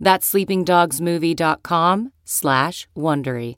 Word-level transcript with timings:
That's 0.00 0.32
sleepingdogsmovie.com 0.32 2.12
slash 2.24 2.88
Wondery. 2.96 3.56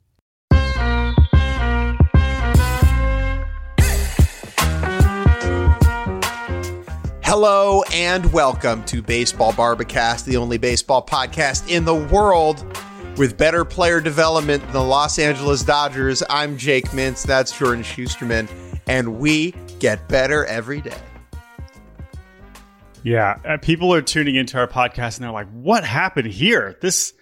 Hello 7.23 7.83
and 7.93 8.33
welcome 8.33 8.83
to 8.83 9.01
Baseball 9.01 9.53
Bar-B-Cast, 9.53 10.25
the 10.25 10.35
only 10.35 10.57
baseball 10.57 11.05
podcast 11.05 11.69
in 11.69 11.85
the 11.85 11.95
world 11.95 12.65
with 13.17 13.37
better 13.37 13.63
player 13.63 14.01
development 14.01 14.61
than 14.63 14.73
the 14.73 14.83
Los 14.83 15.17
Angeles 15.17 15.63
Dodgers. 15.63 16.21
I'm 16.29 16.57
Jake 16.57 16.87
Mintz, 16.87 17.25
that's 17.25 17.57
Jordan 17.57 17.83
Schusterman, 17.83 18.49
and 18.87 19.17
we 19.19 19.51
get 19.79 20.09
better 20.09 20.45
every 20.45 20.81
day. 20.81 20.97
Yeah, 23.03 23.39
uh, 23.45 23.57
people 23.57 23.93
are 23.93 24.01
tuning 24.01 24.35
into 24.35 24.57
our 24.57 24.67
podcast 24.67 25.17
and 25.17 25.23
they're 25.23 25.31
like, 25.31 25.49
"What 25.51 25.83
happened 25.83 26.27
here? 26.27 26.77
This 26.81 27.13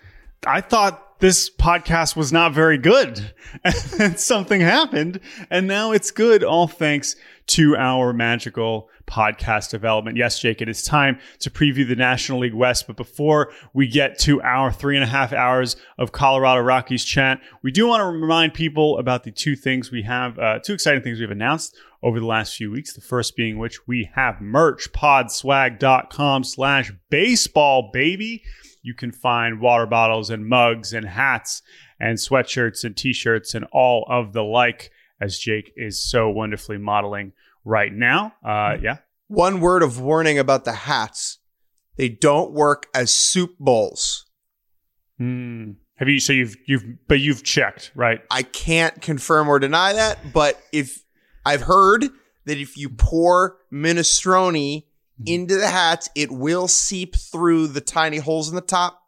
I 0.46 0.62
thought 0.62 1.20
this 1.20 1.50
podcast 1.50 2.16
was 2.16 2.32
not 2.32 2.54
very 2.54 2.78
good. 2.78 3.34
And 4.00 4.18
something 4.18 4.62
happened 4.62 5.20
and 5.50 5.68
now 5.68 5.92
it's 5.92 6.12
good 6.12 6.44
all 6.44 6.68
thanks 6.68 7.16
to 7.48 7.76
our 7.76 8.14
magical 8.14 8.90
podcast 9.08 9.72
development. 9.72 10.16
Yes, 10.18 10.40
Jake, 10.40 10.62
it 10.62 10.70
is 10.70 10.84
time 10.84 11.20
to 11.40 11.50
preview 11.50 11.86
the 11.86 11.96
National 11.96 12.40
League 12.40 12.54
West. 12.54 12.86
But 12.86 12.96
before 12.96 13.52
we 13.74 13.88
get 13.88 14.20
to 14.20 14.42
our 14.44 14.72
three 14.72 14.96
and 14.96 15.04
a 15.04 15.08
half 15.08 15.34
hours 15.34 15.76
of 15.98 16.12
Colorado 16.12 16.62
Rockies 16.62 17.04
chat, 17.04 17.42
we 17.64 17.72
do 17.72 17.88
want 17.88 18.02
to 18.02 18.06
remind 18.06 18.54
people 18.54 19.00
about 19.00 19.24
the 19.24 19.32
two 19.32 19.56
things 19.56 19.92
we 19.92 20.04
have, 20.04 20.38
uh, 20.38 20.60
two 20.60 20.74
exciting 20.74 21.02
things 21.02 21.20
we've 21.20 21.32
announced 21.32 21.76
over 22.02 22.20
the 22.20 22.26
last 22.26 22.56
few 22.56 22.72
weeks. 22.72 22.94
The 22.94 23.02
first 23.02 23.36
being 23.36 23.58
which 23.58 23.88
we 23.88 24.10
have 24.16 24.42
merch, 24.42 24.92
podswag.com 24.92 26.44
slash 26.44 26.92
baseball, 27.10 27.90
baby. 27.92 28.44
You 28.82 28.94
can 28.94 29.12
find 29.12 29.60
water 29.60 29.86
bottles 29.86 30.30
and 30.30 30.48
mugs 30.48 30.94
and 30.94 31.06
hats 31.06 31.62
and 32.00 32.18
sweatshirts 32.18 32.84
and 32.84 32.96
t-shirts 32.96 33.54
and 33.54 33.66
all 33.72 34.06
of 34.10 34.34
the 34.34 34.44
like 34.44 34.92
as 35.20 35.38
Jake 35.38 35.74
is 35.76 36.02
so 36.02 36.30
wonderfully 36.30 36.78
modeling 36.78 37.34
right 37.66 37.92
now. 37.92 38.34
Uh, 38.44 38.78
yeah. 38.82 38.98
One 39.28 39.60
word 39.60 39.84
of 39.84 40.00
warning 40.00 40.40
about 40.40 40.66
the 40.66 40.72
hats 40.72 41.40
they 42.00 42.08
don't 42.08 42.54
work 42.54 42.88
as 42.96 43.14
soup 43.14 43.56
bowls. 43.60 44.26
Hmm. 45.18 45.72
Have 45.96 46.08
you? 46.08 46.22
So 46.22 46.32
you've 46.32 46.56
you've 46.66 46.86
but 47.10 47.20
you've 47.20 47.44
checked 47.44 47.92
right? 47.94 48.22
I 48.32 48.44
can't 48.44 49.02
confirm 49.02 49.50
or 49.50 49.60
deny 49.60 49.92
that, 49.92 50.32
but 50.32 50.58
if 50.72 51.04
I've 51.50 51.62
heard 51.62 52.06
that 52.46 52.58
if 52.58 52.78
you 52.78 52.90
pour 52.90 53.58
minestrone 53.72 54.84
into 55.26 55.56
the 55.58 55.68
hats, 55.68 56.10
it 56.16 56.32
will 56.32 56.68
seep 56.68 57.16
through 57.16 57.68
the 57.68 57.82
tiny 57.82 58.18
holes 58.18 58.50
in 58.50 58.56
the 58.56 58.62
top. 58.62 59.02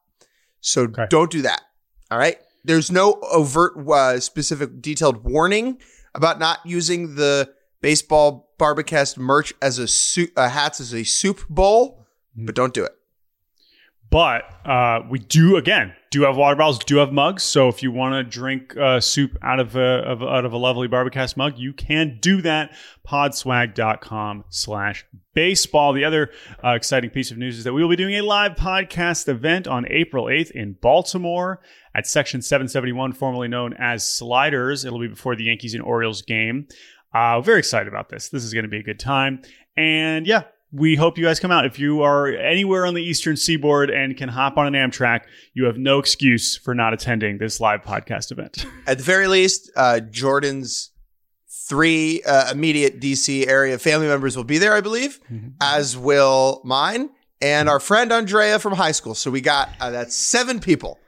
So 0.60 0.84
Okay. 0.84 1.06
don't 1.10 1.32
do 1.32 1.42
that. 1.44 1.62
All 2.10 2.18
right. 2.18 2.38
There's 2.64 2.92
no 2.92 3.14
overt, 3.32 3.74
uh, 3.90 4.20
specific, 4.20 4.82
detailed 4.82 5.24
warning 5.24 5.78
about 6.14 6.38
not 6.40 6.60
using 6.66 7.16
the 7.16 7.50
baseball 7.82 8.54
Bar-B-Cast 8.58 9.18
merch 9.18 9.54
as 9.62 9.80
a 9.80 9.88
soup, 9.88 10.32
uh, 10.38 10.50
hats 10.50 10.80
as 10.80 10.94
a 10.94 11.04
soup 11.04 11.48
bowl, 11.50 12.06
but 12.36 12.54
don't 12.54 12.74
do 12.74 12.84
it. 12.84 12.92
But 14.10 14.44
uh, 14.68 15.02
we 15.10 15.20
do 15.20 15.56
again 15.58 15.94
do 16.12 16.24
have 16.24 16.36
water 16.36 16.58
bottles, 16.58 16.80
do 16.80 16.98
have 16.98 17.12
mugs. 17.14 17.42
So 17.42 17.70
if 17.70 17.82
you 17.82 17.92
want 17.92 18.14
to 18.14 18.24
drink 18.24 18.76
uh, 18.78 19.00
soup 19.00 19.38
out 19.42 19.60
of 19.60 19.76
a 19.76 20.04
of, 20.04 20.22
out 20.22 20.46
of 20.46 20.52
a 20.52 20.58
lovely 20.58 20.88
Bar-B-Cast 20.88 21.38
mug, 21.38 21.58
you 21.58 21.74
can 21.74 22.20
do 22.22 22.42
that. 22.42 22.76
Podswag.com 23.08 24.44
slash 24.50 25.06
baseball. 25.34 25.94
The 25.94 26.04
other 26.04 26.32
uh, 26.64 26.72
exciting 26.72 27.10
piece 27.10 27.32
of 27.32 27.38
news 27.38 27.58
is 27.58 27.64
that 27.64 27.74
we 27.74 27.82
will 27.82 27.90
be 27.90 27.96
doing 27.96 28.16
a 28.16 28.22
live 28.22 28.56
podcast 28.56 29.28
event 29.30 29.68
on 29.68 29.86
April 29.90 30.26
8th 30.26 30.52
in 30.52 30.74
Baltimore 30.74 31.62
at 31.96 32.06
Section 32.06 32.42
771, 32.42 33.14
formerly 33.14 33.48
known 33.48 33.74
as 33.80 34.08
Sliders. 34.08 34.84
It'll 34.84 35.00
be 35.00 35.08
before 35.08 35.38
the 35.38 35.46
Yankees 35.46 35.74
and 35.74 35.82
Orioles 35.82 36.22
game. 36.22 36.68
Uh, 37.14 37.40
very 37.42 37.60
excited 37.60 37.88
about 37.88 38.10
this. 38.10 38.30
This 38.30 38.44
is 38.44 38.54
going 38.54 38.64
to 38.64 38.70
be 38.70 38.80
a 38.80 38.84
good 38.84 39.00
time. 39.00 39.42
And 39.78 40.28
yeah, 40.28 40.44
we 40.72 40.96
hope 40.96 41.18
you 41.18 41.26
guys 41.26 41.40
come 41.40 41.52
out. 41.52 41.66
If 41.66 41.80
you 41.80 42.02
are 42.02 42.28
anywhere 42.28 42.86
on 42.86 42.94
the 42.94 43.04
Eastern 43.04 43.36
Seaboard 43.36 43.90
and 43.90 44.16
can 44.16 44.30
hop 44.30 44.58
on 44.58 44.74
an 44.74 44.74
Amtrak, 44.74 45.22
you 45.54 45.66
have 45.66 45.78
no 45.78 46.00
excuse 46.00 46.56
for 46.58 46.74
not 46.74 46.94
attending 46.94 47.38
this 47.38 47.60
live 47.60 47.82
podcast 47.82 48.32
event. 48.32 48.66
At 48.88 48.98
the 48.98 49.04
very 49.04 49.28
least, 49.28 49.70
uh, 49.76 50.00
Jordan's 50.00 50.92
three 51.68 52.22
uh, 52.24 52.52
immediate 52.52 53.00
DC 53.00 53.48
area 53.48 53.78
family 53.78 54.08
members 54.08 54.36
will 54.36 54.44
be 54.44 54.58
there, 54.58 54.74
I 54.74 54.82
believe, 54.82 55.20
as 55.62 55.98
will 55.98 56.62
mine 56.64 57.10
and 57.42 57.68
our 57.68 57.80
friend 57.80 58.12
Andrea 58.12 58.60
from 58.60 58.74
high 58.74 58.92
school. 58.92 59.16
So 59.16 59.32
we 59.32 59.42
got 59.42 59.70
uh, 59.80 59.90
that's 59.90 60.16
seven 60.16 60.60
people. 60.60 61.00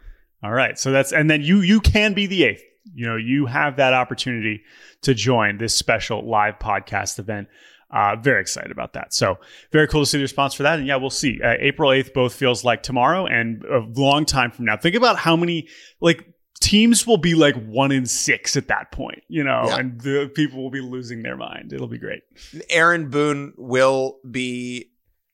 All 0.44 0.52
right. 0.52 0.78
So 0.78 0.92
that's, 0.92 1.14
and 1.14 1.30
then 1.30 1.42
you, 1.42 1.62
you 1.62 1.80
can 1.80 2.14
be 2.14 2.28
the 2.28 2.44
eighth. 2.44 2.64
You 2.94 3.08
know, 3.08 3.16
you 3.16 3.46
have 3.46 3.78
that 3.78 3.94
opportunity 3.94 4.62
to 5.04 5.14
join 5.14 5.58
this 5.58 5.74
special 5.76 6.28
live 6.30 6.60
podcast 6.60 7.18
event. 7.18 7.48
Uh, 7.94 8.16
very 8.16 8.42
excited 8.42 8.72
about 8.72 8.94
that. 8.94 9.14
So 9.14 9.38
very 9.72 9.88
cool 9.88 10.02
to 10.02 10.06
see 10.08 10.18
the 10.18 10.24
response 10.24 10.54
for 10.56 10.64
that. 10.64 10.80
And 10.80 10.88
yeah, 10.88 10.96
we'll 10.96 11.10
see. 11.12 11.40
Uh, 11.44 11.54
April 11.60 11.92
8th 11.92 12.14
both 12.14 12.34
feels 12.34 12.64
like 12.64 12.82
tomorrow 12.82 13.28
and 13.28 13.64
a 13.66 13.80
long 13.96 14.26
time 14.26 14.50
from 14.50 14.66
now. 14.66 14.78
Think 14.78 14.96
about 14.96 15.18
how 15.18 15.36
many, 15.36 15.68
like, 16.02 16.26
teams 16.60 17.06
will 17.06 17.18
be 17.18 17.36
like 17.36 17.56
one 17.66 17.92
in 17.92 18.06
six 18.06 18.56
at 18.58 18.70
that 18.70 18.92
point, 18.92 19.22
you 19.28 19.44
know, 19.44 19.64
Yeah. 19.68 19.78
and 19.78 20.02
the 20.02 20.32
people 20.34 20.64
will 20.64 20.72
be 20.72 20.80
losing 20.82 21.22
their 21.22 21.36
mind. 21.38 21.72
It'll 21.74 21.88
be 21.90 21.98
great. 22.00 22.22
Aaron 22.70 23.10
Boone 23.10 23.54
will 23.58 24.20
be 24.30 24.90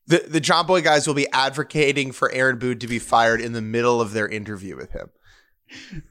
the 0.08 0.24
the 0.28 0.42
Jomboy 0.42 0.84
guys 0.84 1.06
will 1.08 1.14
be 1.14 1.32
advocating 1.32 2.12
for 2.12 2.32
Aaron 2.32 2.58
Boone 2.58 2.80
to 2.80 2.88
be 2.88 2.98
fired 2.98 3.42
in 3.42 3.54
the 3.54 3.62
middle 3.62 4.02
of 4.02 4.12
their 4.14 4.28
interview 4.28 4.76
with 4.76 4.92
him. 4.92 5.12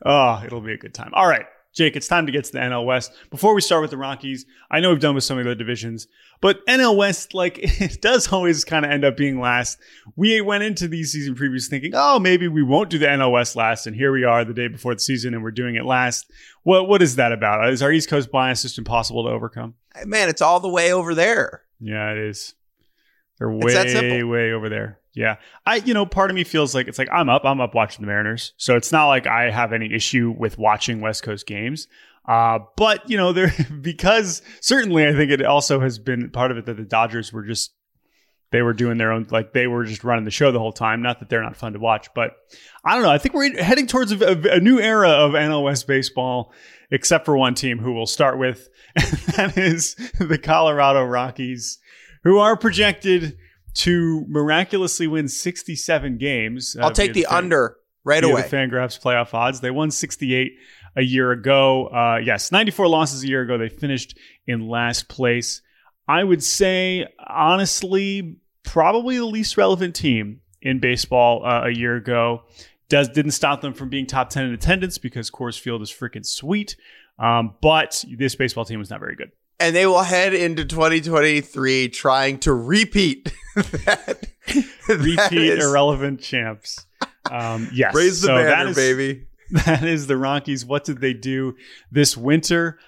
Oh, 0.05 0.41
it'll 0.47 0.61
be 0.61 0.73
a 0.73 0.79
good 0.79 0.95
time. 0.95 1.11
All 1.15 1.27
right, 1.27 1.47
Jake, 1.79 1.95
it's 1.95 2.09
time 2.09 2.27
to 2.27 2.33
get 2.33 2.43
to 2.43 2.51
the 2.51 2.59
NL 2.59 2.85
West. 2.85 3.13
Before 3.31 3.55
we 3.55 3.61
start 3.61 3.83
with 3.83 3.93
the 3.93 3.97
Rockies, 3.97 4.47
I 4.69 4.81
know 4.81 4.91
we've 4.91 4.99
done 4.99 5.15
with 5.15 5.23
some 5.23 5.39
of 5.39 5.45
the 5.45 5.53
other 5.53 5.59
divisions, 5.59 6.09
but 6.41 6.67
NL 6.67 6.97
West, 6.97 7.35
like, 7.35 7.57
it 7.63 8.03
does 8.03 8.33
always 8.33 8.65
kind 8.65 8.85
of 8.85 8.91
end 8.91 9.05
up 9.05 9.17
being 9.17 9.39
last. 9.39 9.79
We 10.17 10.41
went 10.41 10.65
into 10.65 10.89
these 10.89 11.13
season 11.13 11.37
previews 11.37 11.69
thinking, 11.69 11.93
oh, 11.95 12.19
maybe 12.19 12.49
we 12.49 12.65
won't 12.65 12.91
do 12.91 12.99
the 12.99 13.07
NL 13.07 13.31
West 13.31 13.55
last, 13.55 13.87
and 13.87 13.95
here 13.95 14.11
we 14.11 14.25
are 14.25 14.45
the 14.45 14.53
day 14.53 14.67
before 14.67 14.93
the 14.93 14.99
season, 14.99 15.35
and 15.35 15.45
we're 15.45 15.53
doing 15.53 15.77
it 15.77 15.85
last. 15.85 16.29
What 16.65 16.89
What 16.89 17.01
is 17.01 17.15
that 17.15 17.31
about? 17.31 17.69
Is 17.69 17.81
our 17.81 17.93
East 17.93 18.11
Coast 18.11 18.33
bias 18.33 18.63
just 18.63 18.77
impossible 18.77 19.23
to 19.23 19.31
overcome? 19.31 19.75
Man, 20.05 20.29
it's 20.29 20.43
all 20.43 20.59
the 20.59 20.69
way 20.69 20.93
over 20.93 21.15
there. 21.15 21.63
Yeah, 21.79 22.11
it 22.11 22.19
is. 22.19 22.55
They're 23.39 23.53
way, 23.53 24.25
way 24.25 24.51
over 24.51 24.69
there. 24.69 24.98
Yeah. 25.19 25.39
I, 25.67 25.77
you 25.77 25.95
know, 25.95 26.07
part 26.07 26.31
of 26.31 26.37
me 26.37 26.45
feels 26.45 26.77
like 26.77 26.87
it's 26.87 26.97
like 26.97 27.09
I'm 27.11 27.29
up, 27.29 27.45
I'm 27.45 27.61
up 27.61 27.75
watching 27.75 28.03
the 28.03 28.07
Mariners. 28.07 28.53
So 28.57 28.77
it's 28.77 28.93
not 28.93 29.09
like 29.09 29.27
I 29.27 29.51
have 29.51 29.73
any 29.73 29.93
issue 29.93 30.33
with 30.39 30.59
watching 30.59 31.01
West 31.01 31.25
Coast 31.25 31.45
games. 31.45 31.89
Uh, 32.25 32.61
but, 32.77 33.11
you 33.11 33.17
know, 33.17 33.33
there, 33.35 33.53
because 33.81 34.43
certainly 34.61 35.09
I 35.09 35.13
think 35.15 35.33
it 35.33 35.45
also 35.45 35.81
has 35.81 35.99
been 35.99 36.31
part 36.31 36.53
of 36.53 36.57
it 36.57 36.67
that 36.67 36.77
the 36.77 36.85
Dodgers 36.85 37.33
were 37.33 37.43
just, 37.43 37.73
they 38.53 38.63
were 38.63 38.73
doing 38.73 38.97
their 38.97 39.11
own, 39.11 39.27
like 39.29 39.53
they 39.53 39.67
were 39.67 39.85
just 39.85 40.05
running 40.05 40.25
the 40.25 40.31
show 40.31 40.53
the 40.53 40.61
whole 40.61 40.73
time. 40.73 41.03
Not 41.03 41.19
that 41.19 41.29
they're 41.29 41.43
not 41.43 41.57
fun 41.57 41.73
to 41.73 41.81
watch, 41.81 42.07
but 42.15 42.37
I 42.85 42.95
don't 42.95 43.03
know. 43.03 43.11
I 43.11 43.19
think 43.19 43.35
we're 43.35 43.61
heading 43.61 43.89
towards 43.89 44.13
a, 44.13 44.53
a, 44.53 44.61
new 44.61 44.79
era 44.79 45.11
of 45.11 45.33
NL 45.33 45.65
West 45.65 45.89
baseball, 45.89 46.53
except 46.93 47.25
for 47.25 47.37
one 47.37 47.57
team 47.57 47.81
who 47.81 47.93
we'll 47.93 48.07
start 48.07 48.39
with, 48.39 48.69
and 48.95 49.19
that 49.35 49.59
is 49.59 49.97
the 50.21 50.39
Colorado 50.39 51.03
Rockies, 51.03 51.79
who 52.23 52.39
are 52.39 52.57
projected 52.57 53.37
to 53.79 54.25
miraculously 54.29 55.07
win 55.07 55.29
67 55.29 56.19
games. 56.19 56.77
uh, 56.77 56.85
I'll 56.85 56.91
take 56.91 57.15
via 57.15 57.25
the 57.25 57.35
under 57.35 57.77
right 58.05 58.25
away. 58.25 58.43
The 58.43 58.49
Fangraphs 58.49 59.01
playoff 59.01 59.33
odds. 59.35 59.61
They 59.61 59.71
won 59.71 59.91
68 59.91 60.53
a 60.97 61.03
year 61.03 61.31
ago. 61.31 61.87
Uh, 61.87 62.19
yes, 62.23 62.51
94 62.51 62.89
losses 62.89 63.23
a 63.23 63.29
year 63.29 63.43
ago. 63.43 63.57
They 63.57 63.69
finished 63.69 64.19
in 64.47 64.69
last 64.69 65.09
place. 65.09 65.63
I 66.09 66.25
would 66.25 66.43
say, 66.43 67.07
honestly, 67.25 68.39
probably 68.65 69.19
the 69.19 69.27
least 69.27 69.57
relevant 69.57 69.95
team 69.95 70.41
in 70.61 70.81
baseball 70.81 71.45
uh, 71.45 71.67
a 71.67 71.71
year 71.71 71.95
ago. 71.97 72.43
Does 72.89 73.09
didn't 73.11 73.33
stop 73.33 73.61
them 73.61 73.75
from 73.75 73.91
being 73.91 74.07
top 74.07 74.31
10 74.31 74.47
in 74.47 74.55
attendance 74.55 74.99
because 74.99 75.31
Coors 75.31 75.61
Field 75.61 75.83
is 75.83 75.91
freaking 75.91 76.27
sweet. 76.27 76.75
Um, 77.19 77.55
but 77.61 78.05
this 78.17 78.35
baseball 78.35 78.65
team 78.65 78.79
was 78.79 78.91
not 78.91 78.99
very 78.99 79.15
good. 79.15 79.31
And 79.61 79.75
they 79.75 79.87
will 79.87 80.03
head 80.03 80.35
into 80.35 80.65
2023 80.65 81.89
trying 81.89 82.39
to 82.41 82.53
repeat 82.53 83.33
that. 83.57 84.27
that 84.47 84.69
Repeat 84.89 85.33
is- 85.33 85.65
irrelevant 85.65 86.21
champs. 86.21 86.87
Um, 87.31 87.69
yes. 87.73 87.95
Raise 87.95 88.21
the 88.21 88.27
so 88.29 88.35
banner, 88.37 88.71
is- 88.71 88.77
baby. 88.77 89.25
That 89.51 89.83
is 89.83 90.07
the 90.07 90.17
Rockies. 90.19 90.67
What 90.67 90.85
did 90.85 91.01
they 91.01 91.15
do 91.15 91.55
this 91.91 92.17
winter? 92.19 92.79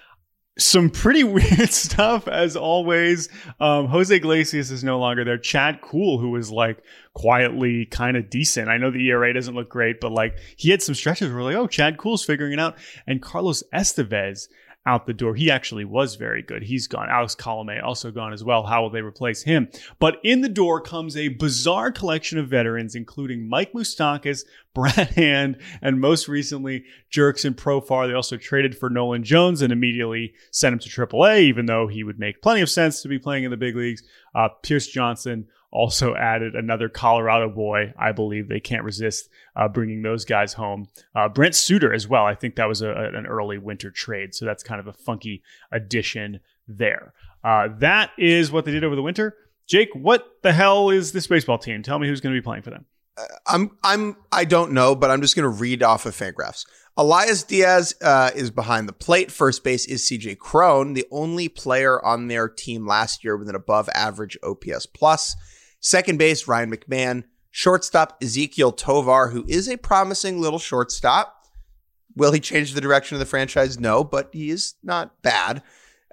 Some 0.59 0.91
pretty 0.91 1.23
weird 1.25 1.71
stuff, 1.71 2.27
as 2.27 2.55
always. 2.55 3.29
Um, 3.59 3.87
Jose 3.87 4.15
Iglesias 4.15 4.69
is 4.69 4.83
no 4.83 4.99
longer 4.99 5.23
there. 5.23 5.39
Chad 5.39 5.81
Kuhl, 5.81 6.19
who 6.19 6.29
was 6.29 6.51
like 6.51 6.83
quietly 7.15 7.87
kind 7.87 8.15
of 8.15 8.29
decent. 8.29 8.69
I 8.69 8.77
know 8.77 8.91
the 8.91 9.09
ERA 9.09 9.33
doesn't 9.33 9.55
look 9.55 9.69
great, 9.69 9.99
but 9.99 10.11
like 10.11 10.35
he 10.55 10.69
had 10.69 10.83
some 10.83 10.93
stretches 10.93 11.33
where 11.33 11.41
like, 11.41 11.55
oh, 11.55 11.65
Chad 11.65 11.97
Kuhl's 11.97 12.23
figuring 12.23 12.53
it 12.53 12.59
out. 12.59 12.77
And 13.07 13.23
Carlos 13.23 13.63
Estevez 13.73 14.47
out 14.85 15.05
the 15.05 15.13
door. 15.13 15.35
He 15.35 15.51
actually 15.51 15.85
was 15.85 16.15
very 16.15 16.41
good. 16.41 16.63
He's 16.63 16.87
gone. 16.87 17.07
Alex 17.09 17.35
Colome 17.35 17.83
also 17.83 18.09
gone 18.09 18.33
as 18.33 18.43
well. 18.43 18.63
How 18.63 18.81
will 18.81 18.89
they 18.89 19.01
replace 19.01 19.43
him? 19.43 19.69
But 19.99 20.19
in 20.23 20.41
the 20.41 20.49
door 20.49 20.81
comes 20.81 21.15
a 21.15 21.27
bizarre 21.29 21.91
collection 21.91 22.39
of 22.39 22.47
veterans, 22.47 22.95
including 22.95 23.47
Mike 23.47 23.73
Moustakas, 23.73 24.43
Brad 24.73 25.09
Hand, 25.09 25.57
and 25.81 25.99
most 25.99 26.27
recently 26.27 26.85
Jurickson 27.11 27.53
Profar. 27.53 28.07
They 28.07 28.13
also 28.13 28.37
traded 28.37 28.77
for 28.77 28.89
Nolan 28.89 29.23
Jones 29.23 29.61
and 29.61 29.71
immediately 29.71 30.33
sent 30.51 30.73
him 30.73 30.79
to 30.79 30.89
AAA, 30.89 31.41
even 31.41 31.65
though 31.65 31.87
he 31.87 32.03
would 32.03 32.19
make 32.19 32.41
plenty 32.41 32.61
of 32.61 32.69
sense 32.69 33.01
to 33.01 33.07
be 33.07 33.19
playing 33.19 33.43
in 33.43 33.51
the 33.51 33.57
big 33.57 33.75
leagues. 33.75 34.01
Uh, 34.33 34.47
Pierce 34.63 34.87
Johnson 34.87 35.47
also 35.71 36.15
added 36.15 36.55
another 36.55 36.89
Colorado 36.89 37.49
boy. 37.49 37.93
I 37.97 38.11
believe 38.11 38.47
they 38.47 38.59
can't 38.59 38.83
resist 38.83 39.29
uh, 39.55 39.67
bringing 39.67 40.01
those 40.01 40.25
guys 40.25 40.53
home. 40.53 40.87
Uh, 41.15 41.29
Brent 41.29 41.55
Suter 41.55 41.93
as 41.93 42.07
well. 42.07 42.25
I 42.25 42.35
think 42.35 42.55
that 42.55 42.67
was 42.67 42.81
a, 42.81 42.91
an 42.91 43.25
early 43.25 43.57
winter 43.57 43.89
trade, 43.89 44.35
so 44.35 44.45
that's 44.45 44.63
kind 44.63 44.79
of 44.79 44.87
a 44.87 44.93
funky 44.93 45.43
addition 45.71 46.39
there. 46.67 47.13
Uh, 47.43 47.69
that 47.79 48.11
is 48.17 48.51
what 48.51 48.65
they 48.65 48.71
did 48.71 48.83
over 48.83 48.95
the 48.95 49.01
winter. 49.01 49.35
Jake, 49.67 49.89
what 49.93 50.25
the 50.43 50.53
hell 50.53 50.89
is 50.89 51.13
this 51.13 51.27
baseball 51.27 51.57
team? 51.57 51.81
Tell 51.81 51.97
me 51.97 52.07
who's 52.07 52.21
going 52.21 52.35
to 52.35 52.39
be 52.39 52.43
playing 52.43 52.63
for 52.63 52.71
them. 52.71 52.85
I'm 53.45 53.77
I'm 53.83 54.15
I 54.31 54.45
don't 54.45 54.71
know, 54.71 54.95
but 54.95 55.11
I'm 55.11 55.21
just 55.21 55.35
going 55.35 55.43
to 55.43 55.49
read 55.49 55.83
off 55.83 56.05
of 56.05 56.15
Fangraphs. 56.15 56.65
Elias 56.97 57.43
Diaz 57.43 57.95
uh, 58.01 58.31
is 58.35 58.51
behind 58.51 58.87
the 58.87 58.93
plate. 58.93 59.31
First 59.31 59.63
base 59.63 59.85
is 59.85 60.03
CJ 60.03 60.37
Cron, 60.39 60.93
the 60.93 61.05
only 61.09 61.47
player 61.47 62.03
on 62.03 62.27
their 62.27 62.49
team 62.49 62.85
last 62.85 63.23
year 63.23 63.37
with 63.37 63.49
an 63.49 63.55
above 63.55 63.89
average 63.95 64.37
OPS 64.43 64.85
plus. 64.87 65.35
Second 65.81 66.17
base 66.17 66.47
Ryan 66.47 66.71
McMahon. 66.71 67.23
Shortstop 67.49 68.21
Ezequiel 68.21 68.77
Tovar, 68.77 69.31
who 69.31 69.43
is 69.45 69.67
a 69.67 69.77
promising 69.77 70.39
little 70.39 70.59
shortstop. 70.59 71.35
Will 72.15 72.31
he 72.31 72.39
change 72.39 72.73
the 72.73 72.79
direction 72.79 73.15
of 73.15 73.19
the 73.19 73.25
franchise? 73.25 73.77
No, 73.77 74.05
but 74.05 74.29
he 74.31 74.49
is 74.49 74.75
not 74.83 75.21
bad. 75.21 75.61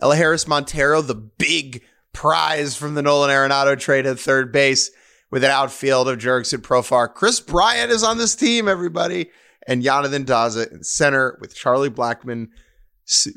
Elehuris 0.03 0.49
Montero, 0.49 1.01
the 1.01 1.15
big 1.15 1.83
prize 2.13 2.77
from 2.77 2.95
the 2.95 3.03
Nolan 3.03 3.31
Arenado 3.31 3.79
trade 3.79 4.07
at 4.07 4.19
third 4.19 4.53
base 4.53 4.91
with 5.31 5.45
an 5.45 5.51
outfield 5.51 6.09
of 6.09 6.19
Jurickson 6.19 6.59
Profar. 6.59 7.13
Kris 7.13 7.39
Bryant 7.39 7.93
is 7.93 8.03
on 8.03 8.19
this 8.19 8.35
team, 8.35 8.67
everybody. 8.67 9.31
And 9.67 9.85
Yonathan 9.85 10.25
Daza 10.25 10.73
in 10.73 10.83
center 10.83 11.37
with 11.41 11.55
Charlie 11.55 11.91
Blackmon 11.91 12.49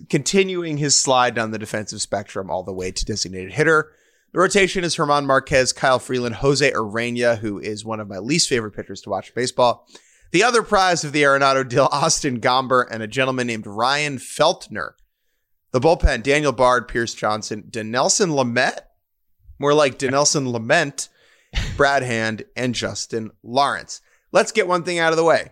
continuing 0.10 0.78
his 0.78 0.96
slide 0.96 1.36
down 1.36 1.52
the 1.52 1.60
defensive 1.60 2.02
spectrum 2.02 2.50
all 2.50 2.64
the 2.64 2.74
way 2.74 2.92
to 2.92 3.06
designated 3.06 3.54
hitter. 3.54 3.92
The 4.34 4.40
rotation 4.40 4.86
is 4.86 4.96
German 4.96 5.26
Marquez, 5.26 5.74
Kyle 5.74 6.00
Freeland, 6.00 6.36
Jose 6.36 6.72
Urena, 6.72 7.38
who 7.40 7.60
is 7.60 7.84
one 7.84 8.00
of 8.00 8.08
my 8.08 8.18
least 8.18 8.48
favorite 8.48 8.72
pitchers 8.72 9.02
to 9.02 9.10
watch 9.10 9.36
baseball. 9.36 9.86
The 10.32 10.44
other 10.44 10.64
prize 10.64 11.04
of 11.04 11.12
the 11.12 11.24
Arenado 11.24 11.68
deal, 11.68 11.90
Austin 11.92 12.40
Gomber 12.40 12.86
and 12.90 13.04
a 13.04 13.08
gentleman 13.08 13.48
named 13.48 13.68
Ryan 13.68 14.20
Feltner. 14.20 14.92
The 15.72 15.82
bullpen, 15.82 16.24
Daniel 16.24 16.54
Bard, 16.54 16.88
Pierce 16.88 17.14
Johnson, 17.14 17.64
Dinelson 17.70 18.34
Lamet, 18.34 18.80
more 19.60 19.74
like 19.74 20.00
Dinelson 20.00 20.50
Lament, 20.50 21.10
Brad 21.76 22.04
Hand, 22.04 22.46
and 22.56 22.74
Justin 22.74 23.32
Lawrence. 23.44 24.00
Let's 24.32 24.54
get 24.54 24.66
one 24.66 24.84
thing 24.84 24.98
out 24.98 25.12
of 25.12 25.18
the 25.18 25.26
way. 25.26 25.52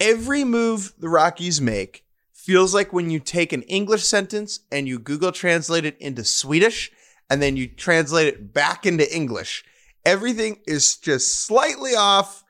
Every 0.00 0.44
move 0.44 0.94
the 0.98 1.10
Rockies 1.10 1.60
make 1.60 2.06
feels 2.32 2.72
like 2.72 2.90
when 2.94 3.10
you 3.10 3.20
take 3.20 3.52
an 3.52 3.62
English 3.62 4.04
sentence 4.04 4.60
and 4.72 4.88
you 4.88 4.98
Google 4.98 5.30
translate 5.30 5.84
it 5.84 5.98
into 6.00 6.24
Swedish 6.24 6.90
and 7.32 7.40
then 7.40 7.56
you 7.56 7.66
translate 7.66 8.28
it 8.28 8.52
back 8.52 8.84
into 8.84 9.10
English. 9.10 9.64
Everything 10.04 10.58
is 10.66 10.96
just 10.96 11.46
slightly 11.46 11.94
off 11.94 12.44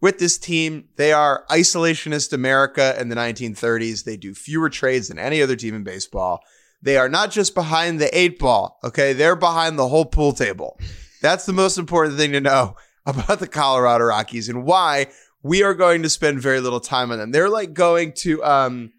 with 0.00 0.18
this 0.18 0.38
team. 0.38 0.88
They 0.96 1.12
are 1.12 1.44
isolationist 1.48 2.32
America 2.32 3.00
in 3.00 3.10
the 3.10 3.14
1930s. 3.14 4.02
They 4.02 4.16
do 4.16 4.34
fewer 4.34 4.68
trades 4.68 5.06
than 5.06 5.20
any 5.20 5.40
other 5.40 5.54
team 5.54 5.76
in 5.76 5.84
baseball. 5.84 6.40
They 6.82 6.96
are 6.96 7.08
not 7.08 7.30
just 7.30 7.54
behind 7.54 8.00
the 8.00 8.10
eight 8.18 8.40
ball, 8.40 8.80
okay? 8.82 9.12
They're 9.12 9.36
behind 9.36 9.78
the 9.78 9.86
whole 9.86 10.04
pool 10.04 10.32
table. 10.32 10.80
That's 11.22 11.46
the 11.46 11.52
most 11.52 11.78
important 11.78 12.16
thing 12.16 12.32
to 12.32 12.40
know 12.40 12.74
about 13.06 13.38
the 13.38 13.46
Colorado 13.46 14.06
Rockies 14.06 14.48
and 14.48 14.64
why 14.64 15.06
we 15.44 15.62
are 15.62 15.74
going 15.74 16.02
to 16.02 16.10
spend 16.10 16.40
very 16.40 16.58
little 16.58 16.80
time 16.80 17.12
on 17.12 17.18
them. 17.18 17.30
They're 17.30 17.48
like 17.48 17.72
going 17.72 18.14
to 18.14 18.42
um 18.42 18.94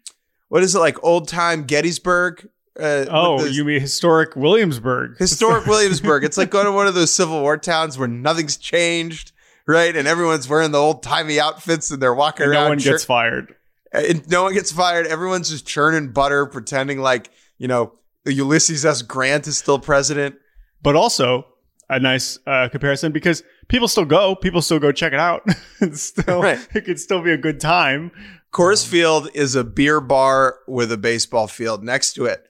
what 0.48 0.62
is 0.62 0.74
it 0.74 0.78
like 0.78 1.04
old 1.04 1.28
time 1.28 1.64
Gettysburg? 1.64 2.48
Uh, 2.78 3.06
Oh, 3.10 3.42
the- 3.42 3.50
you 3.52 3.64
mean 3.64 3.80
historic 3.80 4.36
Williamsburg? 4.36 5.16
historic 5.18 5.66
Williamsburg. 5.66 6.24
It's 6.24 6.36
like 6.36 6.50
going 6.50 6.66
to 6.66 6.72
one 6.72 6.86
of 6.86 6.94
those 6.94 7.12
Civil 7.12 7.40
War 7.40 7.56
towns 7.56 7.96
where 7.98 8.08
nothing's 8.08 8.56
changed, 8.56 9.32
right? 9.66 9.94
And 9.94 10.06
everyone's 10.06 10.48
wearing 10.48 10.72
the 10.72 10.78
old 10.78 11.02
timey 11.02 11.40
outfits 11.40 11.90
and 11.90 12.00
they're 12.02 12.14
walking 12.14 12.44
And 12.44 12.52
around. 12.52 12.64
no 12.64 12.68
one 12.70 12.78
chur- 12.78 12.90
gets 12.92 13.04
fired. 13.04 13.54
and 13.92 14.28
no 14.28 14.42
one 14.44 14.54
gets 14.54 14.72
fired. 14.72 15.06
Everyone's 15.06 15.48
just 15.50 15.66
churning 15.66 16.12
butter, 16.12 16.44
pretending 16.46 17.00
like 17.00 17.30
you 17.58 17.68
know 17.68 17.92
Ulysses 18.26 18.84
S. 18.84 19.02
Grant 19.02 19.46
is 19.46 19.56
still 19.56 19.78
president. 19.78 20.36
But 20.82 20.94
also 20.96 21.46
a 21.88 21.98
nice 21.98 22.38
uh, 22.46 22.68
comparison 22.68 23.12
because 23.12 23.42
people 23.68 23.88
still 23.88 24.04
go. 24.04 24.34
People 24.34 24.60
still 24.60 24.78
go 24.78 24.92
check 24.92 25.12
it 25.12 25.18
out. 25.20 25.42
it's 25.80 26.02
still, 26.02 26.42
Right. 26.42 26.58
It 26.74 26.84
could 26.84 26.98
still 27.00 27.22
be 27.22 27.30
a 27.32 27.36
good 27.38 27.60
time. 27.60 28.10
Coors 28.52 28.86
Field 28.86 29.28
is 29.34 29.54
a 29.54 29.64
beer 29.64 30.00
bar 30.00 30.56
with 30.66 30.90
a 30.92 30.96
baseball 30.96 31.46
field 31.46 31.82
next 31.84 32.12
to 32.14 32.24
it. 32.26 32.45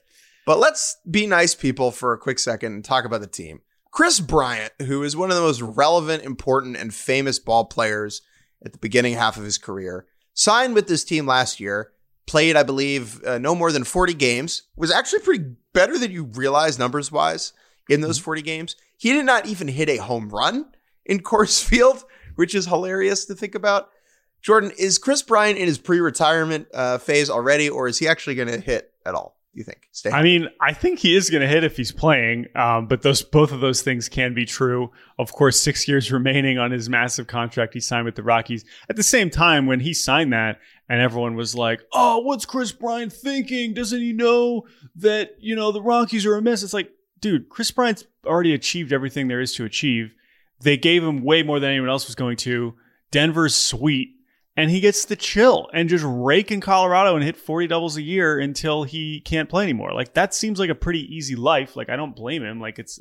But 0.47 0.59
let's 0.59 0.95
be 1.11 1.27
nice 1.27 1.53
people 1.53 1.91
for 1.91 2.13
a 2.13 2.17
quick 2.17 2.39
second 2.39 2.71
and 2.71 2.85
talk 2.85 3.03
about 3.03 3.19
the 3.19 3.27
team. 3.27 3.59
Kris 3.91 4.21
Bryant, 4.21 4.71
who 4.83 5.03
is 5.03 5.13
one 5.13 5.29
of 5.29 5.35
the 5.35 5.41
most 5.41 5.61
relevant, 5.61 6.23
important, 6.23 6.77
and 6.77 6.93
famous 6.93 7.37
ball 7.37 7.65
players 7.65 8.21
at 8.63 8.71
the 8.71 8.77
beginning 8.77 9.15
half 9.15 9.35
of 9.35 9.43
his 9.43 9.57
career, 9.57 10.05
signed 10.33 10.73
with 10.73 10.87
this 10.87 11.03
team 11.03 11.27
last 11.27 11.59
year, 11.59 11.91
played, 12.27 12.55
I 12.55 12.63
believe, 12.63 13.21
uh, 13.25 13.39
no 13.39 13.55
more 13.55 13.73
than 13.73 13.83
40 13.83 14.13
games, 14.13 14.63
was 14.77 14.89
actually 14.89 15.19
pretty 15.19 15.43
better 15.73 15.99
than 15.99 16.11
you 16.11 16.23
realize 16.23 16.79
numbers 16.79 17.11
wise 17.11 17.51
in 17.89 17.99
those 17.99 18.17
40 18.17 18.41
games. 18.41 18.77
He 18.97 19.11
did 19.11 19.25
not 19.25 19.47
even 19.47 19.67
hit 19.67 19.89
a 19.89 19.97
home 19.97 20.29
run 20.29 20.71
in 21.05 21.19
Coors 21.23 21.61
Field, 21.61 22.05
which 22.35 22.55
is 22.55 22.67
hilarious 22.67 23.25
to 23.25 23.35
think 23.35 23.53
about. 23.53 23.89
Jordan, 24.41 24.71
is 24.79 24.97
Kris 24.97 25.23
Bryant 25.23 25.59
in 25.59 25.67
his 25.67 25.77
pre-retirement 25.77 26.69
uh, 26.73 26.99
phase 26.99 27.29
already, 27.29 27.69
or 27.69 27.89
is 27.89 27.99
he 27.99 28.07
actually 28.07 28.35
going 28.35 28.47
to 28.47 28.61
hit 28.61 28.93
at 29.05 29.13
all? 29.13 29.36
You 29.57 29.63
think? 29.63 29.89
Stay. 29.91 30.11
I 30.11 30.21
mean, 30.21 30.49
I 30.61 30.71
think 30.71 30.99
he 30.99 31.15
is 31.15 31.31
going 31.31 31.41
to 31.41 31.47
hit 31.47 31.63
if 31.63 31.75
he's 31.75 31.91
playing, 31.91 32.45
um, 32.53 32.85
but 32.85 33.01
those 33.01 33.23
both 33.23 33.51
of 33.51 33.59
those 33.59 33.81
things 33.81 34.07
can 34.07 34.35
be 34.35 34.45
true. 34.45 34.91
Of 35.17 35.33
course, 35.33 35.59
six 35.59 35.87
years 35.87 36.11
remaining 36.11 36.59
on 36.59 36.69
his 36.69 36.89
massive 36.89 37.25
contract 37.25 37.73
he 37.73 37.79
signed 37.79 38.05
with 38.05 38.13
the 38.13 38.21
Rockies. 38.21 38.65
At 38.87 38.97
the 38.97 39.03
same 39.03 39.31
time, 39.31 39.65
when 39.65 39.79
he 39.79 39.95
signed 39.95 40.31
that, 40.31 40.59
and 40.87 41.01
everyone 41.01 41.35
was 41.35 41.55
like, 41.55 41.81
"Oh, 41.91 42.19
what's 42.19 42.45
Kris 42.45 42.71
Bryant 42.71 43.11
thinking? 43.11 43.73
Doesn't 43.73 43.99
he 43.99 44.13
know 44.13 44.67
that 44.97 45.31
you 45.39 45.55
know 45.55 45.71
the 45.71 45.81
Rockies 45.81 46.23
are 46.27 46.35
a 46.35 46.41
mess?" 46.41 46.61
It's 46.61 46.71
like, 46.71 46.91
dude, 47.19 47.49
Kris 47.49 47.71
Bryant's 47.71 48.05
already 48.27 48.53
achieved 48.53 48.93
everything 48.93 49.27
there 49.27 49.41
is 49.41 49.55
to 49.55 49.65
achieve. 49.65 50.13
They 50.61 50.77
gave 50.77 51.03
him 51.03 51.23
way 51.23 51.41
more 51.41 51.59
than 51.59 51.71
anyone 51.71 51.89
else 51.89 52.05
was 52.05 52.13
going 52.13 52.37
to. 52.37 52.75
Denver's 53.09 53.55
sweet 53.55 54.16
and 54.57 54.71
he 54.71 54.79
gets 54.79 55.05
to 55.05 55.15
chill 55.15 55.69
and 55.71 55.87
just 55.87 56.03
rake 56.05 56.51
in 56.51 56.59
Colorado 56.59 57.15
and 57.15 57.23
hit 57.23 57.37
40 57.37 57.67
doubles 57.67 57.95
a 57.95 58.01
year 58.01 58.39
until 58.39 58.83
he 58.83 59.21
can't 59.21 59.47
play 59.47 59.63
anymore. 59.63 59.93
Like 59.93 60.15
that 60.15 60.33
seems 60.33 60.59
like 60.59 60.71
a 60.71 60.75
pretty 60.75 61.01
easy 61.15 61.35
life. 61.35 61.75
Like 61.75 61.89
I 61.89 61.95
don't 61.95 62.15
blame 62.15 62.43
him. 62.43 62.59
Like 62.59 62.79
it's 62.79 62.99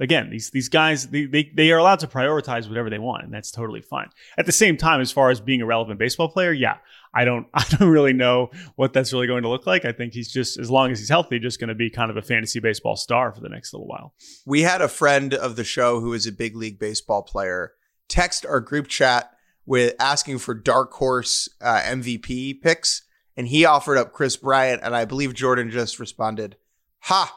again, 0.00 0.30
these 0.30 0.50
these 0.50 0.70
guys 0.70 1.08
they, 1.08 1.26
they 1.26 1.52
they 1.54 1.70
are 1.70 1.78
allowed 1.78 2.00
to 2.00 2.06
prioritize 2.06 2.66
whatever 2.66 2.88
they 2.88 2.98
want 2.98 3.24
and 3.24 3.32
that's 3.32 3.50
totally 3.50 3.82
fine. 3.82 4.08
At 4.38 4.46
the 4.46 4.52
same 4.52 4.78
time 4.78 5.02
as 5.02 5.12
far 5.12 5.30
as 5.30 5.38
being 5.38 5.60
a 5.60 5.66
relevant 5.66 5.98
baseball 5.98 6.30
player, 6.30 6.52
yeah. 6.52 6.78
I 7.12 7.24
don't 7.24 7.46
I 7.54 7.64
don't 7.70 7.90
really 7.90 8.14
know 8.14 8.50
what 8.76 8.94
that's 8.94 9.12
really 9.12 9.26
going 9.26 9.42
to 9.42 9.50
look 9.50 9.66
like. 9.66 9.84
I 9.84 9.92
think 9.92 10.14
he's 10.14 10.32
just 10.32 10.58
as 10.58 10.70
long 10.70 10.90
as 10.90 10.98
he's 10.98 11.10
healthy 11.10 11.38
just 11.38 11.60
going 11.60 11.68
to 11.68 11.74
be 11.74 11.90
kind 11.90 12.10
of 12.10 12.16
a 12.16 12.22
fantasy 12.22 12.58
baseball 12.58 12.96
star 12.96 13.32
for 13.32 13.42
the 13.42 13.50
next 13.50 13.74
little 13.74 13.86
while. 13.86 14.14
we 14.46 14.62
had 14.62 14.80
a 14.80 14.88
friend 14.88 15.34
of 15.34 15.56
the 15.56 15.64
show 15.64 16.00
who 16.00 16.14
is 16.14 16.26
a 16.26 16.32
big 16.32 16.56
league 16.56 16.78
baseball 16.78 17.22
player 17.22 17.72
text 18.08 18.46
our 18.46 18.60
group 18.60 18.88
chat 18.88 19.35
with 19.66 19.94
asking 19.98 20.38
for 20.38 20.54
dark 20.54 20.92
horse 20.92 21.48
uh, 21.60 21.80
MVP 21.84 22.62
picks, 22.62 23.02
and 23.36 23.48
he 23.48 23.64
offered 23.64 23.98
up 23.98 24.12
Kris 24.12 24.36
Bryant, 24.36 24.80
and 24.82 24.94
I 24.94 25.04
believe 25.04 25.34
Jordan 25.34 25.70
just 25.70 25.98
responded, 25.98 26.56
"Ha." 27.00 27.36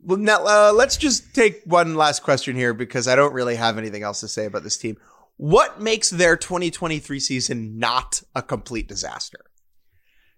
Well, 0.00 0.18
now 0.18 0.44
uh, 0.44 0.72
let's 0.74 0.96
just 0.96 1.34
take 1.34 1.62
one 1.64 1.94
last 1.94 2.22
question 2.22 2.56
here 2.56 2.72
because 2.72 3.08
I 3.08 3.16
don't 3.16 3.32
really 3.32 3.56
have 3.56 3.78
anything 3.78 4.02
else 4.02 4.20
to 4.20 4.28
say 4.28 4.46
about 4.46 4.62
this 4.62 4.78
team. 4.78 4.96
What 5.36 5.80
makes 5.80 6.10
their 6.10 6.36
2023 6.36 7.20
season 7.20 7.78
not 7.78 8.22
a 8.34 8.42
complete 8.42 8.88
disaster? 8.88 9.38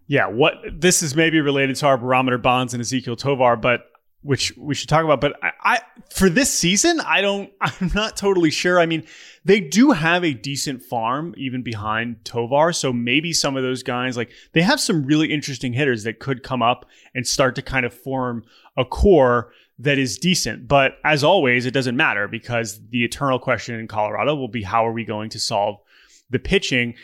Yeah, 0.06 0.26
what 0.26 0.54
this 0.72 1.02
is 1.02 1.14
maybe 1.14 1.40
related 1.40 1.76
to 1.76 1.86
our 1.86 1.96
barometer 1.96 2.36
bonds 2.36 2.74
and 2.74 2.82
Ezequiel 2.82 3.16
Tovar, 3.16 3.56
but 3.56 3.89
which 4.22 4.56
we 4.56 4.74
should 4.74 4.88
talk 4.88 5.04
about. 5.04 5.20
But 5.20 5.42
I, 5.42 5.52
I, 5.62 5.80
for 6.10 6.28
this 6.28 6.52
season, 6.52 7.00
I 7.00 7.20
don't. 7.20 7.50
I'm 7.60 7.90
not 7.94 8.16
totally 8.16 8.50
sure. 8.50 8.78
I 8.78 8.86
mean, 8.86 9.04
they 9.44 9.60
do 9.60 9.92
have 9.92 10.24
a 10.24 10.34
decent 10.34 10.82
farm 10.82 11.34
even 11.36 11.62
behind 11.62 12.24
Tovar, 12.24 12.72
so 12.72 12.92
maybe 12.92 13.32
some 13.32 13.56
of 13.56 13.62
those 13.62 13.82
guys 13.82 14.16
like 14.16 14.30
they 14.52 14.62
have 14.62 14.80
some 14.80 15.04
really 15.04 15.32
interesting 15.32 15.72
hitters 15.72 16.04
that 16.04 16.18
could 16.18 16.42
come 16.42 16.62
up 16.62 16.86
and 17.14 17.26
start 17.26 17.54
to 17.56 17.62
kind 17.62 17.86
of 17.86 17.94
form 17.94 18.44
a 18.76 18.84
core 18.84 19.52
that 19.78 19.98
is 19.98 20.18
decent. 20.18 20.68
But 20.68 20.98
as 21.04 21.24
always, 21.24 21.64
it 21.64 21.72
doesn't 21.72 21.96
matter 21.96 22.28
because 22.28 22.80
the 22.90 23.04
eternal 23.04 23.38
question 23.38 23.80
in 23.80 23.88
Colorado 23.88 24.34
will 24.34 24.48
be 24.48 24.62
how 24.62 24.86
are 24.86 24.92
we 24.92 25.04
going 25.04 25.30
to 25.30 25.40
solve 25.40 25.78
the 26.28 26.38
pitching? 26.38 26.94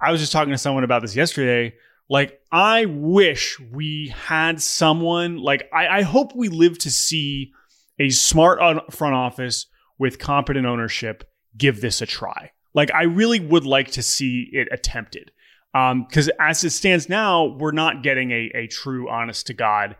I 0.00 0.10
was 0.10 0.20
just 0.20 0.32
talking 0.32 0.52
to 0.52 0.58
someone 0.58 0.82
about 0.82 1.02
this 1.02 1.14
yesterday. 1.14 1.74
Like, 2.08 2.40
I 2.50 2.84
wish 2.86 3.58
we 3.60 4.14
had 4.14 4.60
someone, 4.60 5.38
like, 5.38 5.68
I, 5.72 5.88
I 5.88 6.02
hope 6.02 6.34
we 6.34 6.48
live 6.48 6.78
to 6.78 6.90
see 6.90 7.52
a 7.98 8.10
smart 8.10 8.92
front 8.92 9.14
office 9.14 9.66
with 9.98 10.18
competent 10.18 10.66
ownership 10.66 11.24
give 11.56 11.80
this 11.80 12.02
a 12.02 12.06
try. 12.06 12.50
Like, 12.74 12.92
I 12.92 13.04
really 13.04 13.40
would 13.40 13.64
like 13.64 13.92
to 13.92 14.02
see 14.02 14.48
it 14.52 14.68
attempted. 14.70 15.30
Because 15.72 16.28
um, 16.28 16.34
as 16.38 16.64
it 16.64 16.70
stands 16.70 17.08
now, 17.08 17.46
we're 17.46 17.72
not 17.72 18.02
getting 18.02 18.30
a, 18.30 18.50
a 18.54 18.66
true, 18.66 19.08
honest 19.08 19.46
to 19.46 19.54
God 19.54 19.96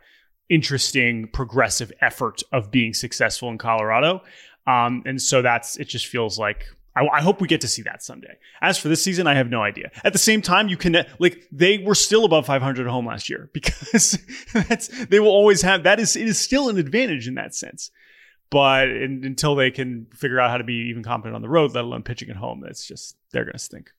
interesting 0.49 1.27
progressive 1.27 1.91
effort 2.01 2.43
of 2.51 2.69
being 2.69 2.93
successful 2.93 3.49
in 3.49 3.57
Colorado. 3.57 4.21
Um, 4.67 5.03
and 5.05 5.21
so 5.21 5.41
that's 5.41 5.77
it 5.77 5.85
just 5.85 6.05
feels 6.07 6.37
like 6.37 6.65
I, 6.95 7.07
I, 7.07 7.21
hope 7.21 7.41
we 7.41 7.47
get 7.47 7.61
to 7.61 7.67
see 7.67 7.81
that 7.83 8.03
someday. 8.03 8.37
As 8.61 8.77
for 8.77 8.87
this 8.87 9.03
season, 9.03 9.27
I 9.27 9.33
have 9.35 9.49
no 9.49 9.61
idea. 9.61 9.91
At 10.03 10.13
the 10.13 10.19
same 10.19 10.41
time, 10.41 10.67
you 10.67 10.77
can 10.77 11.05
like 11.19 11.47
they 11.51 11.79
were 11.79 11.95
still 11.95 12.25
above 12.25 12.45
500 12.45 12.85
at 12.85 12.91
home 12.91 13.07
last 13.07 13.29
year 13.29 13.49
because 13.53 14.17
that's 14.53 14.87
they 15.05 15.19
will 15.19 15.29
always 15.29 15.61
have 15.61 15.83
that 15.83 15.99
is 15.99 16.15
it 16.15 16.27
is 16.27 16.39
still 16.39 16.69
an 16.69 16.77
advantage 16.77 17.27
in 17.27 17.35
that 17.35 17.55
sense. 17.55 17.91
But 18.49 18.89
in, 18.89 19.23
until 19.25 19.55
they 19.55 19.71
can 19.71 20.05
figure 20.13 20.39
out 20.39 20.51
how 20.51 20.57
to 20.57 20.63
be 20.63 20.89
even 20.89 21.03
competent 21.03 21.35
on 21.35 21.41
the 21.41 21.49
road, 21.49 21.73
let 21.73 21.85
alone 21.85 22.03
pitching 22.03 22.29
at 22.29 22.35
home, 22.35 22.61
that's 22.61 22.85
just 22.85 23.17
they're 23.31 23.45
going 23.45 23.53
to 23.53 23.59
stink 23.59 23.91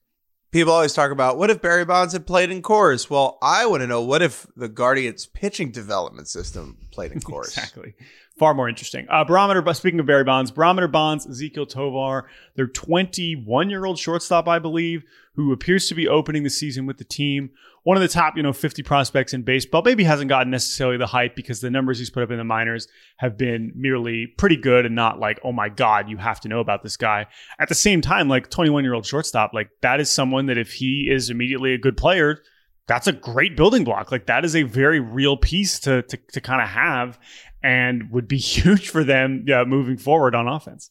people 0.55 0.71
always 0.71 0.93
talk 0.93 1.11
about 1.11 1.37
what 1.37 1.49
if 1.49 1.61
Barry 1.61 1.83
Bonds 1.83 2.13
had 2.13 2.25
played 2.25 2.49
in 2.49 2.61
Coors? 2.61 3.09
Well, 3.09 3.37
I 3.41 3.65
want 3.65 3.81
to 3.81 3.87
know 3.87 4.01
what 4.01 4.21
if 4.21 4.47
the 4.55 4.69
Guardians 4.69 5.25
pitching 5.25 5.69
development 5.69 6.29
system 6.29 6.77
played 6.91 7.11
in 7.11 7.19
Coors? 7.19 7.47
exactly. 7.47 7.93
Far 8.37 8.53
more 8.53 8.67
interesting. 8.67 9.07
Uh, 9.09 9.23
barometer, 9.23 9.73
speaking 9.73 9.99
of 9.99 10.05
Barry 10.05 10.25
Bonds, 10.25 10.51
barometer 10.51 10.89
bonds, 10.89 11.25
Ezequiel 11.25 11.69
Tovar, 11.69 12.29
their 12.55 12.67
21 12.67 13.69
year 13.69 13.85
old 13.85 13.97
shortstop, 13.97 14.47
I 14.47 14.59
believe, 14.59 15.03
who 15.35 15.53
appears 15.53 15.87
to 15.87 15.95
be 15.95 16.07
opening 16.07 16.43
the 16.43 16.49
season 16.49 16.85
with 16.85 16.97
the 16.97 17.05
team 17.05 17.51
one 17.85 17.97
of 17.97 18.01
the 18.01 18.09
top, 18.09 18.35
you 18.35 18.41
know, 18.41 18.51
50 18.51 18.81
prospects 18.81 19.31
in 19.31 19.43
baseball. 19.43 19.83
Maybe 19.85 20.03
hasn't 20.03 20.27
gotten 20.27 20.49
necessarily 20.49 20.97
the 20.97 21.05
hype 21.05 21.35
because 21.35 21.61
the 21.61 21.69
numbers 21.69 21.99
he's 21.99 22.09
put 22.09 22.23
up 22.23 22.31
in 22.31 22.39
the 22.39 22.43
minors 22.43 22.87
have 23.17 23.37
been 23.37 23.71
merely 23.75 24.25
pretty 24.25 24.57
good 24.57 24.87
and 24.87 24.95
not 24.95 25.19
like, 25.19 25.39
oh 25.43 25.51
my 25.51 25.69
God, 25.69 26.09
you 26.09 26.17
have 26.17 26.41
to 26.41 26.49
know 26.49 26.59
about 26.59 26.81
this 26.81 26.97
guy. 26.97 27.27
At 27.59 27.69
the 27.69 27.75
same 27.75 28.01
time, 28.01 28.27
like 28.27 28.49
21 28.49 28.83
year 28.83 28.95
old 28.95 29.05
shortstop, 29.05 29.53
like 29.53 29.69
that 29.81 29.99
is 29.99 30.09
someone 30.09 30.47
that 30.47 30.57
if 30.57 30.73
he 30.73 31.11
is 31.11 31.29
immediately 31.29 31.75
a 31.75 31.77
good 31.77 31.95
player, 31.95 32.41
that's 32.87 33.07
a 33.07 33.13
great 33.13 33.55
building 33.57 33.83
block. 33.83 34.11
Like 34.11 34.27
that 34.27 34.45
is 34.45 34.55
a 34.55 34.63
very 34.63 34.99
real 34.99 35.37
piece 35.37 35.79
to 35.81 36.01
to, 36.03 36.17
to 36.33 36.41
kind 36.41 36.61
of 36.61 36.69
have 36.69 37.19
and 37.63 38.11
would 38.11 38.27
be 38.27 38.37
huge 38.53 38.89
for 38.89 39.03
them 39.03 39.43
yeah, 39.47 39.63
moving 39.63 39.97
forward 39.97 40.35
on 40.35 40.47
offense. 40.47 40.89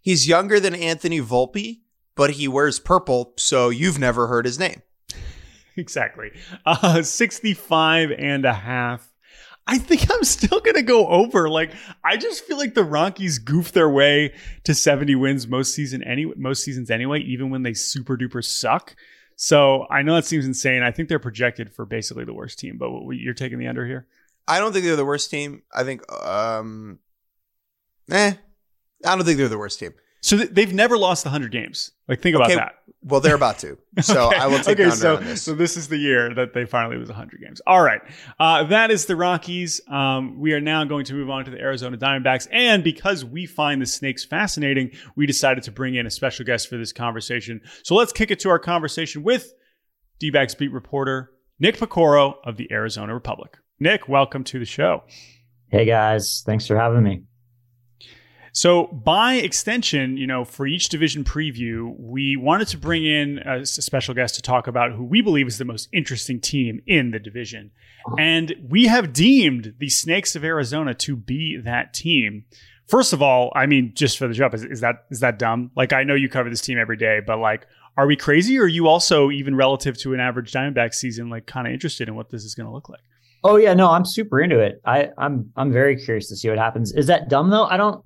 He's 0.00 0.26
younger 0.26 0.58
than 0.58 0.74
Anthony 0.74 1.20
Volpe, 1.20 1.80
but 2.16 2.32
he 2.32 2.48
wears 2.48 2.80
purple, 2.80 3.34
so 3.36 3.68
you've 3.68 3.98
never 3.98 4.26
heard 4.26 4.44
his 4.44 4.58
name. 4.58 4.82
exactly. 5.76 6.32
Uh, 6.66 7.02
65 7.02 8.10
and 8.10 8.44
a 8.44 8.52
half. 8.52 9.12
I 9.64 9.78
think 9.78 10.10
I'm 10.12 10.24
still 10.24 10.60
going 10.60 10.74
to 10.74 10.82
go 10.82 11.06
over. 11.06 11.48
Like, 11.48 11.72
I 12.04 12.16
just 12.16 12.44
feel 12.44 12.58
like 12.58 12.74
the 12.74 12.82
Rockies 12.82 13.38
goof 13.38 13.70
their 13.70 13.88
way 13.88 14.34
to 14.64 14.74
70 14.74 15.14
wins 15.14 15.46
most 15.46 15.72
season 15.72 16.02
any 16.02 16.26
most 16.36 16.64
seasons 16.64 16.90
anyway, 16.90 17.20
even 17.20 17.50
when 17.50 17.62
they 17.62 17.72
super 17.72 18.16
duper 18.16 18.44
suck. 18.44 18.96
So 19.44 19.88
I 19.90 20.02
know 20.02 20.14
that 20.14 20.24
seems 20.24 20.46
insane. 20.46 20.84
I 20.84 20.92
think 20.92 21.08
they're 21.08 21.18
projected 21.18 21.74
for 21.74 21.84
basically 21.84 22.24
the 22.24 22.32
worst 22.32 22.60
team, 22.60 22.78
but 22.78 22.90
you're 23.10 23.34
taking 23.34 23.58
the 23.58 23.66
under 23.66 23.84
here. 23.84 24.06
I 24.46 24.60
don't 24.60 24.72
think 24.72 24.84
they're 24.84 24.94
the 24.94 25.04
worst 25.04 25.32
team. 25.32 25.64
I 25.74 25.82
think, 25.82 26.00
um, 26.12 27.00
eh, 28.08 28.34
I 29.04 29.16
don't 29.16 29.24
think 29.24 29.38
they're 29.38 29.48
the 29.48 29.58
worst 29.58 29.80
team. 29.80 29.94
So 30.22 30.36
th- 30.36 30.50
they've 30.50 30.72
never 30.72 30.96
lost 30.96 31.24
100 31.24 31.50
games. 31.50 31.90
Like 32.08 32.20
think 32.20 32.36
about 32.36 32.48
that. 32.48 32.76
Well, 33.02 33.20
they're 33.20 33.34
about 33.34 33.58
to. 33.58 33.76
So 34.02 34.28
okay. 34.28 34.38
I 34.38 34.46
will 34.46 34.60
take 34.60 34.80
okay, 34.80 34.90
so, 34.90 35.16
on 35.16 35.24
this. 35.24 35.42
So 35.42 35.54
this 35.54 35.76
is 35.76 35.88
the 35.88 35.98
year 35.98 36.32
that 36.34 36.54
they 36.54 36.64
finally 36.64 36.96
lose 36.96 37.08
100 37.08 37.40
games. 37.40 37.60
All 37.66 37.82
right. 37.82 38.00
Uh, 38.38 38.64
that 38.64 38.90
is 38.90 39.06
the 39.06 39.16
Rockies. 39.16 39.80
Um, 39.88 40.38
we 40.40 40.54
are 40.54 40.60
now 40.60 40.84
going 40.84 41.04
to 41.06 41.14
move 41.14 41.28
on 41.28 41.44
to 41.44 41.50
the 41.50 41.58
Arizona 41.58 41.98
Diamondbacks. 41.98 42.48
And 42.50 42.82
because 42.82 43.24
we 43.24 43.44
find 43.44 43.82
the 43.82 43.86
Snakes 43.86 44.24
fascinating, 44.24 44.92
we 45.14 45.26
decided 45.26 45.64
to 45.64 45.72
bring 45.72 45.96
in 45.96 46.06
a 46.06 46.10
special 46.10 46.46
guest 46.46 46.68
for 46.68 46.78
this 46.78 46.92
conversation. 46.92 47.60
So 47.82 47.94
let's 47.94 48.12
kick 48.12 48.30
it 48.30 48.38
to 48.40 48.48
our 48.48 48.58
conversation 48.58 49.22
with 49.24 49.52
D-backs 50.20 50.54
beat 50.54 50.72
reporter 50.72 51.32
Nick 51.58 51.76
Piecoro 51.76 52.34
of 52.44 52.56
the 52.56 52.70
Arizona 52.72 53.12
Republic. 53.12 53.58
Nick, 53.78 54.08
welcome 54.08 54.44
to 54.44 54.58
the 54.58 54.64
show. 54.64 55.02
Hey 55.68 55.84
guys, 55.84 56.42
thanks 56.46 56.66
for 56.66 56.76
having 56.76 57.02
me. 57.02 57.22
So, 58.54 58.88
by 58.88 59.34
extension, 59.36 60.18
you 60.18 60.26
know, 60.26 60.44
for 60.44 60.66
each 60.66 60.90
division 60.90 61.24
preview, 61.24 61.94
we 61.98 62.36
wanted 62.36 62.68
to 62.68 62.76
bring 62.76 63.04
in 63.04 63.38
a, 63.38 63.64
special 63.64 64.14
guest 64.14 64.34
to 64.34 64.42
talk 64.42 64.66
about 64.66 64.92
who 64.92 65.04
we 65.04 65.22
believe 65.22 65.46
is 65.46 65.56
the 65.56 65.64
most 65.64 65.88
interesting 65.90 66.38
team 66.38 66.82
in 66.86 67.12
the 67.12 67.18
division. 67.18 67.70
Uh-huh. 68.06 68.16
And 68.18 68.54
we 68.68 68.86
have 68.88 69.14
deemed 69.14 69.74
the 69.78 69.88
Snakes 69.88 70.36
of 70.36 70.44
Arizona 70.44 70.92
to 70.94 71.16
be 71.16 71.56
that 71.64 71.94
team. 71.94 72.44
First 72.88 73.14
of 73.14 73.22
all, 73.22 73.52
I 73.56 73.64
mean, 73.64 73.92
just 73.94 74.18
for 74.18 74.28
the 74.28 74.34
job, 74.34 74.52
is, 74.52 74.64
is 74.64 74.80
that 74.80 75.06
is 75.10 75.20
that 75.20 75.38
dumb? 75.38 75.70
Like, 75.74 75.94
I 75.94 76.04
know 76.04 76.14
you 76.14 76.28
cover 76.28 76.50
this 76.50 76.60
team 76.60 76.78
every 76.78 76.98
day, 76.98 77.20
but 77.26 77.38
like, 77.38 77.66
are 77.96 78.06
we 78.06 78.16
crazy? 78.16 78.58
Or 78.58 78.64
are 78.64 78.68
you 78.68 78.86
also, 78.86 79.30
even 79.30 79.54
relative 79.54 79.96
to 80.00 80.12
an 80.12 80.20
average 80.20 80.52
Diamondback 80.52 80.92
season, 80.92 81.30
like 81.30 81.46
kind 81.46 81.66
of 81.66 81.72
interested 81.72 82.06
in 82.06 82.16
what 82.16 82.28
this 82.28 82.44
is 82.44 82.54
going 82.54 82.66
to 82.66 82.72
look 82.72 82.90
like? 82.90 83.00
Oh 83.44 83.56
yeah, 83.56 83.72
no, 83.72 83.90
I'm 83.90 84.04
super 84.04 84.40
into 84.40 84.60
it. 84.60 84.82
I, 84.84 85.08
I'm 85.16 85.50
I'm 85.56 85.72
very 85.72 85.96
curious 85.96 86.28
to 86.28 86.36
see 86.36 86.50
what 86.50 86.58
happens. 86.58 86.92
Is 86.92 87.06
that 87.06 87.30
dumb 87.30 87.48
though? 87.48 87.64
I 87.64 87.78
don't 87.78 88.04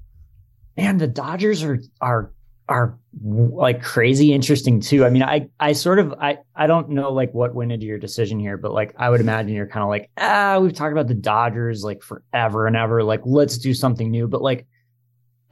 man, 0.76 0.99
the 0.99 1.06
Dodgers 1.06 1.62
are 1.62 1.78
are 2.00 2.33
are 2.68 2.99
like 3.23 3.83
crazy 3.83 4.33
interesting 4.33 4.80
too. 4.80 5.04
I 5.04 5.11
mean, 5.11 5.23
I 5.23 5.49
I 5.61 5.73
sort 5.73 5.99
of 5.99 6.14
I 6.21 6.38
I 6.54 6.66
don't 6.66 6.90
know 6.90 7.12
like 7.12 7.33
what 7.33 7.54
went 7.54 7.73
into 7.73 7.87
your 7.87 7.99
decision 7.99 8.40
here, 8.40 8.56
but 8.56 8.73
like 8.73 8.95
I 8.99 9.09
would 9.09 9.21
imagine 9.21 9.54
you're 9.54 9.68
kind 9.68 9.85
of 9.85 9.88
like 9.88 10.11
ah 10.18 10.59
we've 10.61 10.73
talked 10.73 10.92
about 10.92 11.09
the 11.09 11.14
Dodgers 11.14 11.85
like 11.85 12.02
forever 12.02 12.66
and 12.66 12.76
ever. 12.76 13.02
Like 13.02 13.23
let's 13.25 13.59
do 13.59 13.73
something 13.73 14.11
new. 14.11 14.28
But 14.28 14.42
like 14.42 14.66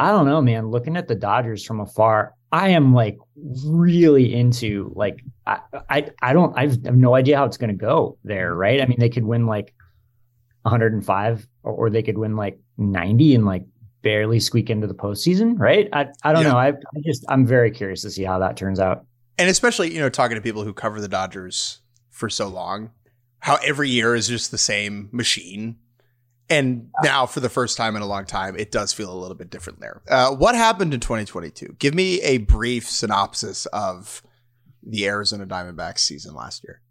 I 0.00 0.10
don't 0.10 0.26
know, 0.26 0.42
man. 0.42 0.70
Looking 0.70 0.96
at 0.96 1.08
the 1.08 1.14
Dodgers 1.14 1.64
from 1.64 1.80
afar, 1.80 2.34
I 2.50 2.70
am 2.70 2.94
like 2.94 3.16
really 3.36 4.34
into 4.34 4.92
like 4.96 5.24
I 5.46 5.60
I 5.88 6.10
I 6.20 6.32
don't 6.32 6.56
I 6.58 6.62
have 6.62 6.96
no 6.96 7.14
idea 7.14 7.36
how 7.36 7.44
it's 7.44 7.56
going 7.56 7.70
to 7.70 7.76
go 7.76 8.18
there. 8.24 8.54
Right? 8.54 8.80
I 8.80 8.86
mean, 8.86 8.98
they 8.98 9.08
could 9.08 9.24
win 9.24 9.46
like 9.46 9.72
105 10.62 11.46
or, 11.62 11.72
or 11.72 11.90
they 11.90 12.02
could 12.02 12.18
win 12.18 12.36
like 12.36 12.58
90 12.76 13.34
and 13.36 13.46
like 13.46 13.64
barely 14.04 14.38
squeak 14.38 14.70
into 14.70 14.86
the 14.86 14.94
postseason, 14.94 15.58
right? 15.58 15.88
I, 15.92 16.06
I 16.22 16.32
don't 16.32 16.44
yeah. 16.44 16.52
know. 16.52 16.58
I, 16.58 16.68
I 16.68 17.00
just 17.04 17.24
I'm 17.28 17.44
very 17.44 17.72
curious 17.72 18.02
to 18.02 18.10
see 18.10 18.22
how 18.22 18.38
that 18.38 18.56
turns 18.56 18.78
out. 18.78 19.04
And 19.36 19.50
especially, 19.50 19.92
you 19.92 19.98
know, 19.98 20.08
talking 20.08 20.36
to 20.36 20.40
people 20.40 20.62
who 20.62 20.72
cover 20.72 21.00
the 21.00 21.08
Dodgers 21.08 21.80
for 22.10 22.30
so 22.30 22.46
long, 22.46 22.92
how 23.40 23.56
every 23.64 23.90
year 23.90 24.14
is 24.14 24.28
just 24.28 24.52
the 24.52 24.58
same 24.58 25.08
machine. 25.10 25.78
And 26.50 26.90
now, 27.02 27.24
for 27.24 27.40
the 27.40 27.48
first 27.48 27.76
time 27.76 27.96
in 27.96 28.02
a 28.02 28.06
long 28.06 28.26
time, 28.26 28.54
it 28.56 28.70
does 28.70 28.92
feel 28.92 29.10
a 29.10 29.18
little 29.18 29.34
bit 29.34 29.48
different 29.48 29.80
there. 29.80 30.02
Uh, 30.08 30.30
what 30.36 30.54
happened 30.54 30.92
in 30.92 31.00
2022? 31.00 31.76
Give 31.78 31.94
me 31.94 32.20
a 32.20 32.36
brief 32.36 32.88
synopsis 32.88 33.64
of 33.66 34.22
the 34.82 35.06
Arizona 35.06 35.46
Diamondbacks 35.46 36.00
season 36.00 36.34
last 36.34 36.62
year. 36.62 36.82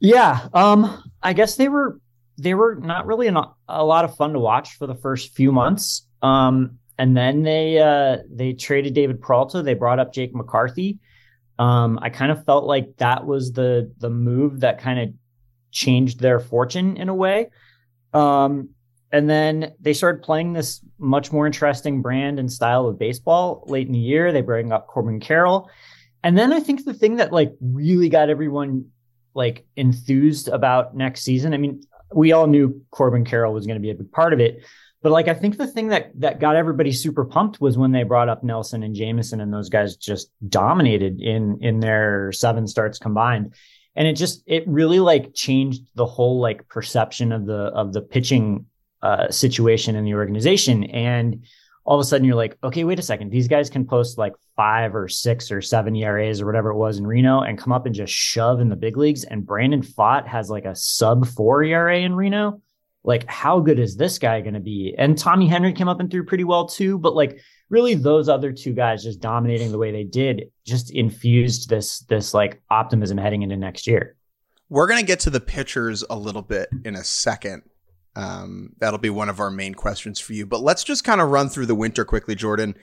Yeah, 0.00 0.48
um, 0.52 1.02
I 1.22 1.32
guess 1.32 1.54
they 1.54 1.68
were 1.68 2.00
they 2.36 2.54
were 2.54 2.74
not 2.74 3.06
really 3.06 3.28
an, 3.28 3.38
a 3.68 3.84
lot 3.84 4.04
of 4.04 4.16
fun 4.16 4.32
to 4.32 4.40
watch 4.40 4.76
for 4.76 4.86
the 4.86 4.94
first 4.94 5.34
few 5.34 5.52
months. 5.52 6.06
Um, 6.24 6.78
and 6.98 7.16
then 7.16 7.42
they 7.42 7.78
uh, 7.78 8.18
they 8.30 8.54
traded 8.54 8.94
David 8.94 9.20
Peralta. 9.20 9.62
They 9.62 9.74
brought 9.74 9.98
up 9.98 10.12
Jake 10.12 10.34
McCarthy. 10.34 10.98
Um, 11.58 11.98
I 12.02 12.08
kind 12.08 12.32
of 12.32 12.44
felt 12.44 12.64
like 12.64 12.96
that 12.96 13.26
was 13.26 13.52
the 13.52 13.92
the 13.98 14.10
move 14.10 14.60
that 14.60 14.80
kind 14.80 14.98
of 14.98 15.14
changed 15.70 16.20
their 16.20 16.40
fortune 16.40 16.96
in 16.96 17.08
a 17.08 17.14
way. 17.14 17.50
Um, 18.12 18.70
and 19.12 19.28
then 19.28 19.72
they 19.80 19.92
started 19.92 20.22
playing 20.22 20.54
this 20.54 20.80
much 20.98 21.30
more 21.30 21.46
interesting 21.46 22.00
brand 22.00 22.38
and 22.38 22.50
style 22.50 22.86
of 22.86 22.98
baseball 22.98 23.64
late 23.66 23.86
in 23.86 23.92
the 23.92 23.98
year. 23.98 24.32
They 24.32 24.40
bring 24.40 24.72
up 24.72 24.86
Corbin 24.86 25.20
Carroll. 25.20 25.68
and 26.22 26.38
then 26.38 26.52
I 26.52 26.60
think 26.60 26.84
the 26.84 26.94
thing 26.94 27.16
that 27.16 27.32
like 27.32 27.52
really 27.60 28.08
got 28.08 28.30
everyone 28.30 28.86
like 29.34 29.66
enthused 29.76 30.48
about 30.48 30.96
next 30.96 31.22
season. 31.22 31.54
I 31.54 31.58
mean, 31.58 31.82
we 32.14 32.32
all 32.32 32.46
knew 32.46 32.82
Corbin 32.90 33.24
Carroll 33.24 33.52
was 33.52 33.66
going 33.66 33.76
to 33.76 33.82
be 33.82 33.90
a 33.90 33.94
big 33.94 34.10
part 34.12 34.32
of 34.32 34.40
it, 34.40 34.64
but 35.04 35.12
like 35.12 35.28
I 35.28 35.34
think 35.34 35.58
the 35.58 35.66
thing 35.66 35.88
that 35.88 36.18
that 36.18 36.40
got 36.40 36.56
everybody 36.56 36.90
super 36.90 37.26
pumped 37.26 37.60
was 37.60 37.76
when 37.76 37.92
they 37.92 38.04
brought 38.04 38.30
up 38.30 38.42
Nelson 38.42 38.82
and 38.82 38.94
Jameson, 38.94 39.38
and 39.38 39.52
those 39.52 39.68
guys 39.68 39.96
just 39.96 40.30
dominated 40.48 41.20
in 41.20 41.58
in 41.60 41.80
their 41.80 42.32
seven 42.32 42.66
starts 42.66 42.98
combined. 42.98 43.54
And 43.94 44.08
it 44.08 44.14
just 44.14 44.42
it 44.46 44.66
really 44.66 45.00
like 45.00 45.34
changed 45.34 45.82
the 45.94 46.06
whole 46.06 46.40
like 46.40 46.66
perception 46.70 47.32
of 47.32 47.44
the 47.44 47.64
of 47.74 47.92
the 47.92 48.00
pitching 48.00 48.64
uh, 49.02 49.30
situation 49.30 49.94
in 49.94 50.06
the 50.06 50.14
organization. 50.14 50.84
And 50.84 51.44
all 51.84 52.00
of 52.00 52.02
a 52.02 52.08
sudden 52.08 52.26
you're 52.26 52.34
like, 52.34 52.56
okay, 52.64 52.84
wait 52.84 52.98
a 52.98 53.02
second. 53.02 53.30
These 53.30 53.46
guys 53.46 53.68
can 53.68 53.84
post 53.84 54.16
like 54.16 54.32
five 54.56 54.94
or 54.94 55.08
six 55.08 55.50
or 55.52 55.60
seven 55.60 55.94
ERAs 55.94 56.40
or 56.40 56.46
whatever 56.46 56.70
it 56.70 56.78
was 56.78 56.96
in 56.96 57.06
Reno 57.06 57.40
and 57.40 57.58
come 57.58 57.74
up 57.74 57.84
and 57.84 57.94
just 57.94 58.14
shove 58.14 58.58
in 58.58 58.70
the 58.70 58.76
big 58.76 58.96
leagues. 58.96 59.24
And 59.24 59.44
Brandon 59.44 59.82
Pfaadt 59.82 60.26
has 60.26 60.48
like 60.48 60.64
a 60.64 60.74
sub 60.74 61.26
four 61.26 61.62
ERA 61.62 61.98
in 61.98 62.14
Reno. 62.14 62.62
Like, 63.04 63.28
how 63.28 63.60
good 63.60 63.78
is 63.78 63.96
this 63.96 64.18
guy 64.18 64.40
going 64.40 64.54
to 64.54 64.60
be? 64.60 64.94
And 64.98 65.16
Tommy 65.16 65.46
Henry 65.46 65.72
came 65.72 65.88
up 65.88 66.00
and 66.00 66.10
threw 66.10 66.24
pretty 66.24 66.44
well 66.44 66.66
too. 66.66 66.98
But 66.98 67.14
like, 67.14 67.38
really, 67.68 67.94
those 67.94 68.28
other 68.28 68.50
two 68.50 68.72
guys 68.72 69.04
just 69.04 69.20
dominating 69.20 69.70
the 69.70 69.78
way 69.78 69.92
they 69.92 70.04
did 70.04 70.50
just 70.66 70.90
infused 70.90 71.68
this 71.68 72.00
this 72.00 72.32
like 72.34 72.62
optimism 72.70 73.18
heading 73.18 73.42
into 73.42 73.56
next 73.56 73.86
year. 73.86 74.16
We're 74.70 74.86
going 74.86 75.00
to 75.00 75.06
get 75.06 75.20
to 75.20 75.30
the 75.30 75.40
pitchers 75.40 76.02
a 76.08 76.16
little 76.16 76.42
bit 76.42 76.68
in 76.84 76.94
a 76.94 77.04
second. 77.04 77.62
Um, 78.16 78.70
that'll 78.78 78.98
be 78.98 79.10
one 79.10 79.28
of 79.28 79.40
our 79.40 79.50
main 79.50 79.74
questions 79.74 80.18
for 80.18 80.32
you. 80.32 80.46
But 80.46 80.62
let's 80.62 80.84
just 80.84 81.04
kind 81.04 81.20
of 81.20 81.30
run 81.30 81.48
through 81.48 81.66
the 81.66 81.74
winter 81.74 82.04
quickly, 82.04 82.34
Jordan. 82.34 82.74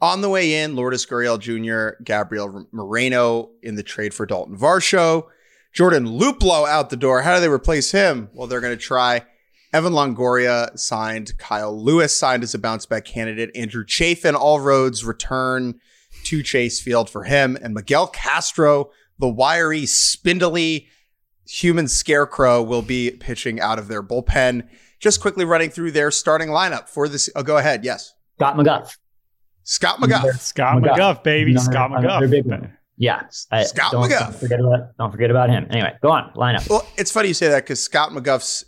On 0.00 0.20
the 0.20 0.28
way 0.28 0.62
in, 0.62 0.76
Lourdes 0.76 1.06
Gurriel 1.06 1.38
Jr., 1.38 2.02
Gabriel 2.02 2.66
Moreno 2.72 3.50
in 3.62 3.74
the 3.74 3.82
trade 3.82 4.14
for 4.14 4.26
Dalton 4.26 4.56
Varsho, 4.56 5.24
Jordan 5.72 6.06
Luplow 6.06 6.66
out 6.68 6.90
the 6.90 6.96
door. 6.96 7.22
How 7.22 7.34
do 7.34 7.40
they 7.40 7.48
replace 7.48 7.90
him? 7.90 8.30
Well, 8.32 8.46
they're 8.46 8.60
going 8.60 8.76
to 8.76 8.82
try. 8.82 9.24
Evan 9.72 9.92
Longoria 9.92 10.78
signed. 10.78 11.36
Kyle 11.38 11.76
Lewis 11.76 12.16
signed 12.16 12.42
as 12.42 12.54
a 12.54 12.58
bounce 12.58 12.86
back 12.86 13.04
candidate. 13.04 13.50
Andrew 13.54 13.84
Chafin, 13.84 14.34
all 14.34 14.60
roads 14.60 15.04
return 15.04 15.78
to 16.24 16.42
Chase 16.42 16.80
Field 16.80 17.10
for 17.10 17.24
him. 17.24 17.58
And 17.62 17.74
Miguel 17.74 18.06
Castro, 18.06 18.90
the 19.18 19.28
wiry, 19.28 19.84
spindly, 19.86 20.88
human 21.46 21.88
scarecrow 21.88 22.62
will 22.62 22.82
be 22.82 23.10
pitching 23.10 23.60
out 23.60 23.78
of 23.78 23.88
their 23.88 24.02
bullpen. 24.02 24.68
Just 25.00 25.20
quickly 25.20 25.44
running 25.44 25.70
through 25.70 25.92
their 25.92 26.10
starting 26.10 26.48
lineup 26.48 26.88
for 26.88 27.08
this. 27.08 27.30
Oh, 27.36 27.42
go 27.42 27.58
ahead. 27.58 27.84
Yes. 27.84 28.14
Scott 28.36 28.56
McGough. 28.56 28.96
Scott 29.64 30.00
McGough. 30.00 30.38
Scott 30.38 30.82
McGough, 30.82 30.96
McGough 30.96 31.22
baby. 31.22 31.50
Another, 31.52 31.70
Scott 31.70 31.90
McGough. 31.90 32.72
Yeah. 32.96 33.22
I, 33.50 33.64
Scott 33.64 33.92
don't, 33.92 34.10
McGough. 34.10 34.18
Don't 34.18 34.34
forget, 34.34 34.60
about, 34.60 34.96
don't 34.98 35.12
forget 35.12 35.30
about 35.30 35.50
him. 35.50 35.66
Anyway, 35.70 35.94
go 36.02 36.10
on. 36.10 36.32
Lineup. 36.34 36.68
Well, 36.68 36.86
it's 36.96 37.12
funny 37.12 37.28
you 37.28 37.34
say 37.34 37.48
that 37.48 37.64
because 37.64 37.82
Scott 37.82 38.10
McGough's 38.10 38.64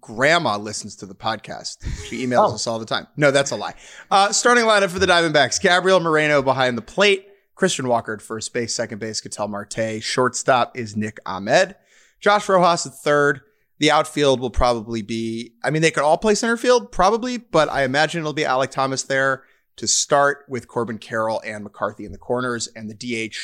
grandma 0.00 0.56
listens 0.56 0.96
to 0.96 1.06
the 1.06 1.14
podcast. 1.14 1.78
She 2.08 2.26
emails 2.26 2.50
oh. 2.50 2.54
us 2.54 2.66
all 2.66 2.78
the 2.78 2.86
time. 2.86 3.06
No, 3.16 3.30
that's 3.30 3.50
a 3.50 3.56
lie. 3.56 3.74
Uh, 4.10 4.32
starting 4.32 4.64
lineup 4.64 4.90
for 4.90 4.98
the 4.98 5.06
Diamondbacks 5.06 5.60
Gabriel 5.60 6.00
Moreno 6.00 6.42
behind 6.42 6.78
the 6.78 6.82
plate. 6.82 7.28
Christian 7.54 7.86
Walker 7.86 8.14
at 8.14 8.22
first 8.22 8.52
base, 8.52 8.74
second 8.74 8.98
base, 8.98 9.20
Ketel 9.20 9.48
Marte. 9.48 10.02
Shortstop 10.02 10.76
is 10.76 10.96
Nick 10.96 11.18
Ahmed. 11.24 11.76
Josh 12.20 12.48
Rojas 12.48 12.86
at 12.86 12.94
third. 12.94 13.40
The 13.78 13.90
outfield 13.90 14.40
will 14.40 14.50
probably 14.50 15.02
be, 15.02 15.52
I 15.62 15.70
mean, 15.70 15.82
they 15.82 15.90
could 15.90 16.04
all 16.04 16.18
play 16.18 16.34
center 16.34 16.56
field, 16.56 16.90
probably, 16.92 17.38
but 17.38 17.68
I 17.68 17.84
imagine 17.84 18.20
it'll 18.20 18.32
be 18.32 18.42
Alek 18.42 18.70
Thomas 18.70 19.02
there 19.02 19.44
to 19.76 19.88
start 19.88 20.44
with 20.48 20.68
Corbin 20.68 20.98
Carroll 20.98 21.42
and 21.44 21.64
McCarthy 21.64 22.04
in 22.04 22.12
the 22.12 22.18
corners, 22.18 22.68
and 22.68 22.88
the 22.88 22.94
DH 23.28 23.36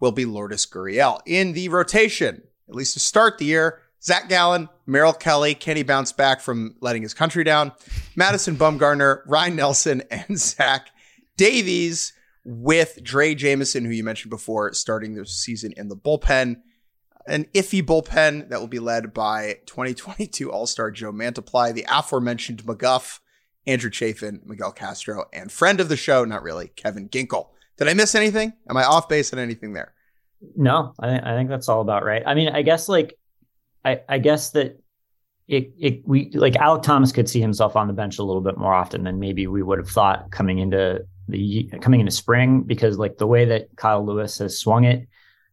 will 0.00 0.12
be 0.12 0.24
Lourdes 0.24 0.66
Gurriel. 0.66 1.20
In 1.26 1.52
the 1.52 1.68
rotation, 1.68 2.42
at 2.68 2.74
least 2.74 2.94
to 2.94 3.00
start 3.00 3.38
the 3.38 3.44
year, 3.44 3.80
Zach 4.02 4.28
Gallen, 4.28 4.68
Merrill 4.86 5.12
Kelly, 5.12 5.54
can 5.54 5.76
he 5.76 5.82
bounce 5.82 6.12
back 6.12 6.40
from 6.40 6.76
letting 6.80 7.02
his 7.02 7.14
country 7.14 7.44
down? 7.44 7.72
Madison 8.16 8.56
Bumgarner, 8.56 9.22
Ryne 9.26 9.56
Nelson, 9.56 10.02
and 10.10 10.38
Zach 10.38 10.88
Davies 11.36 12.12
with 12.44 12.98
Drey 13.02 13.36
Jameson, 13.36 13.84
who 13.84 13.90
you 13.90 14.04
mentioned 14.04 14.30
before, 14.30 14.72
starting 14.72 15.14
the 15.14 15.26
season 15.26 15.72
in 15.76 15.88
the 15.88 15.96
bullpen 15.96 16.56
an 17.28 17.44
iffy 17.54 17.82
bullpen 17.82 18.48
that 18.48 18.60
will 18.60 18.68
be 18.68 18.78
led 18.78 19.12
by 19.12 19.58
2022 19.66 20.50
All 20.50 20.66
Star 20.66 20.90
Joe 20.90 21.12
Mantiply, 21.12 21.72
the 21.74 21.86
aforementioned 21.90 22.64
McGough, 22.64 23.20
Andrew 23.66 23.90
Chafin, 23.90 24.40
Miguel 24.44 24.72
Castro, 24.72 25.26
and 25.32 25.52
friend 25.52 25.80
of 25.80 25.88
the 25.88 25.96
show, 25.96 26.24
not 26.24 26.42
really, 26.42 26.68
Kevin 26.68 27.08
Ginkel. 27.08 27.48
Did 27.76 27.88
I 27.88 27.94
miss 27.94 28.14
anything? 28.14 28.54
Am 28.68 28.76
I 28.76 28.84
off 28.84 29.08
base 29.08 29.32
on 29.32 29.38
anything 29.38 29.74
there? 29.74 29.94
No, 30.56 30.94
I, 30.98 31.08
th- 31.08 31.22
I 31.22 31.36
think 31.36 31.50
that's 31.50 31.68
all 31.68 31.80
about 31.80 32.04
right. 32.04 32.22
I 32.26 32.34
mean, 32.34 32.48
I 32.48 32.62
guess 32.62 32.88
like, 32.88 33.18
I, 33.84 34.00
I 34.08 34.18
guess 34.18 34.50
that 34.50 34.80
it, 35.46 35.72
it, 35.78 36.06
we 36.06 36.30
like 36.34 36.54
Alek 36.54 36.82
Thomas 36.82 37.12
could 37.12 37.28
see 37.28 37.40
himself 37.40 37.74
on 37.74 37.86
the 37.86 37.94
bench 37.94 38.18
a 38.18 38.22
little 38.22 38.42
bit 38.42 38.58
more 38.58 38.74
often 38.74 39.04
than 39.04 39.18
maybe 39.18 39.46
we 39.46 39.62
would 39.62 39.78
have 39.78 39.88
thought 39.88 40.30
coming 40.30 40.58
into 40.58 41.06
the 41.28 41.70
coming 41.80 42.00
into 42.00 42.12
spring 42.12 42.62
because 42.62 42.98
like 42.98 43.16
the 43.16 43.26
way 43.26 43.46
that 43.46 43.68
Kyle 43.76 44.04
Lewis 44.04 44.38
has 44.38 44.58
swung 44.58 44.84
it, 44.84 45.08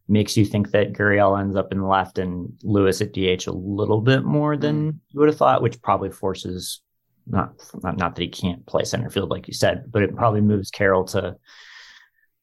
makes 0.08 0.36
you 0.36 0.44
think 0.44 0.70
that 0.70 0.92
Gurriel 0.92 1.38
ends 1.38 1.56
up 1.56 1.72
in 1.72 1.80
the 1.80 1.86
left 1.86 2.18
and 2.18 2.52
Lewis 2.62 3.00
at 3.00 3.12
DH 3.12 3.46
a 3.46 3.52
little 3.52 4.00
bit 4.00 4.24
more 4.24 4.56
than 4.56 4.92
mm. 4.92 4.98
you 5.10 5.20
would 5.20 5.28
have 5.28 5.38
thought, 5.38 5.62
which 5.62 5.82
probably 5.82 6.10
forces 6.10 6.80
not, 7.26 7.54
not 7.82 7.96
not 7.96 8.14
that 8.14 8.22
he 8.22 8.28
can't 8.28 8.64
play 8.66 8.84
center 8.84 9.10
field 9.10 9.30
like 9.30 9.48
you 9.48 9.54
said, 9.54 9.90
but 9.90 10.02
it 10.02 10.14
probably 10.14 10.40
moves 10.40 10.70
Carroll 10.70 11.04
to 11.06 11.36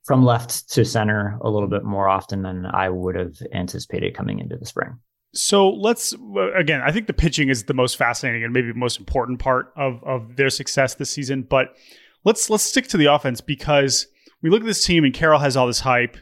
from 0.03 0.25
left 0.25 0.69
to 0.71 0.83
center 0.83 1.37
a 1.41 1.49
little 1.49 1.69
bit 1.69 1.85
more 1.85 2.09
often 2.09 2.41
than 2.41 2.65
I 2.65 2.89
would 2.89 3.15
have 3.15 3.35
anticipated 3.53 4.15
coming 4.15 4.39
into 4.39 4.57
the 4.57 4.65
spring. 4.65 4.99
So 5.33 5.69
let's 5.69 6.13
again. 6.55 6.81
I 6.85 6.91
think 6.91 7.07
the 7.07 7.13
pitching 7.13 7.49
is 7.49 7.63
the 7.63 7.73
most 7.73 7.97
fascinating 7.97 8.43
and 8.43 8.53
maybe 8.53 8.71
most 8.73 8.99
important 8.99 9.39
part 9.39 9.73
of 9.75 10.03
of 10.03 10.35
their 10.35 10.49
success 10.49 10.95
this 10.95 11.09
season. 11.09 11.41
But 11.43 11.75
let's 12.23 12.49
let's 12.49 12.63
stick 12.63 12.87
to 12.89 12.97
the 12.97 13.05
offense 13.05 13.41
because 13.41 14.07
we 14.41 14.49
look 14.49 14.61
at 14.61 14.67
this 14.67 14.83
team 14.83 15.03
and 15.03 15.13
Carroll 15.13 15.39
has 15.39 15.57
all 15.57 15.67
this 15.67 15.79
hype, 15.79 16.17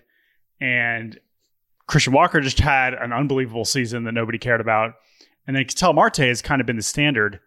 and 0.62 1.20
Christian 1.88 2.14
Walker 2.14 2.40
just 2.40 2.60
had 2.60 2.94
an 2.94 3.12
unbelievable 3.12 3.66
season 3.66 4.06
that 4.06 4.14
nobody 4.14 4.38
cared 4.38 4.62
about. 4.62 4.94
And 5.46 5.56
then 5.56 5.66
Ketel 5.66 5.94
Marte 5.94 6.18
has 6.18 6.42
kind 6.42 6.62
of 6.62 6.68
been 6.68 6.78
the 6.78 6.82
standard. 6.82 7.40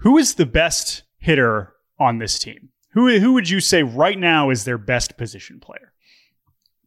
Who 0.00 0.18
is 0.18 0.34
the 0.34 0.44
best 0.44 1.04
hitter 1.18 1.72
on 1.98 2.18
this 2.18 2.38
team? 2.38 2.70
Who, 2.90 3.18
who 3.18 3.32
would 3.34 3.48
you 3.48 3.60
say 3.60 3.82
right 3.82 4.18
now 4.18 4.50
is 4.50 4.64
their 4.64 4.78
best 4.78 5.16
position 5.16 5.60
player? 5.60 5.92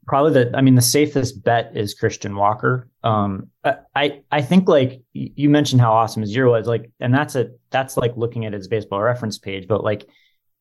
Probably 0.09 0.33
the, 0.33 0.57
I 0.57 0.61
mean, 0.61 0.75
the 0.75 0.81
safest 0.81 1.43
bet 1.43 1.71
is 1.75 1.93
Christian 1.93 2.35
Walker. 2.35 2.89
Um, 3.03 3.49
I, 3.95 4.21
I 4.31 4.41
think 4.41 4.67
like 4.67 5.01
you 5.13 5.49
mentioned 5.49 5.79
how 5.79 5.93
awesome 5.93 6.23
his 6.23 6.35
year 6.35 6.49
was, 6.49 6.67
like, 6.67 6.91
and 6.99 7.13
that's 7.13 7.35
a, 7.35 7.51
that's 7.69 7.95
like 7.95 8.17
looking 8.17 8.45
at 8.45 8.53
his 8.53 8.67
baseball 8.67 9.01
reference 9.01 9.37
page, 9.37 9.67
but 9.67 9.83
like, 9.83 10.05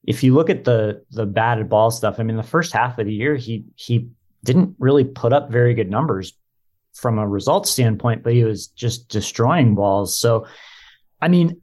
if 0.05 0.23
you 0.23 0.33
look 0.33 0.49
at 0.49 0.65
the 0.65 1.05
the 1.11 1.27
batted 1.27 1.69
ball 1.69 1.91
stuff, 1.91 2.19
I 2.19 2.23
mean, 2.23 2.37
the 2.37 2.43
first 2.43 2.73
half 2.73 2.99
of 2.99 3.07
the 3.07 3.13
year, 3.13 3.35
he 3.35 3.65
he 3.75 4.09
didn't 4.45 4.77
really 4.79 5.05
put 5.05 5.33
up 5.33 5.51
very 5.51 5.75
good 5.75 5.91
numbers 5.91 6.35
from 6.95 7.19
a 7.19 7.29
results 7.29 7.69
standpoint, 7.69 8.23
but 8.23 8.33
he 8.33 8.45
was 8.45 8.69
just 8.69 9.09
destroying 9.09 9.75
balls. 9.75 10.17
So, 10.17 10.47
I 11.21 11.29
mean, 11.29 11.61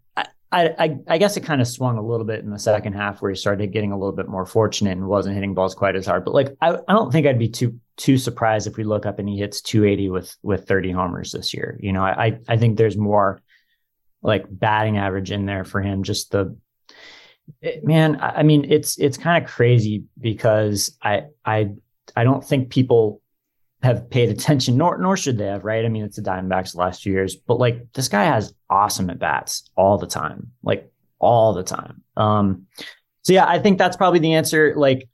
I, 0.55 0.73
I, 0.79 0.97
I 1.09 1.17
guess 1.17 1.35
it 1.35 1.43
kind 1.43 1.59
of 1.59 1.67
swung 1.67 1.97
a 1.97 2.01
little 2.01 2.25
bit 2.25 2.39
in 2.39 2.49
the 2.49 2.57
second 2.57 2.93
half 2.93 3.21
where 3.21 3.29
he 3.29 3.35
started 3.35 3.73
getting 3.73 3.91
a 3.91 3.99
little 3.99 4.15
bit 4.15 4.29
more 4.29 4.45
fortunate 4.45 4.91
and 4.91 5.05
wasn't 5.05 5.35
hitting 5.35 5.53
balls 5.53 5.75
quite 5.75 5.97
as 5.97 6.05
hard. 6.05 6.23
But 6.23 6.33
like, 6.33 6.55
I, 6.61 6.77
I 6.87 6.93
don't 6.93 7.11
think 7.11 7.27
I'd 7.27 7.37
be 7.37 7.49
too 7.49 7.77
too 7.97 8.17
surprised 8.17 8.65
if 8.65 8.77
we 8.77 8.85
look 8.85 9.05
up 9.05 9.19
and 9.19 9.27
he 9.27 9.37
hits 9.37 9.61
280 9.61 10.09
with 10.09 10.37
with 10.43 10.65
30 10.65 10.91
homers 10.91 11.33
this 11.33 11.53
year. 11.53 11.77
You 11.81 11.91
know, 11.91 12.03
I 12.03 12.39
I 12.47 12.55
think 12.55 12.77
there's 12.77 12.95
more 12.95 13.41
like 14.21 14.45
batting 14.49 14.97
average 14.97 15.29
in 15.29 15.45
there 15.45 15.65
for 15.65 15.81
him. 15.81 16.03
Just 16.03 16.31
the 16.31 16.55
man, 17.83 18.17
I 18.21 18.43
mean, 18.43 18.71
it's 18.71 18.97
it's 18.97 19.17
kind 19.17 19.43
of 19.43 19.49
crazy 19.49 20.05
because 20.17 20.97
I 21.01 21.23
I 21.43 21.71
I 22.15 22.23
don't 22.23 22.43
think 22.43 22.69
people 22.69 23.21
have 23.85 24.09
paid 24.09 24.29
attention, 24.29 24.77
nor 24.77 24.97
nor 24.97 25.15
should 25.15 25.37
they 25.37 25.45
have, 25.45 25.63
right? 25.63 25.85
I 25.85 25.89
mean, 25.89 26.03
it's 26.03 26.17
the 26.17 26.21
Diamondbacks 26.21 26.73
the 26.73 26.79
last 26.79 27.03
few 27.03 27.13
years, 27.13 27.35
but 27.35 27.59
like 27.59 27.91
this 27.93 28.07
guy 28.07 28.23
has 28.25 28.53
awesome 28.69 29.09
at 29.09 29.19
bats 29.19 29.69
all 29.75 29.97
the 29.97 30.07
time, 30.07 30.51
like 30.63 30.91
all 31.19 31.53
the 31.53 31.63
time. 31.63 32.01
Um, 32.17 32.67
so 33.21 33.33
yeah, 33.33 33.45
I 33.47 33.59
think 33.59 33.77
that's 33.77 33.97
probably 33.97 34.19
the 34.19 34.33
answer. 34.33 34.73
Like, 34.75 35.07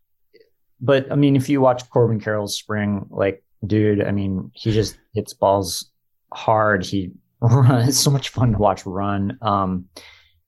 but 0.79 1.11
I 1.11 1.15
mean, 1.15 1.35
if 1.35 1.49
you 1.49 1.61
watch 1.61 1.87
Corbin 1.89 2.19
Carroll's 2.19 2.57
spring, 2.57 3.05
like, 3.09 3.43
dude, 3.65 4.01
I 4.03 4.11
mean, 4.11 4.51
he 4.53 4.71
just 4.71 4.97
hits 5.13 5.33
balls 5.33 5.91
hard. 6.33 6.85
He 6.85 7.11
it's 7.43 7.99
so 7.99 8.11
much 8.11 8.29
fun 8.29 8.53
to 8.53 8.57
watch 8.57 8.85
run. 8.85 9.37
Um, 9.41 9.85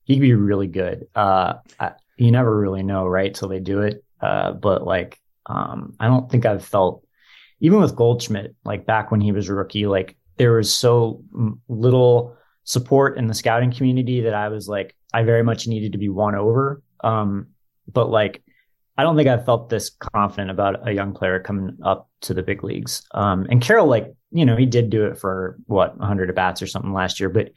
he 0.03 0.15
would 0.15 0.21
be 0.21 0.33
really 0.33 0.67
good. 0.67 1.07
Uh, 1.15 1.55
I, 1.79 1.91
you 2.17 2.31
never 2.31 2.57
really 2.57 2.83
know, 2.83 3.05
right, 3.07 3.33
till 3.33 3.49
they 3.49 3.59
do 3.59 3.81
it. 3.81 4.03
Uh, 4.21 4.53
but 4.53 4.85
like 4.85 5.19
um, 5.45 5.95
I 5.99 6.07
don't 6.07 6.29
think 6.29 6.45
I've 6.45 6.65
felt 6.65 7.02
even 7.63 7.79
with 7.79 7.95
Goldschmidt, 7.95 8.55
like 8.65 8.85
back 8.85 9.09
when 9.09 9.21
he 9.21 9.31
was 9.31 9.47
a 9.47 9.55
rookie, 9.55 9.87
like 9.87 10.17
there 10.35 10.51
was 10.51 10.71
so 10.71 11.23
little 11.69 12.35
support 12.65 13.17
in 13.17 13.27
the 13.27 13.33
scouting 13.33 13.71
community 13.71 14.19
that 14.21 14.33
I 14.33 14.49
was 14.49 14.67
like, 14.67 14.93
I 15.13 15.23
very 15.23 15.43
much 15.43 15.65
needed 15.65 15.93
to 15.93 15.97
be 15.97 16.09
won 16.09 16.35
over. 16.35 16.83
Um, 17.05 17.47
but 17.91 18.09
like 18.09 18.43
I 18.97 19.03
don't 19.03 19.15
think 19.15 19.29
I've 19.29 19.45
felt 19.45 19.69
this 19.69 19.89
confident 19.89 20.51
about 20.51 20.85
a 20.85 20.91
young 20.91 21.13
player 21.13 21.39
coming 21.39 21.77
up 21.81 22.09
to 22.21 22.33
the 22.33 22.43
big 22.43 22.65
leagues. 22.65 23.01
Um, 23.13 23.47
and 23.49 23.61
Carroll, 23.61 23.87
like, 23.87 24.13
you 24.31 24.45
know, 24.45 24.57
he 24.57 24.65
did 24.65 24.89
do 24.89 25.05
it 25.05 25.17
for 25.17 25.57
what 25.65 25.97
100 25.97 26.29
at 26.29 26.35
bats 26.35 26.61
or 26.61 26.67
something 26.67 26.91
last 26.91 27.17
year, 27.17 27.29
but 27.29 27.53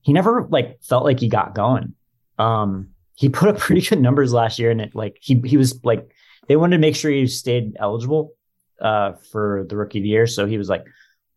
he 0.00 0.12
never 0.12 0.46
like 0.48 0.80
felt 0.80 1.04
like 1.04 1.18
he 1.18 1.28
got 1.28 1.56
going. 1.56 1.94
Um, 2.38 2.90
he 3.16 3.28
put 3.28 3.48
up 3.48 3.58
pretty 3.58 3.82
good 3.82 4.00
numbers 4.00 4.32
last 4.32 4.60
year, 4.60 4.70
and 4.70 4.80
it 4.80 4.94
like 4.94 5.18
he 5.20 5.42
he 5.44 5.56
was 5.56 5.84
like 5.84 6.08
they 6.46 6.54
wanted 6.54 6.76
to 6.76 6.80
make 6.80 6.94
sure 6.94 7.10
he 7.10 7.26
stayed 7.26 7.76
eligible 7.80 8.34
uh, 8.80 9.12
for 9.30 9.66
the 9.68 9.76
rookie 9.76 9.98
of 9.98 10.02
the 10.02 10.08
year, 10.08 10.26
so 10.26 10.46
he 10.46 10.58
was 10.58 10.68
like 10.68 10.84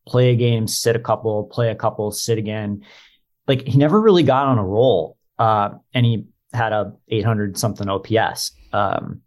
play 0.08 0.32
a 0.32 0.36
game, 0.36 0.68
sit 0.68 0.96
a 0.96 1.00
couple, 1.00 1.46
play 1.46 1.70
a 1.70 1.76
couple, 1.76 2.12
sit 2.12 2.38
again. 2.38 2.84
Like 3.48 3.68
he 3.68 3.78
never 3.78 4.00
really 4.00 4.24
got 4.24 4.48
on 4.48 4.58
a 4.58 4.66
roll, 4.66 5.18
uh, 5.40 5.70
and 5.94 6.06
he 6.06 6.26
had 6.54 6.74
a 6.74 6.94
800 7.10 7.58
something 7.58 7.90
OPS. 7.90 8.52
Um, 8.72 9.22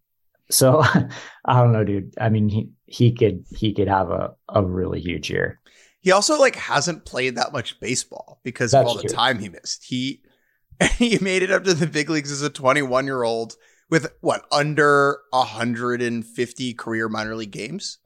so 0.51 0.83
I 1.45 1.61
don't 1.61 1.73
know, 1.73 1.85
dude. 1.85 2.15
I 2.19 2.29
mean, 2.29 2.49
he 2.49 2.71
he 2.87 3.13
could 3.13 3.45
he 3.55 3.73
could 3.73 3.89
have 3.89 4.11
a 4.11 4.35
a 4.49 4.63
really 4.63 5.01
huge 5.01 5.31
year. 5.31 5.61
He 6.01 6.13
also 6.13 6.39
like 6.39 6.57
hasn't 6.57 7.05
played 7.05 7.37
that 7.37 7.53
much 7.53 7.81
baseball 7.81 8.41
because 8.45 8.71
That's 8.71 8.83
of 8.83 8.89
all 8.89 8.95
the 8.97 9.09
true. 9.09 9.17
time 9.17 9.39
he 9.39 9.49
missed. 9.49 9.85
He 9.85 10.23
he 10.99 11.19
made 11.19 11.43
it 11.43 11.51
up 11.51 11.65
to 11.65 11.75
the 11.75 11.87
big 11.87 12.11
leagues 12.11 12.31
as 12.31 12.43
a 12.43 12.51
21 12.51 13.07
year 13.07 13.23
old 13.23 13.57
with 13.91 14.13
what 14.21 14.45
under 14.53 15.21
150 15.31 16.75
career 16.75 17.09
minor 17.09 17.35
league 17.35 17.51
games. 17.51 17.99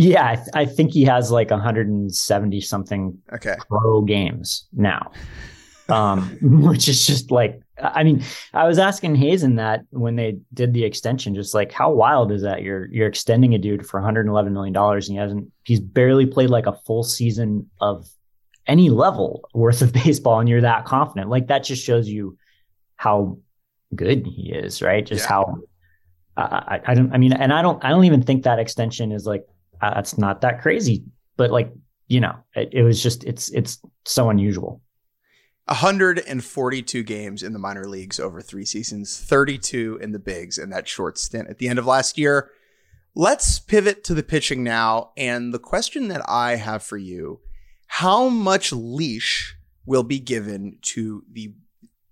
Yeah, 0.00 0.28
I, 0.28 0.36
th- 0.36 0.48
I 0.54 0.64
think 0.64 0.92
he 0.92 1.02
has 1.06 1.32
like 1.32 1.50
170 1.50 2.60
something 2.60 3.18
okay. 3.32 3.56
pro 3.68 4.02
games 4.02 4.68
now, 4.72 5.10
um, 5.88 6.38
which 6.40 6.86
is 6.86 7.04
just 7.04 7.32
like 7.32 7.60
I 7.82 8.04
mean, 8.04 8.22
I 8.54 8.68
was 8.68 8.78
asking 8.78 9.16
Hazen 9.16 9.56
that 9.56 9.82
when 9.90 10.14
they 10.14 10.38
did 10.54 10.72
the 10.72 10.84
extension, 10.84 11.34
just 11.34 11.52
like 11.52 11.72
how 11.72 11.90
wild 11.90 12.30
is 12.30 12.42
that? 12.42 12.62
You're 12.62 12.86
you're 12.92 13.08
extending 13.08 13.54
a 13.54 13.58
dude 13.58 13.84
for 13.84 13.98
111 13.98 14.52
million 14.52 14.72
dollars, 14.72 15.08
and 15.08 15.16
he 15.16 15.20
hasn't. 15.20 15.50
He's 15.64 15.80
barely 15.80 16.26
played 16.26 16.50
like 16.50 16.66
a 16.66 16.78
full 16.86 17.02
season 17.02 17.68
of 17.80 18.08
any 18.68 18.90
level 18.90 19.48
worth 19.52 19.82
of 19.82 19.92
baseball, 20.04 20.38
and 20.38 20.48
you're 20.48 20.60
that 20.60 20.84
confident. 20.84 21.28
Like 21.28 21.48
that 21.48 21.64
just 21.64 21.84
shows 21.84 22.08
you 22.08 22.38
how 22.94 23.38
good 23.96 24.28
he 24.28 24.52
is, 24.52 24.80
right? 24.80 25.04
Just 25.04 25.24
yeah. 25.24 25.28
how 25.28 25.58
I, 26.36 26.80
I 26.86 26.94
don't. 26.94 27.12
I 27.12 27.18
mean, 27.18 27.32
and 27.32 27.52
I 27.52 27.62
don't. 27.62 27.84
I 27.84 27.88
don't 27.90 28.04
even 28.04 28.22
think 28.22 28.44
that 28.44 28.60
extension 28.60 29.10
is 29.10 29.26
like 29.26 29.44
uh, 29.80 29.94
that's 29.94 30.18
not 30.18 30.40
that 30.42 30.60
crazy. 30.60 31.04
But 31.36 31.50
like 31.50 31.72
you 32.08 32.20
know, 32.20 32.34
it, 32.54 32.70
it 32.72 32.82
was 32.82 33.02
just 33.02 33.24
it's 33.24 33.50
it's 33.50 33.80
so 34.04 34.30
unusual. 34.30 34.82
142 35.66 37.02
games 37.02 37.42
in 37.42 37.52
the 37.52 37.58
minor 37.58 37.86
leagues 37.86 38.18
over 38.18 38.40
three 38.40 38.64
seasons, 38.64 39.20
32 39.20 39.98
in 40.00 40.12
the 40.12 40.18
bigs 40.18 40.56
in 40.56 40.70
that 40.70 40.88
short 40.88 41.18
stint 41.18 41.48
at 41.50 41.58
the 41.58 41.68
end 41.68 41.78
of 41.78 41.84
last 41.84 42.16
year. 42.16 42.50
Let's 43.14 43.58
pivot 43.58 44.02
to 44.04 44.14
the 44.14 44.22
pitching 44.22 44.64
now. 44.64 45.10
And 45.18 45.52
the 45.52 45.58
question 45.58 46.08
that 46.08 46.22
I 46.26 46.56
have 46.56 46.82
for 46.82 46.96
you 46.96 47.40
how 47.88 48.28
much 48.28 48.72
leash 48.72 49.56
will 49.84 50.02
be 50.02 50.18
given 50.18 50.78
to 50.82 51.24
the 51.30 51.54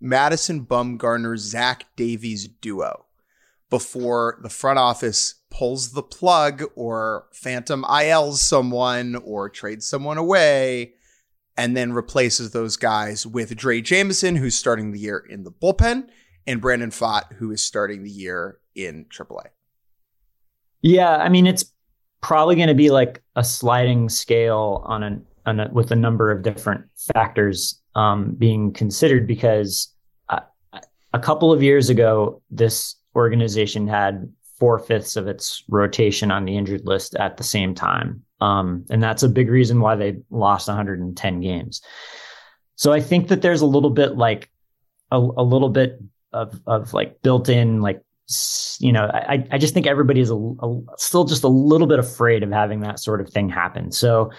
Madison 0.00 0.64
Bumgarner 0.64 1.38
Zach 1.38 1.85
Davies 1.96 2.48
duo 2.48 3.06
before 3.70 4.38
the 4.42 4.48
front 4.48 4.79
office 4.79 5.35
pulls 5.50 5.92
the 5.92 6.02
plug 6.02 6.62
or 6.74 7.26
phantom 7.33 7.85
ILs 7.85 8.40
someone 8.40 9.16
or 9.24 9.48
trades 9.48 9.88
someone 9.88 10.18
away 10.18 10.94
and 11.57 11.76
then 11.76 11.92
replaces 11.92 12.50
those 12.50 12.76
guys 12.76 13.26
with 13.26 13.57
Drey 13.57 13.83
Jameson, 13.83 14.37
who's 14.37 14.55
starting 14.55 14.92
the 14.92 14.98
year 14.98 15.24
in 15.29 15.42
the 15.44 15.50
bullpen, 15.50 16.09
and 16.46 16.61
Brandon 16.61 16.90
Pfaadt, 16.90 17.33
who 17.35 17.50
is 17.50 17.62
starting 17.62 18.02
the 18.02 18.11
year 18.11 18.59
in 18.74 19.07
AAA. 19.07 19.46
Yeah, 20.83 21.16
I 21.16 21.29
mean, 21.29 21.46
it's 21.46 21.72
probably 22.20 22.57
going 22.57 22.68
to 22.68 22.74
be 22.74 22.90
like 22.90 23.22
a 23.37 23.42
sliding 23.42 24.09
scale 24.09 24.83
on 24.87 25.02
an 25.02 25.26
on 25.46 25.61
a, 25.61 25.70
with 25.72 25.92
a 25.92 25.96
number 25.96 26.31
of 26.31 26.42
different 26.42 26.85
factors 27.14 27.81
um, 27.94 28.35
being 28.37 28.72
considered 28.72 29.26
because 29.26 29.94
uh, 30.29 30.40
a 31.12 31.18
couple 31.18 31.52
of 31.52 31.62
years 31.62 31.88
ago, 31.88 32.42
this 32.50 32.96
organization 33.16 33.88
had 33.88 34.31
four 34.59 34.79
fifths 34.79 35.16
of 35.16 35.26
its 35.26 35.64
rotation 35.68 36.31
on 36.31 36.44
the 36.44 36.57
injured 36.57 36.87
list 36.87 37.14
at 37.16 37.37
the 37.37 37.44
same 37.44 37.74
time. 37.74 38.22
Um, 38.40 38.85
and 38.90 39.02
that's 39.02 39.22
a 39.22 39.29
big 39.29 39.50
reason 39.50 39.81
why 39.81 39.96
they 39.96 40.18
lost 40.31 40.68
110 40.68 41.40
games. 41.40 41.83
So 42.76 42.92
I 42.92 43.00
think 43.00 43.29
that 43.29 43.42
there's 43.42 43.62
a 43.62 43.66
little 43.66 43.90
bit 43.90 44.16
like 44.16 44.50
a, 45.11 45.16
a 45.16 45.42
little 45.42 45.70
bit 45.70 45.98
of, 46.33 46.61
of 46.66 46.92
like 46.92 47.22
built 47.22 47.48
in, 47.48 47.81
like, 47.81 48.02
you 48.81 48.92
know, 48.92 49.05
I, 49.07 49.46
I 49.50 49.59
just 49.59 49.72
think 49.72 49.87
everybody 49.87 50.20
is 50.20 50.31
a, 50.31 50.37
a, 50.37 50.81
still 50.96 51.24
just 51.24 51.44
a 51.44 51.48
little 51.48 51.87
bit 51.87 51.98
afraid 51.98 52.42
of 52.42 52.50
having 52.50 52.81
that 52.81 52.98
sort 52.98 53.20
of 53.20 53.31
thing 53.31 53.48
happen. 53.48 53.92
So 53.92 54.31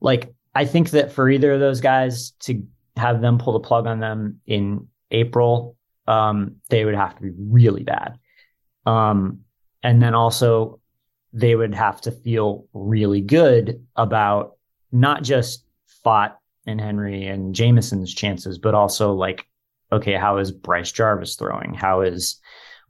like, 0.00 0.32
I 0.54 0.64
think 0.64 0.90
that 0.90 1.12
for 1.12 1.28
either 1.28 1.52
of 1.52 1.60
those 1.60 1.80
guys 1.80 2.32
to 2.40 2.62
have 2.96 3.20
them 3.20 3.38
pull 3.38 3.52
the 3.52 3.60
plug 3.60 3.86
on 3.86 4.00
them 4.00 4.40
in 4.46 4.88
April, 5.10 5.76
um, 6.06 6.56
they 6.68 6.84
would 6.84 6.94
have 6.94 7.16
to 7.16 7.22
be 7.22 7.30
really 7.36 7.84
bad. 7.84 8.18
Um, 8.86 9.40
and 9.82 10.02
then 10.02 10.14
also 10.14 10.80
they 11.32 11.54
would 11.54 11.74
have 11.74 12.00
to 12.02 12.10
feel 12.10 12.66
really 12.72 13.20
good 13.20 13.86
about 13.96 14.56
not 14.92 15.22
just 15.22 15.64
Pfaadt 16.04 16.34
and 16.66 16.80
Henry 16.80 17.26
and 17.26 17.54
Jameson's 17.54 18.12
chances, 18.14 18.58
but 18.58 18.74
also 18.74 19.12
like, 19.12 19.46
okay, 19.92 20.14
how 20.14 20.38
is 20.38 20.50
Bryce 20.50 20.92
Jarvis 20.92 21.36
throwing? 21.36 21.74
How 21.74 22.00
is 22.00 22.40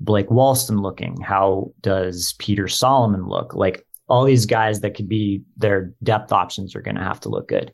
Blake 0.01 0.29
Walston 0.29 0.81
looking? 0.81 1.20
How 1.20 1.73
does 1.81 2.35
Peter 2.38 2.68
Solomon 2.68 3.27
look? 3.27 3.55
Like 3.55 3.87
all 4.09 4.25
these 4.25 4.46
guys 4.46 4.81
that 4.81 4.94
could 4.94 5.09
be 5.09 5.42
their 5.57 5.92
depth 6.03 6.33
options 6.33 6.75
are 6.75 6.83
going 6.83 6.96
to 6.96 7.03
have 7.03 7.20
to 7.20 7.29
look 7.29 7.49
good. 7.49 7.73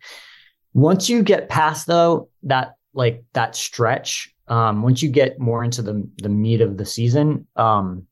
Once 0.75 1.09
you 1.09 1.23
get 1.23 1.49
past 1.49 1.87
though 1.87 2.29
that 2.43 2.75
like 2.93 3.25
that 3.33 3.57
stretch, 3.57 4.35
um, 4.49 4.83
once 4.83 5.03
you 5.03 5.11
get 5.11 5.39
more 5.39 5.65
into 5.65 5.83
the 5.83 6.09
the 6.19 6.29
meat 6.29 6.61
of 6.61 6.77
the 6.77 6.87
season, 6.87 7.47
um, 7.57 8.07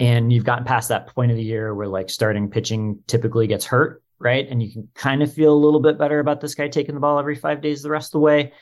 and 0.00 0.32
you've 0.32 0.44
gotten 0.44 0.64
past 0.64 0.88
that 0.88 1.06
point 1.14 1.30
of 1.30 1.36
the 1.36 1.44
year 1.44 1.74
where 1.74 1.86
like 1.86 2.10
starting 2.10 2.50
pitching 2.50 2.98
typically 3.06 3.46
gets 3.46 3.64
hurt, 3.64 4.02
right? 4.18 4.46
And 4.48 4.62
you 4.62 4.72
can 4.72 4.88
kind 4.94 5.22
of 5.22 5.32
feel 5.32 5.52
a 5.52 5.54
little 5.54 5.80
bit 5.80 5.98
better 5.98 6.18
about 6.18 6.40
this 6.40 6.54
guy 6.54 6.68
taking 6.68 6.94
the 6.94 7.00
ball 7.00 7.18
every 7.18 7.36
five 7.36 7.60
days 7.60 7.82
the 7.82 7.90
rest 7.90 8.08
of 8.08 8.12
the 8.12 8.20
way. 8.20 8.52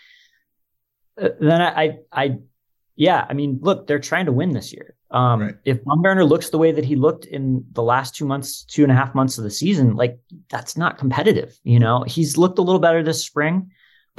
Uh, 1.21 1.31
then 1.41 1.63
I, 1.63 1.83
I, 1.83 1.99
I, 2.13 2.39
yeah, 2.97 3.25
I 3.29 3.33
mean, 3.33 3.59
look, 3.63 3.87
they're 3.87 3.99
trying 3.99 4.27
to 4.27 4.33
win 4.33 4.51
this 4.51 4.73
year. 4.73 4.95
Um, 5.11 5.41
right. 5.41 5.55
If 5.65 5.83
Bumgarner 5.85 6.29
looks 6.29 6.51
the 6.51 6.59
way 6.59 6.73
that 6.73 6.85
he 6.85 6.95
looked 6.95 7.25
in 7.25 7.65
the 7.73 7.83
last 7.83 8.15
two 8.15 8.27
months, 8.27 8.63
two 8.65 8.83
and 8.83 8.93
a 8.93 8.95
half 8.95 9.15
months 9.15 9.39
of 9.39 9.45
the 9.45 9.51
season, 9.51 9.97
like 9.97 10.19
that's 10.51 10.77
not 10.77 10.99
competitive. 10.99 11.59
You 11.65 11.79
know, 11.79 12.05
he's 12.07 12.37
looked 12.37 12.59
a 12.59 12.63
little 12.63 12.81
better 12.81 13.03
this 13.03 13.25
spring, 13.25 13.71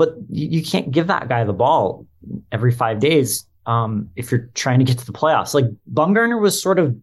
but 0.02 0.16
you, 0.30 0.48
you 0.48 0.64
can't 0.64 0.90
give 0.90 1.06
that 1.06 1.30
guy 1.30 1.44
the 1.44 1.54
ball 1.54 2.08
every 2.52 2.72
five 2.72 3.00
days 3.00 3.46
um, 3.68 4.10
if 4.16 4.32
you're 4.32 4.50
trying 4.56 4.80
to 4.80 4.86
get 4.86 4.98
to 4.98 5.06
the 5.06 5.12
playoffs. 5.12 5.54
Like 5.54 5.66
Bumgarner 5.94 6.42
was 6.42 6.60
sort 6.60 6.80
of 6.80 6.98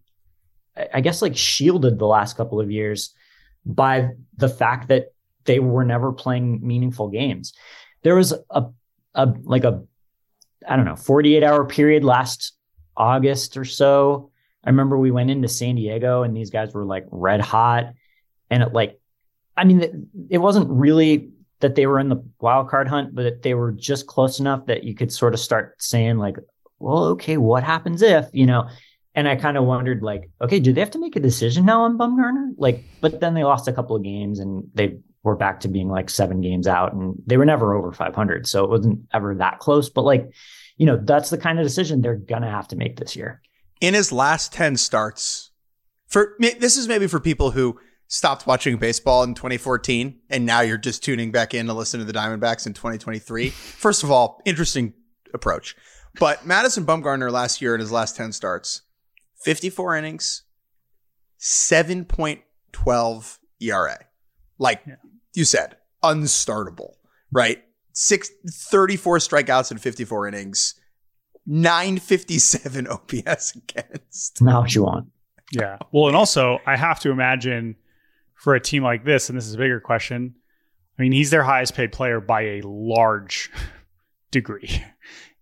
I 0.92 1.00
guess 1.00 1.22
like 1.22 1.36
shielded 1.36 2.00
the 2.00 2.08
last 2.08 2.36
couple 2.36 2.60
of 2.60 2.72
years 2.72 3.14
by 3.64 4.08
the 4.36 4.48
fact 4.48 4.88
that 4.88 5.12
they 5.44 5.60
were 5.60 5.84
never 5.84 6.12
playing 6.12 6.58
meaningful 6.66 7.08
games. 7.08 7.52
There 8.02 8.16
was 8.16 8.34
a, 8.50 8.66
a 9.14 9.32
like 9.44 9.62
a 9.62 9.84
I 10.68 10.74
don't 10.74 10.84
know 10.84 10.96
48 10.96 11.44
hour 11.44 11.66
period 11.66 12.02
last 12.02 12.52
August 12.96 13.56
or 13.56 13.64
so. 13.64 14.32
I 14.64 14.70
remember 14.70 14.98
we 14.98 15.12
went 15.12 15.30
into 15.30 15.46
San 15.46 15.76
Diego 15.76 16.24
and 16.24 16.36
these 16.36 16.50
guys 16.50 16.74
were 16.74 16.84
like 16.84 17.06
red 17.12 17.42
hot, 17.42 17.94
and 18.50 18.60
it 18.64 18.72
like 18.72 18.98
I 19.56 19.62
mean 19.62 19.82
it, 19.82 19.92
it 20.30 20.38
wasn't 20.38 20.68
really 20.68 21.30
that 21.60 21.74
they 21.74 21.86
were 21.86 21.98
in 21.98 22.08
the 22.08 22.22
wild 22.40 22.68
card 22.68 22.88
hunt, 22.88 23.14
but 23.14 23.42
they 23.42 23.54
were 23.54 23.72
just 23.72 24.06
close 24.06 24.40
enough 24.40 24.66
that 24.66 24.84
you 24.84 24.94
could 24.94 25.12
sort 25.12 25.34
of 25.34 25.40
start 25.40 25.74
saying 25.82 26.18
like, 26.18 26.36
well, 26.78 27.04
okay, 27.06 27.36
what 27.36 27.64
happens 27.64 28.02
if 28.02 28.28
you 28.32 28.46
know? 28.46 28.68
And 29.14 29.28
I 29.28 29.34
kind 29.34 29.56
of 29.56 29.64
wondered, 29.64 30.02
like, 30.02 30.30
okay, 30.40 30.60
do 30.60 30.72
they 30.72 30.80
have 30.80 30.92
to 30.92 31.00
make 31.00 31.16
a 31.16 31.20
decision 31.20 31.64
now 31.66 31.82
on 31.82 31.98
Bumgarner? 31.98 32.50
Like, 32.56 32.84
but 33.00 33.18
then 33.18 33.34
they 33.34 33.42
lost 33.42 33.66
a 33.66 33.72
couple 33.72 33.96
of 33.96 34.04
games 34.04 34.38
and 34.38 34.70
they 34.74 34.98
were 35.24 35.34
back 35.34 35.60
to 35.60 35.68
being 35.68 35.88
like 35.88 36.08
seven 36.08 36.40
games 36.40 36.68
out 36.68 36.92
and 36.92 37.20
they 37.26 37.36
were 37.36 37.44
never 37.44 37.74
over 37.74 37.90
500. 37.90 38.46
So 38.46 38.62
it 38.62 38.70
wasn't 38.70 39.00
ever 39.12 39.34
that 39.34 39.58
close. 39.58 39.90
But 39.90 40.04
like, 40.04 40.30
you 40.76 40.86
know, 40.86 41.00
that's 41.02 41.30
the 41.30 41.38
kind 41.38 41.58
of 41.58 41.66
decision 41.66 42.00
they're 42.00 42.16
to 42.16 42.40
have 42.42 42.68
to 42.68 42.76
make 42.76 42.96
this 42.96 43.16
year. 43.16 43.42
In 43.80 43.94
his 43.94 44.12
last 44.12 44.52
10 44.52 44.76
starts, 44.76 45.50
for 46.06 46.36
this 46.38 46.76
is 46.76 46.86
maybe 46.86 47.08
for 47.08 47.18
people 47.18 47.50
who 47.50 47.78
stopped 48.08 48.46
watching 48.46 48.78
baseball 48.78 49.22
in 49.22 49.34
2014 49.34 50.18
and 50.30 50.44
now 50.44 50.62
you're 50.62 50.78
just 50.78 51.04
tuning 51.04 51.30
back 51.30 51.54
in 51.54 51.66
to 51.66 51.74
listen 51.74 52.00
to 52.00 52.04
the 52.04 52.12
Diamondbacks 52.12 52.66
in 52.66 52.72
2023. 52.72 53.50
First 53.50 54.02
of 54.02 54.10
all, 54.10 54.42
interesting 54.44 54.94
approach. 55.32 55.76
But 56.18 56.44
Madison 56.46 56.84
Bumgarner 56.84 57.30
last 57.30 57.62
year 57.62 57.74
in 57.74 57.80
his 57.80 57.92
last 57.92 58.16
10 58.16 58.32
starts, 58.32 58.82
54 59.44 59.96
innings, 59.96 60.42
7.12 61.38 63.38
ERA. 63.60 63.98
Like 64.58 64.82
yeah. 64.86 64.94
you 65.34 65.44
said, 65.44 65.76
unstartable, 66.02 66.94
right? 67.30 67.62
Six, 67.92 68.30
34 68.50 69.18
strikeouts 69.18 69.70
in 69.70 69.78
54 69.78 70.28
innings. 70.28 70.74
957 71.46 72.88
OPS 72.88 73.56
against. 73.56 74.42
Now 74.42 74.60
what 74.60 74.74
you 74.74 74.82
want. 74.82 75.08
Yeah. 75.52 75.78
Well, 75.92 76.08
and 76.08 76.16
also 76.16 76.58
I 76.66 76.76
have 76.76 77.00
to 77.00 77.10
imagine 77.10 77.76
for 78.38 78.54
a 78.54 78.60
team 78.60 78.82
like 78.82 79.04
this, 79.04 79.28
and 79.28 79.36
this 79.36 79.46
is 79.46 79.54
a 79.54 79.58
bigger 79.58 79.80
question. 79.80 80.34
I 80.98 81.02
mean, 81.02 81.12
he's 81.12 81.30
their 81.30 81.42
highest 81.42 81.74
paid 81.74 81.92
player 81.92 82.20
by 82.20 82.42
a 82.42 82.60
large 82.62 83.50
degree. 84.30 84.84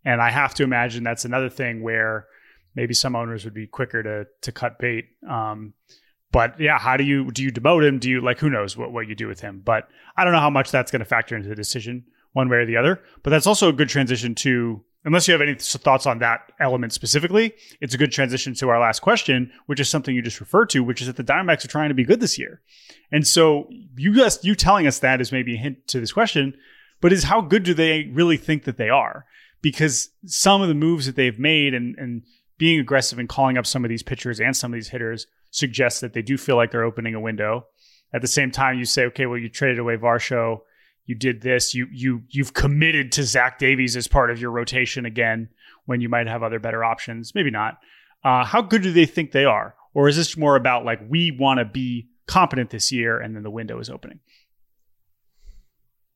And 0.05 0.21
I 0.21 0.31
have 0.31 0.55
to 0.55 0.63
imagine 0.63 1.05
that's 1.05 1.25
another 1.25 1.49
thing 1.49 1.83
where 1.83 2.27
maybe 2.75 2.95
some 2.95 3.17
owners 3.17 3.45
would 3.45 3.55
be 3.55 3.67
quicker 3.67 4.03
to 4.03 4.27
to 4.43 4.53
cut 4.53 4.79
bait. 4.79 5.07
Um, 5.29 5.75
but 6.31 6.61
yeah, 6.61 6.79
how 6.79 6.97
do 6.97 7.05
you 7.05 7.31
do 7.33 7.43
you 7.43 7.51
demote 7.51 7.87
him? 7.87 7.99
Do 7.99 8.09
you 8.09 8.21
like 8.21 8.39
who 8.39 8.51
knows 8.51 8.77
what, 8.77 8.93
what 8.93 9.09
you 9.09 9.15
do 9.15 9.27
with 9.27 9.41
him? 9.41 9.63
But 9.65 9.89
I 10.17 10.25
don't 10.25 10.33
know 10.33 10.41
how 10.41 10.51
much 10.51 10.71
that's 10.71 10.93
going 10.93 11.01
to 11.01 11.07
factor 11.07 11.37
into 11.37 11.49
the 11.49 11.55
decision 11.55 12.05
one 12.33 12.49
way 12.49 12.59
or 12.59 12.67
the 12.67 12.77
other. 12.77 13.03
But 13.23 13.31
that's 13.31 13.47
also 13.47 13.69
a 13.69 13.73
good 13.73 13.89
transition 13.89 14.35
to 14.37 14.85
unless 15.07 15.27
you 15.27 15.33
have 15.33 15.41
any 15.41 15.55
thoughts 15.55 16.05
on 16.05 16.19
that 16.19 16.53
element 16.61 16.93
specifically, 16.93 17.55
it's 17.81 17.95
a 17.95 17.99
good 17.99 18.13
transition 18.13 18.53
to 18.55 18.69
our 18.69 18.81
last 18.81 19.01
question, 19.01 19.51
which 19.67 19.81
is 19.81 19.89
something 19.89 20.15
you 20.15 20.21
just 20.21 20.41
referred 20.41 20.69
to, 20.71 20.83
which 20.83 21.01
is 21.01 21.07
that 21.07 21.17
the 21.17 21.25
Diamondbacks 21.25 21.65
are 21.65 21.69
trying 21.69 21.89
to 21.89 21.95
be 21.95 22.05
good 22.05 22.21
this 22.21 22.39
year. 22.39 22.61
And 23.13 23.27
so 23.27 23.71
you 23.97 24.13
just 24.15 24.45
you 24.45 24.55
telling 24.55 24.87
us 24.87 24.99
that 24.99 25.21
is 25.21 25.33
maybe 25.33 25.55
a 25.55 25.59
hint 25.59 25.87
to 25.89 26.01
this 26.01 26.13
question, 26.13 26.55
but 27.01 27.13
is 27.13 27.25
how 27.25 27.41
good 27.41 27.63
do 27.63 27.73
they 27.73 28.11
really 28.13 28.37
think 28.37 28.65
that 28.65 28.77
they 28.77 28.91
are? 28.91 29.25
Because 29.63 30.11
some 30.27 30.61
of 30.61 30.69
the 30.69 30.75
moves 30.75 31.07
that 31.07 31.17
they've 31.17 31.39
made 31.39 31.73
and 31.73 31.97
and 31.99 32.23
being 32.59 32.81
aggressive 32.81 33.19
and 33.19 33.29
calling 33.29 33.57
up 33.57 33.67
some 33.67 33.85
of 33.85 33.89
these 33.89 34.03
pitchers 34.03 34.41
and 34.41 34.57
some 34.57 34.73
of 34.73 34.77
these 34.77 34.89
hitters 34.89 35.27
suggests 35.51 36.01
that 36.01 36.15
they 36.15 36.23
do 36.23 36.37
feel 36.37 36.57
like 36.57 36.71
they're 36.71 36.83
opening 36.83 37.15
a 37.15 37.21
window. 37.21 37.67
At 38.13 38.23
the 38.23 38.29
same 38.29 38.51
time, 38.51 38.79
you 38.79 38.85
say, 38.85 39.05
okay, 39.07 39.27
well, 39.27 39.39
you 39.39 39.49
traded 39.49 39.79
away 39.79 39.97
Varsho 39.97 40.61
you 41.07 41.15
did 41.15 41.41
this. 41.41 41.75
You 41.75 41.87
you 41.91 42.23
you've 42.29 42.55
committed 42.55 43.13
to 43.13 43.25
Zach 43.25 43.59
Davies 43.59 43.97
as 43.97 44.09
part 44.09 44.31
of 44.31 44.41
your 44.41 44.51
rotation 44.51 45.07
again 45.07 45.49
when 45.87 46.01
you 46.01 46.09
might 46.09 46.27
have 46.27 46.43
other 46.43 46.59
better 46.59 46.85
options. 46.85 47.35
Maybe 47.35 47.51
not. 47.51 47.79
Uh, 48.25 48.45
how 48.45 48.61
good 48.61 48.83
do 48.83 48.93
they 48.93 49.07
think 49.07 49.33
they 49.33 49.45
are, 49.45 49.75
or 49.95 50.09
is 50.09 50.17
this 50.17 50.37
more 50.37 50.57
about 50.57 50.85
like 50.85 51.01
we 51.09 51.31
want 51.31 51.59
to 51.59 51.65
be 51.65 52.09
competent 52.27 52.71
this 52.71 52.91
year 52.91 53.21
and 53.21 53.37
then 53.37 53.43
the 53.43 53.51
window 53.51 53.79
is 53.79 53.89
opening? 53.89 54.21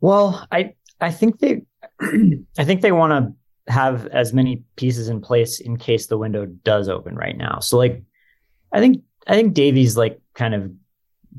Well, 0.01 0.47
I 0.51 0.75
I 1.01 1.13
think 1.13 1.39
they 1.39 1.63
I 2.01 2.65
think 2.65 2.81
they 2.81 2.93
want 2.93 3.13
to 3.13 3.73
have 3.73 4.07
as 4.09 4.33
many 4.33 4.65
pieces 4.77 5.09
in 5.09 5.21
place 5.21 5.61
in 5.61 5.77
case 5.77 6.07
the 6.07 6.19
window 6.19 6.47
does 6.47 6.89
open 6.89 7.15
right 7.15 7.37
now. 7.37 7.61
So 7.61 7.77
like 7.77 8.03
I 8.73 8.81
think 8.81 9.05
I 9.27 9.35
think 9.35 9.55
Davies 9.55 9.97
like 9.97 10.21
kind 10.35 10.55
of 10.55 10.73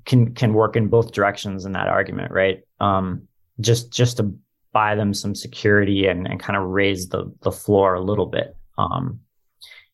can 0.06 0.34
can 0.34 0.54
work 0.54 0.76
in 0.76 0.88
both 0.88 1.12
directions 1.12 1.66
in 1.66 1.74
that 1.74 1.88
argument, 1.88 2.32
right? 2.32 2.62
Um, 2.80 3.28
just 3.60 3.92
just 3.92 4.18
to 4.18 4.34
buy 4.74 4.96
them 4.96 5.14
some 5.14 5.36
security 5.36 6.08
and, 6.08 6.28
and 6.28 6.40
kind 6.40 6.58
of 6.58 6.70
raise 6.70 7.10
the 7.10 7.32
the 7.42 7.52
floor 7.52 7.94
a 7.94 8.02
little 8.02 8.26
bit 8.26 8.56
um 8.78 9.20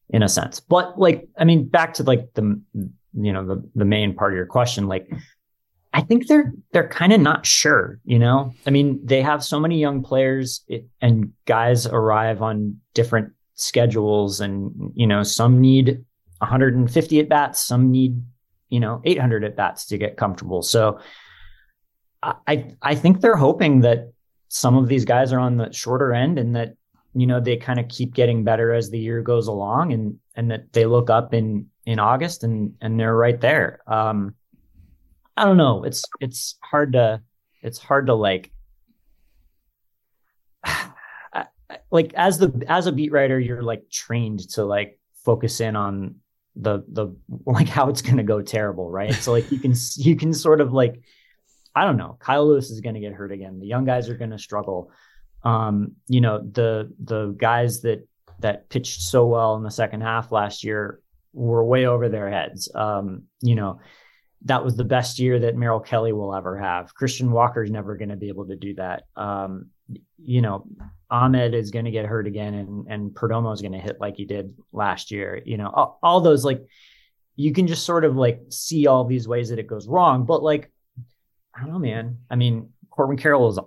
in 0.10 0.24
a 0.24 0.30
sense. 0.30 0.60
But 0.60 1.00
like 1.00 1.28
i 1.38 1.44
mean 1.44 1.68
back 1.68 1.94
to 1.96 2.04
like 2.04 2.34
the 2.34 2.62
you 2.74 3.34
know 3.34 3.46
the 3.46 3.70
the 3.76 3.86
main 3.86 4.14
part 4.14 4.34
of 4.34 4.38
your 4.38 4.46
question 4.46 4.88
like 4.88 5.10
i 5.94 6.02
think 6.02 6.28
they're 6.28 6.54
they're 6.72 6.88
kind 6.88 7.14
of 7.14 7.20
not 7.20 7.46
sure 7.46 8.00
you 8.06 8.20
know? 8.20 8.54
I 8.66 8.70
mean 8.70 9.00
they 9.04 9.22
have 9.22 9.44
so 9.44 9.60
many 9.60 9.80
young 9.80 10.04
players 10.04 10.64
it, 10.68 10.86
and 11.02 11.34
guys 11.46 11.88
arrive 11.88 12.42
on 12.42 12.80
different 12.94 13.34
schedules 13.56 14.40
and 14.40 14.92
you 14.94 15.08
know 15.08 15.24
some 15.24 15.60
need 15.60 16.04
150 16.40 17.20
at 17.20 17.30
bats 17.30 17.60
some 17.60 17.92
need 17.92 18.22
you 18.70 18.80
know 18.80 19.02
800 19.06 19.44
at 19.44 19.56
bats 19.56 19.86
to 19.88 19.98
get 19.98 20.18
comfortable. 20.18 20.62
So 20.62 21.00
I 22.24 22.76
I 22.82 22.96
think 22.96 23.22
they're 23.22 23.36
hoping 23.36 23.82
that 23.82 24.12
some 24.50 24.76
of 24.78 24.88
these 24.88 25.06
guys 25.06 25.32
are 25.34 25.40
on 25.40 25.58
the 25.58 25.72
shorter 25.72 26.14
end 26.14 26.40
and 26.40 26.56
that 26.56 26.76
you 27.14 27.28
know 27.28 27.40
they 27.40 27.58
kind 27.58 27.80
of 27.80 27.88
keep 27.88 28.14
getting 28.14 28.44
better 28.44 28.74
as 28.74 28.90
the 28.90 29.00
year 29.00 29.22
goes 29.22 29.48
along 29.48 29.94
and 29.94 30.20
and 30.36 30.52
that 30.52 30.74
they 30.74 30.86
look 30.86 31.10
up 31.10 31.34
in 31.34 31.68
in 31.86 32.00
August 32.00 32.44
and 32.44 32.74
and 32.82 33.00
they're 33.00 33.16
right 33.16 33.40
there. 33.40 33.80
Um 33.88 34.36
I 35.36 35.46
don't 35.46 35.58
know. 35.58 35.84
It's 35.84 36.04
it's 36.20 36.58
hard 36.62 36.94
to 36.94 37.22
it's 37.62 37.78
hard 37.78 38.08
to 38.08 38.16
like 38.16 38.52
like 41.92 42.14
as 42.16 42.40
the 42.40 42.66
as 42.68 42.88
a 42.88 42.92
beat 42.92 43.12
writer 43.12 43.40
you're 43.40 43.62
like 43.62 43.90
trained 43.90 44.50
to 44.50 44.66
like 44.66 45.00
focus 45.24 45.60
in 45.60 45.76
on 45.76 46.16
the 46.56 46.84
the 46.88 47.16
like 47.46 47.68
how 47.68 47.90
it's 47.90 48.02
going 48.02 48.18
to 48.18 48.24
go 48.24 48.42
terrible, 48.42 48.90
right? 48.90 49.14
So 49.14 49.32
like 49.32 49.52
you 49.52 49.60
can 49.60 49.74
you 49.96 50.16
can 50.16 50.34
sort 50.34 50.62
of 50.62 50.74
like 50.74 51.02
I 51.78 51.86
don't 51.86 51.98
know. 51.98 52.18
Kyle 52.20 52.48
Lewis 52.48 52.72
is 52.72 52.82
going 52.82 52.96
to 52.96 53.02
get 53.02 53.14
hurt 53.14 53.32
again. 53.32 53.60
The 53.60 53.68
young 53.68 53.86
guys 53.86 54.10
are 54.10 54.18
going 54.18 54.32
to 54.32 54.40
struggle. 54.40 54.92
Um, 55.44 55.94
you 56.08 56.22
know, 56.22 56.40
the 56.40 56.92
the 57.04 57.36
guys 57.38 57.82
that 57.82 58.08
that 58.40 58.70
pitched 58.70 59.02
so 59.02 59.28
well 59.28 59.56
in 59.58 59.64
the 59.64 59.70
second 59.70 60.02
half 60.02 60.32
last 60.32 60.64
year 60.64 61.00
were 61.34 61.64
way 61.64 61.86
over 61.86 62.10
their 62.10 62.32
heads. 62.32 62.68
Um, 62.74 63.26
you 63.42 63.54
know, 63.54 63.80
that 64.46 64.66
was 64.66 64.76
the 64.76 64.84
best 64.86 65.20
year 65.20 65.38
that 65.40 65.56
Merrill 65.56 65.80
Kelly 65.80 66.14
will 66.14 66.34
ever 66.34 66.58
have. 66.58 66.96
Christian 66.96 67.32
Walker's 67.32 67.70
never 67.70 67.96
going 67.96 68.10
to 68.10 68.16
be 68.16 68.30
able 68.30 68.48
to 68.48 68.56
do 68.56 68.74
that. 68.76 69.04
Um, 69.16 69.68
you 70.18 70.42
know, 70.42 70.66
Ahmed 71.12 71.54
is 71.54 71.70
going 71.70 71.86
to 71.86 71.92
get 71.92 72.06
hurt 72.06 72.26
again, 72.26 72.56
and 72.56 72.88
and 72.88 73.12
Perdomo 73.12 73.54
is 73.54 73.62
going 73.62 73.74
to 73.74 73.80
hit 73.80 74.02
like 74.02 74.16
he 74.18 74.26
did 74.26 74.56
last 74.72 75.12
year. 75.12 75.44
You 75.46 75.58
know, 75.58 75.70
all, 75.72 76.00
all 76.02 76.22
those 76.22 76.44
like 76.44 76.66
you 77.36 77.54
can 77.54 77.68
just 77.68 77.86
sort 77.86 78.04
of 78.04 78.16
like 78.16 78.42
see 78.50 78.88
all 78.88 79.06
these 79.06 79.28
ways 79.28 79.50
that 79.50 79.60
it 79.60 79.68
goes 79.68 79.88
wrong, 79.88 80.26
but 80.26 80.42
like 80.42 80.72
I 81.58 81.62
don't 81.62 81.72
know, 81.72 81.80
man. 81.80 82.20
I 82.30 82.36
mean, 82.36 82.70
Corbin 82.90 83.18
Carroll 83.18 83.50
is 83.50 83.60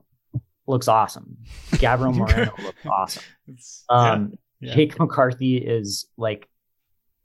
looks 0.67 0.89
awesome. 0.89 1.39
Gabriel 1.79 2.13
Moreno 2.13 2.53
looks 2.63 2.87
awesome. 2.87 3.23
Um, 3.89 4.33
yeah, 4.61 4.69
yeah. 4.69 4.75
Jake 4.77 4.99
McCarthy 4.99 5.57
is 5.57 6.07
like 6.17 6.49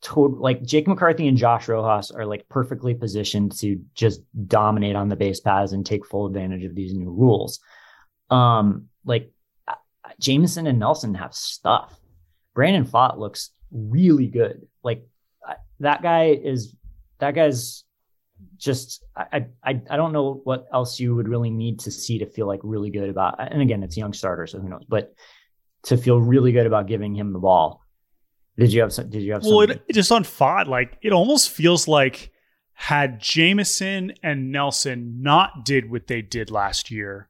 total 0.02 0.40
like 0.40 0.64
Jake 0.64 0.88
McCarthy 0.88 1.28
and 1.28 1.38
Josh 1.38 1.68
Rojas 1.68 2.12
are 2.12 2.26
like 2.26 2.48
perfectly 2.50 2.94
positioned 2.94 3.58
to 3.60 3.80
just 3.94 4.22
dominate 4.48 4.96
on 4.96 5.10
the 5.10 5.16
base 5.16 5.40
paths 5.40 5.72
and 5.72 5.86
take 5.86 6.06
full 6.06 6.26
advantage 6.26 6.64
of 6.64 6.76
these 6.76 6.94
new 6.94 7.12
rules. 7.12 7.60
Um, 8.30 8.88
like 9.06 9.32
uh, 9.68 9.76
Jameson 10.20 10.68
and 10.68 10.80
Nelson 10.80 11.14
have 11.14 11.34
stuff. 11.34 12.00
Brandon 12.54 12.86
Pfaadt 12.86 13.18
looks 13.18 13.52
really 13.72 14.28
good. 14.28 14.68
Like 14.84 15.08
that 15.80 16.02
guy 16.02 16.30
is 16.30 16.76
that 17.20 17.36
guy's 17.36 17.84
just 18.58 19.04
I, 19.16 19.46
I 19.64 19.82
I 19.90 19.98
don't 19.98 20.14
know 20.14 20.42
what 20.44 20.66
else 20.74 21.00
you 21.00 21.16
would 21.16 21.28
really 21.28 21.50
need 21.50 21.80
to 21.82 21.92
see 21.92 22.20
to 22.20 22.26
feel 22.26 22.48
like 22.48 22.60
really 22.64 22.90
good 22.90 23.10
about. 23.10 23.36
And 23.40 23.62
again, 23.62 23.84
it's 23.84 23.98
a 23.98 24.00
young 24.00 24.14
starter, 24.14 24.48
so 24.48 24.60
who 24.60 24.70
knows? 24.70 24.86
But 24.88 25.14
to 25.84 25.98
feel 25.98 26.20
really 26.20 26.52
good 26.52 26.66
about 26.66 26.88
giving 26.88 27.16
him 27.16 27.34
the 27.34 27.40
ball. 27.40 27.82
Did 28.58 28.74
you 28.74 28.82
have 28.82 28.94
some? 28.94 29.10
Did 29.10 29.22
you 29.22 29.34
have? 29.34 29.44
Well, 29.44 29.62
it, 29.62 29.84
just 29.92 30.12
on 30.12 30.24
Pfaadt, 30.24 30.68
like 30.68 30.98
it 31.02 31.12
almost 31.12 31.50
feels 31.50 31.88
like 31.88 32.32
had 32.74 33.20
Jameson 33.20 34.14
and 34.24 34.52
Nelson 34.52 35.22
not 35.22 35.66
did 35.66 35.90
what 35.90 36.08
they 36.08 36.22
did 36.22 36.52
last 36.52 36.92
year, 36.92 37.30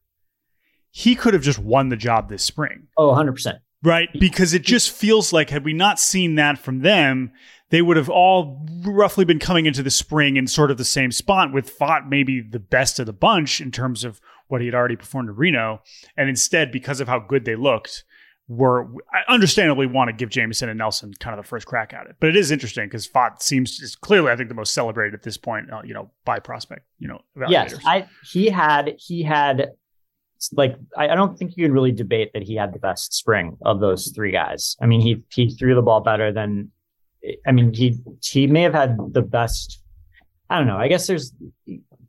he 0.91 1.15
could 1.15 1.33
have 1.33 1.43
just 1.43 1.59
won 1.59 1.89
the 1.89 1.95
job 1.95 2.29
this 2.29 2.43
spring. 2.43 2.87
Oh, 2.97 3.07
100 3.07 3.33
percent. 3.33 3.57
Right, 3.83 4.09
because 4.19 4.55
it 4.55 4.63
just 4.63 4.89
feels 4.91 5.31
like 5.31 5.51
had 5.51 5.63
we 5.63 5.73
not 5.73 5.99
seen 5.99 6.35
that 6.35 6.57
from 6.57 6.79
them, 6.79 7.31
they 7.69 7.81
would 7.81 7.97
have 7.97 8.09
all 8.09 8.67
roughly 8.83 9.25
been 9.25 9.39
coming 9.39 9.65
into 9.65 9.83
the 9.83 9.91
spring 9.91 10.37
in 10.37 10.47
sort 10.47 10.71
of 10.71 10.77
the 10.77 10.85
same 10.85 11.11
spot 11.11 11.51
with 11.51 11.77
Pfaadt 11.77 12.07
maybe 12.07 12.41
the 12.41 12.59
best 12.59 12.99
of 12.99 13.05
the 13.05 13.13
bunch 13.13 13.59
in 13.59 13.71
terms 13.71 14.03
of 14.03 14.21
what 14.47 14.61
he 14.61 14.67
had 14.67 14.75
already 14.75 14.95
performed 14.95 15.29
in 15.29 15.35
Reno. 15.35 15.81
And 16.15 16.29
instead, 16.29 16.71
because 16.71 16.99
of 16.99 17.07
how 17.07 17.19
good 17.19 17.45
they 17.45 17.55
looked, 17.55 18.03
were 18.47 18.87
understandably 19.27 19.87
want 19.87 20.07
to 20.09 20.13
give 20.13 20.29
Jameson 20.29 20.69
and 20.69 20.77
Nelson 20.77 21.11
kind 21.19 21.37
of 21.37 21.43
the 21.43 21.47
first 21.47 21.65
crack 21.65 21.95
at 21.95 22.05
it. 22.05 22.17
But 22.19 22.29
it 22.29 22.35
is 22.35 22.51
interesting 22.51 22.85
because 22.85 23.07
Pfaadt 23.07 23.41
seems 23.41 23.79
is 23.79 23.95
clearly, 23.95 24.31
I 24.31 24.35
think, 24.35 24.49
the 24.49 24.55
most 24.55 24.71
celebrated 24.71 25.15
at 25.15 25.23
this 25.23 25.35
point, 25.35 25.73
uh, 25.73 25.81
you 25.83 25.95
know, 25.95 26.11
by 26.25 26.37
prospect, 26.37 26.85
you 26.99 27.07
know, 27.07 27.21
evaluators. 27.35 27.49
Yes, 27.49 27.75
I, 27.83 28.07
he 28.31 28.51
had, 28.51 28.93
he 28.99 29.23
had, 29.23 29.69
like, 30.51 30.75
I, 30.95 31.09
I 31.09 31.15
don't 31.15 31.35
think 31.39 31.57
you 31.57 31.65
can 31.65 31.73
really 31.73 31.91
debate 31.91 32.33
that 32.33 32.43
he 32.43 32.55
had 32.55 32.71
the 32.71 32.77
best 32.77 33.15
spring 33.15 33.57
of 33.65 33.79
those 33.79 34.11
three 34.13 34.31
guys. 34.31 34.77
I 34.79 34.85
mean, 34.85 35.01
he, 35.01 35.23
he 35.31 35.49
threw 35.49 35.73
the 35.73 35.81
ball 35.81 36.01
better 36.01 36.31
than 36.31 36.71
I 37.45 37.51
mean, 37.51 37.73
he 37.73 37.99
he 38.23 38.47
may 38.47 38.61
have 38.61 38.73
had 38.73 38.97
the 39.11 39.21
best. 39.21 39.81
I 40.49 40.57
don't 40.57 40.67
know. 40.67 40.77
I 40.77 40.87
guess 40.87 41.07
there's 41.07 41.33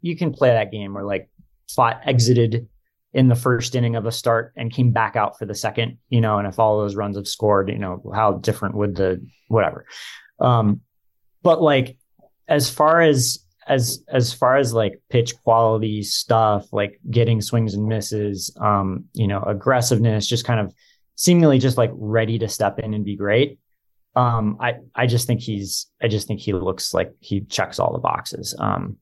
you 0.03 0.17
can 0.17 0.33
play 0.33 0.51
that 0.51 0.71
game 0.71 0.95
where 0.95 1.05
like 1.05 1.29
Pfaadt 1.69 2.01
exited 2.07 2.69
in 3.13 3.29
the 3.29 3.35
first 3.35 3.75
inning 3.75 3.97
of 3.97 4.05
a 4.05 4.13
start 4.13 4.53
and 4.57 4.73
came 4.73 4.93
back 4.93 5.17
out 5.17 5.39
for 5.39 5.47
the 5.47 5.55
second, 5.55 5.97
you 6.11 6.21
know, 6.21 6.39
and 6.39 6.47
if 6.47 6.59
all 6.59 6.79
those 6.79 6.97
runs 6.97 7.17
have 7.17 7.27
scored, 7.27 7.71
you 7.71 7.79
know, 7.79 8.03
how 8.15 8.33
different 8.33 8.75
would 8.75 8.95
the 8.95 9.25
whatever. 9.49 9.87
Um, 10.39 10.83
but 11.43 11.63
like 11.63 11.97
as 12.47 12.69
far 12.69 13.01
as 13.01 13.39
as 13.67 14.05
as 14.09 14.33
far 14.33 14.57
as 14.57 14.73
like 14.73 15.01
pitch 15.09 15.35
quality 15.43 16.03
stuff, 16.03 16.73
like 16.73 17.01
getting 17.11 17.41
swings 17.41 17.75
and 17.75 17.87
misses, 17.87 18.55
um, 18.61 19.07
you 19.15 19.27
know, 19.27 19.43
aggressiveness, 19.43 20.27
just 20.27 20.45
kind 20.45 20.61
of 20.61 20.75
seemingly 21.17 21.59
just 21.59 21.79
like 21.79 21.91
ready 21.95 22.39
to 22.39 22.49
step 22.49 22.79
in 22.79 22.95
and 22.95 23.05
be 23.05 23.17
great. 23.17 23.59
Um, 24.17 24.57
I 24.61 24.77
I 24.95 25.07
just 25.07 25.27
think 25.27 25.41
he's 25.41 25.87
I 26.03 26.09
just 26.09 26.27
think 26.27 26.41
he 26.41 26.53
looks 26.55 26.95
like 26.95 27.13
he 27.21 27.43
checks 27.43 27.79
all 27.79 27.93
the 27.93 27.99
boxes. 27.99 28.57
Um, 28.59 28.97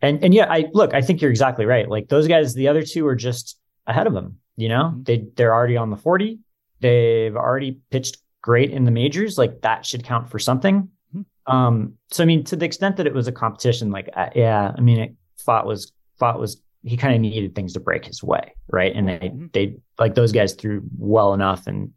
and 0.00 0.24
and 0.24 0.34
yeah, 0.34 0.46
I 0.50 0.66
look, 0.72 0.94
I 0.94 1.02
think 1.02 1.20
you're 1.20 1.30
exactly 1.30 1.66
right. 1.66 1.88
Like 1.88 2.08
those 2.08 2.26
guys, 2.26 2.54
the 2.54 2.68
other 2.68 2.82
two 2.82 3.06
are 3.06 3.14
just 3.14 3.58
ahead 3.86 4.06
of 4.06 4.14
him. 4.14 4.38
You 4.56 4.70
know, 4.70 4.84
mm-hmm. 4.84 5.02
they 5.02 5.26
they're 5.36 5.54
already 5.54 5.76
on 5.76 5.90
the 5.90 5.96
forty. 5.96 6.40
they've 6.80 7.36
already 7.36 7.78
pitched 7.90 8.18
great 8.42 8.70
in 8.70 8.84
the 8.84 8.90
majors. 8.90 9.36
Like 9.36 9.60
that 9.62 9.84
should 9.84 10.04
count 10.04 10.30
for 10.30 10.38
something. 10.38 10.88
Mm-hmm. 11.14 11.52
Um, 11.52 11.94
so 12.10 12.22
I 12.22 12.26
mean, 12.26 12.44
to 12.44 12.56
the 12.56 12.64
extent 12.64 12.96
that 12.96 13.06
it 13.06 13.14
was 13.14 13.28
a 13.28 13.32
competition, 13.32 13.90
like 13.90 14.08
uh, 14.14 14.30
yeah, 14.34 14.72
I 14.76 14.80
mean, 14.80 14.98
it, 14.98 15.14
thought 15.38 15.66
was 15.66 15.92
thought 16.18 16.40
was 16.40 16.60
he 16.82 16.96
kind 16.96 17.14
of 17.14 17.20
needed 17.20 17.54
things 17.54 17.72
to 17.74 17.80
break 17.80 18.04
his 18.04 18.22
way, 18.22 18.54
right? 18.68 18.94
And 18.94 19.08
they 19.08 19.18
mm-hmm. 19.18 19.46
they 19.52 19.76
like 19.98 20.14
those 20.14 20.32
guys 20.32 20.54
threw 20.54 20.82
well 20.98 21.34
enough 21.34 21.66
and 21.66 21.92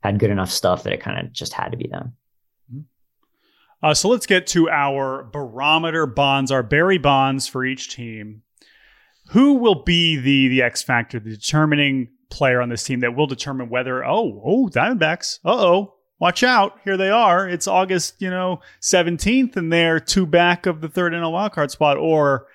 had 0.00 0.18
good 0.18 0.30
enough 0.30 0.50
stuff 0.50 0.82
that 0.82 0.92
it 0.92 1.00
kind 1.00 1.18
of 1.18 1.32
just 1.32 1.52
had 1.52 1.70
to 1.70 1.76
be 1.76 1.88
them. 1.88 2.14
Mm-hmm. 2.72 3.86
Uh, 3.86 3.94
so 3.94 4.08
let's 4.08 4.26
get 4.26 4.46
to 4.48 4.68
our 4.70 5.24
barometer 5.24 6.06
bonds, 6.06 6.50
our 6.50 6.62
Barry 6.62 6.98
bonds 6.98 7.46
for 7.46 7.64
each 7.64 7.94
team. 7.94 8.42
Who 9.30 9.54
will 9.54 9.84
be 9.84 10.16
the 10.16 10.48
the 10.48 10.62
X 10.62 10.82
factor, 10.82 11.20
the 11.20 11.30
determining 11.30 12.08
player 12.30 12.60
on 12.60 12.68
this 12.68 12.84
team 12.84 13.00
that 13.00 13.14
will 13.14 13.26
determine 13.26 13.68
whether 13.68 14.04
oh 14.04 14.40
oh 14.44 14.68
Diamondbacks 14.68 15.40
uh 15.44 15.52
oh 15.52 15.94
watch 16.18 16.42
out 16.42 16.78
here 16.84 16.96
they 16.96 17.10
are 17.10 17.48
it's 17.48 17.66
August 17.66 18.14
you 18.20 18.30
know 18.30 18.60
seventeenth 18.78 19.56
and 19.56 19.72
they're 19.72 20.00
two 20.00 20.26
back 20.26 20.66
of 20.66 20.80
the 20.80 20.88
third 20.88 21.12
in 21.12 21.22
a 21.22 21.30
wild 21.30 21.52
card 21.52 21.70
spot 21.70 21.98
or 21.98 22.46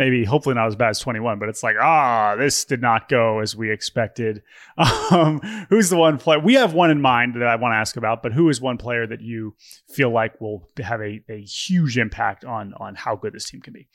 maybe 0.00 0.24
hopefully 0.24 0.54
not 0.54 0.66
as 0.66 0.74
bad 0.74 0.88
as 0.88 0.98
21 0.98 1.38
but 1.38 1.50
it's 1.50 1.62
like 1.62 1.76
ah 1.78 2.34
this 2.36 2.64
did 2.64 2.80
not 2.80 3.08
go 3.08 3.38
as 3.38 3.54
we 3.54 3.70
expected. 3.70 4.42
Um, 5.10 5.40
who's 5.68 5.90
the 5.90 5.96
one 5.96 6.18
player? 6.18 6.38
We 6.38 6.54
have 6.54 6.72
one 6.72 6.90
in 6.90 7.00
mind 7.00 7.34
that 7.34 7.42
i 7.42 7.56
want 7.56 7.72
to 7.72 7.76
ask 7.76 7.96
about 7.96 8.22
but 8.22 8.32
who 8.32 8.48
is 8.48 8.60
one 8.60 8.78
player 8.78 9.06
that 9.06 9.20
you 9.20 9.54
feel 9.88 10.10
like 10.10 10.40
will 10.40 10.68
have 10.78 11.00
a, 11.00 11.20
a 11.28 11.42
huge 11.42 11.98
impact 11.98 12.44
on 12.44 12.72
on 12.74 12.94
how 12.94 13.16
good 13.16 13.32
this 13.34 13.50
team 13.50 13.60
can 13.60 13.74
be? 13.74 13.88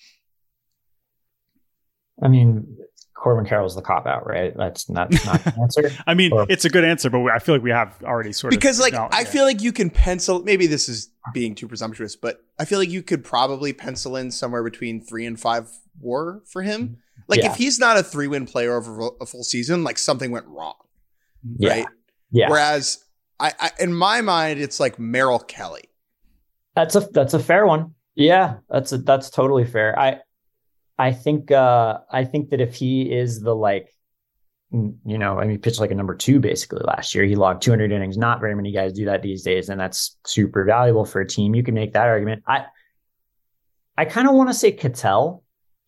I 2.22 2.28
mean 2.28 2.78
Corbin 3.16 3.46
Carroll's 3.46 3.76
the 3.76 3.82
cop 3.82 4.06
out, 4.06 4.28
right? 4.28 4.56
That's 4.56 4.90
not, 4.90 5.12
not 5.26 5.44
the 5.44 5.54
answer. 5.62 5.92
I 6.06 6.14
mean, 6.14 6.32
or, 6.34 6.46
it's 6.50 6.66
a 6.66 6.70
good 6.70 6.84
answer, 6.84 7.10
but 7.10 7.26
I 7.32 7.40
feel 7.40 7.56
like 7.56 7.64
we 7.64 7.72
have 7.72 7.96
already 8.04 8.34
sort 8.34 8.52
because, 8.52 8.80
of 8.80 8.86
because 8.86 9.02
like 9.02 9.14
I 9.14 9.22
yeah. 9.22 9.26
feel 9.26 9.46
like 9.46 9.62
you 9.62 9.72
can 9.72 9.90
pencil. 9.90 10.44
Maybe 10.44 10.68
this 10.68 10.88
is 10.90 11.10
being 11.34 11.56
too 11.56 11.68
presumptuous, 11.68 12.16
but 12.16 12.44
I 12.60 12.66
feel 12.66 12.78
like 12.78 12.90
you 12.90 13.02
could 13.02 13.24
probably 13.24 13.74
pencil 13.74 14.16
in 14.16 14.32
somewhere 14.32 14.64
between 14.64 15.02
three 15.02 15.26
and 15.26 15.40
five 15.40 15.70
WAR 16.00 16.42
for 16.46 16.62
him. 16.62 16.82
Mm-hmm. 16.82 16.94
Like 17.28 17.40
yeah. 17.40 17.52
if 17.52 17.56
he's 17.58 17.80
not 17.80 17.98
a 17.98 18.04
three 18.04 18.28
win 18.28 18.46
player 18.46 18.76
over 18.76 19.10
a 19.20 19.26
full 19.26 19.44
season, 19.44 19.84
like 19.84 19.98
something 19.98 20.30
went 20.30 20.46
wrong, 20.48 20.76
mm-hmm. 21.46 21.64
yeah. 21.64 21.70
right? 21.70 21.86
Yeah. 22.32 22.50
Whereas 22.50 23.04
I, 23.40 23.54
I, 23.60 23.72
in 23.80 23.94
my 23.94 24.22
mind, 24.22 24.60
it's 24.60 24.80
like 24.80 25.00
Merrill 25.00 25.40
Kelly. 25.40 25.90
That's 26.76 26.96
a 26.96 27.00
that's 27.00 27.34
a 27.34 27.40
fair 27.40 27.66
one. 27.66 27.96
Yeah, 28.16 28.58
that's 28.70 28.92
a, 28.92 28.98
that's 28.98 29.30
totally 29.30 29.66
fair. 29.66 29.98
I 29.98 30.20
I 30.98 31.12
think 31.12 31.52
uh 31.52 32.00
I 32.10 32.24
think 32.24 32.50
that 32.50 32.62
if 32.62 32.76
he 32.76 33.12
is 33.12 33.42
the 33.42 33.56
like 33.56 33.96
you 34.72 35.18
know, 35.18 35.40
I 35.40 35.42
mean, 35.42 35.52
he 35.52 35.58
pitched 35.58 35.80
like 35.80 35.92
a 35.92 35.96
number 35.96 36.16
two 36.16 36.40
basically 36.40 36.82
last 36.84 37.16
year. 37.16 37.24
He 37.24 37.36
logged 37.36 37.62
200 37.62 37.92
innings. 37.92 38.18
Not 38.18 38.40
very 38.40 38.56
many 38.56 38.72
guys 38.72 38.94
do 38.94 39.06
that 39.06 39.22
these 39.22 39.44
days, 39.44 39.70
and 39.70 39.80
that's 39.80 40.18
super 40.26 40.66
valuable 40.66 41.06
for 41.06 41.22
a 41.22 41.28
team. 41.28 41.56
You 41.56 41.64
can 41.64 41.76
make 41.76 41.94
that 41.94 42.08
argument. 42.08 42.44
I, 42.48 42.66
I 43.98 44.06
kind 44.06 44.28
of 44.28 44.36
want 44.36 44.50
to 44.50 44.54
say 44.54 44.72
Ketel. 44.72 45.44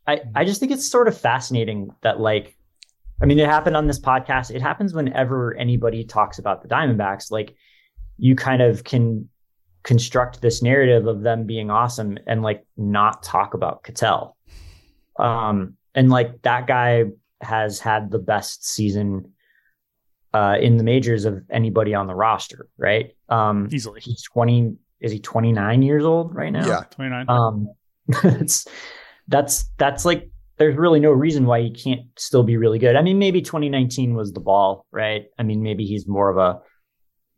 I, 0.06 0.22
I 0.36 0.46
just 0.46 0.60
think 0.60 0.72
it's 0.72 0.90
sort 0.90 1.10
of 1.10 1.18
fascinating 1.18 1.90
that 2.02 2.20
like, 2.20 2.56
I 3.22 3.26
mean, 3.26 3.40
it 3.40 3.48
happened 3.48 3.76
on 3.76 3.88
this 3.88 4.00
podcast. 4.00 4.52
It 4.56 4.62
happens 4.62 4.94
whenever 4.94 5.54
anybody 5.56 6.06
talks 6.06 6.40
about 6.40 6.62
the 6.62 6.70
Diamondbacks. 6.70 7.30
Like, 7.30 7.56
you 8.18 8.36
kind 8.36 8.62
of 8.62 8.84
can 8.84 9.28
construct 9.84 10.42
this 10.42 10.62
narrative 10.62 11.08
of 11.08 11.22
them 11.22 11.46
being 11.46 11.70
awesome 11.70 12.18
and 12.28 12.42
like 12.42 12.66
not 12.78 13.24
talk 13.24 13.54
about 13.54 13.84
Ketel. 13.84 14.38
Um, 15.20 15.78
and 15.96 16.10
like 16.10 16.42
that 16.44 16.68
guy 16.68 17.06
has 17.42 17.80
had 17.80 18.12
the 18.12 18.20
best 18.20 18.68
season 18.68 19.34
uh, 20.34 20.58
in 20.60 20.78
the 20.78 20.84
majors 20.84 21.26
of 21.26 21.44
anybody 21.50 21.94
on 21.94 22.08
the 22.08 22.16
roster, 22.16 22.68
right? 22.78 23.16
Um, 23.30 23.68
Easily. 23.72 24.02
He's 24.02 24.24
20, 24.24 24.76
is 25.00 25.12
he 25.12 25.20
29 25.20 25.82
years 25.82 26.04
old 26.04 26.36
right 26.36 26.52
now? 26.52 26.68
Yeah. 26.68 26.82
29. 26.92 27.26
Um, 27.28 27.70
it's, 28.24 28.68
that's, 29.28 29.66
that's 29.78 30.06
like, 30.06 30.30
there's 30.58 30.76
really 30.76 31.00
no 31.00 31.12
reason 31.12 31.46
why 31.46 31.62
he 31.62 31.72
can't 31.72 32.02
still 32.18 32.44
be 32.44 32.58
really 32.58 32.80
good. 32.80 32.96
I 32.96 33.02
mean, 33.02 33.20
maybe 33.20 33.42
2019 33.42 34.16
was 34.16 34.34
the 34.34 34.40
ball, 34.40 34.86
right? 34.92 35.26
I 35.38 35.44
mean, 35.44 35.62
maybe 35.62 35.86
he's 35.86 36.08
more 36.08 36.30
of 36.30 36.38
a, 36.38 36.62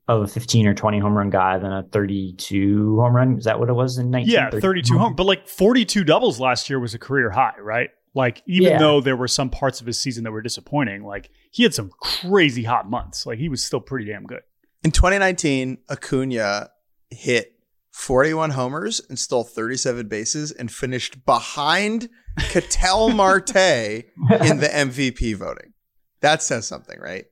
of 0.09 0.23
a 0.23 0.27
15 0.27 0.65
or 0.65 0.73
20 0.73 0.99
home 0.99 1.15
run 1.15 1.29
guy 1.29 1.59
than 1.59 1.71
a 1.71 1.83
32 1.83 2.99
home 2.99 3.15
run. 3.15 3.37
Is 3.37 3.45
that 3.45 3.59
what 3.59 3.69
it 3.69 3.73
was 3.73 3.99
in 3.99 4.09
19? 4.09 4.33
Yeah, 4.33 4.49
32 4.49 4.97
home, 4.97 5.15
but 5.15 5.25
like 5.25 5.47
42 5.47 6.03
doubles 6.03 6.39
last 6.39 6.67
year 6.67 6.79
was 6.79 6.95
a 6.95 6.99
career 6.99 7.29
high, 7.29 7.53
right? 7.61 7.91
Like 8.15 8.41
even 8.47 8.71
yeah. 8.71 8.79
though 8.79 9.01
there 9.01 9.15
were 9.15 9.27
some 9.27 9.51
parts 9.51 9.81
of 9.81 9.87
his 9.87 9.99
season 9.99 10.23
that 10.23 10.31
were 10.31 10.41
disappointing, 10.41 11.03
like 11.03 11.29
he 11.51 11.61
had 11.61 11.75
some 11.75 11.91
crazy 12.01 12.63
hot 12.63 12.89
months. 12.89 13.27
Like 13.27 13.37
he 13.37 13.49
was 13.49 13.63
still 13.63 13.79
pretty 13.79 14.11
damn 14.11 14.23
good. 14.23 14.41
In 14.83 14.89
2019, 14.89 15.77
Acuna 15.89 16.71
hit 17.11 17.53
41 17.91 18.49
homers 18.51 18.99
and 19.09 19.19
stole 19.19 19.43
37 19.43 20.07
bases 20.07 20.51
and 20.51 20.71
finished 20.71 21.23
behind 21.23 22.09
Ketel 22.49 23.09
Marte 23.13 23.55
in 23.55 24.57
the 24.57 24.69
MVP 24.73 25.35
voting. 25.35 25.73
That 26.21 26.41
says 26.41 26.67
something, 26.67 26.99
right? 26.99 27.25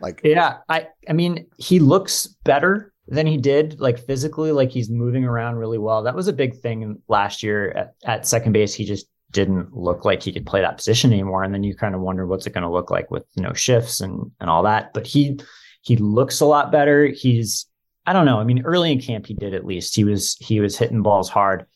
Like 0.00 0.20
Yeah, 0.24 0.58
I 0.68 0.88
I 1.08 1.12
mean, 1.12 1.46
he 1.56 1.78
looks 1.78 2.26
better 2.44 2.92
than 3.06 3.26
he 3.26 3.36
did 3.36 3.80
like 3.80 3.98
physically 3.98 4.50
like 4.50 4.70
he's 4.70 4.90
moving 4.90 5.24
around 5.24 5.56
really 5.56 5.78
well. 5.78 6.02
That 6.02 6.14
was 6.14 6.28
a 6.28 6.32
big 6.32 6.56
thing 6.60 7.00
last 7.08 7.42
year 7.42 7.70
at, 7.72 7.94
at 8.04 8.26
second 8.26 8.52
base. 8.52 8.74
He 8.74 8.84
just 8.84 9.06
didn't 9.30 9.76
look 9.76 10.04
like 10.04 10.22
he 10.22 10.32
could 10.32 10.46
play 10.46 10.60
that 10.60 10.76
position 10.76 11.12
anymore. 11.12 11.42
And 11.42 11.52
then 11.52 11.64
you 11.64 11.74
kind 11.74 11.94
of 11.94 12.00
wonder 12.00 12.26
what's 12.26 12.46
it 12.46 12.54
going 12.54 12.62
to 12.62 12.70
look 12.70 12.90
like 12.90 13.10
with 13.10 13.24
no 13.36 13.52
shifts 13.52 14.00
and 14.00 14.30
and 14.40 14.48
all 14.48 14.62
that. 14.62 14.94
But 14.94 15.06
he 15.06 15.38
he 15.82 15.96
looks 15.96 16.40
a 16.40 16.46
lot 16.46 16.72
better. 16.72 17.06
He's 17.06 17.66
I 18.06 18.12
don't 18.12 18.26
know. 18.26 18.38
I 18.38 18.44
mean, 18.44 18.62
early 18.64 18.92
in 18.92 19.00
camp 19.00 19.26
he 19.26 19.34
did 19.34 19.54
at 19.54 19.66
least. 19.66 19.94
He 19.94 20.04
was 20.04 20.36
he 20.40 20.60
was 20.60 20.78
hitting 20.78 21.02
balls 21.02 21.28
hard. 21.28 21.66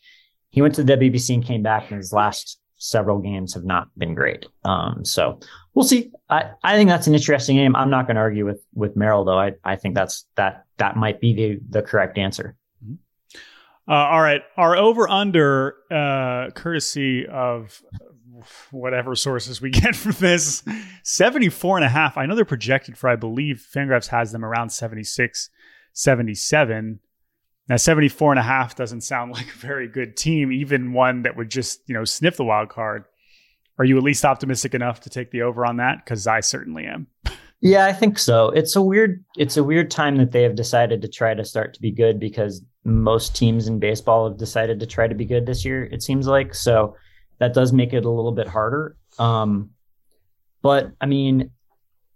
He 0.50 0.62
went 0.62 0.74
to 0.76 0.82
the 0.82 0.96
WBC 0.96 1.34
and 1.34 1.44
came 1.44 1.62
back, 1.62 1.90
and 1.90 1.98
his 1.98 2.12
last 2.12 2.58
several 2.78 3.18
games 3.18 3.54
have 3.54 3.64
not 3.64 3.88
been 3.98 4.14
great. 4.14 4.46
Um, 4.64 5.04
so 5.04 5.40
we'll 5.78 5.86
see. 5.86 6.10
I, 6.28 6.50
I 6.64 6.74
think 6.76 6.90
that's 6.90 7.06
an 7.06 7.14
interesting 7.14 7.54
game. 7.54 7.76
I'm 7.76 7.88
not 7.88 8.08
going 8.08 8.16
to 8.16 8.20
argue 8.20 8.44
with 8.44 8.60
with 8.74 8.96
Merrill 8.96 9.24
though. 9.24 9.38
I 9.38 9.52
I 9.62 9.76
think 9.76 9.94
that's 9.94 10.24
that 10.34 10.64
that 10.78 10.96
might 10.96 11.20
be 11.20 11.32
the 11.34 11.60
the 11.70 11.82
correct 11.82 12.18
answer. 12.18 12.56
Uh, 13.86 13.94
all 13.94 14.20
right. 14.20 14.42
Our 14.56 14.76
over 14.76 15.08
under, 15.08 15.76
uh, 15.90 16.50
courtesy 16.50 17.26
of 17.26 17.80
whatever 18.70 19.14
sources 19.14 19.62
we 19.62 19.70
get 19.82 19.96
from 19.96 20.12
this, 20.18 20.62
74 21.04 21.78
and 21.78 21.86
a 21.86 21.88
half. 21.88 22.18
I 22.18 22.26
know 22.26 22.34
they're 22.34 22.44
projected 22.44 22.98
for, 22.98 23.08
I 23.08 23.16
believe 23.16 23.66
Fangraphs 23.74 24.08
has 24.08 24.30
them 24.30 24.44
around 24.44 24.70
76, 24.70 25.48
77. 25.94 27.00
Now, 27.70 27.76
74 27.76 28.32
and 28.32 28.38
a 28.38 28.42
half 28.42 28.74
doesn't 28.76 29.00
sound 29.02 29.32
like 29.34 29.48
a 29.48 29.58
very 29.58 29.88
good 29.88 30.18
team, 30.18 30.52
even 30.52 30.92
one 30.92 31.22
that 31.22 31.38
would 31.38 31.50
just, 31.50 31.80
you 31.86 31.94
know, 31.94 32.04
sniff 32.04 32.36
the 32.36 32.44
wild 32.44 32.68
card. 32.68 33.04
Are 33.78 33.84
you 33.84 33.96
at 33.96 34.02
least 34.02 34.24
optimistic 34.24 34.74
enough 34.74 35.00
to 35.00 35.10
take 35.10 35.30
the 35.30 35.42
over 35.42 35.64
on 35.64 35.76
that? 35.76 36.04
Because 36.04 36.26
I 36.26 36.40
certainly 36.40 36.84
am. 36.84 37.06
Yeah, 37.60 37.86
I 37.86 37.92
think 37.92 38.18
so. 38.20 38.50
It's 38.50 38.76
a 38.76 38.82
weird 38.82 39.24
it's 39.36 39.56
a 39.56 39.64
weird 39.64 39.90
time 39.90 40.16
that 40.18 40.30
they 40.30 40.42
have 40.42 40.54
decided 40.54 41.02
to 41.02 41.08
try 41.08 41.34
to 41.34 41.44
start 41.44 41.74
to 41.74 41.80
be 41.80 41.90
good 41.90 42.20
because 42.20 42.64
most 42.84 43.34
teams 43.34 43.66
in 43.66 43.80
baseball 43.80 44.28
have 44.28 44.38
decided 44.38 44.78
to 44.80 44.86
try 44.86 45.08
to 45.08 45.14
be 45.14 45.24
good 45.24 45.44
this 45.44 45.64
year, 45.64 45.84
it 45.84 46.02
seems 46.02 46.28
like. 46.28 46.54
So 46.54 46.94
that 47.38 47.54
does 47.54 47.72
make 47.72 47.92
it 47.92 48.04
a 48.04 48.10
little 48.10 48.30
bit 48.30 48.46
harder. 48.46 48.96
Um, 49.18 49.70
but 50.62 50.92
I 51.00 51.06
mean, 51.06 51.50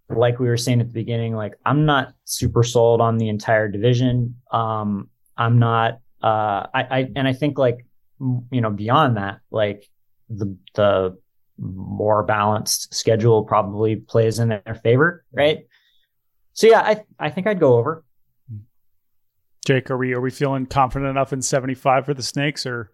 like 0.08 0.38
we 0.38 0.46
were 0.46 0.56
saying 0.56 0.80
at 0.80 0.86
the 0.86 0.94
beginning, 0.94 1.34
like 1.34 1.54
I'm 1.66 1.86
not 1.86 2.14
super 2.24 2.62
sold 2.62 3.00
on 3.00 3.18
the 3.18 3.28
entire 3.28 3.68
division. 3.68 4.36
Um, 4.52 5.10
I'm 5.36 5.58
not 5.58 5.94
uh 6.22 6.70
I, 6.72 6.82
I 6.88 7.10
and 7.16 7.26
I 7.26 7.32
think 7.32 7.58
like 7.58 7.84
you 8.20 8.60
know, 8.60 8.70
beyond 8.70 9.16
that, 9.16 9.40
like 9.50 9.88
the 10.28 10.56
the 10.74 11.18
more 11.58 12.22
balanced 12.22 12.94
schedule 12.94 13.44
probably 13.44 13.96
plays 13.96 14.38
in 14.38 14.48
their 14.48 14.80
favor, 14.82 15.24
right? 15.32 15.66
So 16.52 16.66
yeah, 16.66 16.80
I 16.80 17.04
I 17.18 17.30
think 17.30 17.46
I'd 17.46 17.60
go 17.60 17.76
over. 17.76 18.04
Jake, 19.64 19.90
are 19.90 19.96
we 19.96 20.12
are 20.12 20.20
we 20.20 20.30
feeling 20.30 20.66
confident 20.66 21.10
enough 21.10 21.32
in 21.32 21.42
seventy 21.42 21.74
five 21.74 22.04
for 22.04 22.14
the 22.14 22.22
Snakes, 22.22 22.66
or 22.66 22.90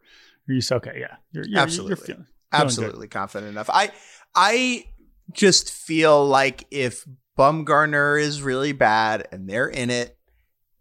are 0.48 0.52
you 0.52 0.60
okay? 0.70 0.98
Yeah, 1.00 1.16
you're, 1.32 1.46
you're 1.46 1.60
absolutely, 1.60 1.90
you're 1.90 1.96
feeling, 1.96 2.26
feeling 2.50 2.64
absolutely 2.64 3.06
good. 3.06 3.12
confident 3.18 3.50
enough. 3.50 3.70
I 3.72 3.90
I 4.34 4.84
just 5.32 5.70
feel 5.70 6.26
like 6.26 6.66
if 6.70 7.06
Bumgarner 7.38 8.20
is 8.20 8.42
really 8.42 8.72
bad 8.72 9.28
and 9.32 9.48
they're 9.48 9.68
in 9.68 9.90
it, 9.90 10.18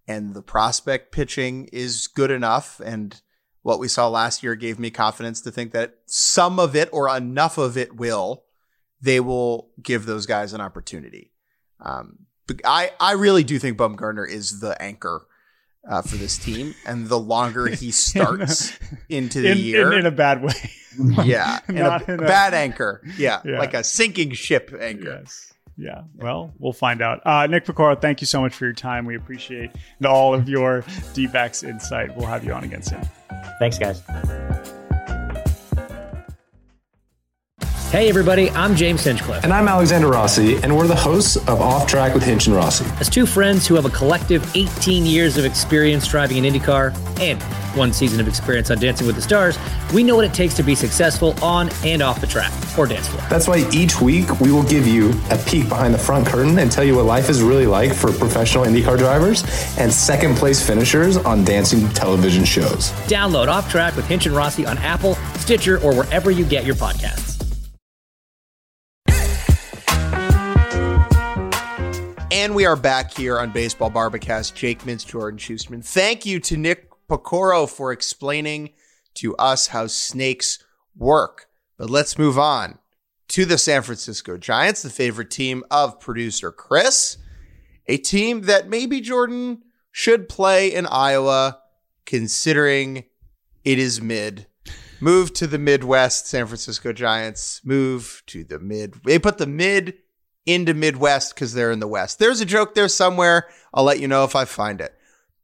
and 0.07 0.33
the 0.33 0.41
prospect 0.41 1.11
pitching 1.11 1.69
is 1.71 2.07
good 2.07 2.31
enough, 2.31 2.81
and 2.83 3.21
what 3.67 3.79
we 3.79 3.89
saw 3.89 4.07
last 4.07 4.43
year 4.43 4.55
gave 4.55 4.79
me 4.79 4.89
confidence 4.89 5.41
to 5.41 5.51
think 5.51 5.73
that 5.73 5.97
some 6.05 6.57
of 6.57 6.73
it 6.73 6.87
or 6.93 7.13
enough 7.13 7.57
of 7.57 7.75
it 7.75 7.97
will, 7.97 8.45
they 9.01 9.19
will 9.19 9.67
give 9.83 10.05
those 10.05 10.25
guys 10.25 10.53
an 10.53 10.61
opportunity. 10.61 11.33
Um, 11.81 12.19
I, 12.63 12.91
I 12.97 13.11
really 13.11 13.43
do 13.43 13.59
think 13.59 13.77
Bumgarner 13.77 14.25
is 14.25 14.61
the 14.61 14.81
anchor 14.81 15.27
uh, 15.85 16.01
for 16.01 16.15
this 16.15 16.37
team, 16.37 16.75
and 16.85 17.09
the 17.09 17.19
longer 17.19 17.67
he 17.75 17.91
starts 17.91 18.79
into 19.09 19.41
the 19.41 19.51
in, 19.51 19.57
year, 19.57 19.91
in, 19.91 19.99
in, 19.99 20.05
a 20.05 20.11
bad 20.11 20.41
way, 20.41 20.71
yeah, 21.25 21.59
in, 21.67 21.77
a, 21.79 22.01
in 22.07 22.21
a, 22.21 22.25
bad 22.25 22.53
anchor, 22.53 23.01
yeah, 23.17 23.41
yeah, 23.43 23.59
like 23.59 23.73
a 23.73 23.83
sinking 23.83 24.31
ship 24.31 24.73
anchor. 24.79 25.19
Yes. 25.19 25.53
Yeah. 25.75 26.03
Well, 26.15 26.53
we'll 26.57 26.71
find 26.71 27.01
out. 27.01 27.21
Uh, 27.25 27.45
Nick 27.47 27.65
Piecoro, 27.65 28.01
thank 28.01 28.21
you 28.21 28.27
so 28.27 28.39
much 28.41 28.55
for 28.55 28.63
your 28.63 28.73
time. 28.73 29.05
We 29.05 29.15
appreciate 29.15 29.71
all 30.03 30.33
of 30.33 30.49
your 30.49 30.83
D-backs 31.13 31.63
insight. 31.63 32.15
We'll 32.15 32.25
have 32.25 32.43
you 32.45 32.53
on 32.53 32.63
again 32.63 32.81
soon. 32.81 33.07
Thanks, 33.59 33.77
guys. 33.77 34.03
Hey, 37.89 38.09
everybody, 38.09 38.49
I'm 38.51 38.75
James 38.75 39.05
Hinchcliffe. 39.05 39.45
And 39.45 39.53
I'm 39.53 39.69
Alexander 39.69 40.09
Rossi, 40.09 40.57
and 40.57 40.75
we're 40.75 40.87
the 40.87 40.95
hosts 40.95 41.37
of 41.37 41.61
Off 41.61 41.87
Track 41.87 42.13
with 42.13 42.21
Hinch 42.21 42.45
and 42.47 42.53
Rossi. 42.53 42.83
As 42.99 43.09
two 43.09 43.25
friends 43.25 43.65
who 43.65 43.75
have 43.75 43.85
a 43.85 43.89
collective 43.89 44.45
18 44.57 45.05
years 45.05 45.37
of 45.37 45.45
experience 45.45 46.05
driving 46.05 46.45
an 46.45 46.53
IndyCar 46.53 46.93
and 47.21 47.41
one 47.77 47.93
season 47.93 48.19
of 48.19 48.27
experience 48.27 48.69
on 48.71 48.79
Dancing 48.79 49.07
with 49.07 49.15
the 49.15 49.21
Stars, 49.21 49.57
we 49.93 50.03
know 50.03 50.17
what 50.17 50.25
it 50.25 50.33
takes 50.33 50.53
to 50.55 50.63
be 50.63 50.75
successful 50.75 51.33
on 51.41 51.69
and 51.85 52.01
off 52.01 52.19
the 52.19 52.27
track 52.27 52.51
or 52.77 52.87
dance 52.87 53.07
floor. 53.07 53.23
That's 53.29 53.47
why 53.47 53.65
each 53.71 54.01
week 54.01 54.37
we 54.41 54.51
will 54.51 54.63
give 54.63 54.85
you 54.85 55.11
a 55.31 55.37
peek 55.37 55.69
behind 55.69 55.93
the 55.93 55.97
front 55.97 56.27
curtain 56.27 56.59
and 56.59 56.69
tell 56.69 56.83
you 56.83 56.97
what 56.97 57.05
life 57.05 57.29
is 57.29 57.41
really 57.41 57.67
like 57.67 57.93
for 57.93 58.11
professional 58.11 58.65
IndyCar 58.65 58.97
drivers 58.97 59.43
and 59.77 59.93
second 59.93 60.35
place 60.35 60.61
finishers 60.61 61.15
on 61.15 61.45
dancing 61.45 61.87
television 61.91 62.43
shows. 62.43 62.91
Download 63.07 63.47
Off 63.47 63.71
Track 63.71 63.95
with 63.95 64.05
Hinch 64.07 64.25
and 64.25 64.35
Rossi 64.35 64.65
on 64.65 64.77
Apple, 64.79 65.15
Stitcher, 65.37 65.81
or 65.81 65.95
wherever 65.95 66.31
you 66.31 66.43
get 66.43 66.65
your 66.65 66.75
podcasts. 66.75 67.26
And 72.47 72.55
we 72.55 72.65
are 72.65 72.77
back 72.77 73.13
here 73.13 73.37
on 73.37 73.51
Baseball 73.51 73.89
Bar-B-Cast. 73.89 74.55
Jake 74.55 74.83
Mintz, 74.83 75.05
Jordan 75.05 75.37
Schusterman. 75.37 75.83
Thank 75.83 76.25
you 76.25 76.39
to 76.39 76.55
Nick 76.55 76.89
Piecoro 77.09 77.69
for 77.69 77.91
explaining 77.91 78.69
to 79.15 79.35
us 79.35 79.67
how 79.67 79.87
snakes 79.87 80.63
work. 80.95 81.47
But 81.77 81.89
let's 81.89 82.17
move 82.17 82.39
on 82.39 82.79
to 83.27 83.43
the 83.43 83.57
San 83.57 83.81
Francisco 83.81 84.37
Giants, 84.37 84.81
the 84.81 84.89
favorite 84.89 85.29
team 85.29 85.65
of 85.69 85.99
producer 85.99 86.53
Chris, 86.53 87.17
a 87.85 87.97
team 87.97 88.43
that 88.43 88.69
maybe 88.69 89.01
Jordan 89.01 89.63
should 89.91 90.29
play 90.29 90.73
in 90.73 90.85
Iowa, 90.85 91.59
considering 92.05 93.03
it 93.65 93.77
is 93.77 94.01
mid. 94.01 94.47
Move 95.01 95.33
to 95.33 95.47
the 95.47 95.59
Midwest, 95.59 96.27
San 96.27 96.45
Francisco 96.45 96.93
Giants. 96.93 97.59
Move 97.65 98.23
to 98.27 98.45
the 98.45 98.57
mid. 98.57 98.93
They 99.03 99.19
put 99.19 99.37
the 99.37 99.47
mid 99.47 99.95
into 100.47 100.73
Midwest 100.73 101.35
because 101.35 101.53
they're 101.53 101.71
in 101.71 101.79
the 101.79 101.87
West. 101.87 102.17
There's 102.17 102.41
a 102.41 102.45
joke 102.45 102.73
there 102.73 102.87
somewhere. 102.87 103.47
I'll 103.73 103.83
let 103.83 103.99
you 103.99 104.07
know 104.07 104.23
if 104.23 104.35
I 104.35 104.45
find 104.45 104.81
it. 104.81 104.95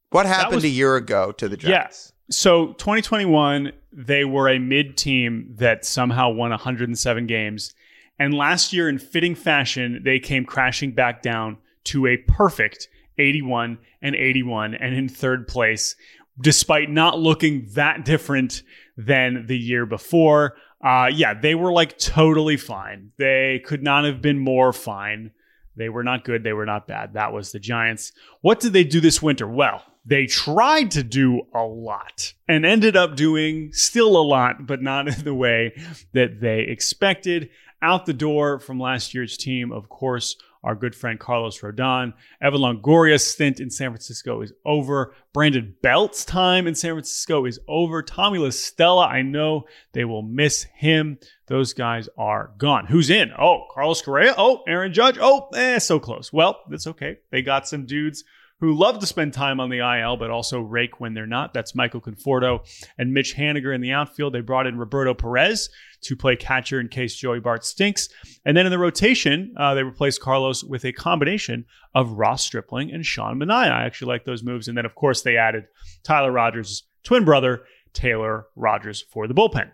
What 0.09 0.25
happened 0.25 0.55
was, 0.55 0.63
a 0.63 0.69
year 0.69 0.95
ago 0.95 1.31
to 1.33 1.49
the 1.49 1.57
Giants? 1.57 2.13
Yeah. 2.29 2.33
So 2.33 2.67
2021, 2.73 3.71
they 3.91 4.25
were 4.25 4.49
a 4.49 4.59
mid 4.59 4.97
team 4.97 5.53
that 5.57 5.85
somehow 5.85 6.29
won 6.29 6.51
107 6.51 7.27
games. 7.27 7.75
And 8.19 8.33
last 8.33 8.73
year, 8.73 8.89
in 8.89 8.99
fitting 8.99 9.35
fashion, 9.35 10.01
they 10.03 10.19
came 10.19 10.45
crashing 10.45 10.91
back 10.91 11.21
down 11.21 11.57
to 11.85 12.07
a 12.07 12.17
perfect 12.17 12.87
81 13.17 13.77
and 14.01 14.15
81 14.15 14.75
and 14.75 14.95
in 14.95 15.09
third 15.09 15.47
place, 15.47 15.95
despite 16.39 16.89
not 16.89 17.19
looking 17.19 17.67
that 17.73 18.05
different 18.05 18.63
than 18.97 19.47
the 19.47 19.57
year 19.57 19.85
before. 19.85 20.55
Uh, 20.83 21.09
yeah, 21.13 21.33
they 21.33 21.55
were 21.55 21.71
like 21.71 21.97
totally 21.97 22.57
fine. 22.57 23.11
They 23.17 23.61
could 23.65 23.81
not 23.81 24.03
have 24.03 24.21
been 24.21 24.37
more 24.37 24.73
fine. 24.73 25.31
They 25.75 25.89
were 25.89 26.03
not 26.03 26.25
good. 26.25 26.43
They 26.43 26.53
were 26.53 26.65
not 26.65 26.87
bad. 26.87 27.13
That 27.13 27.33
was 27.33 27.51
the 27.51 27.59
Giants. 27.59 28.11
What 28.41 28.59
did 28.59 28.73
they 28.73 28.83
do 28.83 28.99
this 28.99 29.21
winter? 29.21 29.47
Well, 29.47 29.81
they 30.05 30.25
tried 30.25 30.91
to 30.91 31.03
do 31.03 31.43
a 31.53 31.63
lot 31.63 32.33
and 32.47 32.65
ended 32.65 32.97
up 32.97 33.15
doing 33.15 33.71
still 33.71 34.17
a 34.17 34.21
lot, 34.21 34.67
but 34.67 34.81
not 34.81 35.07
in 35.17 35.23
the 35.23 35.33
way 35.33 35.73
that 36.13 36.41
they 36.41 36.61
expected. 36.61 37.49
Out 37.81 38.05
the 38.05 38.13
door 38.13 38.59
from 38.59 38.79
last 38.79 39.13
year's 39.13 39.35
team, 39.35 39.71
of 39.71 39.89
course, 39.89 40.37
our 40.63 40.75
good 40.75 40.95
friend 40.95 41.19
Carlos 41.19 41.59
Rodon. 41.59 42.13
Evan 42.41 42.61
Longoria's 42.61 43.25
stint 43.25 43.59
in 43.59 43.69
San 43.69 43.91
Francisco 43.91 44.41
is 44.41 44.53
over. 44.65 45.13
Brandon 45.33 45.75
Belt's 45.81 46.23
time 46.25 46.67
in 46.67 46.75
San 46.75 46.93
Francisco 46.93 47.45
is 47.45 47.59
over. 47.67 48.01
Tommy 48.01 48.39
La 48.39 48.49
Stella, 48.49 49.07
I 49.07 49.21
know 49.21 49.65
they 49.91 50.05
will 50.05 50.21
miss 50.21 50.63
him. 50.75 51.17
Those 51.47 51.73
guys 51.73 52.07
are 52.17 52.51
gone. 52.57 52.85
Who's 52.85 53.09
in? 53.09 53.31
Oh, 53.37 53.65
Carlos 53.71 54.01
Correa. 54.01 54.33
Oh, 54.37 54.63
Aaron 54.67 54.93
Judge. 54.93 55.17
Oh, 55.19 55.49
eh, 55.53 55.79
so 55.79 55.99
close. 55.99 56.31
Well, 56.31 56.59
that's 56.69 56.87
okay. 56.87 57.17
They 57.31 57.41
got 57.41 57.67
some 57.67 57.85
dudes 57.85 58.23
who 58.63 58.73
love 58.73 58.97
to 58.97 59.05
spend 59.05 59.33
time 59.33 59.59
on 59.59 59.69
the 59.69 59.79
IL, 59.79 60.15
but 60.15 60.29
also 60.29 60.61
rake 60.61 61.01
when 61.01 61.13
they're 61.13 61.27
not. 61.27 61.53
That's 61.53 61.75
Michael 61.75 61.99
Conforto 61.99 62.61
and 62.97 63.13
Mitch 63.13 63.35
Haniger 63.35 63.75
in 63.75 63.81
the 63.81 63.91
outfield. 63.91 64.31
They 64.31 64.39
brought 64.39 64.67
in 64.67 64.77
Roberto 64.77 65.13
Perez 65.13 65.69
to 66.03 66.15
play 66.15 66.37
catcher 66.37 66.79
in 66.79 66.87
case 66.87 67.13
Joey 67.13 67.41
Bart 67.41 67.65
stinks. 67.65 68.07
And 68.45 68.55
then 68.55 68.65
in 68.65 68.71
the 68.71 68.79
rotation, 68.79 69.53
uh, 69.57 69.73
they 69.73 69.83
replaced 69.83 70.21
Carlos 70.21 70.63
with 70.63 70.85
a 70.85 70.93
combination 70.93 71.65
of 71.93 72.13
Ross 72.13 72.45
Stripling 72.45 72.89
and 72.89 73.05
Sean 73.05 73.37
Manaea. 73.37 73.69
I 73.69 73.83
actually 73.83 74.13
like 74.13 74.23
those 74.23 74.43
moves. 74.43 74.69
And 74.69 74.77
then, 74.77 74.85
of 74.85 74.95
course, 74.95 75.23
they 75.23 75.35
added 75.35 75.65
Tyler 76.03 76.31
Rogers' 76.31 76.83
twin 77.03 77.25
brother, 77.25 77.65
Taylor 77.91 78.47
Rogers, 78.55 79.01
for 79.01 79.27
the 79.27 79.33
bullpen. 79.33 79.71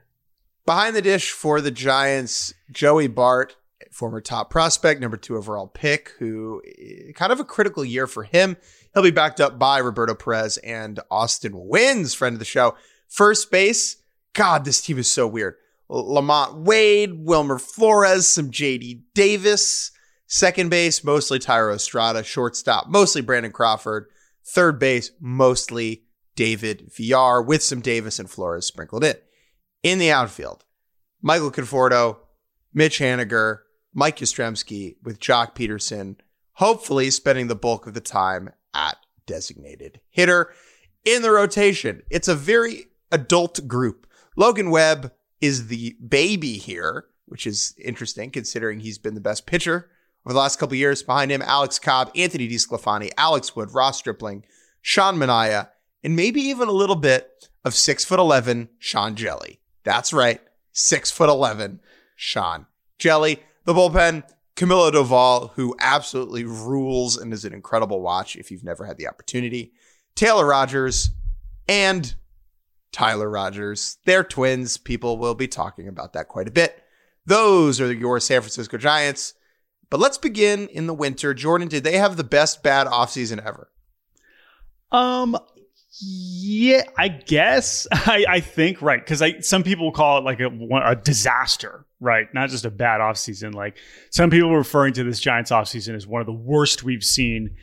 Behind 0.66 0.96
the 0.96 1.04
dish 1.04 1.30
for 1.30 1.62
the 1.62 1.70
Giants, 1.70 2.56
Joey 2.72 3.08
Bart 3.08 3.56
former 3.92 4.22
top 4.22 4.50
prospect, 4.50 5.02
number 5.02 5.18
two 5.18 5.38
overall 5.38 5.68
pick, 5.68 6.14
who 6.20 6.62
eh, 6.66 7.12
kind 7.14 7.32
of 7.32 7.40
a 7.40 7.44
critical 7.44 7.84
year 7.84 8.08
for 8.08 8.24
him. 8.24 8.58
He'll 8.94 9.04
be 9.04 9.12
backed 9.12 9.40
up 9.40 9.60
by 9.60 9.78
Roberto 9.80 10.16
Perez 10.16 10.58
and 10.58 11.00
Austin 11.12 11.54
Wynns, 11.54 12.16
friend 12.16 12.34
of 12.34 12.40
the 12.40 12.46
show. 12.46 12.76
First 13.08 13.52
base, 13.52 13.98
God, 14.34 14.66
this 14.66 14.82
team 14.82 14.98
is 14.98 15.12
so 15.12 15.28
weird. 15.28 15.56
LaMonte 15.90 16.64
Wade, 16.64 17.26
Wilmer 17.26 17.60
Flores, 17.60 18.28
some 18.28 18.52
JD 18.52 19.02
Davis. 19.14 19.92
Second 20.28 20.70
base, 20.70 21.04
mostly 21.04 21.40
Thairo 21.40 21.74
Estrada. 21.74 22.24
Shortstop, 22.24 22.88
mostly 22.88 23.22
Brandon 23.22 23.52
Crawford. 23.52 24.08
Third 24.46 24.80
base, 24.80 25.12
mostly 25.20 26.04
David 26.36 26.92
Villar, 26.96 27.42
with 27.42 27.64
some 27.64 27.82
Davis 27.82 28.20
and 28.20 28.30
Flores 28.30 28.66
sprinkled 28.66 29.04
in. 29.04 29.16
In 29.84 30.00
the 30.00 30.12
outfield, 30.12 30.66
Michael 31.22 31.52
Conforto, 31.52 32.18
Mitch 32.74 33.00
Haniger, 33.00 33.60
Mike 33.94 34.18
Yastrzemski 34.18 34.98
with 35.04 35.20
Joc 35.20 35.56
Pederson, 35.56 36.18
hopefully 36.54 37.10
spending 37.10 37.48
the 37.48 37.56
bulk 37.56 37.88
of 37.88 37.94
the 37.94 38.00
time 38.00 38.52
at 38.74 38.98
designated 39.26 40.00
hitter. 40.10 40.54
In 41.06 41.22
the 41.22 41.32
rotation, 41.32 42.04
it's 42.10 42.28
a 42.28 42.36
very 42.36 42.86
adult 43.12 43.68
group. 43.68 44.08
Logan 44.36 44.70
Webb 44.70 45.12
is 45.42 45.68
the 45.68 45.96
baby 46.06 46.54
here, 46.54 47.06
which 47.26 47.48
is 47.48 47.74
interesting 47.84 48.32
considering 48.32 48.80
he's 48.80 48.98
been 48.98 49.16
the 49.16 49.22
best 49.22 49.46
pitcher 49.46 49.90
over 50.26 50.34
the 50.34 50.40
last 50.40 50.60
couple 50.60 50.76
years. 50.76 51.04
Behind 51.04 51.32
him, 51.32 51.42
Alex 51.42 51.80
Cobb, 51.80 52.12
Anthony 52.16 52.48
DeSclafani, 52.48 53.12
Alex 53.18 53.56
Wood, 53.56 53.74
Ross 53.74 54.00
Stripling, 54.00 54.44
Sean 54.82 55.16
Manaea, 55.16 55.70
and 56.04 56.16
maybe 56.16 56.42
even 56.42 56.68
a 56.68 56.74
little 56.74 56.96
bit 56.96 57.50
of 57.64 57.74
six 57.74 58.04
foot 58.06 58.20
eleven 58.20 58.70
Sean 58.78 59.16
Hjelle. 59.16 59.58
That's 59.84 60.14
right, 60.14 60.42
six 60.72 61.12
foot 61.12 61.30
eleven 61.30 61.82
Sean 62.16 62.66
Hjelle. 63.00 63.40
The 63.66 63.74
bullpen, 63.74 64.24
Camilo 64.60 64.92
Doval, 64.92 65.52
who 65.54 65.74
absolutely 65.80 66.44
rules 66.44 67.16
and 67.16 67.32
is 67.32 67.46
an 67.46 67.54
incredible 67.54 68.02
watch 68.02 68.36
if 68.36 68.52
you've 68.52 68.64
never 68.64 68.86
had 68.86 68.98
the 68.98 69.08
opportunity. 69.08 69.72
Taylor 70.16 70.46
Rogers 70.46 71.12
and 71.70 72.14
Tyler 72.92 73.30
Rogers. 73.30 74.00
They're 74.04 74.26
twins. 74.26 74.76
People 74.76 75.18
will 75.18 75.34
be 75.34 75.48
talking 75.48 75.88
about 75.88 76.12
that 76.12 76.28
quite 76.28 76.50
a 76.50 76.52
bit. 76.52 76.84
Those 77.26 77.80
are 77.80 77.94
your 77.94 78.20
San 78.20 78.42
Francisco 78.42 78.78
Giants. 78.78 79.34
But 79.90 80.02
let's 80.02 80.18
begin 80.18 80.68
in 80.68 80.88
the 80.88 80.94
winter. 80.94 81.34
Jordan, 81.34 81.70
did 81.70 81.86
they 81.86 81.98
have 81.98 82.18
the 82.18 82.26
best 82.26 82.62
bad 82.62 82.86
offseason 82.86 83.42
ever? 83.46 83.72
Um, 84.92 85.38
yeah, 86.02 86.84
I 86.98 87.08
guess. 87.08 87.88
I, 87.94 88.26
I 88.28 88.40
think 88.42 88.82
right 88.82 89.00
because 89.00 89.22
I 89.22 89.40
some 89.40 89.64
people 89.64 89.94
call 89.94 90.18
it 90.18 90.26
like 90.26 90.42
a, 90.42 90.50
a 90.84 90.98
disaster, 90.98 91.86
right? 92.00 92.34
Not 92.34 92.50
just 92.50 92.66
a 92.66 92.72
bad 92.72 93.02
offseason. 93.02 93.54
Like 93.54 93.78
some 94.10 94.30
people 94.30 94.56
referring 94.56 94.94
to 94.94 95.04
this 95.04 95.20
Giants 95.20 95.52
offseason 95.52 95.96
as 95.96 96.08
one 96.08 96.22
of 96.22 96.28
the 96.28 96.34
worst 96.34 96.84
we've 96.84 97.04
seen 97.04 97.56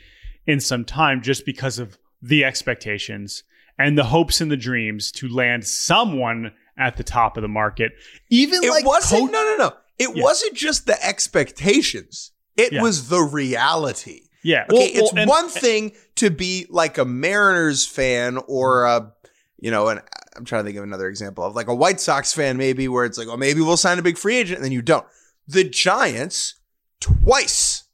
in 0.45 0.59
some 0.59 0.85
time, 0.85 1.21
just 1.21 1.45
because 1.45 1.79
of 1.79 1.97
the 2.21 2.45
expectations 2.45 3.43
and 3.77 3.97
the 3.97 4.05
hopes 4.05 4.41
and 4.41 4.49
the 4.49 4.57
dreams 4.57 5.11
to 5.11 5.27
land 5.27 5.65
someone 5.65 6.53
at 6.77 6.97
the 6.97 7.03
top 7.03 7.37
of 7.37 7.41
the 7.41 7.47
market. 7.47 7.93
Even 8.29 8.63
it 8.63 8.69
like 8.69 8.85
wasn't. 8.85 9.31
no, 9.31 9.43
no, 9.43 9.55
no. 9.57 9.73
It 9.99 10.15
yeah. 10.15 10.23
wasn't 10.23 10.55
just 10.55 10.85
the 10.85 11.03
expectations. 11.03 12.31
It 12.55 12.73
yeah. 12.73 12.81
was 12.81 13.09
the 13.09 13.21
reality. 13.21 14.21
Yeah. 14.43 14.65
Okay. 14.69 14.75
Well, 14.75 14.87
it's 15.03 15.13
well, 15.13 15.21
and, 15.21 15.29
one 15.29 15.49
thing 15.49 15.93
to 16.15 16.29
be 16.29 16.67
like 16.69 16.97
a 16.97 17.05
Mariners 17.05 17.85
fan 17.85 18.37
or 18.47 18.85
a, 18.85 19.11
you 19.59 19.71
know, 19.71 19.87
an, 19.87 20.01
I'm 20.37 20.45
trying 20.45 20.63
to 20.63 20.67
think 20.67 20.77
of 20.77 20.83
another 20.83 21.07
example 21.07 21.43
of 21.43 21.55
like 21.55 21.67
a 21.67 21.75
White 21.75 21.99
Sox 21.99 22.33
fan, 22.33 22.57
maybe 22.57 22.87
where 22.87 23.05
it's 23.05 23.17
like, 23.17 23.27
oh, 23.27 23.37
maybe 23.37 23.61
we'll 23.61 23.77
sign 23.77 23.99
a 23.99 24.03
big 24.03 24.17
free 24.17 24.37
agent 24.37 24.57
and 24.57 24.65
then 24.65 24.71
you 24.71 24.81
don't. 24.81 25.05
The 25.47 25.63
Giants 25.63 26.55
twice. 27.01 27.85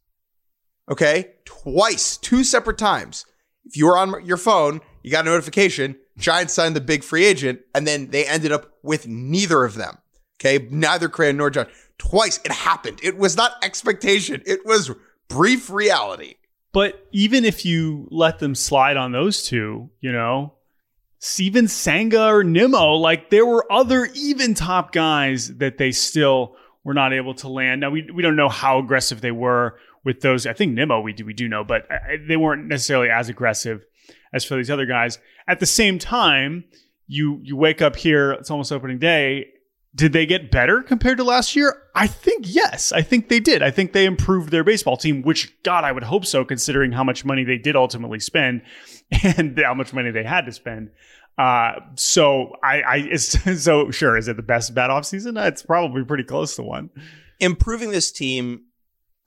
Okay. 0.90 1.32
Twice, 1.46 2.18
two 2.18 2.44
separate 2.44 2.78
times. 2.78 3.26
If 3.66 3.78
you 3.78 3.86
were 3.86 3.98
on 3.98 4.26
your 4.26 4.38
phone, 4.38 4.82
you 5.02 5.12
got 5.12 5.26
a 5.26 5.30
notification, 5.30 5.96
Giants 6.18 6.54
signed 6.54 6.76
the 6.76 6.82
big 6.82 7.04
free 7.04 7.26
agent, 7.26 7.62
and 7.74 7.88
then 7.88 8.10
they 8.10 8.26
ended 8.26 8.52
up 8.52 8.74
with 8.84 9.08
neither 9.08 9.64
of 9.64 9.76
them. 9.76 9.98
Okay. 10.40 10.68
Neither 10.70 11.08
Crayon 11.08 11.38
nor 11.38 11.50
John. 11.50 11.68
twice. 11.98 12.40
It 12.44 12.52
happened. 12.52 13.00
It 13.02 13.18
was 13.18 13.38
not 13.38 13.64
expectation. 13.64 14.44
It 14.46 14.66
was 14.66 14.92
brief 15.30 15.70
reality. 15.70 16.36
But 16.74 17.08
even 17.12 17.46
if 17.46 17.66
you 17.66 18.08
let 18.12 18.40
them 18.40 18.56
slide 18.56 18.98
on 18.98 19.12
those 19.12 19.44
two, 19.44 19.92
you 20.02 20.12
know, 20.12 20.54
Steven 21.26 21.70
Sanga 21.70 22.26
or 22.26 22.44
Nimmo, 22.44 22.96
like 22.96 23.30
there 23.30 23.46
were 23.46 23.66
other 23.72 24.10
even 24.14 24.54
top 24.54 24.92
guys 24.92 25.56
that 25.56 25.78
they 25.78 25.90
still 25.90 26.58
were 26.84 26.94
not 26.94 27.14
able 27.14 27.34
to 27.36 27.48
land. 27.48 27.80
Now 27.80 27.92
we 27.92 28.12
we 28.14 28.22
don't 28.22 28.36
know 28.36 28.50
how 28.50 28.78
aggressive 28.80 29.22
they 29.22 29.32
were 29.32 29.80
with 30.04 30.20
those. 30.20 30.46
I 30.46 30.52
think 30.52 30.74
Nimmo 30.74 31.00
we 31.00 31.14
do 31.14 31.24
we 31.24 31.32
do 31.32 31.48
know, 31.48 31.64
but 31.64 31.90
uh, 31.90 31.94
uh, 31.94 32.18
they 32.28 32.36
weren't 32.36 32.68
necessarily 32.68 33.10
as 33.10 33.30
aggressive 33.30 33.86
as 34.34 34.44
for 34.44 34.58
these 34.58 34.70
other 34.70 34.86
guys. 34.86 35.18
At 35.48 35.62
the 35.62 35.66
same 35.66 35.98
time, 35.98 36.66
you 37.08 37.40
you 37.42 37.56
wake 37.56 37.82
up 37.82 37.96
here, 37.96 38.34
it's 38.34 38.52
almost 38.52 38.74
opening 38.74 39.00
day. 39.00 39.48
Did 39.96 40.12
they 40.12 40.26
get 40.26 40.50
better 40.50 40.82
compared 40.82 41.18
to 41.18 41.24
last 41.24 41.56
year? 41.56 41.84
I 41.94 42.08
think 42.08 42.46
yes. 42.48 42.92
I 42.92 43.04
think 43.04 43.30
they 43.30 43.40
did. 43.40 43.62
I 43.62 43.70
think 43.70 43.94
they 43.94 44.06
improved 44.06 44.50
their 44.50 44.64
baseball 44.64 44.98
team, 44.98 45.22
which 45.22 45.54
God, 45.62 45.84
I 45.84 45.92
would 45.92 46.04
hope 46.04 46.26
so, 46.26 46.44
considering 46.44 46.92
how 46.92 47.04
much 47.04 47.24
money 47.24 47.44
they 47.44 47.60
did 47.60 47.76
ultimately 47.76 48.20
spend 48.20 48.64
and 49.24 49.60
how 49.64 49.76
much 49.76 49.94
money 49.94 50.10
they 50.10 50.24
had 50.24 50.46
to 50.46 50.52
spend. 50.52 50.90
Uh, 51.38 51.74
so 51.96 52.54
I, 52.64 52.84
I 52.84 53.16
so 53.18 53.92
sure. 53.92 54.18
Is 54.18 54.28
it 54.28 54.36
the 54.36 54.44
best 54.44 54.74
bat 54.74 54.90
off 54.90 55.06
season? 55.06 55.38
It's 55.38 55.64
probably 55.64 56.04
pretty 56.04 56.24
close 56.24 56.56
to 56.56 56.64
one. 56.64 56.90
Improving 57.40 57.92
this 57.92 58.12
team, 58.12 58.64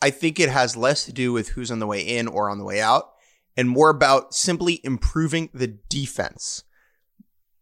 I 0.02 0.10
think 0.10 0.40
it 0.40 0.48
has 0.48 0.76
less 0.76 1.04
to 1.04 1.12
do 1.12 1.32
with 1.32 1.50
who's 1.50 1.70
on 1.70 1.78
the 1.78 1.86
way 1.86 2.00
in 2.00 2.26
or 2.26 2.50
on 2.50 2.58
the 2.58 2.64
way 2.64 2.80
out, 2.80 3.12
and 3.56 3.68
more 3.68 3.90
about 3.90 4.34
simply 4.34 4.80
improving 4.82 5.48
the 5.54 5.78
defense. 5.88 6.64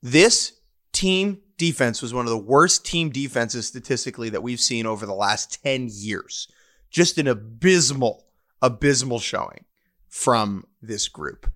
This 0.02 0.52
team 0.95 1.40
defense 1.59 2.01
was 2.01 2.14
one 2.14 2.24
of 2.24 2.30
the 2.30 2.38
worst 2.38 2.86
team 2.86 3.11
defenses 3.11 3.66
statistically 3.66 4.30
that 4.30 4.42
we've 4.42 4.61
seen 4.61 4.86
over 4.86 5.05
the 5.07 5.14
last 5.14 5.62
10 5.62 5.88
years. 5.90 6.49
Just 6.90 7.18
an 7.18 7.26
abysmal, 7.26 8.24
abysmal 8.62 9.18
showing 9.18 9.64
from 10.09 10.64
this 10.80 11.09
group. 11.09 11.51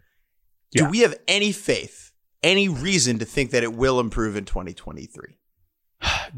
Yeah. 0.73 0.85
Do 0.85 0.91
we 0.91 1.01
have 1.01 1.17
any 1.27 1.53
faith, 1.53 2.13
any 2.43 2.69
reason 2.69 3.19
to 3.21 3.25
think 3.25 3.53
that 3.53 3.63
it 3.63 3.73
will 3.73 4.01
improve 4.01 4.37
in 4.37 4.45
2023? 4.45 5.37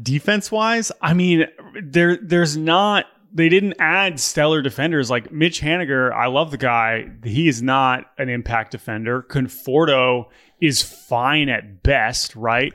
Defense 0.01 0.51
wise, 0.51 0.91
I 1.01 1.13
mean, 1.13 1.45
there 1.83 2.17
there's 2.17 2.55
not 2.55 3.05
they 3.33 3.49
didn't 3.49 3.75
add 3.79 4.19
stellar 4.19 4.61
defenders 4.61 5.09
like 5.09 5.31
Mitch 5.31 5.61
Haniger. 5.61 6.11
I 6.13 6.27
love 6.27 6.51
the 6.51 6.57
guy. 6.57 7.09
He 7.23 7.47
is 7.47 7.61
not 7.61 8.05
an 8.17 8.29
impact 8.29 8.71
defender. 8.71 9.21
Conforto 9.23 10.25
is 10.59 10.81
fine 10.81 11.49
at 11.49 11.83
best, 11.83 12.35
right? 12.35 12.73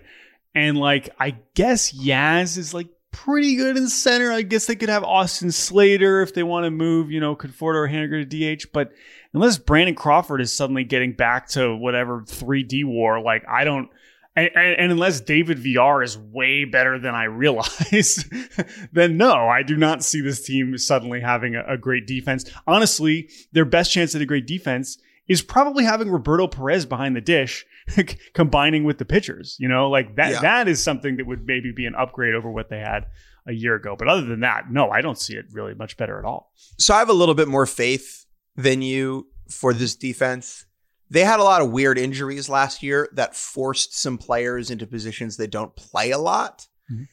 And 0.54 0.78
like, 0.78 1.10
I 1.20 1.36
guess 1.54 1.92
Yaz 1.92 2.56
is 2.56 2.72
like 2.72 2.88
pretty 3.12 3.56
good 3.56 3.76
in 3.76 3.88
center. 3.88 4.32
I 4.32 4.42
guess 4.42 4.66
they 4.66 4.76
could 4.76 4.88
have 4.88 5.04
Austin 5.04 5.50
Slater 5.52 6.22
if 6.22 6.34
they 6.34 6.42
want 6.42 6.64
to 6.64 6.70
move, 6.70 7.10
you 7.10 7.20
know, 7.20 7.36
Conforto 7.36 7.74
or 7.74 7.88
Haniger 7.88 8.28
to 8.28 8.56
DH. 8.56 8.72
But 8.72 8.92
unless 9.32 9.58
Brandon 9.58 9.94
Crawford 9.94 10.40
is 10.40 10.52
suddenly 10.52 10.84
getting 10.84 11.12
back 11.12 11.48
to 11.50 11.76
whatever 11.76 12.22
3D 12.22 12.84
war, 12.84 13.20
like, 13.20 13.46
I 13.48 13.64
don't. 13.64 13.90
And, 14.36 14.50
and, 14.54 14.92
unless 14.92 15.22
David 15.22 15.58
Villar 15.58 16.02
is 16.02 16.18
way 16.18 16.66
better 16.66 16.98
than 16.98 17.14
I 17.14 17.24
realized, 17.24 18.30
then 18.92 19.16
no, 19.16 19.48
I 19.48 19.62
do 19.62 19.76
not 19.76 20.04
see 20.04 20.20
this 20.20 20.44
team 20.44 20.76
suddenly 20.76 21.20
having 21.20 21.56
a, 21.56 21.64
a, 21.66 21.78
great 21.78 22.06
defense. 22.06 22.44
Honestly, 22.66 23.30
their 23.52 23.64
best 23.64 23.90
chance 23.90 24.14
at 24.14 24.20
a 24.20 24.26
great 24.26 24.46
defense 24.46 24.98
is 25.26 25.40
probably 25.40 25.84
having 25.84 26.10
Roberto 26.10 26.46
Perez 26.48 26.84
behind 26.84 27.16
the 27.16 27.22
dish, 27.22 27.64
combining 28.34 28.84
with 28.84 28.98
the 28.98 29.06
pitchers. 29.06 29.56
You 29.58 29.68
know, 29.68 29.88
like 29.88 30.16
that. 30.16 30.32
Yeah. 30.32 30.40
That 30.40 30.68
is 30.68 30.82
something 30.82 31.16
that 31.16 31.26
would 31.26 31.46
maybe 31.46 31.72
be 31.72 31.86
an 31.86 31.94
upgrade 31.94 32.34
over 32.34 32.50
what 32.50 32.68
they 32.68 32.78
had 32.78 33.06
a 33.46 33.52
year 33.52 33.74
ago. 33.74 33.96
But 33.98 34.08
other 34.08 34.26
than 34.26 34.40
that, 34.40 34.70
no, 34.70 34.90
I 34.90 35.00
don't 35.00 35.18
see 35.18 35.34
it 35.34 35.46
really 35.50 35.74
much 35.74 35.96
better 35.96 36.18
at 36.18 36.26
all. 36.26 36.52
So 36.78 36.94
I 36.94 36.98
have 36.98 37.08
a 37.08 37.14
little 37.14 37.34
bit 37.34 37.48
more 37.48 37.64
faith 37.64 38.26
than 38.54 38.82
you 38.82 39.28
for 39.48 39.72
this 39.72 39.96
defense. 39.96 40.65
They 41.08 41.24
had 41.24 41.40
a 41.40 41.44
lot 41.44 41.62
of 41.62 41.70
weird 41.70 41.98
injuries 41.98 42.48
last 42.48 42.82
year 42.82 43.08
that 43.12 43.36
forced 43.36 43.96
some 43.96 44.18
players 44.18 44.70
into 44.70 44.86
positions 44.86 45.36
they 45.36 45.46
don't 45.46 45.74
play 45.76 46.10
a 46.10 46.18
lot. 46.18 46.66
Mm-hmm. 46.90 47.04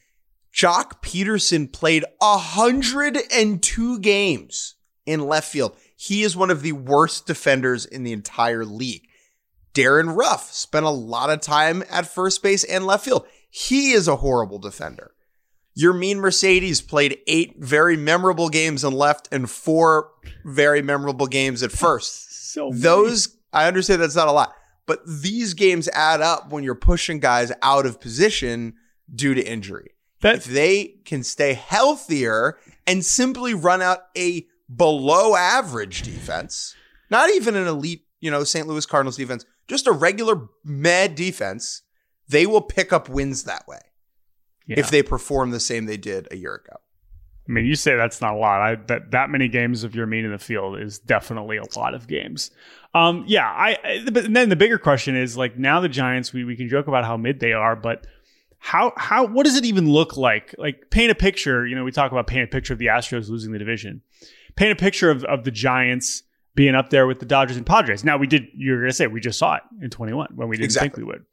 Joc 0.54 1.02
Pederson 1.02 1.72
played 1.72 2.06
102 2.20 4.00
games 4.00 4.76
in 5.06 5.28
left 5.28 5.52
field. 5.52 5.76
He 5.96 6.24
is 6.24 6.36
one 6.36 6.52
of 6.52 6.62
the 6.62 6.74
worst 6.74 7.26
defenders 7.26 7.86
in 7.86 8.04
the 8.04 8.14
entire 8.14 8.66
league. 8.66 9.08
Darin 9.74 10.12
Ruf 10.12 10.52
spent 10.52 10.86
a 10.86 10.92
lot 10.92 11.32
of 11.32 11.42
time 11.42 11.84
at 11.90 12.08
first 12.08 12.44
base 12.44 12.64
and 12.64 12.86
left 12.86 13.06
field. 13.06 13.26
He 13.50 13.92
is 13.92 14.08
a 14.08 14.18
horrible 14.18 14.60
defender. 14.60 15.12
Yermin 15.78 16.18
Mercedes 16.18 16.82
played 16.82 17.18
eight 17.26 17.56
very 17.58 17.98
memorable 17.98 18.50
games 18.50 18.84
in 18.84 18.94
left 18.94 19.28
and 19.32 19.50
four 19.50 20.12
very 20.46 20.84
memorable 20.84 21.26
games 21.26 21.64
at 21.64 21.72
first. 21.84 22.52
so 22.54 22.70
those 22.72 23.38
I 23.54 23.68
understand 23.68 24.02
that's 24.02 24.16
not 24.16 24.28
a 24.28 24.32
lot, 24.32 24.54
but 24.86 25.00
these 25.06 25.54
games 25.54 25.88
add 25.90 26.22
up 26.22 26.52
when 26.52 26.64
you're 26.64 26.76
pushing 26.76 27.20
guys 27.20 27.52
out 27.62 27.86
of 27.86 28.00
position 28.00 28.74
due 29.14 29.34
to 29.34 29.42
injury. 29.42 29.92
That- 30.22 30.36
if 30.36 30.46
they 30.46 30.96
can 31.06 31.24
stay 31.24 31.54
healthier 31.54 32.58
and 32.88 33.04
simply 33.04 33.54
run 33.54 33.82
out 33.82 34.00
a 34.18 34.48
below 34.74 35.36
average 35.36 36.02
defense, 36.02 36.76
not 37.10 37.30
even 37.30 37.56
an 37.56 37.68
elite, 37.68 38.06
you 38.20 38.32
know, 38.32 38.44
St. 38.44 38.68
Louis 38.68 38.86
Cardinals 38.86 39.18
defense, 39.18 39.46
just 39.68 39.88
a 39.88 39.92
regular 39.92 40.48
med 40.64 41.16
defense, 41.16 41.82
they 42.28 42.46
will 42.46 42.62
pick 42.62 42.92
up 42.92 43.10
wins 43.10 43.44
that 43.44 43.68
way 43.68 43.80
yeah. 44.68 44.80
if 44.80 44.90
they 44.90 45.04
perform 45.04 45.52
the 45.52 45.60
same 45.60 45.86
they 45.86 45.98
did 45.98 46.28
a 46.32 46.38
year 46.38 46.56
ago. 46.56 46.78
I 47.48 47.52
mean, 47.52 47.66
you 47.66 47.76
say 47.76 47.96
that's 47.96 48.22
not 48.22 48.36
a 48.36 48.38
lot. 48.38 48.62
I, 48.62 48.76
that 48.88 49.12
that 49.12 49.30
many 49.30 49.50
games 49.50 49.84
of 49.84 49.92
Yermin 49.92 50.24
in 50.24 50.32
the 50.32 50.38
field 50.38 50.80
is 50.80 51.00
definitely 51.00 51.58
a 51.58 51.64
lot 51.78 51.94
of 51.94 52.08
games. 52.08 52.52
Um, 52.94 53.26
yeah, 53.28 53.46
I, 53.48 53.78
I. 53.84 54.10
But 54.10 54.34
then 54.34 54.50
the 54.50 54.56
bigger 54.56 54.78
question 54.78 55.16
is 55.16 55.36
like 55.36 55.58
now 55.58 55.82
the 55.82 55.90
Giants. 55.90 56.32
We 56.32 56.46
we 56.46 56.56
can 56.56 56.70
joke 56.70 56.88
about 56.88 57.04
how 57.04 57.18
mid 57.18 57.40
they 57.40 57.52
are, 57.52 57.76
but 57.76 58.08
how 58.60 58.94
how 58.96 59.28
what 59.28 59.46
does 59.46 59.58
it 59.58 59.66
even 59.66 59.90
look 59.90 60.16
like? 60.16 60.56
Like 60.58 60.90
paint 60.90 61.12
a 61.12 61.16
picture. 61.16 61.68
You 61.68 61.76
know, 61.76 61.84
we 61.84 61.92
talk 61.92 62.14
about 62.14 62.28
paint 62.28 62.46
a 62.46 62.48
picture 62.48 62.72
of 62.72 62.80
the 62.80 62.86
Astros 62.86 63.28
losing 63.28 63.52
the 63.52 63.60
division. 63.60 64.02
Paint 64.56 64.72
a 64.72 64.82
picture 64.82 65.12
of 65.12 65.26
of 65.26 65.44
the 65.44 65.52
Giants 65.52 66.24
being 66.56 66.76
up 66.76 66.92
there 66.92 67.08
with 67.08 67.20
the 67.20 67.26
Dodgers 67.26 67.58
and 67.58 67.66
Padres. 67.66 68.06
Now 68.06 68.18
we 68.18 68.28
did. 68.28 68.48
You're 68.56 68.80
gonna 68.80 68.94
say 68.94 69.08
we 69.08 69.20
just 69.20 69.38
saw 69.38 69.56
it 69.56 69.64
in 69.82 69.90
21 69.90 70.30
when 70.36 70.48
we 70.48 70.56
didn't 70.56 70.66
exactly. 70.66 70.88
think 70.88 70.98
we 70.98 71.04
would. 71.04 71.26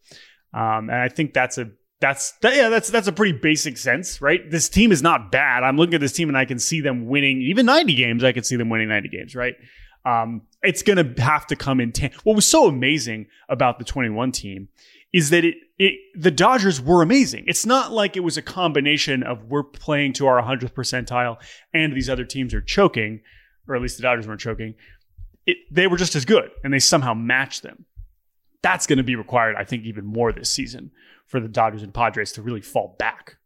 Um, 0.52 0.90
and 0.90 0.98
I 0.98 1.08
think 1.08 1.32
that's 1.32 1.56
a 1.58 1.70
that's 2.00 2.32
that, 2.40 2.56
yeah, 2.56 2.70
that's 2.70 2.88
that's 2.88 3.08
a 3.08 3.12
pretty 3.12 3.38
basic 3.38 3.76
sense, 3.76 4.22
right? 4.22 4.50
This 4.50 4.68
team 4.68 4.90
is 4.90 5.02
not 5.02 5.30
bad. 5.30 5.62
I'm 5.62 5.76
looking 5.76 5.94
at 5.94 6.00
this 6.00 6.12
team 6.12 6.28
and 6.28 6.36
I 6.36 6.46
can 6.46 6.58
see 6.58 6.80
them 6.80 7.06
winning 7.06 7.42
even 7.42 7.66
90 7.66 7.94
games. 7.94 8.24
I 8.24 8.32
can 8.32 8.42
see 8.42 8.56
them 8.56 8.70
winning 8.70 8.88
90 8.88 9.08
games, 9.10 9.36
right? 9.36 9.54
Um, 10.06 10.42
it's 10.62 10.82
going 10.82 11.14
to 11.14 11.22
have 11.22 11.46
to 11.48 11.56
come 11.56 11.78
in. 11.78 11.92
Ten- 11.92 12.12
what 12.24 12.34
was 12.34 12.46
so 12.46 12.66
amazing 12.66 13.26
about 13.50 13.78
the 13.78 13.84
21 13.84 14.32
team 14.32 14.68
is 15.12 15.28
that 15.28 15.44
it, 15.44 15.56
it 15.78 15.94
the 16.14 16.30
Dodgers 16.30 16.80
were 16.80 17.02
amazing. 17.02 17.44
It's 17.46 17.66
not 17.66 17.92
like 17.92 18.16
it 18.16 18.20
was 18.20 18.38
a 18.38 18.42
combination 18.42 19.22
of 19.22 19.44
we're 19.44 19.62
playing 19.62 20.14
to 20.14 20.26
our 20.26 20.42
100th 20.42 20.72
percentile 20.72 21.36
and 21.74 21.94
these 21.94 22.08
other 22.08 22.24
teams 22.24 22.54
are 22.54 22.62
choking, 22.62 23.20
or 23.68 23.76
at 23.76 23.82
least 23.82 23.98
the 23.98 24.02
Dodgers 24.02 24.26
weren't 24.26 24.40
choking. 24.40 24.74
It, 25.44 25.58
they 25.70 25.86
were 25.86 25.98
just 25.98 26.14
as 26.14 26.24
good, 26.24 26.50
and 26.64 26.72
they 26.72 26.78
somehow 26.78 27.12
matched 27.12 27.62
them. 27.62 27.84
That's 28.62 28.86
going 28.86 28.98
to 28.98 29.02
be 29.02 29.16
required, 29.16 29.56
I 29.56 29.64
think, 29.64 29.84
even 29.84 30.04
more 30.06 30.32
this 30.32 30.50
season 30.50 30.92
for 31.30 31.38
the 31.38 31.48
Dodgers 31.48 31.84
and 31.84 31.94
Padres 31.94 32.32
to 32.32 32.42
really 32.42 32.60
fall 32.60 32.96
back. 32.98 33.36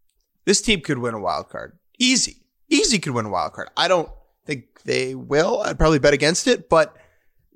This 0.46 0.62
team 0.62 0.80
could 0.80 0.98
win 0.98 1.12
a 1.12 1.20
wild 1.20 1.50
card. 1.50 1.78
Easy. 1.98 2.46
Easy 2.70 2.98
could 2.98 3.12
win 3.12 3.26
a 3.26 3.30
wild 3.30 3.52
card. 3.52 3.68
I 3.76 3.88
don't 3.88 4.08
think 4.46 4.82
they 4.84 5.14
will. 5.14 5.60
I'd 5.60 5.78
probably 5.78 5.98
bet 5.98 6.14
against 6.14 6.46
it, 6.46 6.70
but 6.70 6.96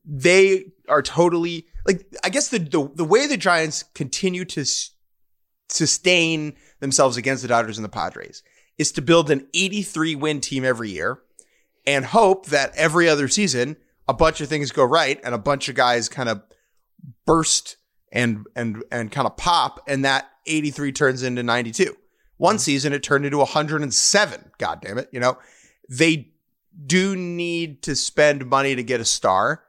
they 0.05 0.67
are 0.87 1.01
totally 1.01 1.67
like 1.87 2.07
I 2.23 2.29
guess 2.29 2.49
the 2.49 2.59
the, 2.59 2.91
the 2.95 3.05
way 3.05 3.27
the 3.27 3.39
Giants 3.39 3.85
continue 3.95 4.45
to 4.47 4.61
s- 4.61 4.91
sustain 5.71 6.57
themselves 6.81 7.17
against 7.17 7.43
the 7.43 7.49
Dodgers 7.49 7.79
and 7.79 7.85
the 7.85 7.91
Padres 7.91 8.43
is 8.77 8.93
to 8.93 9.03
build 9.03 9.31
an 9.31 9.49
83 9.55 10.15
win 10.15 10.41
team 10.41 10.65
every 10.65 10.91
year 10.91 11.21
and 11.87 12.05
hope 12.05 12.47
that 12.47 12.73
every 12.77 13.09
other 13.09 13.29
season 13.29 13.77
a 14.07 14.15
bunch 14.15 14.41
of 14.43 14.49
things 14.49 14.73
go 14.73 14.85
right 14.85 15.21
and 15.25 15.35
a 15.35 15.39
bunch 15.39 15.69
of 15.69 15.75
guys 15.75 16.09
kind 16.09 16.29
of 16.29 16.43
burst 17.27 17.77
and 18.13 18.47
and 18.57 18.83
and 18.91 19.13
kind 19.13 19.27
of 19.27 19.37
pop, 19.37 19.81
and 19.87 20.05
that 20.05 20.31
83 20.47 20.93
turns 20.93 21.23
into 21.23 21.43
92. 21.43 21.97
One 22.37 22.55
mm-hmm. 22.55 22.61
season 22.61 22.93
it 22.93 23.03
turned 23.03 23.25
into 23.25 23.39
107. 23.39 24.51
God 24.59 24.81
damn 24.81 24.99
it! 24.99 25.09
You 25.13 25.21
know 25.21 25.39
they 25.89 26.29
do 26.87 27.17
need 27.17 27.83
to 27.83 27.97
spend 27.97 28.47
money 28.47 28.75
to 28.75 28.83
get 28.83 29.01
a 29.01 29.05
star. 29.05 29.65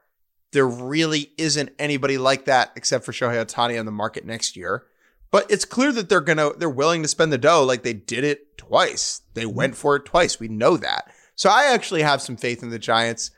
There 0.52 0.66
really 0.66 1.32
isn't 1.38 1.70
anybody 1.78 2.18
like 2.18 2.44
that 2.46 2.72
except 2.76 3.04
for 3.04 3.12
Shohei 3.12 3.44
Ohtani 3.44 3.78
on 3.78 3.86
the 3.86 3.92
market 3.92 4.24
next 4.24 4.56
year. 4.56 4.84
But 5.30 5.48
it's 5.50 5.64
clear 5.64 5.92
that 5.92 6.08
they're 6.08 6.20
gonna 6.20 6.52
they're 6.56 6.68
willing 6.68 7.02
to 7.02 7.08
spend 7.08 7.32
the 7.32 7.38
dough 7.38 7.64
like 7.64 7.82
they 7.82 7.92
did 7.92 8.24
it 8.24 8.58
twice. 8.58 9.22
They 9.34 9.44
mm-hmm. 9.44 9.54
went 9.54 9.76
for 9.76 9.96
it 9.96 10.04
twice. 10.04 10.40
We 10.40 10.48
know 10.48 10.76
that. 10.76 11.12
So 11.34 11.48
I 11.48 11.72
actually 11.72 12.02
have 12.02 12.20
some 12.20 12.36
faith 12.36 12.62
in 12.62 12.70
the 12.70 12.78
Giants. 12.78 13.30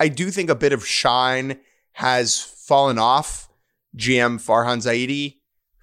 I 0.00 0.08
do 0.08 0.30
think 0.30 0.50
a 0.50 0.54
bit 0.54 0.72
of 0.72 0.86
shine 0.86 1.60
has 1.92 2.40
fallen 2.40 2.98
off 2.98 3.48
GM 3.96 4.40
Farhan 4.40 4.78
Zaidi, 4.78 5.36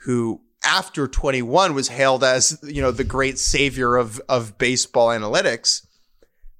who 0.03 0.41
after 0.63 1.07
21 1.07 1.73
was 1.73 1.89
hailed 1.89 2.23
as, 2.23 2.59
you 2.63 2.81
know, 2.81 2.91
the 2.91 3.03
great 3.03 3.39
savior 3.39 3.95
of, 3.95 4.21
of 4.29 4.57
baseball 4.57 5.09
analytics. 5.09 5.85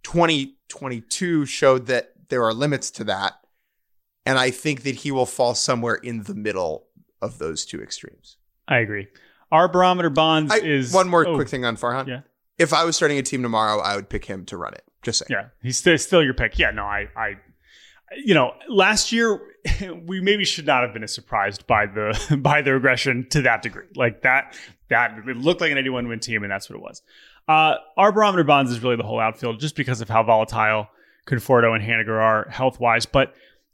2022 0.04 1.46
showed 1.46 1.88
that 1.88 2.14
there 2.30 2.44
are 2.44 2.54
limits 2.54 2.90
to 2.92 3.04
that. 3.04 3.34
And 4.26 4.38
I 4.38 4.52
think 4.52 4.84
that 4.84 4.96
he 4.96 5.12
will 5.12 5.26
fall 5.26 5.56
somewhere 5.56 5.96
in 5.96 6.24
the 6.24 6.36
middle 6.36 6.88
of 7.22 7.38
those 7.38 7.66
two 7.66 7.82
extremes. 7.82 8.38
I 8.68 8.78
agree. 8.78 9.08
Our 9.52 9.68
barometer 9.68 10.10
bonds 10.10 10.52
I, 10.52 10.58
is 10.58 10.94
one 10.94 11.10
more 11.10 11.28
oh, 11.28 11.36
quick 11.36 11.50
thing 11.50 11.66
on 11.66 11.76
Farhan. 11.76 12.08
Yeah. 12.08 12.22
If 12.58 12.74
I 12.74 12.86
was 12.86 12.96
starting 12.96 13.18
a 13.18 13.24
team 13.24 13.42
tomorrow, 13.42 13.82
I 13.82 13.96
would 13.96 14.10
pick 14.10 14.26
him 14.26 14.46
to 14.46 14.58
run 14.58 14.74
it. 14.74 14.84
Just 15.02 15.20
saying. 15.20 15.28
Yeah, 15.32 15.48
he's 15.62 15.78
still, 15.78 15.98
still 15.98 16.24
your 16.24 16.36
pick. 16.36 16.60
Yeah, 16.60 16.72
no, 16.72 16.84
I, 16.84 17.08
I, 17.16 17.34
you 18.24 18.36
know, 18.36 18.54
last 18.70 19.12
year 19.12 19.42
we 20.06 20.22
maybe 20.22 20.46
should 20.46 20.66
not 20.66 20.84
have 20.84 20.94
been 20.94 21.04
as 21.04 21.14
surprised 21.14 21.68
by 21.68 21.86
the 21.86 22.38
by 22.42 22.62
the 22.62 22.74
regression 22.74 23.28
to 23.30 23.44
that 23.44 23.62
degree. 23.62 23.88
Like 23.96 24.22
that, 24.22 24.58
that 24.90 25.18
it 25.28 25.38
looked 25.38 25.62
like 25.62 25.72
an 25.72 25.78
81 25.78 26.08
win 26.08 26.20
team, 26.20 26.44
and 26.44 26.52
that's 26.52 26.70
what 26.70 26.78
it 26.78 26.82
was. 26.82 27.02
Uh, 27.48 27.76
our 27.98 28.12
barometer 28.12 28.44
bonds 28.44 28.72
is 28.72 28.82
really 28.82 28.96
the 28.96 29.04
whole 29.04 29.20
outfield, 29.20 29.60
just 29.60 29.76
because 29.76 30.02
of 30.02 30.10
how 30.10 30.24
volatile 30.24 30.88
Conforto 31.28 31.76
and 31.76 31.84
Haniger 31.84 32.22
are 32.22 32.50
health 32.50 32.80
wise. 32.80 33.06
But 33.06 33.34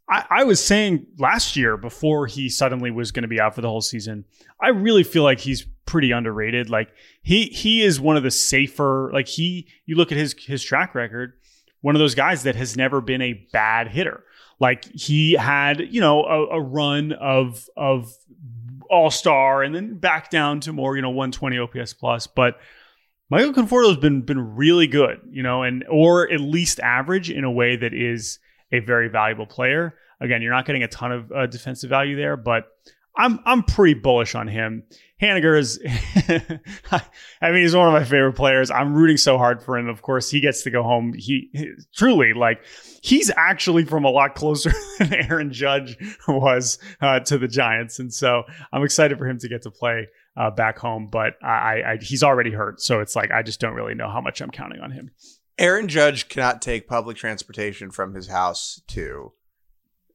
I, 0.09 0.25
I 0.29 0.43
was 0.43 0.63
saying 0.63 1.05
last 1.17 1.55
year 1.55 1.77
before 1.77 2.27
he 2.27 2.49
suddenly 2.49 2.91
was 2.91 3.11
going 3.11 3.23
to 3.23 3.27
be 3.27 3.39
out 3.39 3.55
for 3.55 3.61
the 3.61 3.69
whole 3.69 3.81
season, 3.81 4.25
I 4.61 4.69
really 4.69 5.03
feel 5.03 5.23
like 5.23 5.39
he's 5.39 5.65
pretty 5.85 6.11
underrated. 6.11 6.69
Like 6.69 6.89
he 7.21 7.45
he 7.45 7.81
is 7.81 7.99
one 7.99 8.17
of 8.17 8.23
the 8.23 8.31
safer. 8.31 9.09
Like 9.13 9.27
he, 9.27 9.67
you 9.85 9.95
look 9.95 10.11
at 10.11 10.17
his 10.17 10.35
his 10.37 10.63
track 10.63 10.95
record, 10.95 11.33
one 11.81 11.95
of 11.95 11.99
those 11.99 12.15
guys 12.15 12.43
that 12.43 12.55
has 12.55 12.77
never 12.77 13.01
been 13.01 13.21
a 13.21 13.47
bad 13.51 13.89
hitter. 13.89 14.23
Like 14.59 14.85
he 14.85 15.33
had, 15.33 15.81
you 15.91 16.01
know, 16.01 16.23
a, 16.23 16.57
a 16.57 16.61
run 16.61 17.13
of 17.13 17.67
of 17.77 18.11
all 18.89 19.11
star 19.11 19.63
and 19.63 19.75
then 19.75 19.97
back 19.97 20.29
down 20.29 20.61
to 20.61 20.73
more, 20.73 20.95
you 20.95 21.01
know, 21.01 21.09
120 21.09 21.59
OPS 21.59 21.93
plus, 21.93 22.27
but. 22.27 22.59
Michael 23.29 23.51
Conforto 23.51 23.89
has 23.89 23.97
been 23.97 24.21
been 24.21 24.55
really 24.55 24.87
good, 24.87 25.19
you 25.29 25.43
know, 25.43 25.61
and 25.61 25.83
or 25.89 26.31
at 26.31 26.39
least 26.39 26.79
average 26.79 27.29
in 27.29 27.43
a 27.43 27.51
way 27.51 27.75
that 27.75 27.93
is 27.93 28.39
a 28.71 28.79
very 28.79 29.09
valuable 29.09 29.45
player. 29.45 29.95
Again, 30.21 30.41
you're 30.41 30.53
not 30.53 30.65
getting 30.65 30.83
a 30.83 30.87
ton 30.87 31.11
of 31.11 31.31
uh, 31.33 31.45
defensive 31.45 31.89
value 31.89 32.15
there, 32.15 32.37
but 32.37 32.67
I'm 33.17 33.39
I'm 33.45 33.63
pretty 33.63 33.95
bullish 33.95 34.35
on 34.35 34.47
him. 34.47 34.83
Haniger 35.21 35.57
is, 35.57 35.79
I 37.41 37.51
mean, 37.51 37.63
he's 37.63 37.75
one 37.75 37.87
of 37.87 37.93
my 37.93 38.03
favorite 38.03 38.33
players. 38.33 38.69
I'm 38.69 38.93
rooting 38.93 39.17
so 39.17 39.37
hard 39.37 39.63
for 39.63 39.77
him. 39.77 39.89
Of 39.89 40.03
course, 40.03 40.29
he 40.29 40.39
gets 40.39 40.61
to 40.63 40.69
go 40.69 40.83
home. 40.83 41.13
He, 41.13 41.49
he 41.53 41.71
truly 41.95 42.33
like 42.33 42.63
he's 43.01 43.31
actually 43.35 43.85
from 43.85 44.05
a 44.05 44.09
lot 44.09 44.35
closer 44.35 44.71
than 44.99 45.13
Aaron 45.13 45.51
Judge 45.51 45.97
was 46.27 46.77
uh, 47.01 47.19
to 47.21 47.39
the 47.39 47.47
Giants, 47.47 47.97
and 47.97 48.13
so 48.13 48.43
I'm 48.71 48.83
excited 48.83 49.17
for 49.17 49.27
him 49.27 49.39
to 49.39 49.49
get 49.49 49.63
to 49.63 49.71
play 49.71 50.07
uh, 50.35 50.51
back 50.51 50.77
home. 50.77 51.07
But 51.11 51.33
I, 51.43 51.81
I, 51.81 51.97
he's 51.99 52.21
already 52.21 52.51
hurt, 52.51 52.79
so 52.79 52.99
it's 52.99 53.15
like 53.15 53.31
I 53.31 53.41
just 53.41 53.59
don't 53.59 53.73
really 53.73 53.95
know 53.95 54.09
how 54.09 54.21
much 54.21 54.39
I'm 54.39 54.51
counting 54.51 54.81
on 54.81 54.91
him. 54.91 55.09
Aaron 55.57 55.87
Judge 55.87 56.29
cannot 56.29 56.61
take 56.61 56.87
public 56.87 57.17
transportation 57.17 57.89
from 57.89 58.13
his 58.13 58.27
house 58.27 58.81
to 58.89 59.33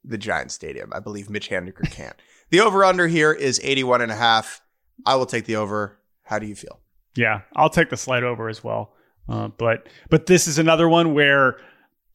the 0.04 0.18
Giant 0.18 0.52
Stadium. 0.52 0.92
I 0.94 1.00
believe 1.00 1.28
Mitch 1.28 1.50
Haniger 1.50 1.90
can. 1.90 2.14
the 2.50 2.60
over 2.60 2.84
under 2.84 3.08
here 3.08 3.32
is 3.32 3.60
81 3.62 4.02
and 4.02 4.12
a 4.12 4.16
half. 4.16 4.62
I 5.04 5.16
will 5.16 5.26
take 5.26 5.44
the 5.46 5.56
over. 5.56 5.98
How 6.24 6.38
do 6.38 6.46
you 6.46 6.54
feel? 6.54 6.80
Yeah, 7.14 7.42
I'll 7.54 7.70
take 7.70 7.90
the 7.90 7.96
slight 7.96 8.22
over 8.22 8.48
as 8.48 8.64
well. 8.64 8.94
Uh, 9.28 9.48
but 9.48 9.88
but 10.10 10.26
this 10.26 10.46
is 10.46 10.58
another 10.58 10.88
one 10.88 11.14
where 11.14 11.58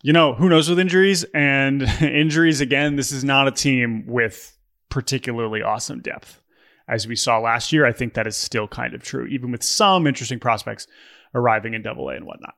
you 0.01 0.13
know 0.13 0.33
who 0.33 0.49
knows 0.49 0.69
with 0.69 0.79
injuries 0.79 1.23
and 1.33 1.81
injuries 2.01 2.61
again. 2.61 2.95
This 2.95 3.11
is 3.11 3.23
not 3.23 3.47
a 3.47 3.51
team 3.51 4.05
with 4.07 4.57
particularly 4.89 5.61
awesome 5.61 6.01
depth, 6.01 6.41
as 6.87 7.07
we 7.07 7.15
saw 7.15 7.39
last 7.39 7.71
year. 7.71 7.85
I 7.85 7.91
think 7.91 8.13
that 8.13 8.27
is 8.27 8.35
still 8.35 8.67
kind 8.67 8.93
of 8.93 9.03
true, 9.03 9.25
even 9.27 9.51
with 9.51 9.63
some 9.63 10.07
interesting 10.07 10.39
prospects 10.39 10.87
arriving 11.33 11.73
in 11.73 11.81
Double 11.81 12.09
A 12.09 12.15
and 12.15 12.25
whatnot. 12.25 12.55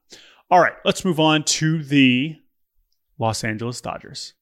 All 0.51 0.59
right, 0.59 0.74
let's 0.84 1.05
move 1.05 1.20
on 1.20 1.43
to 1.43 1.84
the 1.84 2.36
Los 3.20 3.43
Angeles 3.43 3.82
Dodgers. 3.82 4.34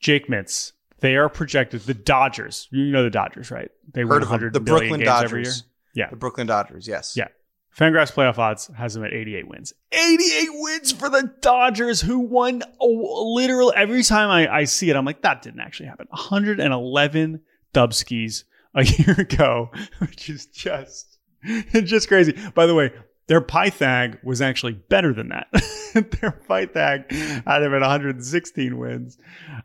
Jake 0.00 0.28
Mintz, 0.28 0.72
they 1.00 1.16
are 1.16 1.28
projected. 1.28 1.82
The 1.82 1.94
Dodgers, 1.94 2.68
you 2.70 2.86
know 2.86 3.02
the 3.02 3.10
Dodgers, 3.10 3.50
right? 3.50 3.70
They 3.92 4.02
Heard 4.02 4.08
win 4.08 4.16
of 4.22 4.28
them. 4.28 4.30
100 4.30 4.52
The 4.52 4.60
million 4.60 4.88
Brooklyn 4.88 5.00
games 5.00 5.22
every 5.22 5.40
year. 5.40 5.44
Dodgers. 5.50 5.64
Yeah, 5.94 6.10
The 6.10 6.16
Brooklyn 6.16 6.46
Dodgers, 6.46 6.86
yes. 6.86 7.14
yeah. 7.16 7.28
Fangraphs 7.76 8.12
playoff 8.12 8.38
odds 8.38 8.68
has 8.76 8.94
them 8.94 9.04
at 9.04 9.12
88 9.12 9.46
wins. 9.48 9.72
88 9.92 10.48
wins 10.52 10.92
for 10.92 11.08
the 11.08 11.32
Dodgers, 11.40 12.00
who 12.00 12.18
won 12.18 12.62
oh, 12.80 13.32
literally 13.34 13.72
every 13.76 14.02
time 14.02 14.30
I, 14.30 14.52
I 14.52 14.64
see 14.64 14.90
it. 14.90 14.96
I'm 14.96 15.04
like, 15.04 15.22
that 15.22 15.42
didn't 15.42 15.60
actually 15.60 15.88
happen. 15.88 16.08
111 16.10 17.40
Dubskis 17.72 18.44
a 18.74 18.82
year 18.84 19.14
ago, 19.20 19.70
which 19.98 20.28
is 20.28 20.46
just 20.46 21.18
just 21.84 22.08
crazy. 22.08 22.34
By 22.54 22.66
the 22.66 22.74
way, 22.74 22.92
their 23.28 23.40
Pythag 23.40 24.22
was 24.24 24.40
actually 24.40 24.72
better 24.72 25.12
than 25.14 25.28
that. 25.28 25.46
their 25.92 26.40
Pythag 26.48 27.10
had 27.10 27.60
them 27.60 27.74
at 27.74 27.80
116 27.80 28.78
wins. 28.78 29.18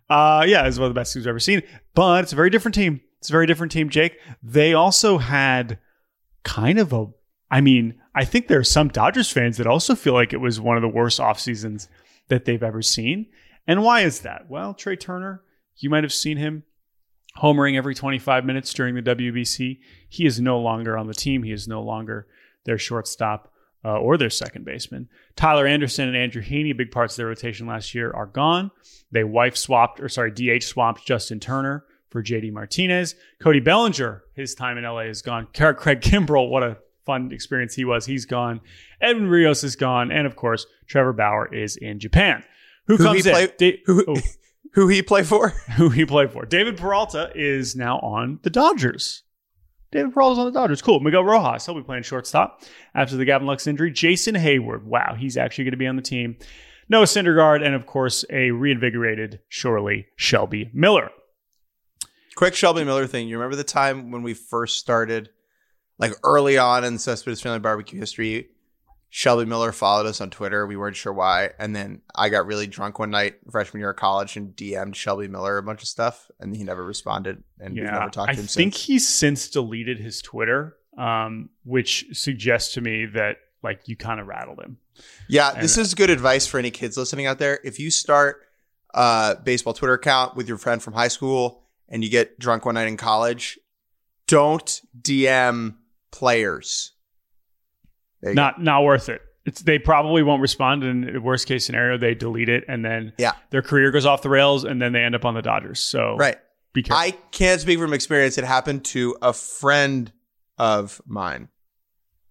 Uh, 0.09 0.45
yeah, 0.47 0.67
it's 0.67 0.77
one 0.77 0.87
of 0.87 0.93
the 0.93 0.99
best 0.99 1.13
teams 1.13 1.25
I've 1.25 1.31
ever 1.31 1.39
seen. 1.39 1.63
But 1.95 2.23
it's 2.23 2.33
a 2.33 2.35
very 2.35 2.49
different 2.49 2.75
team. 2.75 3.01
It's 3.19 3.29
a 3.29 3.33
very 3.33 3.47
different 3.47 3.71
team, 3.71 3.89
Jake. 3.89 4.19
They 4.43 4.73
also 4.73 5.17
had 5.17 5.79
kind 6.43 6.77
of 6.77 6.93
a 6.93 7.07
I 7.53 7.61
mean, 7.61 8.01
I 8.15 8.25
think 8.25 8.47
there 8.47 8.57
are 8.57 8.63
some 8.63 8.87
Dodgers 8.87 9.31
fans 9.31 9.57
that 9.57 9.67
also 9.67 9.93
feel 9.93 10.15
like 10.15 10.33
it 10.33 10.41
was 10.41 10.59
one 10.59 10.75
of 10.75 10.81
the 10.81 10.87
worst 10.87 11.19
off 11.19 11.39
seasons 11.39 11.87
that 12.27 12.45
they've 12.45 12.63
ever 12.63 12.81
seen. 12.81 13.27
And 13.67 13.83
why 13.83 14.01
is 14.01 14.21
that? 14.21 14.49
Well, 14.49 14.73
Trea 14.73 14.97
Turner, 14.97 15.43
you 15.77 15.91
might 15.91 16.03
have 16.03 16.11
seen 16.11 16.37
him 16.37 16.63
homering 17.37 17.77
every 17.77 17.93
25 17.93 18.43
minutes 18.43 18.73
during 18.73 18.95
the 18.95 19.03
WBC. 19.03 19.77
He 20.09 20.25
is 20.25 20.41
no 20.41 20.59
longer 20.59 20.97
on 20.97 21.05
the 21.05 21.13
team. 21.13 21.43
He 21.43 21.51
is 21.51 21.67
no 21.67 21.83
longer 21.83 22.25
their 22.65 22.79
shortstop 22.79 23.52
uh, 23.85 23.97
or 23.97 24.17
their 24.17 24.29
second 24.29 24.65
baseman. 24.65 25.09
Tyler 25.35 25.65
Anderson 25.67 26.07
and 26.07 26.17
Andrew 26.17 26.41
Heaney, 26.41 26.75
big 26.75 26.91
parts 26.91 27.13
of 27.13 27.17
their 27.17 27.27
rotation 27.27 27.67
last 27.67 27.93
year, 27.93 28.11
are 28.11 28.25
gone. 28.25 28.71
They 29.11 29.23
wife 29.23 29.55
swapped, 29.57 29.99
or 29.99 30.09
sorry, 30.09 30.31
DH 30.31 30.63
swapped 30.63 31.05
Justin 31.05 31.39
Turner 31.39 31.85
for 32.09 32.23
JD 32.23 32.51
Martinez. 32.53 33.15
Cody 33.39 33.59
Bellinger, 33.59 34.23
his 34.35 34.55
time 34.55 34.77
in 34.77 34.83
LA 34.83 34.99
is 35.01 35.21
gone. 35.21 35.47
Craig 35.53 36.01
Kimbrel, 36.01 36.49
what 36.49 36.63
a 36.63 36.77
fun 37.05 37.31
experience 37.31 37.75
he 37.75 37.85
was. 37.85 38.05
He's 38.05 38.25
gone. 38.25 38.61
Edwin 39.01 39.27
Rios 39.27 39.63
is 39.63 39.75
gone. 39.75 40.11
And 40.11 40.25
of 40.25 40.35
course, 40.35 40.65
Trevor 40.87 41.13
Bauer 41.13 41.53
is 41.53 41.75
in 41.75 41.99
Japan. 41.99 42.43
Who, 42.87 42.97
Who 42.97 43.03
comes 43.03 43.23
he 43.25 43.29
in? 43.29 43.35
play- 43.35 43.53
Da- 43.57 43.81
Who, 43.85 44.05
oh, 44.07 44.15
who 44.73 44.87
he 44.87 45.01
play 45.01 45.23
for? 45.23 45.49
who 45.77 45.89
he 45.89 46.05
played 46.05 46.31
for. 46.31 46.45
David 46.45 46.77
Peralta 46.77 47.31
is 47.35 47.75
now 47.75 47.99
on 47.99 48.39
the 48.43 48.49
Dodgers. 48.49 49.23
David 49.93 50.13
Peralta's 50.13 50.39
on 50.39 50.45
the 50.45 50.51
Dodgers. 50.51 50.81
Cool. 50.81 50.99
Miguel 50.99 51.23
Rojas, 51.23 51.65
he'll 51.65 51.75
be 51.75 51.83
playing 51.83 52.03
shortstop 52.03 52.61
after 52.93 53.15
the 53.15 53.25
Gavin 53.25 53.47
Lux 53.47 53.67
injury. 53.67 53.91
Jason 53.91 54.35
Heyward, 54.35 54.83
wow, 54.83 55.15
he's 55.17 55.37
actually 55.37 55.65
going 55.65 55.71
to 55.71 55.77
be 55.77 55.87
on 55.87 55.95
the 55.95 56.01
team. 56.01 56.35
Noah 56.89 57.05
Syndergaard, 57.05 57.65
and 57.65 57.75
of 57.75 57.85
course, 57.85 58.25
a 58.29 58.51
reinvigorated, 58.51 59.39
surely, 59.47 60.07
Shelby 60.17 60.69
Miller. 60.73 61.09
Quick 62.35 62.55
Shelby 62.55 62.83
Miller 62.83 63.07
thing. 63.07 63.27
You 63.27 63.37
remember 63.37 63.55
the 63.55 63.63
time 63.63 64.11
when 64.11 64.23
we 64.23 64.33
first 64.33 64.79
started, 64.79 65.29
like 65.99 66.11
early 66.23 66.57
on 66.57 66.83
in 66.83 66.97
Cespedes 66.97 67.41
Family 67.41 67.59
Barbecue 67.59 67.99
history? 67.99 68.49
Shelby 69.15 69.45
Miller 69.45 69.71
followed 69.71 70.07
us 70.07 70.21
on 70.21 70.31
Twitter. 70.31 70.65
We 70.65 70.75
weren't 70.75 70.95
sure 70.95 71.13
why. 71.13 71.51
And 71.59 71.75
then 71.75 72.01
I 72.15 72.29
got 72.29 72.47
really 72.47 72.65
drunk 72.65 72.97
one 72.97 73.11
night, 73.11 73.35
freshman 73.51 73.79
year 73.79 73.91
of 73.91 73.95
college, 73.95 74.35
and 74.37 74.55
DM'd 74.55 74.95
Shelby 74.95 75.27
Miller 75.27 75.59
a 75.59 75.61
bunch 75.61 75.83
of 75.83 75.87
stuff, 75.87 76.31
and 76.39 76.55
he 76.55 76.63
never 76.63 76.83
responded. 76.83 77.43
And 77.59 77.75
we've 77.75 77.83
never 77.83 78.09
talked 78.09 78.31
I 78.31 78.33
to 78.33 78.39
him 78.41 78.47
think 78.47 78.73
since. 78.73 78.85
he's 78.85 79.07
since 79.07 79.49
deleted 79.51 79.99
his 79.99 80.19
Twitter, 80.23 80.77
um, 80.97 81.51
which 81.63 82.07
suggests 82.13 82.73
to 82.73 82.81
me 82.81 83.05
that 83.05 83.37
like 83.61 83.87
you 83.87 83.95
kind 83.95 84.19
of 84.19 84.25
rattled 84.25 84.59
him. 84.59 84.77
Yeah, 85.29 85.51
And- 85.51 85.61
this 85.63 85.77
is 85.77 85.93
good 85.93 86.09
advice 86.09 86.47
for 86.47 86.57
any 86.57 86.71
kids 86.71 86.97
listening 86.97 87.27
out 87.27 87.37
there. 87.37 87.59
If 87.63 87.79
you 87.79 87.91
start 87.91 88.41
a 88.95 89.37
baseball 89.43 89.75
Twitter 89.75 89.93
account 89.93 90.35
with 90.35 90.47
your 90.47 90.57
friend 90.57 90.81
from 90.81 90.93
high 90.93 91.07
school 91.09 91.61
and 91.87 92.03
you 92.03 92.09
get 92.09 92.39
drunk 92.39 92.65
one 92.65 92.73
night 92.73 92.87
in 92.87 92.97
college, 92.97 93.59
don't 94.25 94.81
DM 94.99 95.75
players. 96.09 96.92
You 98.23 98.29
go. 98.29 98.33
Not 98.33 98.61
not 98.61 98.83
worth 98.83 99.09
it. 99.09 99.21
It's 99.45 99.61
they 99.61 99.77
probably 99.79 100.23
won't 100.23 100.41
respond. 100.41 100.83
And 100.83 101.23
worst 101.23 101.47
case 101.47 101.65
scenario, 101.65 101.97
they 101.97 102.15
delete 102.15 102.49
it, 102.49 102.63
and 102.67 102.83
then 102.83 103.13
Yeah. 103.17 103.33
their 103.49 103.61
career 103.61 103.91
goes 103.91 104.05
off 104.05 104.21
the 104.21 104.29
rails, 104.29 104.63
and 104.63 104.81
then 104.81 104.93
they 104.93 105.01
end 105.03 105.15
up 105.15 105.25
on 105.25 105.33
the 105.33 105.41
Dodgers. 105.41 105.79
So 105.79 106.15
Right. 106.17 106.37
be 106.73 106.81
careful. 106.83 107.01
I 107.03 107.11
can't 107.31 107.59
speak 107.59 107.79
from 107.79 107.93
experience. 107.93 108.37
It 108.37 108.45
happened 108.45 108.85
to 108.85 109.17
a 109.21 109.33
friend 109.33 110.11
of 110.57 111.01
mine. 111.05 111.49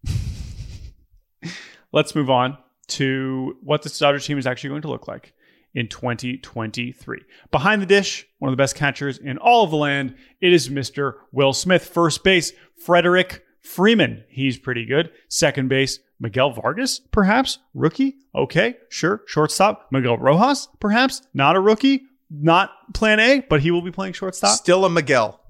Let's 1.92 2.14
move 2.14 2.30
on 2.30 2.56
to 2.88 3.56
what 3.62 3.82
this 3.82 3.98
Dodgers 3.98 4.26
team 4.26 4.38
is 4.38 4.46
actually 4.46 4.70
going 4.70 4.82
to 4.82 4.88
look 4.88 5.06
like 5.08 5.34
in 5.74 5.88
2023. 5.88 7.20
Behind 7.50 7.82
the 7.82 7.86
dish, 7.86 8.26
one 8.38 8.48
of 8.50 8.52
the 8.56 8.60
best 8.62 8.74
catchers 8.74 9.18
in 9.18 9.38
all 9.38 9.64
of 9.64 9.70
the 9.70 9.76
land, 9.76 10.14
it 10.40 10.52
is 10.52 10.68
Mr. 10.68 11.14
Will 11.32 11.52
Smith. 11.52 11.84
First 11.86 12.24
base, 12.24 12.52
Frederick 12.84 13.44
Freeman. 13.62 14.24
He's 14.28 14.58
pretty 14.58 14.84
good. 14.84 15.10
Second 15.28 15.68
base, 15.68 16.00
Miguel 16.20 16.50
Vargas, 16.50 17.00
perhaps. 17.00 17.58
Rookie. 17.74 18.16
Okay, 18.34 18.76
sure. 18.88 19.22
Shortstop, 19.26 19.88
Miguel 19.90 20.18
Rojas, 20.18 20.68
perhaps. 20.80 21.22
Not 21.32 21.56
a 21.56 21.60
rookie. 21.60 22.02
Not 22.30 22.70
plan 22.94 23.20
A, 23.20 23.40
but 23.40 23.60
he 23.60 23.70
will 23.70 23.82
be 23.82 23.90
playing 23.90 24.14
shortstop. 24.14 24.56
Still 24.56 24.84
a 24.84 24.90
Miguel. 24.90 25.40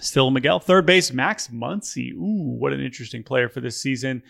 Still 0.00 0.28
a 0.28 0.30
Miguel. 0.30 0.60
Third 0.60 0.86
base, 0.86 1.12
Max 1.12 1.48
Muncy. 1.48 2.12
Ooh, 2.12 2.56
what 2.58 2.72
an 2.72 2.80
interesting 2.80 3.24
player 3.24 3.48
for 3.48 3.60
this 3.60 3.82
season. 3.82 4.22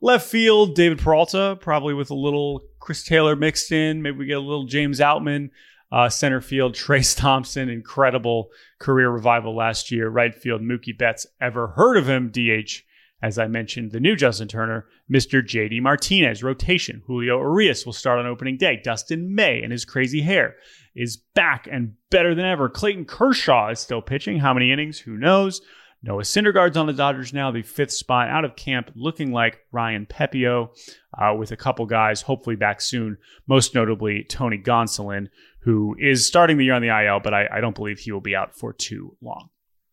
Left 0.00 0.26
field, 0.26 0.74
David 0.74 0.98
Peralta, 0.98 1.58
probably 1.60 1.92
with 1.92 2.10
a 2.10 2.14
little 2.14 2.62
Chris 2.78 3.04
Taylor 3.04 3.36
mixed 3.36 3.70
in. 3.70 4.00
Maybe 4.00 4.16
we 4.16 4.26
get 4.26 4.38
a 4.38 4.40
little 4.40 4.64
James 4.64 4.98
Outman. 5.00 5.50
Uh, 5.92 6.08
center 6.08 6.40
field, 6.40 6.74
Trayce 6.76 7.16
Thompson, 7.16 7.68
incredible 7.68 8.50
career 8.78 9.10
revival 9.10 9.56
last 9.56 9.90
year. 9.90 10.08
Right 10.08 10.34
field, 10.34 10.62
Mookie 10.62 10.96
Betts. 10.96 11.26
Ever 11.40 11.68
heard 11.68 11.96
of 11.96 12.08
him? 12.08 12.30
DH, 12.30 12.82
as 13.22 13.38
I 13.38 13.48
mentioned, 13.48 13.92
the 13.92 14.00
new 14.00 14.16
Justin 14.16 14.48
Turner, 14.48 14.86
Mr. 15.10 15.42
JD 15.42 15.82
Martinez. 15.82 16.42
Rotation, 16.42 17.02
Julio 17.06 17.38
Urias 17.38 17.84
will 17.84 17.92
start 17.92 18.18
on 18.18 18.26
opening 18.26 18.56
day. 18.56 18.80
Dustin 18.82 19.34
May 19.34 19.62
and 19.62 19.72
his 19.72 19.84
crazy 19.84 20.22
hair 20.22 20.56
is 20.94 21.16
back 21.34 21.68
and 21.70 21.94
better 22.10 22.34
than 22.34 22.44
ever. 22.44 22.68
Clayton 22.68 23.04
Kershaw 23.04 23.70
is 23.70 23.80
still 23.80 24.02
pitching. 24.02 24.38
How 24.38 24.54
many 24.54 24.72
innings? 24.72 24.98
Who 25.00 25.16
knows? 25.16 25.60
Noah 26.02 26.22
Syndergaard's 26.22 26.78
on 26.78 26.86
the 26.86 26.94
Dodgers 26.94 27.34
now, 27.34 27.50
the 27.50 27.60
fifth 27.60 27.92
spot 27.92 28.28
out 28.30 28.46
of 28.46 28.56
camp, 28.56 28.90
looking 28.94 29.32
like 29.32 29.60
Ryan 29.70 30.06
Pepiot, 30.06 30.70
uh, 31.18 31.34
with 31.36 31.52
a 31.52 31.56
couple 31.56 31.84
guys 31.84 32.22
hopefully 32.22 32.56
back 32.56 32.80
soon, 32.80 33.18
most 33.46 33.74
notably 33.74 34.24
Tony 34.24 34.56
Gonsolin, 34.56 35.28
who 35.60 35.96
is 35.98 36.26
starting 36.26 36.56
the 36.56 36.64
year 36.64 36.74
on 36.74 36.82
the 36.82 36.88
IL, 36.88 37.20
but 37.20 37.34
I, 37.34 37.48
I 37.52 37.60
don't 37.60 37.74
believe 37.74 37.98
he 37.98 38.12
will 38.12 38.20
be 38.20 38.36
out 38.36 38.54
for 38.54 38.72
too 38.72 39.16
long. 39.20 39.50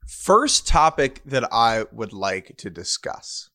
First 0.08 0.68
topic 0.68 1.22
that 1.26 1.52
I 1.52 1.86
would 1.92 2.14
like 2.14 2.56
to 2.58 2.70
discuss. 2.70 3.50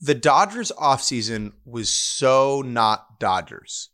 The 0.00 0.14
Dodgers 0.14 0.72
offseason 0.72 1.52
was 1.64 1.88
so 1.88 2.62
not 2.62 3.18
Dodgers. 3.20 3.90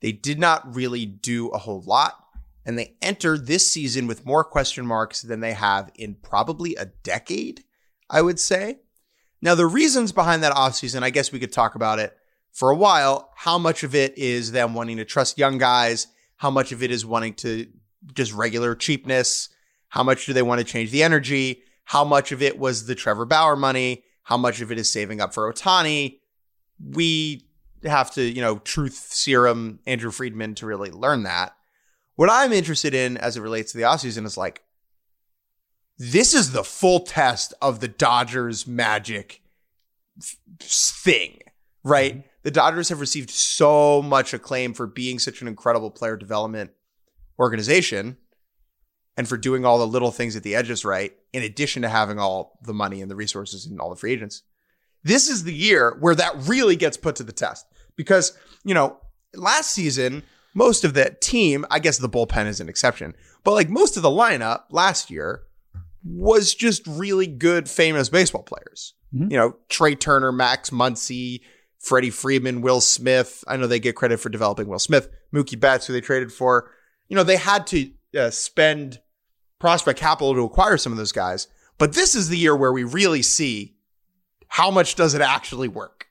They 0.00 0.12
did 0.12 0.38
not 0.38 0.74
really 0.74 1.06
do 1.06 1.48
a 1.48 1.58
whole 1.58 1.82
lot 1.82 2.24
and 2.66 2.78
they 2.78 2.96
enter 3.02 3.36
this 3.36 3.70
season 3.70 4.06
with 4.06 4.24
more 4.24 4.44
question 4.44 4.86
marks 4.86 5.22
than 5.22 5.40
they 5.40 5.52
have 5.52 5.90
in 5.94 6.14
probably 6.14 6.74
a 6.76 6.86
decade, 6.86 7.64
I 8.08 8.22
would 8.22 8.40
say. 8.40 8.78
Now, 9.42 9.54
the 9.54 9.66
reasons 9.66 10.12
behind 10.12 10.42
that 10.42 10.54
offseason, 10.54 11.02
I 11.02 11.10
guess 11.10 11.30
we 11.30 11.38
could 11.38 11.52
talk 11.52 11.74
about 11.74 11.98
it 11.98 12.16
for 12.54 12.70
a 12.70 12.76
while. 12.76 13.30
How 13.34 13.58
much 13.58 13.82
of 13.82 13.94
it 13.94 14.16
is 14.16 14.52
them 14.52 14.72
wanting 14.72 14.96
to 14.96 15.04
trust 15.04 15.36
young 15.36 15.58
guys? 15.58 16.06
How 16.36 16.50
much 16.50 16.72
of 16.72 16.82
it 16.82 16.90
is 16.90 17.04
wanting 17.04 17.34
to 17.34 17.66
just 18.14 18.32
regular 18.32 18.74
cheapness? 18.74 19.50
How 19.88 20.02
much 20.02 20.24
do 20.24 20.32
they 20.32 20.42
want 20.42 20.60
to 20.60 20.64
change 20.64 20.90
the 20.90 21.02
energy? 21.02 21.62
How 21.84 22.04
much 22.04 22.32
of 22.32 22.40
it 22.40 22.58
was 22.58 22.86
the 22.86 22.94
Trevor 22.94 23.26
Bauer 23.26 23.56
money? 23.56 24.04
How 24.22 24.38
much 24.38 24.62
of 24.62 24.72
it 24.72 24.78
is 24.78 24.90
saving 24.90 25.20
up 25.20 25.34
for 25.34 25.52
Ohtani? 25.52 26.20
We 26.82 27.46
have 27.84 28.10
to, 28.12 28.22
you 28.22 28.40
know, 28.40 28.58
truth 28.58 29.08
serum 29.10 29.80
Andrew 29.86 30.10
Friedman 30.10 30.54
to 30.56 30.66
really 30.66 30.90
learn 30.90 31.24
that. 31.24 31.54
What 32.16 32.30
I'm 32.30 32.52
interested 32.52 32.94
in 32.94 33.16
as 33.16 33.36
it 33.36 33.42
relates 33.42 33.72
to 33.72 33.78
the 33.78 33.84
offseason 33.84 34.24
is 34.24 34.36
like, 34.36 34.62
this 35.98 36.34
is 36.34 36.52
the 36.52 36.64
full 36.64 37.00
test 37.00 37.52
of 37.60 37.80
the 37.80 37.88
Dodgers 37.88 38.66
magic 38.66 39.42
thing, 40.60 41.40
right? 41.82 42.16
Mm-hmm. 42.16 42.28
The 42.44 42.50
Dodgers 42.50 42.90
have 42.90 43.00
received 43.00 43.30
so 43.30 44.02
much 44.02 44.32
acclaim 44.32 44.74
for 44.74 44.86
being 44.86 45.18
such 45.18 45.42
an 45.42 45.48
incredible 45.48 45.90
player 45.90 46.16
development 46.16 46.70
organization 47.38 48.18
and 49.16 49.28
for 49.28 49.36
doing 49.36 49.64
all 49.64 49.78
the 49.78 49.86
little 49.86 50.10
things 50.10 50.36
at 50.36 50.42
the 50.42 50.54
edges 50.54 50.84
right, 50.84 51.14
in 51.32 51.42
addition 51.42 51.82
to 51.82 51.88
having 51.88 52.18
all 52.18 52.58
the 52.62 52.74
money 52.74 53.00
and 53.00 53.10
the 53.10 53.16
resources 53.16 53.66
and 53.66 53.80
all 53.80 53.90
the 53.90 53.96
free 53.96 54.12
agents. 54.12 54.42
This 55.02 55.28
is 55.28 55.44
the 55.44 55.54
year 55.54 55.96
where 56.00 56.14
that 56.14 56.34
really 56.46 56.76
gets 56.76 56.96
put 56.96 57.16
to 57.16 57.22
the 57.22 57.32
test 57.32 57.66
because, 57.96 58.36
you 58.64 58.74
know, 58.74 58.98
last 59.34 59.70
season, 59.70 60.22
most 60.52 60.84
of 60.84 60.94
that 60.94 61.20
team, 61.20 61.64
I 61.70 61.78
guess 61.78 61.98
the 61.98 62.08
bullpen 62.08 62.46
is 62.46 62.60
an 62.60 62.68
exception, 62.68 63.14
but 63.42 63.52
like 63.52 63.70
most 63.70 63.96
of 63.96 64.02
the 64.02 64.10
lineup 64.10 64.64
last 64.70 65.10
year 65.10 65.42
was 66.04 66.54
just 66.54 66.86
really 66.86 67.26
good, 67.26 67.68
famous 67.70 68.08
baseball 68.08 68.42
players. 68.42 68.94
Mm-hmm. 69.14 69.30
You 69.30 69.36
know, 69.38 69.56
Trea 69.68 69.96
Turner, 69.96 70.32
Max 70.32 70.70
Muncy, 70.70 71.40
Freddie 71.84 72.10
Freeman, 72.10 72.62
Will 72.62 72.80
Smith. 72.80 73.44
I 73.46 73.56
know 73.56 73.66
they 73.66 73.78
get 73.78 73.94
credit 73.94 74.18
for 74.18 74.30
developing 74.30 74.68
Will 74.68 74.78
Smith, 74.78 75.08
Mookie 75.34 75.58
Betts, 75.60 75.86
who 75.86 75.92
they 75.92 76.00
traded 76.00 76.32
for. 76.32 76.70
You 77.08 77.16
know, 77.16 77.24
they 77.24 77.36
had 77.36 77.66
to 77.68 77.90
uh, 78.18 78.30
spend 78.30 79.00
prospect 79.58 79.98
capital 79.98 80.34
to 80.34 80.44
acquire 80.44 80.78
some 80.78 80.92
of 80.92 80.98
those 80.98 81.12
guys. 81.12 81.48
But 81.78 81.92
this 81.92 82.14
is 82.14 82.28
the 82.28 82.38
year 82.38 82.56
where 82.56 82.72
we 82.72 82.84
really 82.84 83.22
see 83.22 83.76
how 84.48 84.70
much 84.70 84.94
does 84.94 85.14
it 85.14 85.20
actually 85.20 85.68
work. 85.68 86.06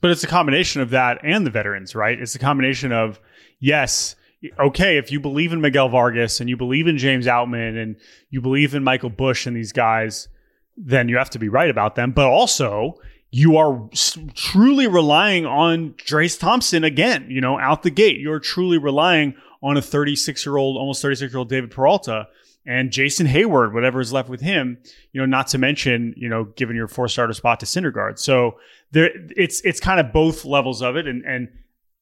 But 0.00 0.10
it's 0.10 0.22
a 0.22 0.28
combination 0.28 0.82
of 0.82 0.90
that 0.90 1.20
and 1.24 1.46
the 1.46 1.50
veterans, 1.50 1.94
right? 1.94 2.18
It's 2.20 2.34
a 2.34 2.38
combination 2.38 2.92
of 2.92 3.18
yes, 3.58 4.16
okay, 4.60 4.98
if 4.98 5.10
you 5.10 5.18
believe 5.18 5.52
in 5.52 5.60
Miguel 5.60 5.88
Vargas 5.88 6.40
and 6.40 6.48
you 6.48 6.56
believe 6.56 6.86
in 6.86 6.98
James 6.98 7.26
Outman 7.26 7.82
and 7.82 7.96
you 8.30 8.40
believe 8.40 8.74
in 8.74 8.84
Michael 8.84 9.10
Busch 9.10 9.46
and 9.46 9.56
these 9.56 9.72
guys, 9.72 10.28
then 10.76 11.08
you 11.08 11.16
have 11.16 11.30
to 11.30 11.38
be 11.38 11.48
right 11.48 11.70
about 11.70 11.94
them. 11.94 12.12
But 12.12 12.26
also, 12.26 13.00
you 13.34 13.56
are 13.56 13.88
truly 14.34 14.86
relying 14.86 15.44
on 15.44 15.92
Trayce 15.94 16.38
Thompson 16.38 16.84
again, 16.84 17.26
you 17.28 17.40
know, 17.40 17.58
out 17.58 17.82
the 17.82 17.90
gate. 17.90 18.20
You're 18.20 18.38
truly 18.38 18.78
relying 18.78 19.34
on 19.60 19.76
a 19.76 19.82
36 19.82 20.46
year 20.46 20.56
old, 20.56 20.76
almost 20.76 21.02
36 21.02 21.32
year 21.32 21.38
old 21.40 21.48
David 21.48 21.72
Peralta 21.72 22.28
and 22.64 22.92
Jason 22.92 23.26
Heyward, 23.26 23.74
whatever 23.74 24.00
is 24.00 24.12
left 24.12 24.28
with 24.28 24.40
him, 24.40 24.78
you 25.12 25.20
know, 25.20 25.26
not 25.26 25.48
to 25.48 25.58
mention, 25.58 26.14
you 26.16 26.28
know, 26.28 26.44
giving 26.44 26.76
your 26.76 26.86
four 26.86 27.08
starter 27.08 27.32
spot 27.32 27.58
to 27.58 27.66
Syndergaard. 27.66 28.20
So 28.20 28.60
there, 28.92 29.10
it's, 29.36 29.60
it's 29.62 29.80
kind 29.80 29.98
of 29.98 30.12
both 30.12 30.44
levels 30.44 30.80
of 30.80 30.94
it. 30.94 31.08
And, 31.08 31.24
and 31.24 31.48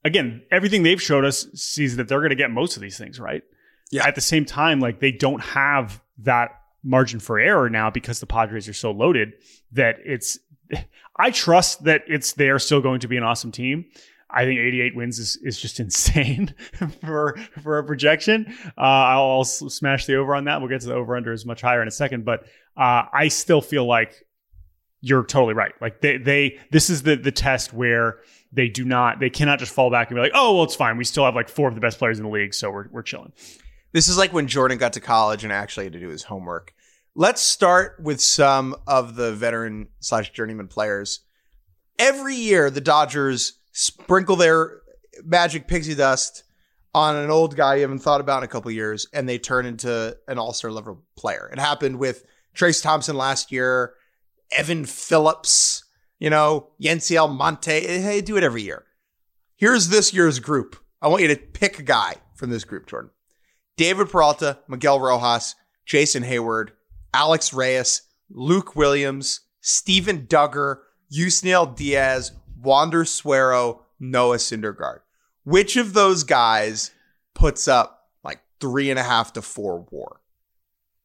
again, 0.04 0.42
everything 0.50 0.82
they've 0.82 1.00
showed 1.00 1.24
us 1.24 1.46
sees 1.54 1.96
that 1.96 2.08
they're 2.08 2.20
going 2.20 2.28
to 2.28 2.36
get 2.36 2.50
most 2.50 2.76
of 2.76 2.82
these 2.82 2.98
things 2.98 3.18
right. 3.18 3.42
Yeah. 3.90 4.06
At 4.06 4.16
the 4.16 4.20
same 4.20 4.44
time, 4.44 4.80
like 4.80 5.00
they 5.00 5.12
don't 5.12 5.40
have 5.40 6.02
that 6.18 6.50
margin 6.84 7.20
for 7.20 7.38
error 7.38 7.70
now 7.70 7.88
because 7.88 8.20
the 8.20 8.26
Padres 8.26 8.68
are 8.68 8.74
so 8.74 8.90
loaded 8.90 9.32
that 9.72 9.96
it's. 10.04 10.38
I 11.16 11.30
trust 11.30 11.84
that 11.84 12.02
it's 12.06 12.32
they 12.32 12.48
are 12.48 12.58
still 12.58 12.80
going 12.80 13.00
to 13.00 13.08
be 13.08 13.16
an 13.16 13.22
awesome 13.22 13.52
team. 13.52 13.86
I 14.34 14.44
think 14.44 14.58
88 14.58 14.96
wins 14.96 15.18
is, 15.18 15.38
is 15.42 15.60
just 15.60 15.78
insane 15.84 16.54
for 17.00 17.36
for 17.62 17.78
a 17.78 17.84
projection. 17.84 18.46
Uh, 18.76 18.80
I'll, 18.80 19.30
I'll, 19.30 19.44
smash 19.44 20.06
the 20.06 20.16
over 20.16 20.34
on 20.34 20.44
that. 20.44 20.60
We'll 20.60 20.70
get 20.70 20.80
to 20.82 20.88
the 20.88 20.94
over 20.94 21.16
under 21.16 21.32
is 21.32 21.44
much 21.44 21.60
higher 21.60 21.82
in 21.82 21.88
a 21.88 21.92
second, 21.92 22.24
but 22.24 22.44
uh, 22.76 23.04
I 23.12 23.28
still 23.28 23.60
feel 23.60 23.84
like 23.84 24.26
you're 25.00 25.24
totally 25.24 25.54
right. 25.54 25.72
Like 25.80 26.00
they 26.00 26.16
they 26.16 26.58
this 26.70 26.88
is 26.88 27.02
the 27.02 27.16
the 27.16 27.32
test 27.32 27.74
where 27.74 28.20
they 28.52 28.68
do 28.68 28.84
not 28.84 29.20
they 29.20 29.30
cannot 29.30 29.58
just 29.58 29.74
fall 29.74 29.90
back 29.90 30.08
and 30.10 30.16
be 30.16 30.20
like, 30.20 30.32
oh 30.34 30.54
well, 30.54 30.64
it's 30.64 30.76
fine. 30.76 30.96
We 30.96 31.04
still 31.04 31.24
have 31.24 31.34
like 31.34 31.48
four 31.48 31.68
of 31.68 31.74
the 31.74 31.80
best 31.80 31.98
players 31.98 32.18
in 32.18 32.24
the 32.24 32.30
league, 32.30 32.54
so 32.54 32.70
we're 32.70 32.88
we're 32.90 33.02
chilling. 33.02 33.32
This 33.92 34.08
is 34.08 34.16
like 34.16 34.32
when 34.32 34.46
Jordan 34.46 34.78
got 34.78 34.94
to 34.94 35.00
college 35.00 35.44
and 35.44 35.52
actually 35.52 35.84
had 35.84 35.92
to 35.92 36.00
do 36.00 36.08
his 36.08 36.22
homework. 36.22 36.72
Let's 37.14 37.42
start 37.42 38.00
with 38.00 38.20
some 38.20 38.74
of 38.86 39.16
the 39.16 39.32
veteran 39.32 39.88
slash 40.00 40.30
journeyman 40.32 40.68
players. 40.68 41.20
Every 41.98 42.34
year, 42.34 42.70
the 42.70 42.80
Dodgers 42.80 43.54
sprinkle 43.72 44.36
their 44.36 44.80
magic 45.24 45.68
pixie 45.68 45.94
dust 45.94 46.44
on 46.94 47.16
an 47.16 47.30
old 47.30 47.56
guy 47.56 47.76
you 47.76 47.82
haven't 47.82 48.00
thought 48.00 48.20
about 48.20 48.38
in 48.38 48.44
a 48.44 48.48
couple 48.48 48.70
years, 48.70 49.06
and 49.12 49.28
they 49.28 49.38
turn 49.38 49.66
into 49.66 50.16
an 50.26 50.38
all 50.38 50.52
star 50.52 50.70
level 50.70 51.02
player. 51.16 51.50
It 51.52 51.58
happened 51.58 51.98
with 51.98 52.24
Trayce 52.54 52.82
Thompson 52.82 53.16
last 53.16 53.52
year, 53.52 53.94
Evan 54.50 54.84
Phillips 54.84 55.84
you 56.22 56.30
know, 56.30 56.68
Yency 56.80 57.20
Almonte. 57.20 58.00
Hey, 58.00 58.20
do 58.20 58.36
it 58.36 58.44
every 58.44 58.62
year. 58.62 58.84
Here's 59.56 59.88
this 59.88 60.14
year's 60.14 60.38
group. 60.38 60.76
I 61.02 61.08
want 61.08 61.22
you 61.22 61.26
to 61.26 61.36
pick 61.36 61.80
a 61.80 61.82
guy 61.82 62.14
from 62.36 62.50
this 62.50 62.62
group, 62.62 62.86
Jordan. 62.86 63.10
David 63.76 64.08
Peralta, 64.08 64.60
Miguel 64.68 65.00
Rojas, 65.00 65.56
Jason 65.84 66.22
Heyward, 66.22 66.68
Alex 67.14 67.52
Reyes, 67.52 68.02
Luke 68.30 68.74
Williams, 68.76 69.40
Steven 69.60 70.26
Duggar, 70.26 70.78
Yusniel 71.12 71.76
Diaz, 71.76 72.32
Wander 72.60 73.04
Suero, 73.04 73.82
Noah 74.00 74.36
Syndergaard. 74.36 75.00
Which 75.44 75.76
of 75.76 75.92
those 75.92 76.24
guys 76.24 76.90
puts 77.34 77.68
up 77.68 78.08
like 78.24 78.40
three 78.60 78.90
and 78.90 78.98
a 78.98 79.02
half 79.02 79.32
to 79.34 79.42
four 79.42 79.86
war? 79.90 80.20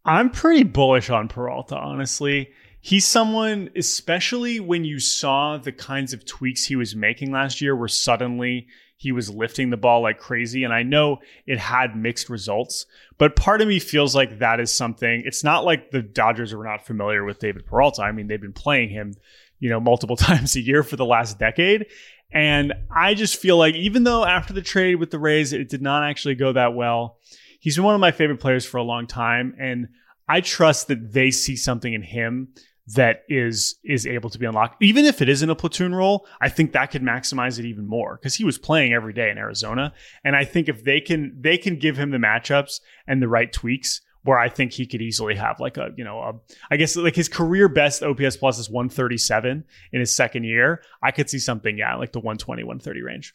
I'm 0.06 0.30
pretty 0.30 0.64
bullish 0.64 1.10
on 1.10 1.28
Peralta, 1.28 1.76
honestly 1.76 2.52
he's 2.88 3.06
someone, 3.06 3.70
especially 3.76 4.62
when 4.62 4.86
you 4.86 4.98
saw 4.98 5.58
the 5.58 5.74
kinds 5.74 6.14
of 6.14 6.26
tweaks 6.26 6.64
he 6.64 6.76
was 6.78 6.96
making 6.96 7.32
last 7.32 7.60
year, 7.60 7.76
where 7.76 7.90
suddenly 7.90 8.68
he 8.98 9.12
was 9.12 9.30
lifting 9.30 9.70
the 9.70 9.78
ball 9.78 10.02
like 10.02 10.18
crazy. 10.18 10.64
And 10.64 10.74
I 10.74 10.82
know 10.82 11.20
it 11.46 11.60
had 11.60 11.96
mixed 11.96 12.30
results, 12.30 12.88
but 13.20 13.36
part 13.36 13.62
of 13.62 13.68
me 13.68 13.80
feels 13.80 14.16
like 14.16 14.40
that 14.40 14.60
is 14.60 14.74
something. 14.74 15.22
It's 15.24 15.44
not 15.44 15.64
like 15.64 15.92
the 15.92 16.02
Dodgers 16.02 16.54
were 16.54 16.64
not 16.64 16.86
familiar 16.86 17.24
with 17.24 17.40
David 17.40 17.68
Peralta. 17.68 18.02
I 18.02 18.12
mean, 18.12 18.28
they've 18.28 18.42
been 18.42 18.54
playing 18.54 18.90
him, 18.90 19.14
you 19.60 19.70
know, 19.70 19.80
multiple 19.80 20.16
times 20.18 20.56
a 20.56 20.62
year 20.62 20.82
for 20.82 20.96
the 20.96 21.06
last 21.06 21.38
decade. 21.38 21.86
And 22.32 22.74
I 22.94 23.14
just 23.14 23.38
feel 23.38 23.56
like 23.56 23.76
even 23.76 24.04
though 24.04 24.26
after 24.26 24.52
the 24.52 24.62
trade 24.64 24.96
with 24.96 25.12
the 25.12 25.20
Rays, 25.20 25.54
it 25.54 25.70
did 25.70 25.82
not 25.82 26.04
actually 26.04 26.36
go 26.36 26.52
that 26.54 26.74
well, 26.74 27.20
he's 27.60 27.76
been 27.76 27.86
one 27.86 27.96
of 27.96 28.02
my 28.02 28.12
favorite 28.12 28.40
players 28.40 28.66
for 28.66 28.78
a 28.78 28.84
long 28.84 29.06
time. 29.06 29.56
And 29.60 29.90
I 30.28 30.42
trust 30.42 30.88
that 30.88 31.14
they 31.14 31.30
see 31.32 31.56
something 31.56 31.94
in 31.94 32.02
him 32.02 32.50
that 32.96 33.24
is 33.28 33.76
is 33.84 34.08
able 34.08 34.30
to 34.30 34.40
be 34.40 34.46
unlocked. 34.46 34.82
Even 34.82 35.06
if 35.06 35.22
it 35.22 35.30
isn't 35.30 35.50
a 35.50 35.56
platoon 35.56 35.94
role, 35.94 36.26
I 36.40 36.50
think 36.50 36.72
that 36.72 36.92
could 36.92 37.04
maximize 37.04 37.60
it 37.60 37.66
even 37.66 37.86
more 37.88 38.18
because 38.18 38.36
he 38.36 38.46
was 38.46 38.58
playing 38.58 38.94
every 38.94 39.14
day 39.14 39.30
in 39.30 39.38
Arizona. 39.38 39.94
And 40.24 40.36
I 40.36 40.46
think 40.46 40.70
if 40.70 40.84
they 40.84 41.02
can 41.02 41.36
they 41.40 41.58
can 41.58 41.78
give 41.78 41.98
him 41.98 42.12
the 42.12 42.18
matchups 42.18 42.80
and 43.06 43.22
the 43.22 43.28
right 43.28 43.52
tweaks 43.52 44.02
where 44.24 44.38
I 44.38 44.50
think 44.50 44.74
he 44.74 44.86
could 44.86 45.02
easily 45.02 45.36
have 45.36 45.60
like 45.60 45.78
a, 45.78 45.92
you 45.96 46.04
know, 46.04 46.20
a, 46.20 46.34
I 46.70 46.76
guess 46.76 46.98
like 46.98 47.16
his 47.16 47.30
career 47.30 47.70
best 47.70 48.04
OPS 48.04 48.36
plus 48.36 48.60
is 48.60 48.70
137 48.70 49.64
in 49.94 50.00
his 50.00 50.14
second 50.14 50.44
year. 50.44 50.84
I 51.02 51.12
could 51.12 51.30
see 51.30 51.40
something, 51.40 51.78
yeah, 51.78 51.96
like 51.96 52.12
the 52.12 52.20
120, 52.20 52.64
130 52.64 53.02
range. 53.04 53.34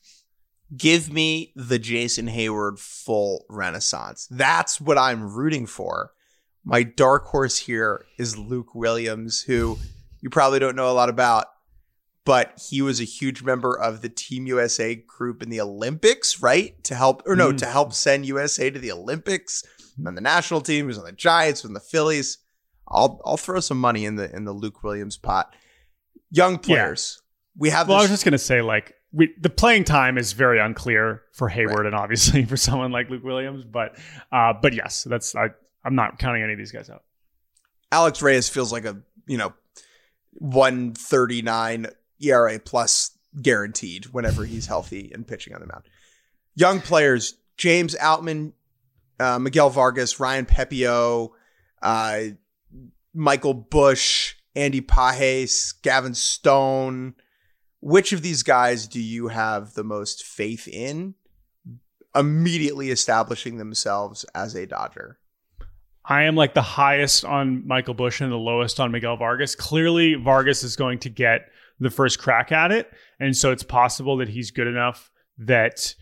Give 0.77 1.11
me 1.11 1.53
the 1.57 1.79
Jason 1.79 2.27
Heyward 2.27 2.79
full 2.79 3.47
renaissance. 3.49 4.29
That's 4.31 4.81
what 4.81 4.99
I'm 4.99 5.35
rooting 5.35 5.67
for. 5.67 6.13
My 6.65 6.83
dark 6.83 7.27
horse 7.27 7.59
here 7.59 8.05
is 8.19 8.39
Luke 8.39 8.75
Williams, 8.75 9.43
who 9.43 9.79
you 10.21 10.31
probably 10.31 10.59
don't 10.59 10.77
know 10.77 10.91
a 10.91 10.95
lot 10.95 11.09
about, 11.09 11.47
but 12.25 12.53
he 12.71 12.83
was 12.83 13.01
a 13.01 13.05
huge 13.05 13.43
member 13.43 13.77
of 13.77 14.01
the 14.01 14.09
Team 14.09 14.47
USA 14.47 14.95
group 14.95 15.43
in 15.43 15.51
the 15.51 15.61
Olympics, 15.61 16.41
right? 16.41 16.83
To 16.85 16.95
help, 16.95 17.23
or 17.27 17.35
no, 17.35 17.53
mm. 17.53 17.59
to 17.59 17.67
help 17.67 17.93
send 17.93 18.27
USA 18.27 18.71
to 18.71 18.79
the 18.79 18.93
Olympics 18.93 19.65
on 20.07 20.15
the 20.15 20.21
national 20.21 20.61
team, 20.61 20.87
who's 20.87 20.99
on 20.99 21.05
the 21.05 21.13
Giants, 21.13 21.65
on 21.65 21.73
the 21.73 21.81
Phillies. 21.81 22.39
I'll 22.89 23.21
I'll 23.25 23.37
throw 23.37 23.61
some 23.61 23.81
money 23.81 24.05
in 24.05 24.17
the 24.17 24.35
in 24.35 24.45
the 24.45 24.53
Luke 24.53 24.83
Williams 24.85 25.17
pot. 25.17 25.55
Young 26.31 26.59
players. 26.59 27.19
Yeah. 27.19 27.23
We 27.59 27.71
have 27.71 27.89
Well, 27.89 27.99
this- 27.99 28.09
I 28.09 28.11
was 28.11 28.21
just 28.21 28.25
gonna 28.25 28.39
say, 28.39 28.63
like, 28.63 28.95
we, 29.13 29.35
the 29.39 29.51
playing 29.51 29.85
time 29.85 30.17
is 30.17 30.33
very 30.33 30.59
unclear 30.59 31.23
for 31.35 31.51
Heyward 31.51 31.77
right. 31.77 31.87
and 31.87 31.95
obviously 31.95 32.45
for 32.47 32.57
someone 32.57 32.93
like 32.93 33.11
Luke 33.11 33.25
Williams, 33.25 33.65
but 33.65 33.99
uh, 34.31 34.53
but 34.61 34.75
yes, 34.75 35.05
that's 35.05 35.35
I, 35.35 35.49
I'm 35.85 35.95
not 35.95 36.19
counting 36.19 36.43
any 36.43 36.53
of 36.53 36.59
these 36.59 36.73
guys 36.73 36.91
out. 36.91 37.03
Alex 37.91 38.23
Reyes 38.23 38.49
feels 38.49 38.73
like 38.73 38.85
a 38.85 38.99
you 39.27 39.37
know 39.37 39.53
139 40.35 41.87
ERA 42.21 42.59
plus 42.59 43.19
guaranteed 43.41 44.07
whenever 44.07 44.45
he's 44.45 44.67
healthy 44.67 45.11
and 45.13 45.27
pitching 45.27 45.55
on 45.55 45.61
the 45.61 45.67
mound. 45.67 45.85
Young 46.55 46.81
players, 46.81 47.35
James 47.57 47.95
Outman, 47.97 48.53
uh, 49.19 49.39
Miguel 49.39 49.71
Vargas, 49.71 50.21
Ryan 50.21 50.47
Pepiot, 50.47 51.31
uh, 51.83 52.21
Michael 53.15 53.55
Busch, 53.55 54.35
Andy 54.55 54.81
Pages, 54.81 55.75
Gavin 55.83 56.15
Stone. 56.15 57.15
Which 57.81 58.13
of 58.13 58.23
these 58.23 58.43
guys 58.43 58.87
do 58.87 59.01
you 59.01 59.29
have 59.29 59.75
the 59.75 59.85
most 59.85 60.25
faith 60.25 60.69
in 60.69 61.15
immediately 62.15 62.91
establishing 62.91 63.57
themselves 63.57 64.25
as 64.35 64.55
a 64.55 64.67
Dodger? 64.67 65.19
I 66.05 66.23
am 66.25 66.35
like 66.35 66.55
the 66.55 66.63
highest 66.63 67.25
on 67.25 67.67
Michael 67.67 67.95
Busch 67.95 68.21
and 68.21 68.33
the 68.33 68.37
lowest 68.37 68.81
on 68.81 68.91
Miguel 68.91 69.17
Vargas. 69.17 69.55
Clearly, 69.55 70.15
Vargas 70.15 70.65
is 70.65 70.75
going 70.77 70.99
to 71.01 71.09
get 71.09 71.43
the 71.79 71.91
first 71.91 72.19
crack 72.19 72.53
at 72.53 72.73
it. 72.73 72.93
And 73.21 73.37
so 73.37 73.51
it's 73.51 73.63
possible 73.63 74.17
that 74.19 74.29
he's 74.29 74.51
good 74.51 74.67
enough 74.67 75.11
that 75.39 75.95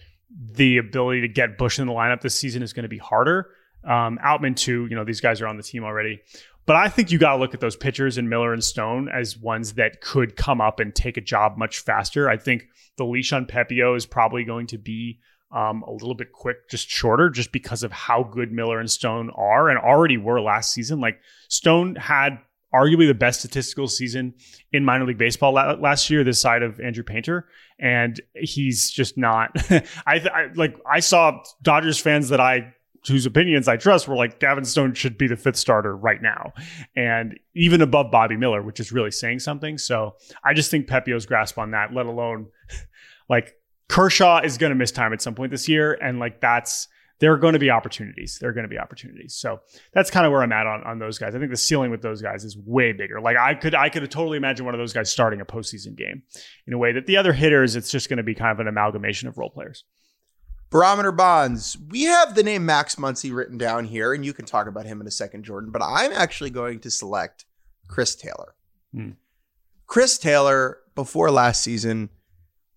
the 0.52 0.78
ability 0.78 1.22
to 1.22 1.28
get 1.28 1.58
Busch 1.58 1.78
in 1.78 1.86
the 1.86 1.92
lineup 1.92 2.20
this 2.20 2.34
season 2.34 2.62
is 2.62 2.72
going 2.72 2.84
to 2.84 2.88
be 2.88 2.98
harder. 2.98 3.50
Um, 3.84 4.18
Outman 4.24 4.56
too, 4.56 4.86
you 4.86 4.96
know, 4.96 5.04
these 5.04 5.20
guys 5.20 5.40
are 5.40 5.46
on 5.46 5.56
the 5.56 5.62
team 5.62 5.84
already. 5.84 6.20
But 6.66 6.76
I 6.76 6.88
think 6.88 7.10
you 7.10 7.18
got 7.18 7.32
to 7.32 7.38
look 7.38 7.54
at 7.54 7.60
those 7.60 7.76
pitchers 7.76 8.16
in 8.18 8.28
Miller 8.28 8.52
and 8.52 8.62
Stone 8.62 9.08
as 9.08 9.36
ones 9.36 9.74
that 9.74 10.00
could 10.00 10.36
come 10.36 10.60
up 10.60 10.78
and 10.78 10.94
take 10.94 11.16
a 11.16 11.22
job 11.22 11.56
much 11.56 11.80
faster. 11.80 12.28
I 12.28 12.36
think 12.36 12.64
the 12.96 13.04
leash 13.04 13.32
on 13.32 13.46
Pepiot 13.46 13.96
is 13.96 14.06
probably 14.06 14.44
going 14.44 14.66
to 14.68 14.78
be 14.78 15.18
um, 15.52 15.82
a 15.82 15.92
little 15.92 16.14
bit 16.14 16.32
quick, 16.32 16.68
just 16.68 16.88
shorter, 16.88 17.28
just 17.28 17.52
because 17.52 17.82
of 17.82 17.92
how 17.92 18.22
good 18.22 18.52
Miller 18.52 18.78
and 18.78 18.90
Stone 18.90 19.30
are 19.34 19.68
and 19.68 19.78
already 19.78 20.16
were 20.16 20.40
last 20.40 20.72
season. 20.72 21.00
Like 21.00 21.20
Stone 21.48 21.96
had 21.96 22.38
arguably 22.74 23.08
the 23.08 23.14
best 23.14 23.40
statistical 23.40 23.88
season 23.88 24.34
in 24.72 24.84
minor 24.84 25.04
league 25.04 25.18
baseball 25.18 25.52
la- 25.52 25.72
last 25.72 26.08
year, 26.08 26.22
this 26.22 26.40
side 26.40 26.62
of 26.62 26.80
Andrew 26.80 27.02
Painter, 27.02 27.48
and 27.78 28.20
he's 28.34 28.90
just 28.90 29.18
not. 29.18 29.50
I, 29.70 29.82
I 30.06 30.48
like 30.54 30.76
I 30.90 31.00
saw 31.00 31.42
Dodgers 31.62 31.98
fans 31.98 32.28
that 32.28 32.40
I 32.40 32.74
whose 33.08 33.24
opinions 33.24 33.66
I 33.66 33.76
trust 33.76 34.06
were 34.06 34.16
like 34.16 34.40
Gavin 34.40 34.64
Stone 34.64 34.94
should 34.94 35.16
be 35.16 35.26
the 35.26 35.36
fifth 35.36 35.56
starter 35.56 35.96
right 35.96 36.20
now, 36.22 36.52
and 36.94 37.38
even 37.54 37.80
above 37.80 38.10
Bobby 38.10 38.36
Miller, 38.36 38.62
which 38.62 38.78
is 38.78 38.92
really 38.92 39.10
saying 39.10 39.40
something. 39.40 39.78
So 39.78 40.16
I 40.44 40.54
just 40.54 40.70
think 40.70 40.86
Pepiot's 40.86 41.26
grasp 41.26 41.58
on 41.58 41.72
that, 41.72 41.92
let 41.92 42.06
alone 42.06 42.48
like 43.28 43.56
Kershaw 43.90 44.40
is 44.44 44.56
going 44.56 44.70
to 44.70 44.76
miss 44.76 44.92
time 44.92 45.12
at 45.12 45.20
some 45.20 45.34
point 45.34 45.50
this 45.50 45.68
year, 45.68 45.94
and 45.94 46.20
like 46.20 46.40
that's 46.40 46.86
there 47.18 47.32
are 47.32 47.36
going 47.36 47.54
to 47.54 47.58
be 47.58 47.70
opportunities. 47.70 48.38
There 48.40 48.48
are 48.48 48.52
going 48.52 48.64
to 48.64 48.68
be 48.68 48.78
opportunities. 48.78 49.34
So 49.34 49.60
that's 49.92 50.12
kind 50.12 50.24
of 50.24 50.30
where 50.32 50.42
I'm 50.42 50.52
at 50.52 50.64
on, 50.64 50.84
on 50.84 51.00
those 51.00 51.18
guys. 51.18 51.34
I 51.34 51.40
think 51.40 51.50
the 51.50 51.56
ceiling 51.56 51.90
with 51.90 52.00
those 52.00 52.22
guys 52.22 52.44
is 52.44 52.56
way 52.56 52.92
bigger. 52.92 53.20
Like 53.20 53.36
I 53.36 53.54
could 53.54 53.74
I 53.74 53.88
could 53.88 54.08
totally 54.08 54.36
imagine 54.36 54.64
one 54.64 54.74
of 54.74 54.78
those 54.78 54.92
guys 54.92 55.10
starting 55.10 55.40
a 55.40 55.44
postseason 55.44 55.96
game 55.96 56.22
in 56.68 56.72
a 56.72 56.78
way 56.78 56.92
that 56.92 57.06
the 57.06 57.16
other 57.16 57.32
hitters, 57.32 57.74
it's 57.74 57.90
just 57.90 58.08
going 58.08 58.18
to 58.18 58.22
be 58.22 58.32
kind 58.32 58.52
of 58.52 58.60
an 58.60 58.68
amalgamation 58.68 59.28
of 59.28 59.36
role 59.38 59.50
players. 59.50 59.82
Barometer 60.70 61.10
bonds. 61.10 61.76
We 61.88 62.04
have 62.04 62.36
the 62.36 62.44
name 62.44 62.64
Max 62.64 62.94
Muncy 62.94 63.34
written 63.34 63.58
down 63.58 63.86
here, 63.86 64.14
and 64.14 64.24
you 64.24 64.32
can 64.32 64.44
talk 64.44 64.68
about 64.68 64.86
him 64.86 65.00
in 65.00 65.06
a 65.08 65.10
second, 65.10 65.42
Jordan. 65.42 65.72
But 65.72 65.82
I'm 65.82 66.12
actually 66.12 66.50
going 66.50 66.78
to 66.80 66.92
select 66.92 67.44
Chris 67.88 68.14
Taylor. 68.14 68.54
Hmm. 68.94 69.10
Chris 69.88 70.16
Taylor, 70.16 70.78
before 70.94 71.32
last 71.32 71.64
season, 71.64 72.08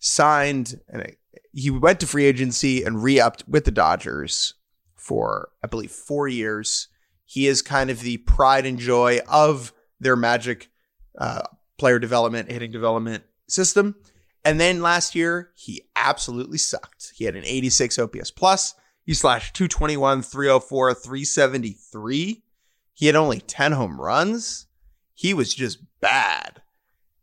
signed 0.04 0.82
and 0.90 1.16
he 1.54 1.70
went 1.72 2.00
to 2.02 2.08
free 2.08 2.26
agency 2.26 2.84
and 2.84 3.02
re-upped 3.02 3.48
with 3.48 3.64
the 3.64 3.72
Dodgers 3.72 4.56
for 4.96 5.50
I 5.64 5.68
believe 5.68 5.92
four 5.92 6.28
years. 6.28 6.90
He 7.26 7.48
is 7.48 7.62
kind 7.62 7.90
of 7.90 8.02
the 8.02 8.18
pride 8.18 8.66
and 8.66 8.78
joy 8.78 9.20
of 9.30 9.74
their 10.00 10.16
magic 10.16 10.70
uh, 11.18 11.44
player 11.78 12.00
development, 12.00 12.52
hitting 12.52 12.72
development 12.72 13.24
system. 13.48 13.96
And 14.44 14.60
then 14.60 14.82
last 14.82 15.16
year, 15.16 15.52
he 15.56 15.84
absolutely 15.96 16.58
sucked. 16.58 17.14
He 17.16 17.24
had 17.24 17.36
an 17.36 17.46
86 17.46 17.98
OPS 17.98 18.32
plus. 18.32 18.76
He 19.06 19.14
slashed 19.14 19.56
221, 19.56 20.22
304, 20.22 20.94
373. 20.94 22.44
He 22.94 23.06
had 23.06 23.16
only 23.16 23.40
10 23.40 23.72
home 23.72 24.02
runs. 24.02 24.68
He 25.14 25.34
was 25.34 25.54
just 25.54 25.80
bad. 26.02 26.62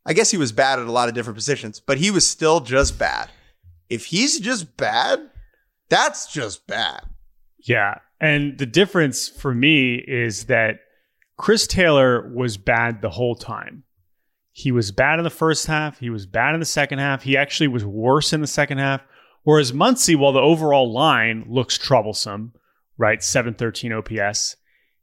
I 0.07 0.13
guess 0.13 0.31
he 0.31 0.39
was 0.39 0.53
bad 0.53 0.79
at 0.79 0.87
a 0.87 0.93
lot 0.93 1.09
of 1.09 1.15
different 1.15 1.37
positions, 1.37 1.81
but 1.81 1.99
he 1.99 2.11
was 2.11 2.29
still 2.29 2.61
just 2.61 2.99
bad. 2.99 3.31
If 3.89 4.07
he's 4.07 4.41
just 4.41 4.77
bad, 4.77 5.31
that's 5.89 6.33
just 6.33 6.67
bad. 6.67 7.03
Yeah. 7.59 7.97
And 8.21 8.59
the 8.59 8.67
difference 8.67 9.29
for 9.29 9.55
me 9.55 9.95
is 9.97 10.47
that 10.47 10.81
Chris 11.37 11.67
Taylor 11.67 12.31
was 12.35 12.57
bad 12.57 13.03
the 13.03 13.11
whole 13.11 13.35
time. 13.35 13.85
He 14.53 14.73
was 14.73 14.93
bad 14.93 15.19
in 15.19 15.25
the 15.25 15.31
first 15.31 15.67
half. 15.67 15.99
He 15.99 16.11
was 16.11 16.27
bad 16.27 16.55
in 16.55 16.61
the 16.61 16.67
second 16.67 16.99
half. 16.99 17.23
He 17.23 17.37
actually 17.37 17.69
was 17.69 17.85
worse 17.85 18.33
in 18.33 18.41
the 18.41 18.47
second 18.47 18.79
half. 18.79 19.03
Whereas 19.43 19.73
Muncy, 19.73 20.17
while 20.17 20.33
the 20.33 20.41
overall 20.41 20.93
line 20.93 21.47
looks 21.49 21.79
troublesome, 21.79 22.53
right? 22.99 23.23
713 23.23 23.93
OPS, 23.93 24.57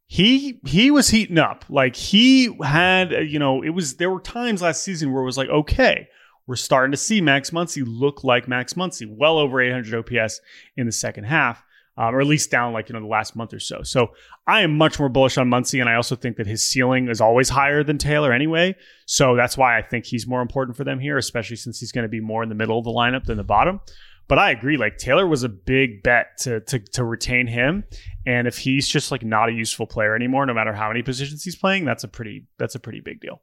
he 0.07 0.59
he 0.65 0.89
was 0.89 1.09
heating 1.09 1.37
up. 1.37 1.65
Like 1.69 1.95
he 1.95 2.55
had, 2.63 3.11
you 3.11 3.39
know, 3.39 3.61
it 3.61 3.69
was 3.69 3.95
there 3.95 4.09
were 4.09 4.21
times 4.21 4.61
last 4.61 4.83
season 4.83 5.11
where 5.11 5.21
it 5.21 5.25
was 5.25 5.37
like, 5.37 5.49
okay, 5.49 6.07
we're 6.47 6.55
starting 6.55 6.91
to 6.91 6.97
see 6.97 7.19
Max 7.19 7.51
Muncy 7.51 7.83
look 7.85 8.23
like 8.23 8.47
Max 8.47 8.73
Muncy, 8.73 9.05
well 9.07 9.37
over 9.37 9.61
800 9.61 9.93
OPS 9.93 10.39
in 10.77 10.85
the 10.85 10.93
second 10.93 11.25
half, 11.25 11.61
um, 11.97 12.15
or 12.15 12.21
at 12.21 12.27
least 12.27 12.49
down 12.49 12.71
like 12.71 12.87
you 12.87 12.93
know 12.93 13.01
the 13.01 13.07
last 13.07 13.35
month 13.35 13.53
or 13.53 13.59
so. 13.59 13.83
So 13.83 14.11
I 14.47 14.61
am 14.61 14.77
much 14.77 14.97
more 14.97 15.09
bullish 15.09 15.37
on 15.37 15.49
Muncy, 15.49 15.81
and 15.81 15.89
I 15.89 15.95
also 15.95 16.15
think 16.15 16.37
that 16.37 16.47
his 16.47 16.65
ceiling 16.65 17.09
is 17.09 17.19
always 17.19 17.49
higher 17.49 17.83
than 17.83 17.97
Taylor 17.97 18.31
anyway. 18.31 18.77
So 19.05 19.35
that's 19.35 19.57
why 19.57 19.77
I 19.77 19.81
think 19.81 20.05
he's 20.05 20.25
more 20.25 20.41
important 20.41 20.77
for 20.77 20.85
them 20.85 20.99
here, 20.99 21.17
especially 21.17 21.57
since 21.57 21.81
he's 21.81 21.91
going 21.91 22.05
to 22.05 22.09
be 22.09 22.21
more 22.21 22.43
in 22.43 22.49
the 22.49 22.55
middle 22.55 22.79
of 22.79 22.85
the 22.85 22.91
lineup 22.91 23.25
than 23.25 23.35
the 23.35 23.43
bottom. 23.43 23.81
But 24.27 24.39
I 24.39 24.51
agree. 24.51 24.77
Like 24.77 24.97
Taylor 24.97 25.25
was 25.25 25.43
a 25.43 25.49
big 25.49 26.03
bet 26.03 26.37
to, 26.39 26.59
to 26.61 26.79
to 26.79 27.03
retain 27.03 27.47
him, 27.47 27.85
and 28.25 28.47
if 28.47 28.57
he's 28.57 28.87
just 28.87 29.11
like 29.11 29.23
not 29.23 29.49
a 29.49 29.53
useful 29.53 29.87
player 29.87 30.15
anymore, 30.15 30.45
no 30.45 30.53
matter 30.53 30.73
how 30.73 30.89
many 30.89 31.01
positions 31.01 31.43
he's 31.43 31.55
playing, 31.55 31.85
that's 31.85 32.03
a 32.03 32.07
pretty 32.07 32.47
that's 32.59 32.75
a 32.75 32.79
pretty 32.79 32.99
big 32.99 33.21
deal. 33.21 33.41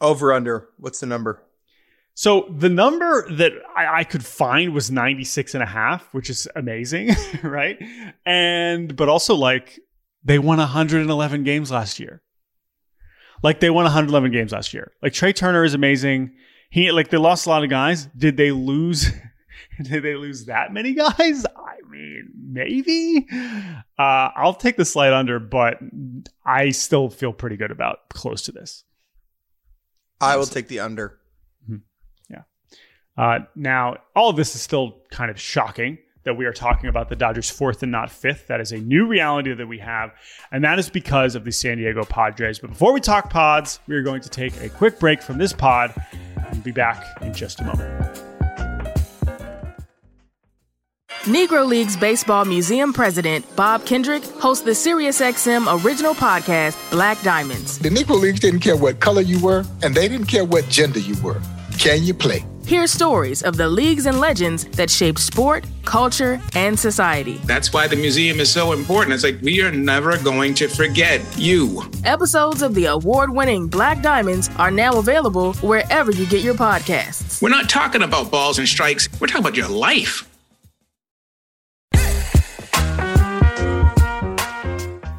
Over 0.00 0.32
under. 0.32 0.68
What's 0.76 1.00
the 1.00 1.06
number? 1.06 1.42
So 2.14 2.46
the 2.50 2.68
number 2.68 3.26
that 3.36 3.52
I, 3.74 4.00
I, 4.00 4.04
could 4.04 4.22
find 4.22 4.74
was 4.74 4.90
96 4.90 5.54
and 5.54 5.62
a 5.62 5.66
half, 5.66 6.12
which 6.12 6.28
is 6.28 6.46
amazing, 6.54 7.10
right? 7.42 7.78
And 8.26 8.94
but 8.94 9.08
also 9.08 9.34
like 9.34 9.80
they 10.22 10.38
won 10.38 10.58
111 10.58 11.44
games 11.44 11.70
last 11.70 11.98
year. 11.98 12.22
Like 13.42 13.60
they 13.60 13.70
won 13.70 13.84
111 13.84 14.30
games 14.30 14.52
last 14.52 14.74
year. 14.74 14.92
Like 15.02 15.14
Trea 15.14 15.32
Turner 15.32 15.64
is 15.64 15.72
amazing. 15.72 16.32
He 16.70 16.92
like 16.92 17.08
they 17.08 17.16
lost 17.16 17.46
a 17.46 17.48
lot 17.48 17.64
of 17.64 17.70
guys. 17.70 18.06
Did 18.16 18.36
they 18.36 18.50
lose 18.50 19.10
Did 19.90 20.02
they 20.02 20.14
lose 20.14 20.46
that 20.46 20.72
many 20.72 20.94
guys? 20.94 21.44
I 21.44 21.88
mean, 21.88 22.30
maybe. 22.34 23.26
Uh, 23.98 24.28
I'll 24.36 24.54
take 24.54 24.76
the 24.76 24.84
slight 24.84 25.12
under, 25.12 25.38
but 25.38 25.78
I 26.44 26.70
still 26.70 27.10
feel 27.10 27.32
pretty 27.32 27.56
good 27.56 27.70
about 27.70 28.08
close 28.08 28.42
to 28.42 28.52
this. 28.52 28.84
I 30.20 30.36
will 30.36 30.46
take 30.46 30.68
the 30.68 30.80
under. 30.80 31.18
Mm-hmm. 31.64 31.76
Yeah. 32.30 32.42
Uh, 33.16 33.40
now, 33.56 33.96
all 34.14 34.30
of 34.30 34.36
this 34.36 34.54
is 34.54 34.62
still 34.62 34.98
kind 35.10 35.30
of 35.30 35.40
shocking 35.40 35.98
that 36.24 36.34
we 36.34 36.46
are 36.46 36.52
talking 36.52 36.88
about 36.88 37.08
the 37.08 37.16
Dodgers 37.16 37.50
fourth 37.50 37.82
and 37.82 37.90
not 37.90 38.10
fifth. 38.10 38.46
That 38.46 38.60
is 38.60 38.72
a 38.72 38.78
new 38.78 39.06
reality 39.06 39.52
that 39.52 39.66
we 39.66 39.78
have, 39.78 40.12
and 40.52 40.62
that 40.64 40.78
is 40.78 40.88
because 40.88 41.34
of 41.34 41.44
the 41.44 41.52
San 41.52 41.78
Diego 41.78 42.04
Padres. 42.04 42.60
But 42.60 42.70
before 42.70 42.92
we 42.92 43.00
talk 43.00 43.30
pods, 43.30 43.80
we 43.86 43.96
are 43.96 44.02
going 44.02 44.22
to 44.22 44.28
take 44.28 44.56
a 44.60 44.68
quick 44.68 44.98
break 44.98 45.22
from 45.22 45.38
this 45.38 45.52
pod 45.52 45.92
and 46.36 46.62
be 46.62 46.72
back 46.72 47.04
in 47.22 47.34
just 47.34 47.60
a 47.60 47.64
moment. 47.64 48.31
Negro 51.26 51.64
Leagues 51.64 51.96
Baseball 51.96 52.44
Museum 52.44 52.92
President 52.92 53.44
Bob 53.54 53.86
Kendrick 53.86 54.24
hosts 54.24 54.64
the 54.64 54.72
SiriusXM 54.72 55.84
original 55.84 56.14
podcast, 56.14 56.90
Black 56.90 57.22
Diamonds. 57.22 57.78
The 57.78 57.90
Negro 57.90 58.20
Leagues 58.20 58.40
didn't 58.40 58.58
care 58.58 58.76
what 58.76 58.98
color 58.98 59.22
you 59.22 59.38
were, 59.40 59.64
and 59.84 59.94
they 59.94 60.08
didn't 60.08 60.26
care 60.26 60.44
what 60.44 60.68
gender 60.68 60.98
you 60.98 61.14
were. 61.22 61.40
Can 61.78 62.02
you 62.02 62.12
play? 62.12 62.44
Hear 62.66 62.88
stories 62.88 63.44
of 63.44 63.56
the 63.56 63.68
leagues 63.68 64.06
and 64.06 64.18
legends 64.18 64.64
that 64.70 64.90
shaped 64.90 65.20
sport, 65.20 65.64
culture, 65.84 66.40
and 66.56 66.76
society. 66.76 67.40
That's 67.44 67.72
why 67.72 67.86
the 67.86 67.94
museum 67.94 68.40
is 68.40 68.50
so 68.50 68.72
important. 68.72 69.14
It's 69.14 69.22
like 69.22 69.40
we 69.42 69.62
are 69.62 69.70
never 69.70 70.18
going 70.18 70.54
to 70.54 70.66
forget 70.66 71.20
you. 71.38 71.84
Episodes 72.04 72.62
of 72.62 72.74
the 72.74 72.86
award 72.86 73.30
winning 73.30 73.68
Black 73.68 74.02
Diamonds 74.02 74.50
are 74.56 74.72
now 74.72 74.98
available 74.98 75.54
wherever 75.54 76.10
you 76.10 76.26
get 76.26 76.42
your 76.42 76.54
podcasts. 76.54 77.40
We're 77.40 77.48
not 77.48 77.68
talking 77.68 78.02
about 78.02 78.32
balls 78.32 78.58
and 78.58 78.66
strikes, 78.66 79.08
we're 79.20 79.28
talking 79.28 79.42
about 79.42 79.56
your 79.56 79.68
life. 79.68 80.28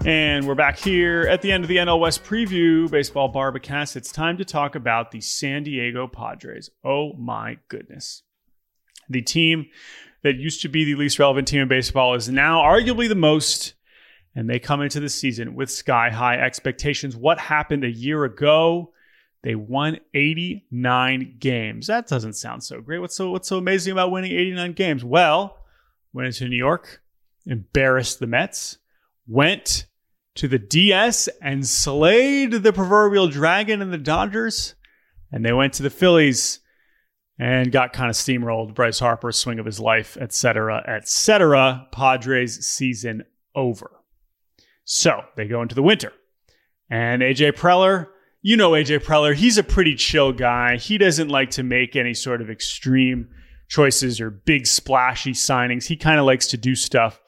And 0.05 0.45
we're 0.45 0.55
back 0.55 0.77
here 0.77 1.21
at 1.29 1.41
the 1.41 1.49
end 1.49 1.63
of 1.63 1.69
the 1.69 1.77
NL 1.77 1.97
West 1.97 2.25
preview, 2.25 2.91
Baseball 2.91 3.29
Bar-B-Cast. 3.29 3.95
It's 3.95 4.11
time 4.11 4.37
to 4.37 4.43
talk 4.43 4.75
about 4.75 5.11
the 5.11 5.21
San 5.21 5.63
Diego 5.63 6.07
Padres. 6.07 6.69
Oh 6.83 7.13
my 7.13 7.57
goodness. 7.69 8.23
The 9.07 9.21
team 9.21 9.67
that 10.23 10.35
used 10.35 10.61
to 10.63 10.67
be 10.67 10.83
the 10.83 10.95
least 10.95 11.19
relevant 11.19 11.47
team 11.47 11.61
in 11.61 11.67
baseball 11.69 12.15
is 12.15 12.27
now 12.27 12.61
arguably 12.61 13.07
the 13.07 13.15
most, 13.15 13.75
and 14.35 14.49
they 14.49 14.59
come 14.59 14.81
into 14.81 14.99
the 14.99 15.07
season 15.07 15.55
with 15.55 15.71
sky 15.71 16.09
high 16.09 16.35
expectations. 16.35 17.15
What 17.15 17.39
happened 17.39 17.85
a 17.85 17.89
year 17.89 18.25
ago? 18.25 18.91
They 19.41 19.55
won 19.55 20.01
89 20.13 21.37
games. 21.39 21.87
That 21.87 22.07
doesn't 22.07 22.33
sound 22.33 22.61
so 22.61 22.81
great. 22.81 22.99
What's 22.99 23.15
so 23.15 23.31
what's 23.31 23.47
so 23.47 23.57
amazing 23.57 23.93
about 23.93 24.11
winning 24.11 24.33
89 24.33 24.73
games? 24.73 25.05
Well, 25.05 25.59
went 26.11 26.27
into 26.27 26.49
New 26.49 26.57
York, 26.57 27.01
embarrassed 27.45 28.19
the 28.19 28.27
Mets, 28.27 28.79
went 29.27 29.85
to 30.35 30.47
the 30.47 30.59
DS 30.59 31.29
and 31.41 31.67
slayed 31.67 32.51
the 32.51 32.73
proverbial 32.73 33.27
dragon 33.27 33.81
and 33.81 33.93
the 33.93 33.97
Dodgers. 33.97 34.75
And 35.31 35.45
they 35.45 35.53
went 35.53 35.73
to 35.73 35.83
the 35.83 35.89
Phillies 35.89 36.59
and 37.39 37.71
got 37.71 37.93
kind 37.93 38.09
of 38.09 38.15
steamrolled. 38.15 38.75
Bryce 38.75 38.99
Harper, 38.99 39.31
swing 39.31 39.59
of 39.59 39.65
his 39.65 39.79
life, 39.79 40.17
etc., 40.17 40.83
etc. 40.87 41.87
Padres 41.91 42.65
season 42.65 43.23
over. 43.55 43.91
So 44.85 45.21
they 45.35 45.47
go 45.47 45.61
into 45.61 45.75
the 45.75 45.83
winter. 45.83 46.13
And 46.89 47.21
AJ 47.21 47.53
Preller, 47.53 48.09
you 48.41 48.57
know 48.57 48.71
AJ 48.71 48.99
Preller, 49.03 49.33
he's 49.33 49.57
a 49.57 49.63
pretty 49.63 49.95
chill 49.95 50.31
guy. 50.31 50.77
He 50.77 50.97
doesn't 50.97 51.29
like 51.29 51.51
to 51.51 51.63
make 51.63 51.95
any 51.95 52.13
sort 52.13 52.41
of 52.41 52.49
extreme 52.49 53.29
choices 53.67 54.19
or 54.21 54.29
big 54.29 54.67
splashy 54.67 55.31
signings. 55.31 55.85
He 55.85 55.95
kind 55.95 56.19
of 56.19 56.25
likes 56.25 56.47
to 56.47 56.57
do 56.57 56.75
stuff 56.75 57.19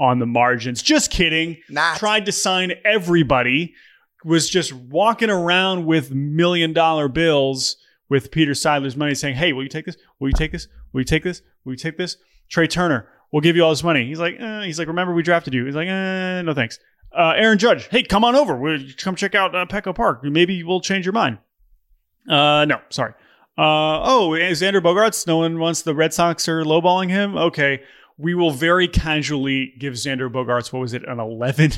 on 0.00 0.18
the 0.18 0.26
margins. 0.26 0.82
Just 0.82 1.10
kidding. 1.10 1.58
Tried 1.98 2.24
to 2.26 2.32
sign 2.32 2.72
everybody. 2.84 3.74
Was 4.24 4.50
just 4.50 4.72
walking 4.72 5.30
around 5.30 5.86
with 5.86 6.10
million 6.10 6.72
dollar 6.72 7.08
bills 7.08 7.76
with 8.08 8.30
Peter 8.30 8.52
Seidler's 8.52 8.96
money 8.96 9.14
saying, 9.14 9.36
Hey, 9.36 9.52
will 9.52 9.62
you 9.62 9.68
take 9.68 9.86
this? 9.86 9.96
Will 10.18 10.28
you 10.28 10.34
take 10.34 10.52
this? 10.52 10.66
Will 10.92 11.00
you 11.00 11.06
take 11.06 11.22
this? 11.22 11.40
Will 11.64 11.72
you 11.72 11.78
take 11.78 11.96
this? 11.96 12.16
Trea 12.50 12.66
Turner, 12.66 13.08
we'll 13.32 13.40
give 13.40 13.56
you 13.56 13.62
all 13.62 13.70
this 13.70 13.84
money. 13.84 14.06
He's 14.06 14.18
like, 14.18 14.34
eh. 14.38 14.64
he's 14.64 14.78
like, 14.78 14.88
remember 14.88 15.14
we 15.14 15.22
drafted 15.22 15.54
you. 15.54 15.64
He's 15.64 15.76
like, 15.76 15.88
eh, 15.88 16.42
no 16.42 16.52
thanks. 16.52 16.78
Uh, 17.16 17.32
Aaron 17.36 17.58
Judge, 17.58 17.88
hey, 17.88 18.02
come 18.02 18.24
on 18.24 18.34
over. 18.34 18.56
We'll 18.56 18.80
come 18.98 19.14
check 19.14 19.34
out 19.34 19.54
uh, 19.54 19.66
Petco 19.66 19.94
Park. 19.94 20.22
Maybe 20.22 20.62
we'll 20.62 20.80
change 20.80 21.06
your 21.06 21.12
mind. 21.12 21.38
Uh, 22.28 22.64
no, 22.66 22.80
sorry. 22.90 23.14
Uh, 23.58 24.02
oh, 24.02 24.30
Xander 24.30 24.80
Bogaerts. 24.80 25.26
No 25.26 25.38
one 25.38 25.58
wants 25.58 25.82
the 25.82 25.94
Red 25.94 26.14
Sox 26.14 26.48
are 26.48 26.62
lowballing 26.62 27.10
him. 27.10 27.36
Okay, 27.36 27.82
we 28.20 28.34
will 28.34 28.50
very 28.50 28.86
casually 28.86 29.72
give 29.78 29.94
Xander 29.94 30.30
Bogaerts, 30.30 30.72
what 30.72 30.80
was 30.80 30.92
it, 30.92 31.08
an 31.08 31.18
11? 31.18 31.72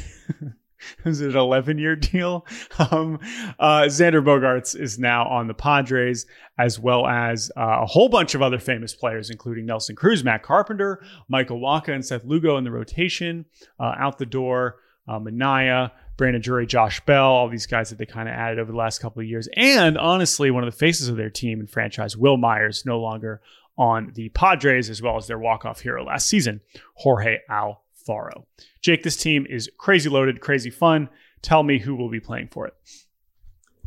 was 1.05 1.21
it 1.21 1.31
an 1.31 1.37
11 1.37 1.79
year 1.79 1.97
deal? 1.97 2.47
Um, 2.91 3.21
uh, 3.61 3.83
Xander 3.83 4.25
Bogaerts 4.25 4.79
is 4.79 4.99
now 4.99 5.27
on 5.27 5.47
the 5.47 5.55
Padres, 5.55 6.27
as 6.59 6.81
well 6.81 7.07
as 7.07 7.51
uh, 7.57 7.79
a 7.83 7.87
whole 7.87 8.09
bunch 8.09 8.35
of 8.35 8.43
other 8.43 8.59
famous 8.59 8.95
players, 8.95 9.31
including 9.31 9.67
Nelson 9.67 9.95
Cruz, 9.95 10.25
Matt 10.25 10.43
Carpenter, 10.43 11.03
Michael 11.29 11.61
Wacha, 11.61 11.95
and 11.95 12.05
Seth 12.05 12.25
Lugo 12.25 12.57
in 12.57 12.65
the 12.65 12.71
rotation. 12.71 13.45
Uh, 13.79 13.93
out 13.97 14.19
the 14.19 14.27
door, 14.27 14.77
uh, 15.07 15.19
Manaea, 15.19 15.93
Brandon 16.17 16.43
Drury, 16.43 16.67
Josh 16.67 17.05
Bell, 17.05 17.25
all 17.25 17.49
these 17.49 17.67
guys 17.67 17.91
that 17.91 17.99
they 17.99 18.07
kind 18.07 18.29
of 18.29 18.35
added 18.35 18.59
over 18.59 18.73
the 18.73 18.79
last 18.79 19.01
couple 19.01 19.21
of 19.21 19.29
years. 19.29 19.49
And 19.57 19.97
honestly, 19.97 20.51
one 20.51 20.65
of 20.65 20.73
the 20.73 20.79
faces 20.79 21.09
of 21.09 21.17
their 21.17 21.31
team 21.31 21.61
and 21.61 21.71
franchise, 21.71 22.17
Wil 22.17 22.37
Myers, 22.37 22.85
no 22.85 23.01
longer 23.01 23.41
on 23.79 24.13
the 24.15 24.29
Padres, 24.31 24.91
as 24.91 25.01
well 25.01 25.17
as 25.17 25.27
their 25.27 25.39
walk-off 25.39 25.81
hero 25.81 26.05
last 26.05 26.29
season, 26.29 26.61
Jorge 26.95 27.39
Alfaro. 27.51 28.45
Jake, 28.81 29.03
this 29.03 29.17
team 29.17 29.47
is 29.49 29.71
crazy 29.79 30.09
loaded, 30.09 30.41
crazy 30.41 30.71
fun. 30.71 31.09
Tell 31.41 31.63
me 31.63 31.79
who 31.79 31.95
will 31.95 32.11
be 32.11 32.21
playing 32.21 32.49
for 32.49 32.67
it. 32.67 32.75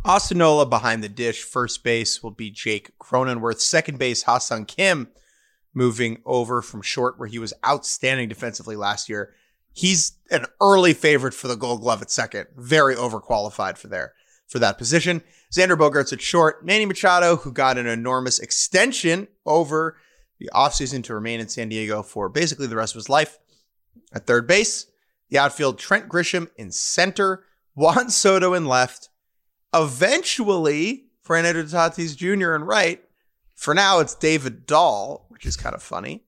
Austin 0.03 0.37
behind 0.69 1.03
the 1.03 1.09
dish. 1.09 1.43
First 1.43 1.83
base 1.83 2.21
will 2.21 2.31
be 2.31 2.51
Jake 2.51 2.91
Cronenworth. 2.99 3.59
Second 3.59 3.97
base, 3.97 4.23
Ha-Seong 4.23 4.67
Kim, 4.67 5.07
moving 5.73 6.21
over 6.25 6.61
from 6.61 6.81
short, 6.81 7.17
where 7.17 7.27
he 7.27 7.39
was 7.39 7.53
outstanding 7.65 8.29
defensively 8.29 8.75
last 8.75 9.09
year. 9.09 9.33
He's 9.73 10.13
an 10.31 10.45
early 10.61 10.93
favorite 10.93 11.33
for 11.33 11.47
the 11.47 11.55
Gold 11.55 11.81
Glove 11.81 12.01
at 12.01 12.11
second. 12.11 12.47
Very 12.55 12.95
overqualified 12.95 13.77
for 13.77 13.87
there 13.87 14.13
for 14.47 14.59
that 14.59 14.77
position. 14.77 15.21
Xander 15.51 15.77
Bogaerts 15.77 16.13
at 16.13 16.21
short. 16.21 16.65
Manny 16.65 16.85
Machado, 16.85 17.37
who 17.37 17.51
got 17.51 17.77
an 17.77 17.87
enormous 17.87 18.39
extension 18.39 19.27
over 19.45 19.97
the 20.39 20.49
offseason 20.53 21.03
to 21.05 21.13
remain 21.13 21.39
in 21.39 21.47
San 21.47 21.69
Diego 21.69 22.03
for 22.03 22.29
basically 22.29 22.67
the 22.67 22.75
rest 22.75 22.93
of 22.93 22.99
his 22.99 23.09
life. 23.09 23.39
At 24.13 24.27
third 24.27 24.47
base, 24.47 24.87
the 25.29 25.37
outfield, 25.37 25.79
Trent 25.79 26.09
Grisham 26.09 26.49
in 26.57 26.71
center, 26.71 27.43
Juan 27.73 28.09
Soto 28.09 28.53
in 28.53 28.65
left. 28.65 29.09
Eventually, 29.73 31.05
Fernando 31.21 31.63
Tatis 31.63 32.15
Jr. 32.15 32.55
in 32.55 32.63
right. 32.63 33.03
For 33.55 33.73
now, 33.73 33.99
it's 33.99 34.15
David 34.15 34.65
Dahl, 34.65 35.25
which 35.29 35.45
is 35.45 35.57
kind 35.57 35.75
of 35.75 35.81
funny. 35.81 36.23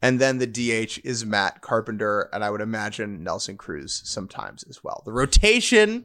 And 0.00 0.20
then 0.20 0.38
the 0.38 0.46
DH 0.46 0.98
is 1.04 1.24
Matt 1.24 1.60
Carpenter, 1.60 2.28
and 2.32 2.42
I 2.42 2.50
would 2.50 2.60
imagine 2.60 3.22
Nelson 3.22 3.56
Cruz 3.56 4.02
sometimes 4.04 4.64
as 4.64 4.82
well. 4.82 5.02
The 5.04 5.12
rotation 5.12 6.04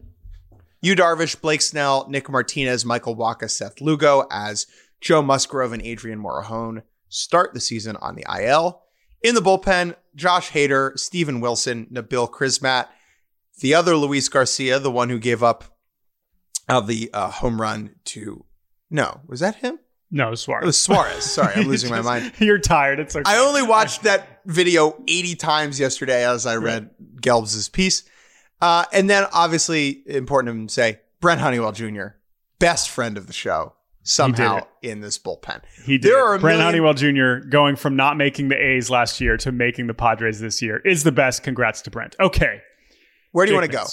Yu 0.88 0.96
Darvish, 0.96 1.42
Blake 1.42 1.62
Snell, 1.62 2.08
Nick 2.08 2.30
Martinez, 2.30 2.86
Michael 2.86 3.18
Wacha, 3.18 3.50
Seth 3.50 3.82
Lugo 3.82 4.26
as 4.32 4.68
Joe 5.02 5.22
Musgrove 5.22 5.74
and 5.74 5.82
Adrian 5.82 6.18
Morejon 6.18 6.82
start 7.10 7.54
the 7.54 7.60
season 7.60 7.98
on 7.98 8.16
the 8.16 8.26
IL. 8.42 8.84
In 9.22 9.36
the 9.36 9.42
bullpen, 9.42 9.98
Josh 10.16 10.52
Hader, 10.52 10.98
Steven 10.98 11.42
Wilson, 11.42 11.88
Nabil 11.92 12.32
Crismatt, 12.32 12.88
the 13.60 13.76
other 13.76 13.98
Luis 13.98 14.30
Garcia, 14.30 14.80
the 14.80 14.90
one 14.90 15.10
who 15.10 15.20
gave 15.20 15.44
up 15.44 15.66
uh, 16.70 16.80
the 16.80 17.10
uh, 17.14 17.32
home 17.32 17.60
run 17.60 17.96
to. 18.06 18.46
No, 18.90 19.20
was 19.28 19.42
that 19.42 19.56
him? 19.56 19.80
No, 20.10 20.36
Suarez. 20.36 20.64
It 20.64 20.68
was 20.68 20.80
Suarez. 20.80 21.26
Sorry, 21.26 21.54
I'm 21.54 21.68
losing 21.68 21.90
my 21.90 22.00
mind. 22.20 22.32
You're 22.40 22.60
tired. 22.60 23.02
It's 23.02 23.14
okay. 23.14 23.30
I 23.30 23.40
only 23.40 23.62
watched 23.62 24.04
that 24.04 24.40
video 24.46 25.04
80 25.06 25.36
times 25.36 25.82
yesterday 25.82 26.26
as 26.26 26.46
I 26.46 26.56
read 26.56 26.92
Gelbs' 27.20 27.70
piece. 27.70 28.04
Uh, 28.62 28.86
and 28.92 29.10
then 29.10 29.26
obviously 29.34 30.02
important 30.08 30.70
to 30.70 30.74
say, 30.74 31.00
Brent 31.20 31.42
Honeywell 31.42 31.72
Jr., 31.72 32.08
best 32.60 32.90
friend 32.90 33.18
of 33.18 33.28
the 33.28 33.34
show, 33.34 33.74
somehow 34.04 34.62
in 34.82 35.02
this 35.02 35.20
bullpen. 35.20 35.62
He 35.84 35.98
did. 35.98 36.12
There 36.12 36.24
are 36.24 36.40
Brent 36.40 36.60
million- 36.60 36.84
Honeywell 36.84 36.94
Jr. 36.94 37.48
going 37.48 37.76
from 37.76 37.96
not 37.96 38.18
making 38.18 38.48
the 38.50 38.56
A's 38.56 38.90
last 38.90 39.20
year 39.22 39.38
to 39.38 39.52
making 39.52 39.88
the 39.88 39.94
Padres 39.94 40.40
this 40.40 40.62
year 40.62 40.78
is 40.86 41.04
the 41.04 41.12
best. 41.12 41.44
Congrats 41.44 41.82
to 41.84 41.92
Brent. 41.92 42.16
Okay. 42.20 42.62
Where 43.32 43.46
do 43.46 43.52
you 43.52 43.58
want 43.58 43.70
to 43.72 43.78
go? 43.78 43.86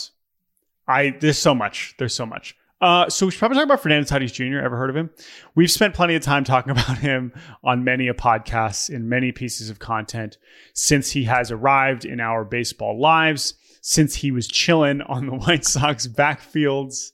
I 0.86 1.10
there's 1.20 1.38
so 1.38 1.54
much. 1.54 1.94
There's 1.98 2.14
so 2.14 2.26
much. 2.26 2.56
Uh, 2.80 3.08
so 3.08 3.24
we 3.26 3.32
should 3.32 3.38
probably 3.38 3.56
talk 3.56 3.64
about 3.64 3.80
Fernando 3.80 4.06
Tatis 4.06 4.32
Jr. 4.32 4.58
Ever 4.58 4.76
heard 4.76 4.90
of 4.90 4.96
him? 4.96 5.08
We've 5.54 5.70
spent 5.70 5.94
plenty 5.94 6.14
of 6.16 6.22
time 6.22 6.44
talking 6.44 6.70
about 6.72 6.98
him 6.98 7.32
on 7.62 7.82
many 7.84 8.08
a 8.08 8.14
podcast 8.14 8.90
in 8.90 9.08
many 9.08 9.32
pieces 9.32 9.70
of 9.70 9.78
content 9.78 10.36
since 10.74 11.10
he 11.12 11.24
has 11.24 11.50
arrived 11.50 12.04
in 12.04 12.20
our 12.20 12.44
baseball 12.44 13.00
lives. 13.00 13.54
Since 13.86 14.14
he 14.14 14.30
was 14.30 14.48
chilling 14.48 15.02
on 15.02 15.26
the 15.26 15.34
White 15.34 15.66
Sox 15.66 16.06
backfields. 16.06 17.10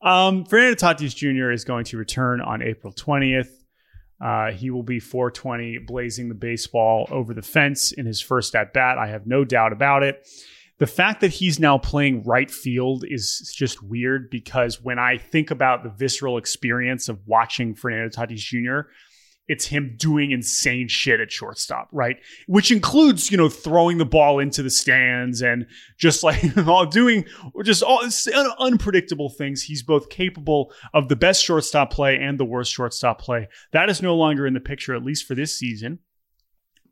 Um, 0.00 0.46
Fernando 0.46 0.74
Tatis 0.74 1.14
Jr. 1.14 1.50
is 1.50 1.64
going 1.64 1.84
to 1.84 1.98
return 1.98 2.40
on 2.40 2.62
April 2.62 2.94
20th. 2.94 3.50
Uh, 4.18 4.52
he 4.52 4.70
will 4.70 4.82
be 4.82 4.98
420 4.98 5.80
blazing 5.86 6.30
the 6.30 6.34
baseball 6.34 7.06
over 7.10 7.34
the 7.34 7.42
fence 7.42 7.92
in 7.92 8.06
his 8.06 8.22
first 8.22 8.54
at 8.54 8.72
bat. 8.72 8.96
I 8.96 9.08
have 9.08 9.26
no 9.26 9.44
doubt 9.44 9.74
about 9.74 10.02
it. 10.02 10.26
The 10.78 10.86
fact 10.86 11.20
that 11.20 11.30
he's 11.30 11.60
now 11.60 11.76
playing 11.76 12.22
right 12.22 12.50
field 12.50 13.04
is 13.06 13.52
just 13.54 13.82
weird 13.82 14.30
because 14.30 14.80
when 14.80 14.98
I 14.98 15.18
think 15.18 15.50
about 15.50 15.82
the 15.82 15.90
visceral 15.90 16.38
experience 16.38 17.10
of 17.10 17.20
watching 17.26 17.74
Fernando 17.74 18.08
Tatis 18.08 18.38
Jr., 18.38 18.88
it's 19.48 19.66
him 19.66 19.96
doing 19.98 20.30
insane 20.30 20.88
shit 20.88 21.20
at 21.20 21.32
shortstop, 21.32 21.88
right? 21.92 22.16
Which 22.46 22.70
includes, 22.70 23.30
you 23.30 23.36
know, 23.36 23.48
throwing 23.48 23.98
the 23.98 24.04
ball 24.04 24.38
into 24.38 24.62
the 24.62 24.70
stands 24.70 25.42
and 25.42 25.66
just 25.98 26.22
like 26.22 26.56
all 26.66 26.86
doing 26.86 27.24
just 27.64 27.82
all 27.82 28.02
unpredictable 28.58 29.30
things. 29.30 29.62
He's 29.62 29.82
both 29.82 30.08
capable 30.08 30.72
of 30.94 31.08
the 31.08 31.16
best 31.16 31.44
shortstop 31.44 31.92
play 31.92 32.16
and 32.16 32.38
the 32.38 32.44
worst 32.44 32.72
shortstop 32.72 33.20
play. 33.20 33.48
That 33.72 33.90
is 33.90 34.00
no 34.00 34.14
longer 34.14 34.46
in 34.46 34.54
the 34.54 34.60
picture, 34.60 34.94
at 34.94 35.04
least 35.04 35.26
for 35.26 35.34
this 35.34 35.58
season. 35.58 35.98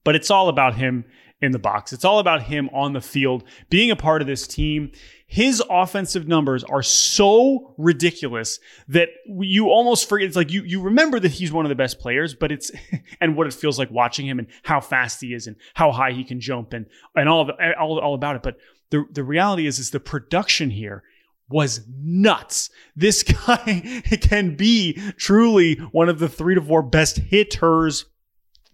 but 0.04 0.16
it's 0.16 0.30
all 0.30 0.48
about 0.48 0.74
him 0.74 1.04
in 1.42 1.52
the 1.52 1.58
box. 1.58 1.92
It's 1.92 2.04
all 2.04 2.18
about 2.18 2.42
him 2.42 2.68
on 2.72 2.92
the 2.92 3.00
field, 3.00 3.44
being 3.70 3.90
a 3.90 3.96
part 3.96 4.20
of 4.20 4.26
this 4.26 4.46
team. 4.46 4.92
His 5.30 5.62
offensive 5.70 6.26
numbers 6.26 6.64
are 6.64 6.82
so 6.82 7.72
ridiculous 7.78 8.58
that 8.88 9.10
you 9.28 9.68
almost 9.68 10.08
forget. 10.08 10.26
It's 10.26 10.34
like 10.34 10.50
you 10.50 10.64
you 10.64 10.82
remember 10.82 11.20
that 11.20 11.30
he's 11.30 11.52
one 11.52 11.64
of 11.64 11.68
the 11.68 11.76
best 11.76 12.00
players, 12.00 12.34
but 12.34 12.50
it's 12.50 12.72
and 13.20 13.36
what 13.36 13.46
it 13.46 13.54
feels 13.54 13.78
like 13.78 13.92
watching 13.92 14.26
him 14.26 14.40
and 14.40 14.48
how 14.64 14.80
fast 14.80 15.20
he 15.20 15.32
is 15.32 15.46
and 15.46 15.54
how 15.74 15.92
high 15.92 16.10
he 16.10 16.24
can 16.24 16.40
jump 16.40 16.72
and 16.72 16.86
and 17.14 17.28
all 17.28 17.48
of 17.48 17.50
all, 17.78 18.00
all 18.00 18.14
about 18.16 18.34
it. 18.34 18.42
But 18.42 18.56
the 18.90 19.04
the 19.12 19.22
reality 19.22 19.68
is 19.68 19.78
is 19.78 19.92
the 19.92 20.00
production 20.00 20.68
here 20.68 21.04
was 21.48 21.86
nuts. 21.88 22.68
This 22.96 23.22
guy 23.46 24.02
can 24.20 24.56
be 24.56 24.94
truly 25.16 25.76
one 25.92 26.08
of 26.08 26.18
the 26.18 26.28
three 26.28 26.56
to 26.56 26.60
four 26.60 26.82
best 26.82 27.18
hitters 27.18 28.04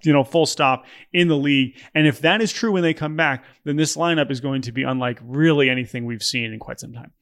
you 0.03 0.12
know, 0.12 0.24
full 0.24 0.47
stop 0.47 0.84
in 1.12 1.28
the 1.28 1.36
league. 1.36 1.76
And 1.94 2.07
if 2.07 2.20
that 2.20 2.40
is 2.40 2.53
true 2.53 2.72
when 2.72 2.82
they 2.82 2.94
come 2.94 3.16
back, 3.16 3.44
then 3.64 3.76
this 3.76 3.97
lineup 3.97 4.30
is 4.30 4.40
going 4.40 4.62
to 4.62 4.72
be 4.72 4.82
unlike 4.82 5.18
really 5.22 5.70
anything 5.70 6.05
we've 6.05 6.22
seen 6.22 6.53
in 6.53 6.59
quite 6.59 6.80
some 6.80 6.92
time. 6.92 7.12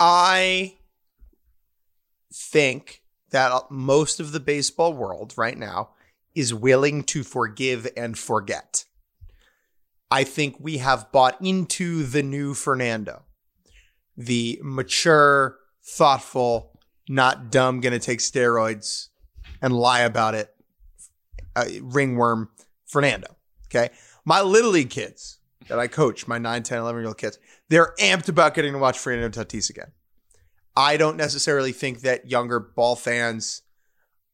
I 0.00 0.76
think 2.32 3.02
that 3.30 3.70
most 3.70 4.20
of 4.20 4.32
the 4.32 4.40
baseball 4.40 4.92
world 4.92 5.34
right 5.36 5.58
now 5.58 5.90
is 6.34 6.54
willing 6.54 7.02
to 7.02 7.22
forgive 7.22 7.88
and 7.96 8.16
forget. 8.16 8.84
I 10.10 10.24
think 10.24 10.56
we 10.58 10.78
have 10.78 11.12
bought 11.12 11.36
into 11.44 12.04
the 12.04 12.22
new 12.22 12.54
Fernando, 12.54 13.24
the 14.16 14.58
mature, 14.62 15.58
thoughtful, 15.84 16.80
not 17.08 17.50
dumb, 17.50 17.80
gonna 17.80 17.98
take 17.98 18.20
steroids 18.20 19.08
and 19.60 19.76
lie 19.76 20.00
about 20.00 20.34
it 20.34 20.54
uh, 21.60 21.66
ringworm 21.82 22.50
Fernando. 22.86 23.36
Okay. 23.66 23.90
My 24.24 24.40
little 24.40 24.70
league 24.70 24.90
kids 24.90 25.38
that 25.68 25.78
I 25.78 25.86
coach, 25.86 26.26
my 26.26 26.38
9, 26.38 26.62
10, 26.62 26.78
11 26.78 27.00
year 27.00 27.08
old 27.08 27.18
kids, 27.18 27.38
they're 27.68 27.94
amped 28.00 28.28
about 28.28 28.54
getting 28.54 28.72
to 28.72 28.78
watch 28.78 28.98
Fernando 28.98 29.28
Tatis 29.28 29.70
again. 29.70 29.92
I 30.76 30.96
don't 30.96 31.16
necessarily 31.16 31.72
think 31.72 32.00
that 32.00 32.30
younger 32.30 32.60
ball 32.60 32.96
fans 32.96 33.62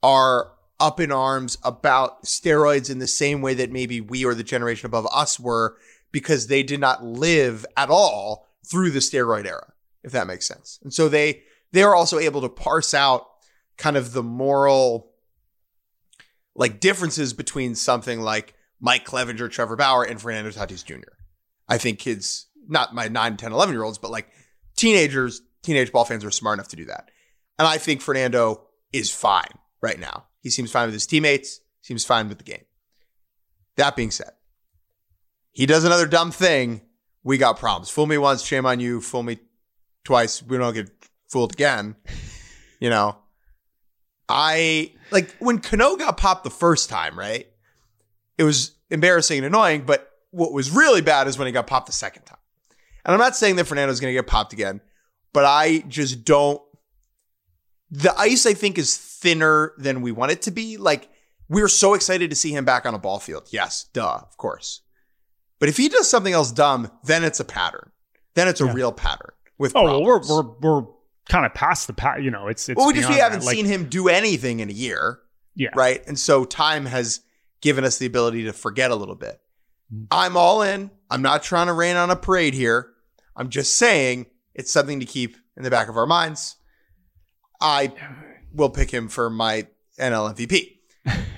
are 0.02 0.52
up 0.78 1.00
in 1.00 1.10
arms 1.10 1.56
about 1.62 2.24
steroids 2.24 2.90
in 2.90 2.98
the 2.98 3.06
same 3.06 3.40
way 3.40 3.54
that 3.54 3.72
maybe 3.72 4.00
we 4.00 4.24
or 4.24 4.34
the 4.34 4.44
generation 4.44 4.86
above 4.86 5.06
us 5.12 5.40
were 5.40 5.76
because 6.12 6.46
they 6.46 6.62
did 6.62 6.80
not 6.80 7.02
live 7.02 7.64
at 7.76 7.88
all 7.88 8.46
through 8.66 8.90
the 8.90 8.98
steroid 8.98 9.46
era, 9.46 9.72
if 10.02 10.12
that 10.12 10.26
makes 10.26 10.46
sense. 10.46 10.78
And 10.82 10.92
so 10.92 11.08
they 11.08 11.42
they 11.72 11.82
are 11.82 11.94
also 11.94 12.18
able 12.18 12.40
to 12.42 12.48
parse 12.48 12.94
out 12.94 13.26
kind 13.76 13.96
of 13.96 14.12
the 14.12 14.22
moral 14.22 15.13
like 16.54 16.80
differences 16.80 17.32
between 17.32 17.74
something 17.74 18.20
like 18.20 18.54
Mike 18.80 19.04
Clevinger, 19.04 19.50
Trevor 19.50 19.76
Bauer, 19.76 20.04
and 20.04 20.20
Fernando 20.20 20.50
Tatis 20.50 20.84
Jr. 20.84 21.12
I 21.68 21.78
think 21.78 21.98
kids, 21.98 22.46
not 22.68 22.94
my 22.94 23.08
9, 23.08 23.36
10, 23.36 23.52
11 23.52 23.74
year 23.74 23.82
olds, 23.82 23.98
but 23.98 24.10
like 24.10 24.28
teenagers, 24.76 25.42
teenage 25.62 25.92
ball 25.92 26.04
fans 26.04 26.24
are 26.24 26.30
smart 26.30 26.58
enough 26.58 26.68
to 26.68 26.76
do 26.76 26.84
that. 26.86 27.10
And 27.58 27.66
I 27.66 27.78
think 27.78 28.00
Fernando 28.00 28.66
is 28.92 29.10
fine 29.10 29.58
right 29.80 29.98
now. 29.98 30.26
He 30.40 30.50
seems 30.50 30.70
fine 30.70 30.86
with 30.86 30.94
his 30.94 31.06
teammates, 31.06 31.60
seems 31.80 32.04
fine 32.04 32.28
with 32.28 32.38
the 32.38 32.44
game. 32.44 32.64
That 33.76 33.96
being 33.96 34.10
said, 34.10 34.32
he 35.52 35.66
does 35.66 35.84
another 35.84 36.06
dumb 36.06 36.30
thing. 36.30 36.82
We 37.22 37.38
got 37.38 37.58
problems. 37.58 37.90
Fool 37.90 38.06
me 38.06 38.18
once, 38.18 38.42
shame 38.42 38.66
on 38.66 38.80
you. 38.80 39.00
Fool 39.00 39.22
me 39.22 39.38
twice, 40.04 40.42
we 40.42 40.58
don't 40.58 40.74
get 40.74 40.90
fooled 41.28 41.52
again. 41.52 41.96
You 42.80 42.90
know, 42.90 43.16
I 44.28 44.92
like 45.10 45.34
when 45.38 45.58
Cano 45.58 45.96
got 45.96 46.16
popped 46.16 46.44
the 46.44 46.50
first 46.50 46.88
time, 46.88 47.18
right? 47.18 47.46
It 48.38 48.44
was 48.44 48.72
embarrassing 48.90 49.38
and 49.38 49.46
annoying, 49.46 49.82
but 49.82 50.10
what 50.30 50.52
was 50.52 50.70
really 50.70 51.02
bad 51.02 51.28
is 51.28 51.38
when 51.38 51.46
he 51.46 51.52
got 51.52 51.66
popped 51.66 51.86
the 51.86 51.92
second 51.92 52.24
time. 52.24 52.38
And 53.04 53.12
I'm 53.12 53.20
not 53.20 53.36
saying 53.36 53.56
that 53.56 53.66
Fernando's 53.66 54.00
going 54.00 54.12
to 54.12 54.18
get 54.18 54.26
popped 54.26 54.52
again, 54.52 54.80
but 55.32 55.44
I 55.44 55.84
just 55.88 56.24
don't. 56.24 56.60
The 57.90 58.14
ice, 58.18 58.46
I 58.46 58.54
think, 58.54 58.78
is 58.78 58.96
thinner 58.96 59.72
than 59.78 60.00
we 60.00 60.10
want 60.10 60.32
it 60.32 60.42
to 60.42 60.50
be. 60.50 60.78
Like, 60.78 61.08
we're 61.48 61.68
so 61.68 61.94
excited 61.94 62.30
to 62.30 62.36
see 62.36 62.50
him 62.50 62.64
back 62.64 62.86
on 62.86 62.94
a 62.94 62.98
ball 62.98 63.20
field. 63.20 63.48
Yes, 63.50 63.84
duh, 63.92 64.20
of 64.22 64.36
course. 64.36 64.80
But 65.60 65.68
if 65.68 65.76
he 65.76 65.88
does 65.88 66.08
something 66.08 66.32
else 66.32 66.50
dumb, 66.50 66.90
then 67.04 67.22
it's 67.22 67.40
a 67.40 67.44
pattern. 67.44 67.92
Then 68.34 68.48
it's 68.48 68.60
a 68.60 68.66
yeah. 68.66 68.72
real 68.72 68.92
pattern 68.92 69.32
with. 69.58 69.76
Oh, 69.76 69.84
well, 69.84 70.02
we're, 70.02 70.20
we're, 70.26 70.42
we're 70.60 70.86
kind 71.28 71.46
of 71.46 71.54
past 71.54 71.86
the 71.86 71.92
pat. 71.92 72.22
You 72.22 72.30
know, 72.30 72.48
it's 72.48 72.68
it's. 72.68 72.76
Well, 72.76 72.86
we 72.86 72.94
just 72.94 73.08
we 73.08 73.16
haven't 73.16 73.44
like, 73.44 73.54
seen 73.54 73.66
him 73.66 73.88
do 73.88 74.08
anything 74.08 74.60
in 74.60 74.70
a 74.70 74.72
year. 74.72 75.20
Yeah. 75.56 75.70
Right, 75.76 76.04
and 76.06 76.18
so 76.18 76.44
time 76.44 76.86
has 76.86 77.20
given 77.60 77.84
us 77.84 77.98
the 77.98 78.06
ability 78.06 78.44
to 78.44 78.52
forget 78.52 78.90
a 78.90 78.96
little 78.96 79.14
bit. 79.14 79.40
Mm-hmm. 79.92 80.04
I'm 80.10 80.36
all 80.36 80.62
in. 80.62 80.90
I'm 81.10 81.22
not 81.22 81.42
trying 81.42 81.68
to 81.68 81.72
rain 81.72 81.96
on 81.96 82.10
a 82.10 82.16
parade 82.16 82.54
here. 82.54 82.90
I'm 83.36 83.48
just 83.48 83.76
saying 83.76 84.26
it's 84.54 84.72
something 84.72 85.00
to 85.00 85.06
keep 85.06 85.36
in 85.56 85.62
the 85.62 85.70
back 85.70 85.88
of 85.88 85.96
our 85.96 86.06
minds. 86.06 86.56
I 87.60 87.92
will 88.52 88.70
pick 88.70 88.90
him 88.90 89.08
for 89.08 89.30
my 89.30 89.66
NL 89.98 90.34
MVP 90.34 90.78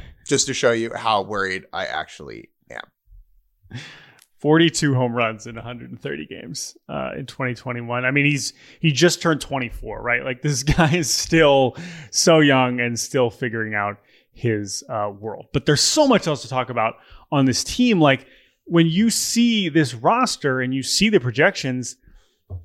just 0.27 0.47
to 0.47 0.55
show 0.55 0.73
you 0.73 0.93
how 0.95 1.23
worried 1.23 1.65
I 1.73 1.87
actually 1.87 2.51
am. 2.71 3.81
42 4.39 4.95
home 4.95 5.15
runs 5.15 5.47
in 5.47 5.55
130 5.55 6.27
games 6.27 6.77
uh, 6.89 7.13
in 7.17 7.27
2021. 7.27 8.05
I 8.05 8.11
mean, 8.11 8.27
he's 8.27 8.53
he 8.81 8.93
just 8.93 9.23
turned 9.23 9.41
24, 9.41 10.03
right? 10.03 10.25
Like 10.25 10.43
this 10.43 10.63
guy 10.77 10.95
is 10.95 11.11
still 11.11 11.77
so 12.11 12.41
young 12.41 12.81
and 12.81 12.99
still 12.99 13.31
figuring 13.31 13.75
out 13.75 13.99
his 14.33 14.85
uh, 14.91 15.11
world. 15.19 15.47
But 15.53 15.65
there's 15.65 15.81
so 15.81 16.07
much 16.07 16.27
else 16.27 16.43
to 16.43 16.49
talk 16.49 16.69
about 16.69 16.97
on 17.33 17.47
this 17.47 17.65
team. 17.65 18.01
Like 18.01 18.27
when 18.65 18.87
you 18.87 19.09
see 19.11 19.69
this 19.69 19.95
roster 19.95 20.61
and 20.61 20.75
you 20.75 20.83
see 20.83 21.09
the 21.09 21.21
projections, 21.21 21.97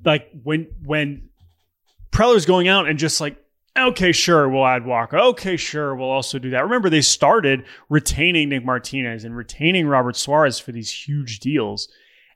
like 0.04 0.28
when 0.42 0.68
when 0.84 1.30
Preller's 2.10 2.44
going 2.44 2.68
out 2.68 2.86
and 2.86 2.98
just 2.98 3.20
like 3.20 3.41
okay, 3.78 4.12
sure, 4.12 4.48
we'll 4.48 4.66
add 4.66 4.86
Walker. 4.86 5.18
Okay, 5.18 5.56
sure, 5.56 5.94
we'll 5.94 6.10
also 6.10 6.38
do 6.38 6.50
that. 6.50 6.64
Remember, 6.64 6.90
they 6.90 7.00
started 7.00 7.64
retaining 7.88 8.48
Nick 8.50 8.64
Martinez 8.64 9.24
and 9.24 9.36
retaining 9.36 9.86
Robert 9.86 10.16
Suarez 10.16 10.58
for 10.58 10.72
these 10.72 10.90
huge 10.90 11.40
deals. 11.40 11.88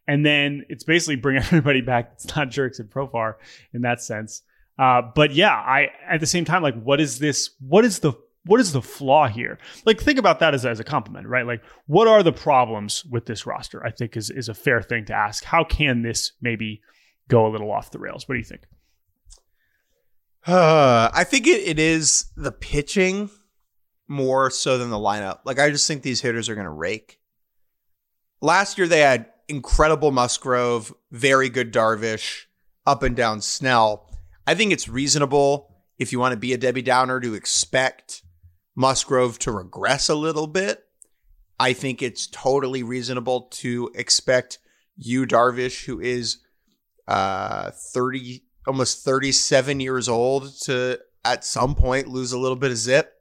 And 0.08 0.24
then 0.24 0.64
it's 0.68 0.84
basically 0.84 1.16
bring 1.16 1.36
everybody 1.38 1.80
back. 1.80 2.12
It's 2.14 2.34
not 2.36 2.48
Jurickson 2.48 2.88
Profar 2.88 3.34
in 3.72 3.82
that 3.82 4.00
sense. 4.00 4.42
Uh, 4.78 5.02
but 5.14 5.32
yeah, 5.32 5.54
I 5.54 5.88
at 6.06 6.20
the 6.20 6.26
same 6.26 6.44
time, 6.44 6.62
like, 6.62 6.80
what 6.82 7.00
is 7.00 7.18
this? 7.18 7.50
What 7.60 7.84
is 7.84 8.00
the 8.00 8.12
what 8.44 8.60
is 8.60 8.72
the 8.72 8.82
flaw 8.82 9.26
here? 9.26 9.58
Like, 9.84 10.00
think 10.00 10.18
about 10.18 10.38
that 10.38 10.54
as, 10.54 10.64
as 10.64 10.78
a 10.78 10.84
compliment, 10.84 11.26
right? 11.26 11.46
Like, 11.46 11.62
what 11.86 12.06
are 12.06 12.22
the 12.22 12.32
problems 12.32 13.04
with 13.06 13.26
this 13.26 13.46
roster? 13.46 13.84
I 13.84 13.90
think 13.90 14.16
is 14.16 14.30
is 14.30 14.48
a 14.48 14.54
fair 14.54 14.82
thing 14.82 15.06
to 15.06 15.14
ask. 15.14 15.44
How 15.44 15.64
can 15.64 16.02
this 16.02 16.32
maybe 16.40 16.82
go 17.28 17.46
a 17.46 17.50
little 17.50 17.72
off 17.72 17.90
the 17.90 17.98
rails? 17.98 18.28
What 18.28 18.34
do 18.34 18.38
you 18.38 18.44
think? 18.44 18.62
Uh, 20.46 21.10
I 21.14 21.24
think 21.24 21.46
it, 21.46 21.66
it 21.66 21.78
is 21.78 22.26
the 22.36 22.52
pitching 22.52 23.30
more 24.08 24.50
so 24.50 24.78
than 24.78 24.90
the 24.90 24.96
lineup. 24.96 25.40
Like 25.44 25.58
I 25.58 25.70
just 25.70 25.86
think 25.86 26.02
these 26.02 26.20
hitters 26.20 26.48
are 26.48 26.54
going 26.54 26.66
to 26.66 26.70
rake. 26.70 27.18
Last 28.40 28.78
year 28.78 28.86
they 28.86 29.00
had 29.00 29.26
incredible 29.48 30.10
Musgrove, 30.10 30.94
very 31.10 31.48
good 31.48 31.72
Darvish, 31.72 32.44
up 32.86 33.02
and 33.02 33.16
down 33.16 33.40
Snell. 33.40 34.08
I 34.46 34.54
think 34.54 34.72
it's 34.72 34.88
reasonable 34.88 35.74
if 35.98 36.12
you 36.12 36.20
want 36.20 36.32
to 36.32 36.38
be 36.38 36.52
a 36.52 36.58
Debbie 36.58 36.82
Downer 36.82 37.20
to 37.20 37.34
expect 37.34 38.22
Musgrove 38.76 39.38
to 39.40 39.50
regress 39.50 40.08
a 40.08 40.14
little 40.14 40.46
bit. 40.46 40.84
I 41.58 41.72
think 41.72 42.02
it's 42.02 42.26
totally 42.26 42.82
reasonable 42.82 43.42
to 43.52 43.90
expect 43.94 44.58
Yu 44.96 45.26
Darvish, 45.26 45.86
who 45.86 46.00
is 46.00 46.38
uh 47.08 47.70
30 47.70 48.42
almost 48.66 49.04
37 49.04 49.80
years 49.80 50.08
old 50.08 50.52
to 50.62 51.00
at 51.24 51.44
some 51.44 51.74
point 51.74 52.08
lose 52.08 52.32
a 52.32 52.38
little 52.38 52.56
bit 52.56 52.70
of 52.70 52.76
zip. 52.76 53.12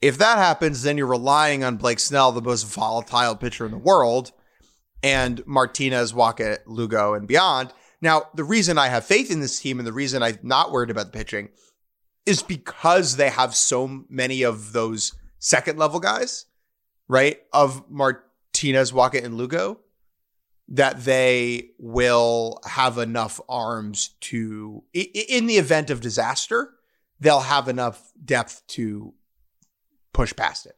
If 0.00 0.18
that 0.18 0.38
happens, 0.38 0.82
then 0.82 0.98
you're 0.98 1.06
relying 1.06 1.62
on 1.62 1.76
Blake 1.76 2.00
Snell, 2.00 2.32
the 2.32 2.42
most 2.42 2.64
volatile 2.64 3.36
pitcher 3.36 3.64
in 3.64 3.70
the 3.70 3.78
world, 3.78 4.32
and 5.02 5.46
Martinez, 5.46 6.12
Wacha, 6.12 6.58
Lugo, 6.66 7.14
and 7.14 7.28
beyond. 7.28 7.72
Now, 8.00 8.24
the 8.34 8.44
reason 8.44 8.78
I 8.78 8.88
have 8.88 9.04
faith 9.04 9.30
in 9.30 9.40
this 9.40 9.60
team 9.60 9.78
and 9.78 9.86
the 9.86 9.92
reason 9.92 10.22
I'm 10.22 10.38
not 10.42 10.72
worried 10.72 10.90
about 10.90 11.06
the 11.06 11.18
pitching 11.18 11.50
is 12.26 12.42
because 12.42 13.16
they 13.16 13.30
have 13.30 13.54
so 13.54 14.04
many 14.08 14.42
of 14.42 14.72
those 14.72 15.12
second 15.38 15.78
level 15.78 16.00
guys, 16.00 16.46
right? 17.08 17.38
Of 17.52 17.88
Martinez, 17.88 18.90
Wacha, 18.90 19.24
and 19.24 19.36
Lugo 19.36 19.80
that 20.72 21.04
they 21.04 21.68
will 21.78 22.58
have 22.64 22.96
enough 22.96 23.38
arms 23.46 24.14
to, 24.20 24.82
in 24.94 25.46
the 25.46 25.58
event 25.58 25.90
of 25.90 26.00
disaster, 26.00 26.70
they'll 27.20 27.40
have 27.40 27.68
enough 27.68 28.10
depth 28.24 28.66
to 28.68 29.12
push 30.14 30.34
past 30.34 30.64
it. 30.64 30.76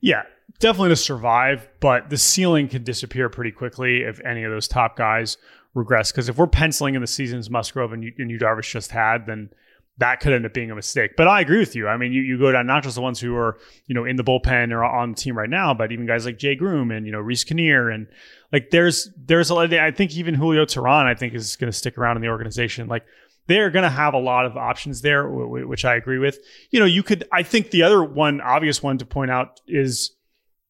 Yeah, 0.00 0.22
definitely 0.60 0.90
to 0.90 0.96
survive, 0.96 1.68
but 1.80 2.08
the 2.08 2.18
ceiling 2.18 2.68
can 2.68 2.84
disappear 2.84 3.28
pretty 3.28 3.50
quickly 3.50 4.02
if 4.02 4.20
any 4.24 4.44
of 4.44 4.52
those 4.52 4.68
top 4.68 4.96
guys 4.96 5.36
regress. 5.74 6.12
Because 6.12 6.28
if 6.28 6.38
we're 6.38 6.46
penciling 6.46 6.94
in 6.94 7.00
the 7.00 7.08
seasons 7.08 7.50
Musgrove 7.50 7.92
and 7.92 8.04
you, 8.04 8.12
and 8.18 8.30
Yu 8.30 8.38
Darvish 8.38 8.70
just 8.70 8.92
had, 8.92 9.26
then 9.26 9.50
that 9.98 10.20
could 10.20 10.32
end 10.32 10.46
up 10.46 10.54
being 10.54 10.70
a 10.70 10.74
mistake. 10.74 11.12
But 11.16 11.28
I 11.28 11.40
agree 11.40 11.58
with 11.58 11.76
you. 11.76 11.86
I 11.86 11.96
mean, 11.96 12.12
you, 12.12 12.22
you 12.22 12.38
go 12.38 12.50
down 12.50 12.66
not 12.66 12.82
just 12.82 12.94
the 12.94 13.02
ones 13.02 13.20
who 13.20 13.36
are, 13.36 13.58
you 13.86 13.94
know, 13.94 14.04
in 14.04 14.16
the 14.16 14.24
bullpen 14.24 14.72
or 14.72 14.82
on 14.82 15.10
the 15.10 15.16
team 15.16 15.36
right 15.36 15.50
now, 15.50 15.74
but 15.74 15.92
even 15.92 16.06
guys 16.06 16.24
like 16.24 16.38
Jay 16.38 16.54
Groome 16.54 16.90
and, 16.90 17.06
you 17.06 17.12
know, 17.12 17.20
Reiss 17.20 17.44
Knehr. 17.44 17.94
and 17.94 18.06
like 18.52 18.70
there's 18.70 19.10
there's 19.16 19.50
a 19.50 19.54
lot 19.54 19.72
I 19.72 19.90
think 19.90 20.16
even 20.16 20.34
Julio 20.34 20.64
Teheran, 20.64 21.06
I 21.06 21.14
think, 21.14 21.34
is 21.34 21.56
gonna 21.56 21.72
stick 21.72 21.98
around 21.98 22.16
in 22.16 22.22
the 22.22 22.28
organization. 22.28 22.88
Like 22.88 23.04
they're 23.46 23.70
going 23.70 23.82
to 23.82 23.90
have 23.90 24.14
a 24.14 24.18
lot 24.18 24.46
of 24.46 24.56
options 24.56 25.02
there, 25.02 25.28
which 25.28 25.84
I 25.84 25.96
agree 25.96 26.18
with. 26.18 26.38
You 26.70 26.80
know, 26.80 26.86
you 26.86 27.02
could, 27.02 27.24
I 27.32 27.42
think 27.42 27.70
the 27.70 27.82
other 27.82 28.02
one, 28.02 28.40
obvious 28.40 28.82
one 28.82 28.98
to 28.98 29.06
point 29.06 29.30
out 29.30 29.60
is 29.66 30.14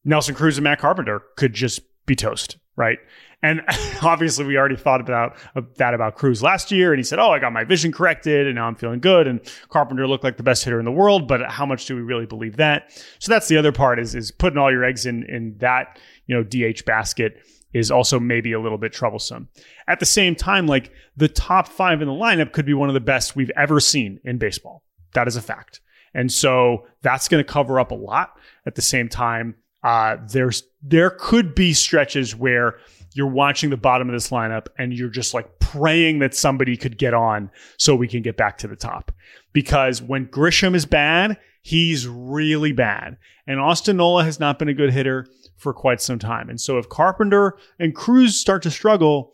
Nelson 0.04 0.34
Cruz 0.34 0.56
and 0.56 0.64
Matt 0.64 0.78
Carpenter 0.78 1.22
could 1.36 1.52
just 1.52 1.80
be 2.06 2.16
toast, 2.16 2.56
right? 2.76 2.98
And 3.42 3.62
obviously, 4.02 4.44
we 4.44 4.56
already 4.56 4.76
thought 4.76 5.00
about 5.00 5.36
uh, 5.56 5.62
that 5.76 5.94
about 5.94 6.14
Cruz 6.14 6.42
last 6.42 6.70
year, 6.70 6.92
and 6.92 6.98
he 6.98 7.04
said, 7.04 7.18
"Oh, 7.18 7.30
I 7.30 7.38
got 7.38 7.52
my 7.52 7.64
vision 7.64 7.92
corrected, 7.92 8.46
and 8.46 8.54
now 8.54 8.66
I'm 8.66 8.76
feeling 8.76 9.00
good." 9.00 9.26
And 9.26 9.40
Carpenter 9.68 10.06
looked 10.06 10.24
like 10.24 10.36
the 10.36 10.42
best 10.42 10.64
hitter 10.64 10.78
in 10.78 10.84
the 10.84 10.92
world, 10.92 11.26
but 11.26 11.42
how 11.50 11.66
much 11.66 11.86
do 11.86 11.96
we 11.96 12.02
really 12.02 12.26
believe 12.26 12.56
that? 12.56 12.92
So 13.18 13.32
that's 13.32 13.48
the 13.48 13.56
other 13.56 13.72
part 13.72 13.98
is 13.98 14.14
is 14.14 14.30
putting 14.30 14.58
all 14.58 14.70
your 14.70 14.84
eggs 14.84 15.06
in 15.06 15.24
in 15.24 15.56
that 15.58 15.98
you 16.26 16.36
know 16.36 16.42
DH 16.42 16.84
basket 16.84 17.38
is 17.72 17.90
also 17.90 18.20
maybe 18.20 18.52
a 18.52 18.60
little 18.60 18.78
bit 18.78 18.92
troublesome. 18.92 19.48
At 19.88 19.98
the 19.98 20.06
same 20.06 20.34
time, 20.34 20.66
like 20.66 20.92
the 21.16 21.28
top 21.28 21.68
five 21.68 22.02
in 22.02 22.08
the 22.08 22.14
lineup 22.14 22.52
could 22.52 22.66
be 22.66 22.74
one 22.74 22.88
of 22.88 22.94
the 22.94 23.00
best 23.00 23.34
we've 23.34 23.50
ever 23.56 23.80
seen 23.80 24.20
in 24.24 24.38
baseball. 24.38 24.82
That 25.14 25.26
is 25.26 25.36
a 25.36 25.42
fact. 25.42 25.80
And 26.14 26.30
so 26.30 26.86
that's 27.00 27.28
going 27.28 27.42
to 27.42 27.50
cover 27.50 27.80
up 27.80 27.90
a 27.90 27.94
lot. 27.94 28.34
At 28.66 28.74
the 28.74 28.82
same 28.82 29.08
time, 29.08 29.56
uh, 29.82 30.18
there's 30.28 30.62
there 30.82 31.10
could 31.10 31.54
be 31.54 31.72
stretches 31.72 32.36
where 32.36 32.78
you're 33.14 33.26
watching 33.26 33.70
the 33.70 33.76
bottom 33.76 34.08
of 34.08 34.12
this 34.12 34.30
lineup 34.30 34.66
and 34.78 34.92
you're 34.92 35.08
just 35.08 35.34
like 35.34 35.58
praying 35.58 36.18
that 36.20 36.34
somebody 36.34 36.76
could 36.76 36.98
get 36.98 37.14
on 37.14 37.50
so 37.78 37.94
we 37.94 38.08
can 38.08 38.22
get 38.22 38.36
back 38.36 38.58
to 38.58 38.68
the 38.68 38.76
top. 38.76 39.12
Because 39.52 40.02
when 40.02 40.26
Grisham 40.26 40.74
is 40.74 40.86
bad, 40.86 41.38
he's 41.62 42.06
really 42.06 42.72
bad. 42.72 43.16
And 43.46 43.60
Austin 43.60 43.96
Nola 43.96 44.24
has 44.24 44.38
not 44.40 44.58
been 44.58 44.68
a 44.68 44.74
good 44.74 44.92
hitter 44.92 45.26
for 45.56 45.72
quite 45.72 46.00
some 46.00 46.18
time. 46.18 46.48
And 46.48 46.60
so 46.60 46.78
if 46.78 46.88
Carpenter 46.88 47.56
and 47.78 47.94
Cruz 47.94 48.36
start 48.36 48.62
to 48.62 48.70
struggle, 48.70 49.32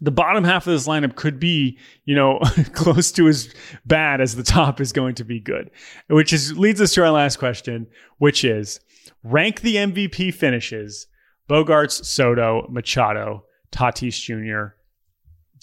the 0.00 0.10
bottom 0.10 0.44
half 0.44 0.66
of 0.66 0.72
this 0.72 0.88
lineup 0.88 1.14
could 1.14 1.38
be, 1.38 1.78
you 2.04 2.14
know, 2.14 2.38
close 2.72 3.12
to 3.12 3.28
as 3.28 3.52
bad 3.86 4.20
as 4.20 4.36
the 4.36 4.42
top 4.42 4.80
is 4.80 4.92
going 4.92 5.14
to 5.16 5.24
be 5.24 5.40
good. 5.40 5.70
Which 6.08 6.32
is 6.32 6.56
leads 6.58 6.80
us 6.80 6.94
to 6.94 7.02
our 7.02 7.10
last 7.10 7.38
question, 7.38 7.86
which 8.18 8.44
is 8.44 8.80
rank 9.22 9.60
the 9.60 9.76
MVP 9.76 10.34
finishes 10.34 11.06
Bogaerts, 11.48 12.04
Soto, 12.04 12.66
Machado, 12.70 13.44
Tatis 13.72 14.20
Jr., 14.20 14.74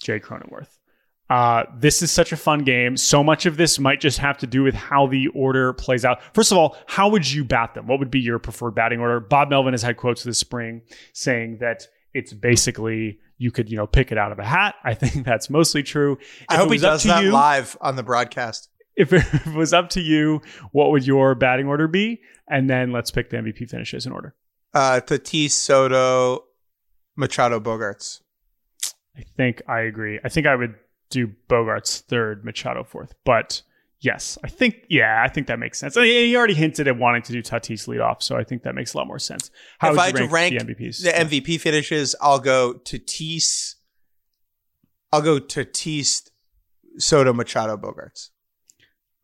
Jay 0.00 0.20
Cronenworth. 0.20 0.78
Uh, 1.30 1.64
this 1.78 2.02
is 2.02 2.10
such 2.12 2.30
a 2.32 2.36
fun 2.36 2.62
game. 2.62 2.94
So 2.96 3.24
much 3.24 3.46
of 3.46 3.56
this 3.56 3.78
might 3.78 4.00
just 4.00 4.18
have 4.18 4.36
to 4.38 4.46
do 4.46 4.62
with 4.62 4.74
how 4.74 5.06
the 5.06 5.28
order 5.28 5.72
plays 5.72 6.04
out. 6.04 6.20
First 6.34 6.52
of 6.52 6.58
all, 6.58 6.76
how 6.86 7.08
would 7.08 7.30
you 7.30 7.42
bat 7.42 7.72
them? 7.72 7.86
What 7.86 7.98
would 8.00 8.10
be 8.10 8.20
your 8.20 8.38
preferred 8.38 8.74
batting 8.74 9.00
order? 9.00 9.18
Bob 9.18 9.48
Melvin 9.48 9.72
has 9.72 9.80
had 9.80 9.96
quotes 9.96 10.24
this 10.24 10.38
spring 10.38 10.82
saying 11.14 11.58
that 11.60 11.86
it's 12.12 12.34
basically 12.34 13.18
you 13.38 13.50
could 13.50 13.70
you 13.70 13.78
know 13.78 13.86
pick 13.86 14.12
it 14.12 14.18
out 14.18 14.30
of 14.30 14.38
a 14.38 14.44
hat. 14.44 14.74
I 14.84 14.92
think 14.92 15.24
that's 15.24 15.48
mostly 15.48 15.82
true. 15.82 16.18
If 16.20 16.46
I 16.50 16.56
hope 16.56 16.70
he 16.70 16.78
does 16.78 17.02
that 17.04 17.24
you, 17.24 17.32
live 17.32 17.78
on 17.80 17.96
the 17.96 18.02
broadcast. 18.02 18.68
If 18.94 19.14
it 19.14 19.24
was 19.54 19.72
up 19.72 19.88
to 19.90 20.02
you, 20.02 20.42
what 20.72 20.90
would 20.90 21.06
your 21.06 21.34
batting 21.34 21.66
order 21.66 21.88
be? 21.88 22.20
And 22.46 22.68
then 22.68 22.92
let's 22.92 23.10
pick 23.10 23.30
the 23.30 23.38
MVP 23.38 23.70
finishes 23.70 24.04
in 24.04 24.12
order. 24.12 24.34
Uh, 24.74 25.00
Tatis, 25.04 25.50
Soto, 25.50 26.44
Machado, 27.16 27.60
Bogaerts. 27.60 28.20
I 29.16 29.22
think 29.36 29.62
I 29.68 29.80
agree. 29.80 30.18
I 30.24 30.28
think 30.28 30.46
I 30.46 30.56
would 30.56 30.74
do 31.10 31.32
Bogaerts 31.48 32.00
third, 32.00 32.44
Machado 32.44 32.82
fourth. 32.82 33.14
But 33.24 33.62
yes, 34.00 34.38
I 34.42 34.48
think 34.48 34.84
yeah, 34.88 35.22
I 35.22 35.28
think 35.28 35.46
that 35.48 35.58
makes 35.58 35.78
sense. 35.78 35.96
I 35.96 36.02
mean, 36.02 36.26
he 36.26 36.36
already 36.36 36.54
hinted 36.54 36.88
at 36.88 36.98
wanting 36.98 37.22
to 37.22 37.32
do 37.32 37.42
Tatis 37.42 37.86
lead 37.86 38.00
off, 38.00 38.22
so 38.22 38.36
I 38.36 38.44
think 38.44 38.62
that 38.62 38.74
makes 38.74 38.94
a 38.94 38.98
lot 38.98 39.06
more 39.06 39.18
sense. 39.18 39.50
How 39.78 39.92
if 39.92 39.98
I 39.98 40.06
had 40.06 40.16
to 40.16 40.28
rank 40.28 40.58
the 40.58 40.64
MVPs, 40.64 41.02
the 41.02 41.10
MVP 41.10 41.60
finishes, 41.60 42.14
I'll 42.20 42.40
go 42.40 42.74
Tatis. 42.74 43.74
I'll 45.12 45.20
go 45.20 45.38
Tatis, 45.38 46.30
Soto, 46.96 47.34
Machado, 47.34 47.76
Bogaerts. 47.76 48.30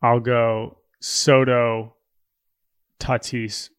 I'll 0.03 0.19
go 0.19 0.77
Soto, 1.01 1.95
Tatis, 2.99 3.69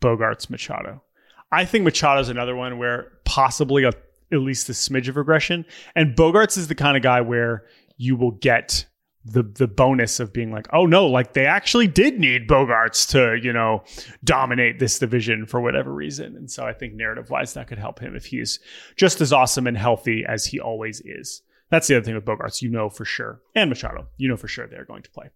Bogaerts, 0.00 0.48
Machado. 0.48 1.02
I 1.52 1.64
think 1.64 1.84
Machado's 1.84 2.28
another 2.28 2.56
one 2.56 2.78
where 2.78 3.12
possibly 3.24 3.84
a, 3.84 3.92
at 4.32 4.38
least 4.38 4.68
a 4.68 4.72
smidge 4.72 5.08
of 5.08 5.16
regression. 5.16 5.64
And 5.94 6.16
Bogaerts 6.16 6.58
is 6.58 6.68
the 6.68 6.74
kind 6.74 6.96
of 6.96 7.02
guy 7.02 7.20
where 7.20 7.64
you 7.96 8.16
will 8.16 8.32
get 8.32 8.86
the 9.24 9.42
the 9.42 9.66
bonus 9.66 10.20
of 10.20 10.32
being 10.32 10.52
like, 10.52 10.68
oh 10.72 10.86
no, 10.86 11.06
like 11.06 11.32
they 11.32 11.46
actually 11.46 11.88
did 11.88 12.18
need 12.18 12.48
Bogaerts 12.48 13.08
to, 13.10 13.36
you 13.42 13.52
know, 13.52 13.82
dominate 14.22 14.78
this 14.78 14.98
division 14.98 15.46
for 15.46 15.60
whatever 15.60 15.92
reason. 15.92 16.36
And 16.36 16.50
so 16.50 16.64
I 16.64 16.72
think 16.72 16.94
narrative 16.94 17.28
wise 17.28 17.54
that 17.54 17.66
could 17.66 17.78
help 17.78 17.98
him 17.98 18.14
if 18.14 18.26
he's 18.26 18.60
just 18.96 19.20
as 19.20 19.32
awesome 19.32 19.66
and 19.66 19.76
healthy 19.76 20.24
as 20.26 20.46
he 20.46 20.60
always 20.60 21.00
is. 21.00 21.42
That's 21.70 21.88
the 21.88 21.96
other 21.96 22.04
thing 22.04 22.14
with 22.14 22.24
Bogaerts, 22.24 22.62
you 22.62 22.70
know 22.70 22.88
for 22.88 23.04
sure. 23.04 23.40
And 23.56 23.68
Machado, 23.68 24.06
you 24.16 24.28
know 24.28 24.36
for 24.36 24.46
sure 24.46 24.68
they're 24.68 24.84
going 24.84 25.02
to 25.02 25.10
play. 25.10 25.30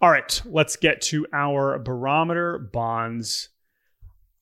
All 0.00 0.10
right, 0.10 0.42
let's 0.44 0.74
get 0.74 1.00
to 1.02 1.26
our 1.32 1.78
barometer 1.78 2.58
bonds 2.58 3.50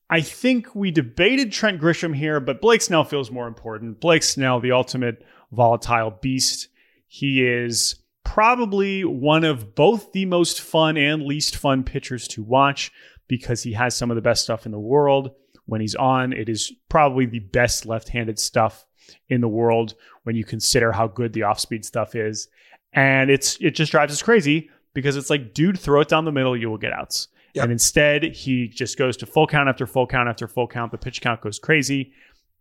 I 0.08 0.20
think 0.20 0.74
we 0.74 0.90
debated 0.90 1.50
Trent 1.50 1.80
Grisham 1.80 2.14
here, 2.14 2.38
but 2.38 2.60
Blake 2.60 2.80
Snell 2.80 3.04
feels 3.04 3.30
more 3.30 3.48
important. 3.48 4.00
Blake 4.00 4.22
Snell, 4.22 4.60
the 4.60 4.72
ultimate 4.72 5.24
volatile 5.50 6.10
beast. 6.10 6.68
He 7.08 7.44
is 7.44 7.96
probably 8.24 9.04
one 9.04 9.44
of 9.44 9.74
both 9.74 10.12
the 10.12 10.26
most 10.26 10.60
fun 10.60 10.96
and 10.96 11.22
least 11.22 11.56
fun 11.56 11.82
pitchers 11.82 12.28
to 12.28 12.42
watch 12.42 12.92
because 13.28 13.62
he 13.62 13.72
has 13.72 13.96
some 13.96 14.10
of 14.10 14.14
the 14.14 14.22
best 14.22 14.42
stuff 14.42 14.66
in 14.66 14.72
the 14.72 14.78
world. 14.78 15.30
When 15.66 15.80
he's 15.80 15.96
on, 15.96 16.32
it 16.32 16.48
is 16.48 16.72
probably 16.88 17.26
the 17.26 17.40
best 17.40 17.86
left 17.86 18.08
handed 18.08 18.38
stuff 18.38 18.86
in 19.28 19.40
the 19.40 19.48
world 19.48 19.94
when 20.22 20.36
you 20.36 20.44
consider 20.44 20.92
how 20.92 21.08
good 21.08 21.32
the 21.32 21.42
off 21.42 21.58
speed 21.58 21.84
stuff 21.84 22.14
is. 22.14 22.48
And 22.92 23.30
it's 23.30 23.58
it 23.60 23.72
just 23.72 23.90
drives 23.90 24.12
us 24.12 24.22
crazy 24.22 24.70
because 24.94 25.16
it's 25.16 25.30
like, 25.30 25.52
dude, 25.52 25.78
throw 25.78 26.00
it 26.00 26.08
down 26.08 26.24
the 26.24 26.32
middle, 26.32 26.56
you 26.56 26.70
will 26.70 26.78
get 26.78 26.92
outs. 26.92 27.28
Yep. 27.56 27.62
And 27.62 27.72
instead, 27.72 28.22
he 28.22 28.68
just 28.68 28.98
goes 28.98 29.16
to 29.16 29.26
full 29.26 29.46
count 29.46 29.68
after 29.68 29.86
full 29.86 30.06
count 30.06 30.28
after 30.28 30.46
full 30.46 30.68
count. 30.68 30.92
The 30.92 30.98
pitch 30.98 31.22
count 31.22 31.40
goes 31.40 31.58
crazy 31.58 32.12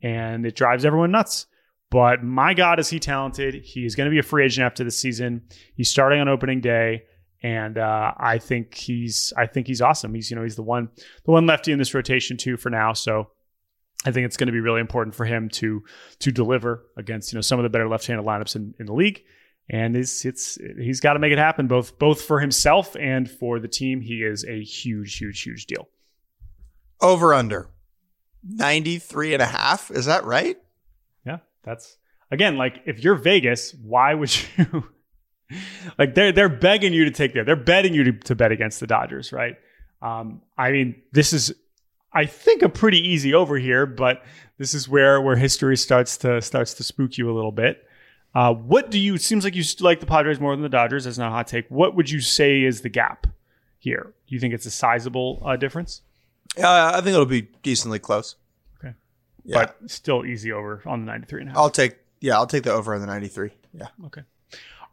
and 0.01 0.45
it 0.45 0.55
drives 0.55 0.85
everyone 0.85 1.11
nuts. 1.11 1.47
But 1.91 2.23
my 2.23 2.53
God, 2.53 2.80
is 2.80 2.89
he 2.89 2.99
talented? 2.99 3.55
He 3.55 3.85
is 3.85 3.93
going 3.93 4.05
to 4.05 4.11
be 4.11 4.19
a 4.19 4.23
free 4.23 4.45
agent 4.45 4.65
after 4.65 4.85
the 4.85 4.91
season. 4.91 5.43
He's 5.76 5.89
starting 5.89 6.22
on 6.22 6.30
opening 6.30 6.61
day. 6.61 7.03
And 7.43 7.77
uh, 7.77 8.13
I 8.17 8.38
think 8.38 8.73
he's 8.73 9.34
I 9.38 9.45
think 9.45 9.67
he's 9.67 9.81
awesome. 9.81 10.13
He's 10.15 10.31
you 10.31 10.38
know 10.38 10.43
he's 10.43 10.55
the 10.55 10.63
one 10.63 10.89
the 11.26 11.31
one 11.31 11.45
lefty 11.45 11.73
in 11.73 11.77
this 11.77 11.93
rotation 11.93 12.38
too 12.38 12.55
for 12.55 12.69
now. 12.69 12.93
So 12.93 13.27
I 14.05 14.11
think 14.11 14.26
it's 14.26 14.38
going 14.38 14.47
to 14.47 14.53
be 14.53 14.61
really 14.61 14.80
important 14.80 15.13
for 15.13 15.26
him 15.26 15.49
to 15.49 15.84
to 16.19 16.31
deliver 16.31 16.85
against 16.97 17.34
you 17.34 17.38
know 17.38 17.41
some 17.41 17.59
of 17.59 17.63
the 17.63 17.69
better 17.69 17.88
left-handed 17.88 18.26
lineups 18.26 18.55
in, 18.55 18.73
in 18.80 18.85
the 18.85 18.93
league 18.93 19.22
and 19.70 19.98
it's 19.98 20.26
it's 20.26 20.58
he's 20.78 21.00
got 21.00 21.14
to 21.14 21.20
make 21.20 21.32
it 21.32 21.38
happen 21.38 21.68
both 21.68 21.98
both 21.98 22.22
for 22.22 22.40
himself 22.40 22.96
and 23.00 23.30
for 23.30 23.60
the 23.60 23.68
team. 23.68 24.02
He 24.02 24.24
is 24.24 24.46
a 24.46 24.64
huge, 24.64 25.18
huge, 25.18 25.42
huge 25.42 25.66
deal. 25.66 25.88
Over 27.02 27.34
under 27.34 27.70
93 28.44 29.34
and 29.34 29.42
a 29.42 29.48
half. 29.48 29.92
Is 29.92 30.06
that 30.06 30.24
right? 30.26 30.58
Yeah, 31.26 31.40
that's 31.64 31.98
again 32.32 32.58
like 32.58 32.82
if 32.86 33.04
you're 33.04 33.16
Vegas, 33.16 33.74
why 33.84 34.14
would 34.14 34.36
you 34.58 34.86
like 35.98 36.16
they're 36.16 36.32
they're 36.32 36.50
begging 36.50 36.94
you 36.94 37.06
to 37.06 37.12
take 37.12 37.34
there. 37.34 37.44
They're 37.44 37.56
betting 37.56 37.94
you 37.94 38.04
to, 38.06 38.12
to 38.12 38.36
bet 38.36 38.52
against 38.52 38.80
the 38.80 38.88
Dodgers, 38.88 39.32
right? 39.34 39.58
Um, 40.02 40.42
I 40.58 40.72
mean, 40.72 41.02
this 41.12 41.34
is 41.34 41.54
I 42.14 42.26
think 42.26 42.62
a 42.62 42.70
pretty 42.70 43.00
easy 43.00 43.34
over 43.34 43.58
here, 43.58 43.86
but 43.86 44.24
this 44.58 44.74
is 44.74 44.88
where 44.88 45.20
where 45.22 45.36
history 45.36 45.76
starts 45.76 46.18
to 46.18 46.42
starts 46.42 46.76
to 46.76 46.84
spook 46.84 47.18
you 47.18 47.32
a 47.32 47.34
little 47.34 47.52
bit. 47.52 47.84
Uh, 48.36 48.53
what 48.53 48.91
do 48.91 48.99
you? 48.99 49.18
Seems 49.18 49.45
like 49.45 49.56
you 49.56 49.64
like 49.80 50.02
the 50.02 50.06
Padres 50.06 50.41
more 50.41 50.53
than 50.53 50.62
the 50.62 50.70
Dodgers. 50.70 51.06
That's 51.06 51.18
not 51.18 51.30
a 51.30 51.32
hot 51.32 51.48
take. 51.48 51.66
What 51.70 51.95
would 51.95 52.10
you 52.10 52.20
say 52.20 52.64
is 52.64 52.82
the 52.82 52.90
gap 52.90 53.28
here? 53.80 54.14
Do 54.28 54.36
you 54.36 54.41
think 54.41 54.53
it's 54.53 54.66
a 54.66 54.72
sizable 54.72 55.41
uh, 55.45 55.56
difference? 55.56 56.02
Uh, 56.62 56.91
I 56.94 56.98
think 56.98 57.14
it'll 57.14 57.26
be 57.26 57.48
decently 57.64 57.98
close. 57.98 58.36
Okay, 58.78 58.94
yeah. 59.45 59.68
but 59.82 59.90
still 59.90 60.26
easy 60.26 60.52
over 60.52 60.82
on 60.86 60.99
the 60.99 61.06
ninety-three 61.06 61.41
and 61.41 61.49
a 61.49 61.53
half. 61.53 61.57
I'll 61.57 61.70
take 61.70 61.95
yeah, 62.20 62.36
I'll 62.36 62.48
take 62.48 62.64
the 62.64 62.74
over 62.74 62.94
on 62.94 62.99
the 62.99 63.07
ninety-three. 63.07 63.52
Yeah. 63.74 63.88
Okay. 64.07 64.22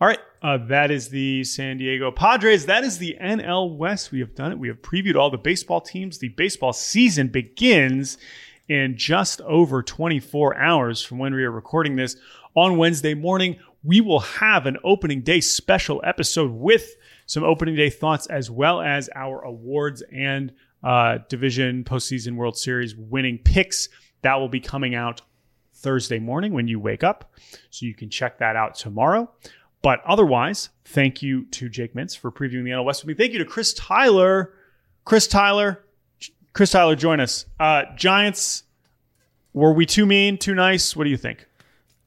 All 0.00 0.08
right, 0.08 0.20
uh, 0.42 0.58
that 0.66 0.90
is 0.90 1.10
the 1.10 1.44
San 1.44 1.78
Diego 1.78 2.10
Padres. 2.10 2.66
That 2.66 2.82
is 2.82 2.98
the 2.98 3.16
NL 3.20 3.76
West. 3.76 4.10
We 4.10 4.18
have 4.18 4.34
done 4.34 4.50
it. 4.50 4.58
We 4.58 4.66
have 4.66 4.82
previewed 4.82 5.16
all 5.16 5.30
the 5.30 5.38
baseball 5.38 5.80
teams. 5.80 6.18
The 6.18 6.30
baseball 6.30 6.72
season 6.72 7.28
begins 7.28 8.18
in 8.68 8.96
just 8.96 9.40
over 9.42 9.82
24 9.82 10.56
hours 10.56 11.02
from 11.02 11.18
when 11.18 11.34
we 11.34 11.44
are 11.44 11.50
recording 11.50 11.96
this 11.96 12.16
on 12.54 12.76
Wednesday 12.76 13.14
morning. 13.14 13.58
We 13.84 14.00
will 14.00 14.20
have 14.20 14.66
an 14.66 14.78
opening 14.84 15.22
day 15.22 15.40
special 15.40 16.00
episode 16.04 16.50
with 16.52 16.96
some 17.26 17.44
opening 17.44 17.74
day 17.74 17.90
thoughts 17.90 18.26
as 18.26 18.50
well 18.50 18.80
as 18.80 19.08
our 19.14 19.42
awards 19.42 20.02
and 20.12 20.52
uh, 20.82 21.18
division 21.28 21.84
postseason 21.84 22.36
World 22.36 22.56
Series 22.56 22.96
winning 22.96 23.38
picks. 23.38 23.88
That 24.22 24.36
will 24.36 24.48
be 24.48 24.60
coming 24.60 24.94
out 24.94 25.22
Thursday 25.74 26.18
morning 26.18 26.52
when 26.52 26.68
you 26.68 26.78
wake 26.78 27.02
up. 27.02 27.32
So 27.70 27.86
you 27.86 27.94
can 27.94 28.10
check 28.10 28.38
that 28.38 28.56
out 28.56 28.74
tomorrow. 28.74 29.30
But 29.82 30.00
otherwise, 30.06 30.68
thank 30.84 31.22
you 31.22 31.44
to 31.46 31.68
Jake 31.68 31.94
Mintz 31.94 32.16
for 32.16 32.30
previewing 32.30 32.64
the 32.64 32.70
NL 32.70 32.84
West 32.84 33.02
with 33.02 33.08
me. 33.08 33.14
Thank 33.14 33.32
you 33.32 33.40
to 33.40 33.44
Chris 33.44 33.74
Tyler. 33.74 34.54
Chris 35.04 35.26
Tyler, 35.26 35.84
Chris 36.52 36.70
Tyler, 36.70 36.94
join 36.94 37.18
us. 37.18 37.46
Uh, 37.58 37.82
Giants, 37.96 38.62
were 39.52 39.72
we 39.72 39.86
too 39.86 40.06
mean, 40.06 40.38
too 40.38 40.54
nice? 40.54 40.94
What 40.94 41.04
do 41.04 41.10
you 41.10 41.16
think? 41.16 41.46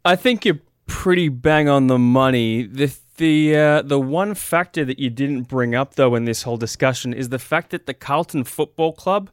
I 0.06 0.16
think 0.16 0.46
you're 0.46 0.60
pretty 0.88 1.30
bang 1.30 1.68
on 1.68 1.88
the 1.88 1.98
money. 1.98 2.64
The 2.64 2.96
the 3.18 3.56
uh, 3.56 3.82
the 3.82 4.00
one 4.00 4.36
factor 4.36 4.86
that 4.86 5.00
you 5.00 5.10
didn't 5.10 5.44
bring 5.44 5.74
up 5.74 5.96
though 5.96 6.16
in 6.16 6.26
this 6.26 6.44
whole 6.44 6.58
discussion 6.58 7.14
is 7.14 7.30
the 7.30 7.40
fact 7.40 7.72
that 7.72 7.86
the 7.86 7.94
Carlton 7.94 8.44
Football 8.44 8.94
Club 8.94 9.30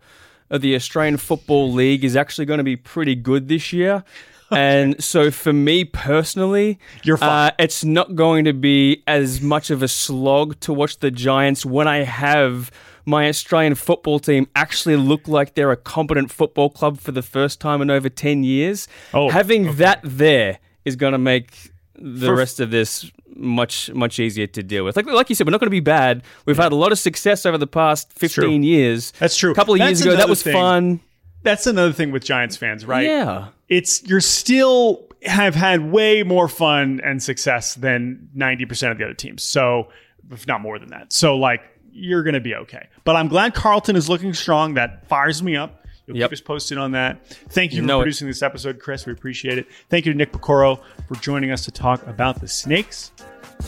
of 0.51 0.61
the 0.61 0.75
Australian 0.75 1.17
Football 1.17 1.73
League 1.73 2.05
is 2.05 2.17
actually 2.17 2.45
going 2.45 2.59
to 2.59 2.65
be 2.65 2.77
pretty 2.77 3.15
good 3.15 3.49
this 3.49 3.73
year. 3.73 4.05
And 4.55 5.03
so, 5.03 5.31
for 5.31 5.55
me 5.55 5.83
personally, 5.87 6.79
You're 7.05 7.17
fine. 7.17 7.49
Uh, 7.49 7.51
it's 7.59 7.87
not 7.87 8.15
going 8.15 8.45
to 8.45 8.53
be 8.53 9.03
as 9.07 9.41
much 9.41 9.71
of 9.71 9.83
a 9.83 9.89
slog 9.89 10.61
to 10.61 10.75
watch 10.75 10.99
the 10.99 11.11
Giants 11.11 11.65
when 11.65 11.89
I 11.89 12.03
have 12.03 12.71
my 13.05 13.29
Australian 13.29 13.75
football 13.75 14.19
team 14.19 14.47
actually 14.55 14.97
look 14.97 15.27
like 15.29 15.55
they're 15.55 15.71
a 15.73 15.77
competent 15.77 16.31
football 16.31 16.71
club 16.71 16.99
for 16.99 17.13
the 17.13 17.23
first 17.23 17.61
time 17.61 17.83
in 17.83 17.91
over 17.91 18.09
10 18.09 18.45
years. 18.45 18.89
Oh, 19.13 19.29
Having 19.31 19.77
that 19.77 20.01
there 20.05 20.59
is 20.85 20.97
going 20.97 21.13
to 21.13 21.19
make 21.19 21.71
the 21.95 22.27
For- 22.27 22.35
rest 22.37 22.61
of 22.61 22.71
this 22.71 23.11
much 23.35 23.91
much 23.95 24.19
easier 24.19 24.47
to 24.47 24.63
deal 24.63 24.85
with. 24.85 24.95
Like 24.95 25.07
like 25.07 25.31
you 25.31 25.35
said, 25.35 25.47
we're 25.47 25.53
not 25.53 25.61
going 25.61 25.69
to 25.69 25.71
be 25.71 25.81
bad. 25.81 26.23
We've 26.45 26.57
had 26.57 26.71
a 26.71 26.77
lot 26.77 26.93
of 26.93 26.99
success 26.99 27.47
over 27.47 27.57
the 27.57 27.67
past 27.67 28.13
15 28.13 28.63
years. 28.63 29.13
That's 29.19 29.37
true. 29.39 29.53
A 29.53 29.55
couple 29.55 29.73
of 29.73 29.79
That's 29.79 30.01
years 30.01 30.03
ago, 30.03 30.17
that 30.17 30.29
was 30.29 30.43
thing. 30.43 30.53
fun. 30.53 31.01
That's 31.43 31.67
another 31.67 31.93
thing 31.93 32.13
with 32.13 32.25
Giants 32.25 32.57
fans, 32.57 32.85
right? 32.85 33.07
Yeah. 33.07 33.49
It's 33.69 34.03
you're 34.05 34.21
still 34.21 35.07
have 35.25 35.55
had 35.55 35.91
way 35.91 36.23
more 36.23 36.47
fun 36.49 37.01
and 37.03 37.23
success 37.23 37.75
than 37.75 38.29
90% 38.37 38.91
of 38.93 38.99
the 38.99 39.05
other 39.05 39.15
teams. 39.15 39.43
So, 39.43 39.89
if 40.31 40.47
not 40.47 40.61
more 40.61 40.79
than 40.79 40.89
that. 40.89 41.13
So, 41.13 41.37
like, 41.37 41.63
you're 41.93 42.23
going 42.23 42.35
to 42.35 42.41
be 42.41 42.55
okay. 42.55 42.89
But 43.05 43.17
I'm 43.17 43.29
glad 43.29 43.55
Carlton 43.55 43.97
is 43.97 44.09
looking 44.09 44.33
strong. 44.35 44.75
That 44.75 45.07
fires 45.09 45.43
me 45.43 45.57
up. 45.57 45.85
You'll 46.07 46.17
Yep. 46.17 46.31
keep 46.31 46.33
us 46.39 46.41
posted 46.41 46.79
on 46.79 46.93
that. 46.93 47.25
Thank 47.51 47.73
you, 47.73 47.77
You 47.77 47.83
for 47.83 47.87
know 47.87 48.01
it. 48.01 48.05
producing 48.05 48.27
this 48.27 48.43
episode, 48.43 48.81
Chris. 48.81 49.07
We 49.07 49.13
appreciate 49.13 49.59
it. 49.59 49.67
Thank 49.89 50.05
you 50.07 50.13
to 50.13 50.19
Nick 50.19 50.33
Piecoro 50.33 50.81
for 51.07 51.15
joining 51.17 51.53
us 51.53 51.65
to 51.67 51.71
talk 51.71 52.05
about 52.09 52.41
the 52.41 52.49
snakes. 52.49 53.13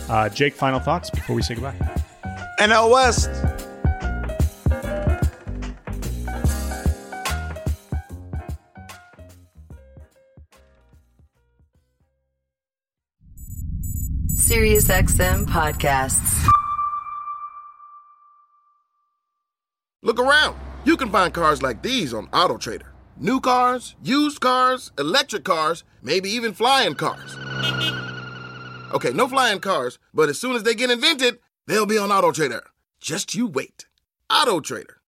Uh, 0.09 0.29
Jake, 0.29 0.55
final 0.55 0.81
thoughts 0.81 1.11
before 1.11 1.37
we 1.37 1.43
say 1.43 1.55
goodbye. 1.55 1.77
NL 2.59 2.91
West. 2.91 3.31
SiriusXM 14.37 15.47
podcasts. 15.47 16.45
Look 20.05 20.21
around. 20.21 20.61
You 20.85 20.99
can 20.99 21.11
find 21.11 21.33
cars 21.33 21.63
like 21.63 21.83
these 21.83 22.13
on 22.13 22.27
AutoTrader. 22.27 22.89
New 23.17 23.41
cars, 23.41 23.97
used 24.03 24.39
cars, 24.39 24.93
electric 24.99 25.45
cars, 25.45 25.83
maybe 26.03 26.29
even 26.29 26.53
flying 26.53 26.95
cars. 26.95 27.35
Okay, 28.93 29.15
no 29.15 29.27
flying 29.27 29.61
cars, 29.61 29.99
but 30.13 30.29
as 30.29 30.39
soon 30.39 30.57
as 30.57 30.63
they 30.63 30.75
get 30.75 30.91
invented, 30.91 31.39
they'll 31.67 31.87
be 31.87 31.97
on 31.97 32.11
AutoTrader. 32.11 32.61
Just 33.01 33.35
you 33.35 33.47
wait. 33.47 33.87
AutoTrader. 34.31 34.97